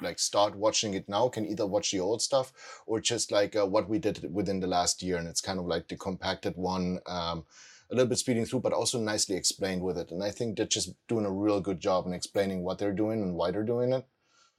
like 0.00 0.18
start 0.18 0.54
watching 0.56 0.94
it 0.94 1.08
now 1.08 1.28
can 1.28 1.46
either 1.46 1.66
watch 1.66 1.90
the 1.90 2.00
old 2.00 2.20
stuff 2.22 2.52
or 2.86 3.00
just 3.00 3.30
like 3.32 3.56
uh, 3.56 3.66
what 3.66 3.88
we 3.88 3.98
did 3.98 4.32
within 4.32 4.60
the 4.60 4.66
last 4.66 5.02
year 5.02 5.16
and 5.16 5.28
it's 5.28 5.40
kind 5.40 5.58
of 5.58 5.66
like 5.66 5.88
the 5.88 5.96
compacted 5.96 6.54
one 6.56 6.98
um, 7.06 7.44
a 7.90 7.94
little 7.94 8.08
bit 8.08 8.18
speeding 8.18 8.44
through 8.44 8.60
but 8.60 8.72
also 8.72 8.98
nicely 9.00 9.36
explained 9.36 9.82
with 9.82 9.96
it 9.96 10.10
and 10.10 10.22
i 10.22 10.30
think 10.30 10.56
they're 10.56 10.66
just 10.66 10.94
doing 11.08 11.24
a 11.24 11.30
real 11.30 11.60
good 11.60 11.80
job 11.80 12.06
in 12.06 12.12
explaining 12.12 12.62
what 12.62 12.78
they're 12.78 12.92
doing 12.92 13.22
and 13.22 13.34
why 13.34 13.50
they're 13.50 13.62
doing 13.64 13.92
it 13.92 14.06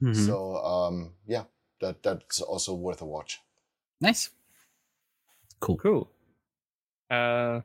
Mhm. 0.01 0.25
so 0.25 0.57
um, 0.57 1.13
yeah 1.25 1.43
that 1.81 2.03
that's 2.03 2.41
also 2.41 2.73
worth 2.73 3.01
a 3.01 3.05
watch 3.05 3.41
Nice. 3.99 4.29
Cool. 5.59 5.77
Cool. 5.77 6.11
Uh, 7.09 7.61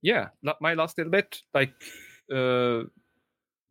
yeah, 0.00 0.30
my 0.60 0.74
last 0.74 0.98
little 0.98 1.12
bit, 1.12 1.40
like, 1.54 1.72
uh, 2.34 2.82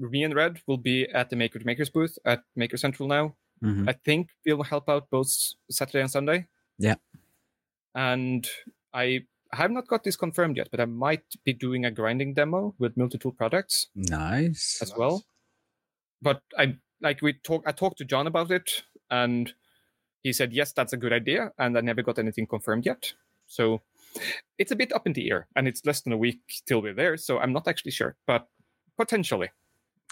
me 0.09 0.23
and 0.23 0.33
Red 0.35 0.61
will 0.67 0.77
be 0.77 1.07
at 1.09 1.29
the 1.29 1.35
Maker 1.35 1.59
to 1.59 1.65
Makers 1.65 1.89
booth 1.89 2.17
at 2.25 2.43
Maker 2.55 2.77
Central 2.77 3.07
now. 3.07 3.35
Mhm. 3.63 3.87
I 3.87 3.93
think 3.93 4.29
we'll 4.45 4.63
help 4.63 4.89
out 4.89 5.09
both 5.09 5.29
Saturday 5.69 6.01
and 6.01 6.09
Sunday. 6.11 6.47
Yeah. 6.79 6.95
And 7.93 8.47
I 8.93 9.25
have 9.53 9.71
not 9.71 9.87
got 9.87 10.03
this 10.03 10.15
confirmed 10.15 10.57
yet, 10.57 10.69
but 10.71 10.79
I 10.79 10.85
might 10.85 11.25
be 11.43 11.53
doing 11.53 11.85
a 11.85 11.91
grinding 11.91 12.33
demo 12.33 12.73
with 12.79 12.97
multi-tool 12.97 13.33
products 13.33 13.87
Nice. 13.95 14.81
as 14.81 14.95
well. 14.95 15.25
But 16.21 16.41
I 16.57 16.77
like 17.01 17.21
we 17.21 17.33
talk. 17.33 17.63
I 17.67 17.71
talked 17.71 17.97
to 17.97 18.05
John 18.05 18.27
about 18.27 18.51
it, 18.51 18.83
and 19.09 19.53
he 20.23 20.31
said 20.33 20.53
yes, 20.53 20.71
that's 20.71 20.93
a 20.93 20.97
good 20.97 21.11
idea. 21.13 21.51
And 21.57 21.77
I 21.77 21.81
never 21.81 22.01
got 22.03 22.19
anything 22.19 22.47
confirmed 22.47 22.85
yet. 22.85 23.13
So 23.47 23.81
it's 24.57 24.71
a 24.71 24.75
bit 24.75 24.93
up 24.93 25.05
in 25.05 25.13
the 25.13 25.29
air, 25.29 25.47
and 25.55 25.67
it's 25.67 25.85
less 25.85 26.01
than 26.01 26.13
a 26.13 26.17
week 26.17 26.61
till 26.65 26.81
we're 26.81 26.93
there. 26.93 27.17
So 27.17 27.39
I'm 27.39 27.51
not 27.53 27.67
actually 27.67 27.91
sure, 27.91 28.15
but 28.25 28.47
potentially. 28.97 29.49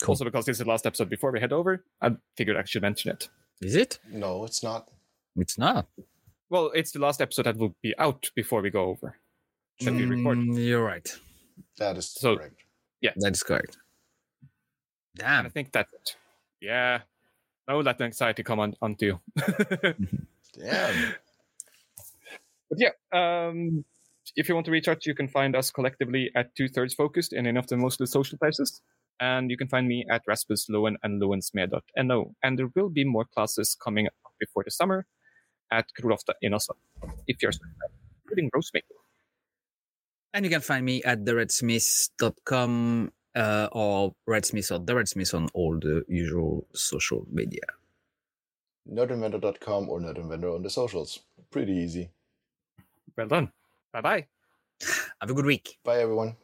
Cool. 0.01 0.13
Also, 0.13 0.25
because 0.25 0.45
this 0.45 0.55
is 0.55 0.59
the 0.59 0.69
last 0.69 0.85
episode 0.85 1.09
before 1.09 1.31
we 1.31 1.39
head 1.39 1.51
over, 1.53 1.83
I 2.01 2.11
figured 2.37 2.55
I 2.57 2.63
should 2.63 2.81
mention 2.81 3.11
it. 3.11 3.29
Is 3.61 3.75
it? 3.75 3.99
no 4.09 4.45
it's 4.45 4.63
not 4.63 4.87
It's 5.35 5.57
not. 5.57 5.87
Well, 6.49 6.71
it's 6.73 6.91
the 6.91 6.99
last 6.99 7.21
episode 7.21 7.43
that 7.45 7.57
will 7.57 7.75
be 7.83 7.93
out 7.97 8.29
before 8.35 8.61
we 8.61 8.69
go 8.69 8.85
over. 8.85 9.17
Should 9.81 9.95
we 9.95 10.05
record? 10.05 10.37
Mm, 10.37 10.57
You're 10.67 10.83
right. 10.83 11.07
that 11.77 11.97
is 11.97 12.09
So- 12.09 12.37
correct 12.37 12.55
Yeah, 13.01 13.11
That 13.17 13.33
is 13.33 13.43
correct. 13.43 13.77
And 15.23 15.47
I 15.47 15.49
think 15.49 15.71
that's 15.73 15.91
it. 15.93 16.15
Yeah. 16.61 17.01
Don't 17.67 17.83
let 17.83 17.97
the 17.97 18.05
anxiety 18.05 18.41
come 18.43 18.59
on 18.59 18.73
onto 18.81 19.05
you. 19.05 19.19
yeah 20.57 21.11
But 22.69 22.77
yeah, 22.79 22.91
um, 23.11 23.83
if 24.35 24.47
you 24.47 24.55
want 24.55 24.65
to 24.65 24.71
reach 24.71 24.87
out, 24.87 25.05
you 25.05 25.13
can 25.15 25.27
find 25.27 25.55
us 25.55 25.71
collectively 25.71 26.31
at 26.35 26.55
Two 26.55 26.67
Thirds 26.67 26.93
Focused 26.93 27.33
in 27.33 27.47
any 27.47 27.57
of 27.59 27.67
the 27.67 27.77
mostly 27.77 28.05
social 28.05 28.37
places. 28.37 28.81
And 29.19 29.51
you 29.51 29.57
can 29.57 29.67
find 29.67 29.87
me 29.87 30.05
at 30.09 30.21
Rasmus 30.27 30.67
Lowen 30.69 30.95
and 31.03 31.21
lowensmed.no. 31.21 32.35
And 32.43 32.57
there 32.57 32.69
will 32.75 32.89
be 32.89 33.03
more 33.03 33.25
classes 33.25 33.75
coming 33.75 34.07
up 34.07 34.13
before 34.39 34.63
the 34.63 34.71
summer 34.71 35.05
at 35.71 35.85
Krulofta 35.99 36.33
in 36.41 36.53
Oslo, 36.53 36.77
if 37.27 37.41
you're 37.41 37.51
including 38.23 38.49
Rosemaker. 38.51 38.97
And 40.33 40.45
you 40.45 40.51
can 40.51 40.61
find 40.61 40.85
me 40.85 41.03
at 41.03 41.25
theredsmith.com 41.25 43.11
uh, 43.35 43.67
or 43.71 44.13
redsmith 44.27 44.71
or 44.71 44.79
the 44.79 44.93
redsmith 44.93 45.33
on 45.33 45.47
all 45.53 45.77
the 45.79 46.03
usual 46.07 46.67
social 46.73 47.25
media. 47.31 47.61
nerdinventor.com 48.89 49.89
or 49.89 49.99
nerdinventor 49.99 50.55
on 50.55 50.63
the 50.63 50.69
socials 50.69 51.19
pretty 51.51 51.73
easy 51.73 52.09
Well 53.17 53.27
done. 53.27 53.51
Bye 53.93 54.01
bye. 54.01 54.27
Have 55.21 55.29
a 55.29 55.33
good 55.33 55.45
week. 55.45 55.77
bye 55.83 55.99
everyone 55.99 56.35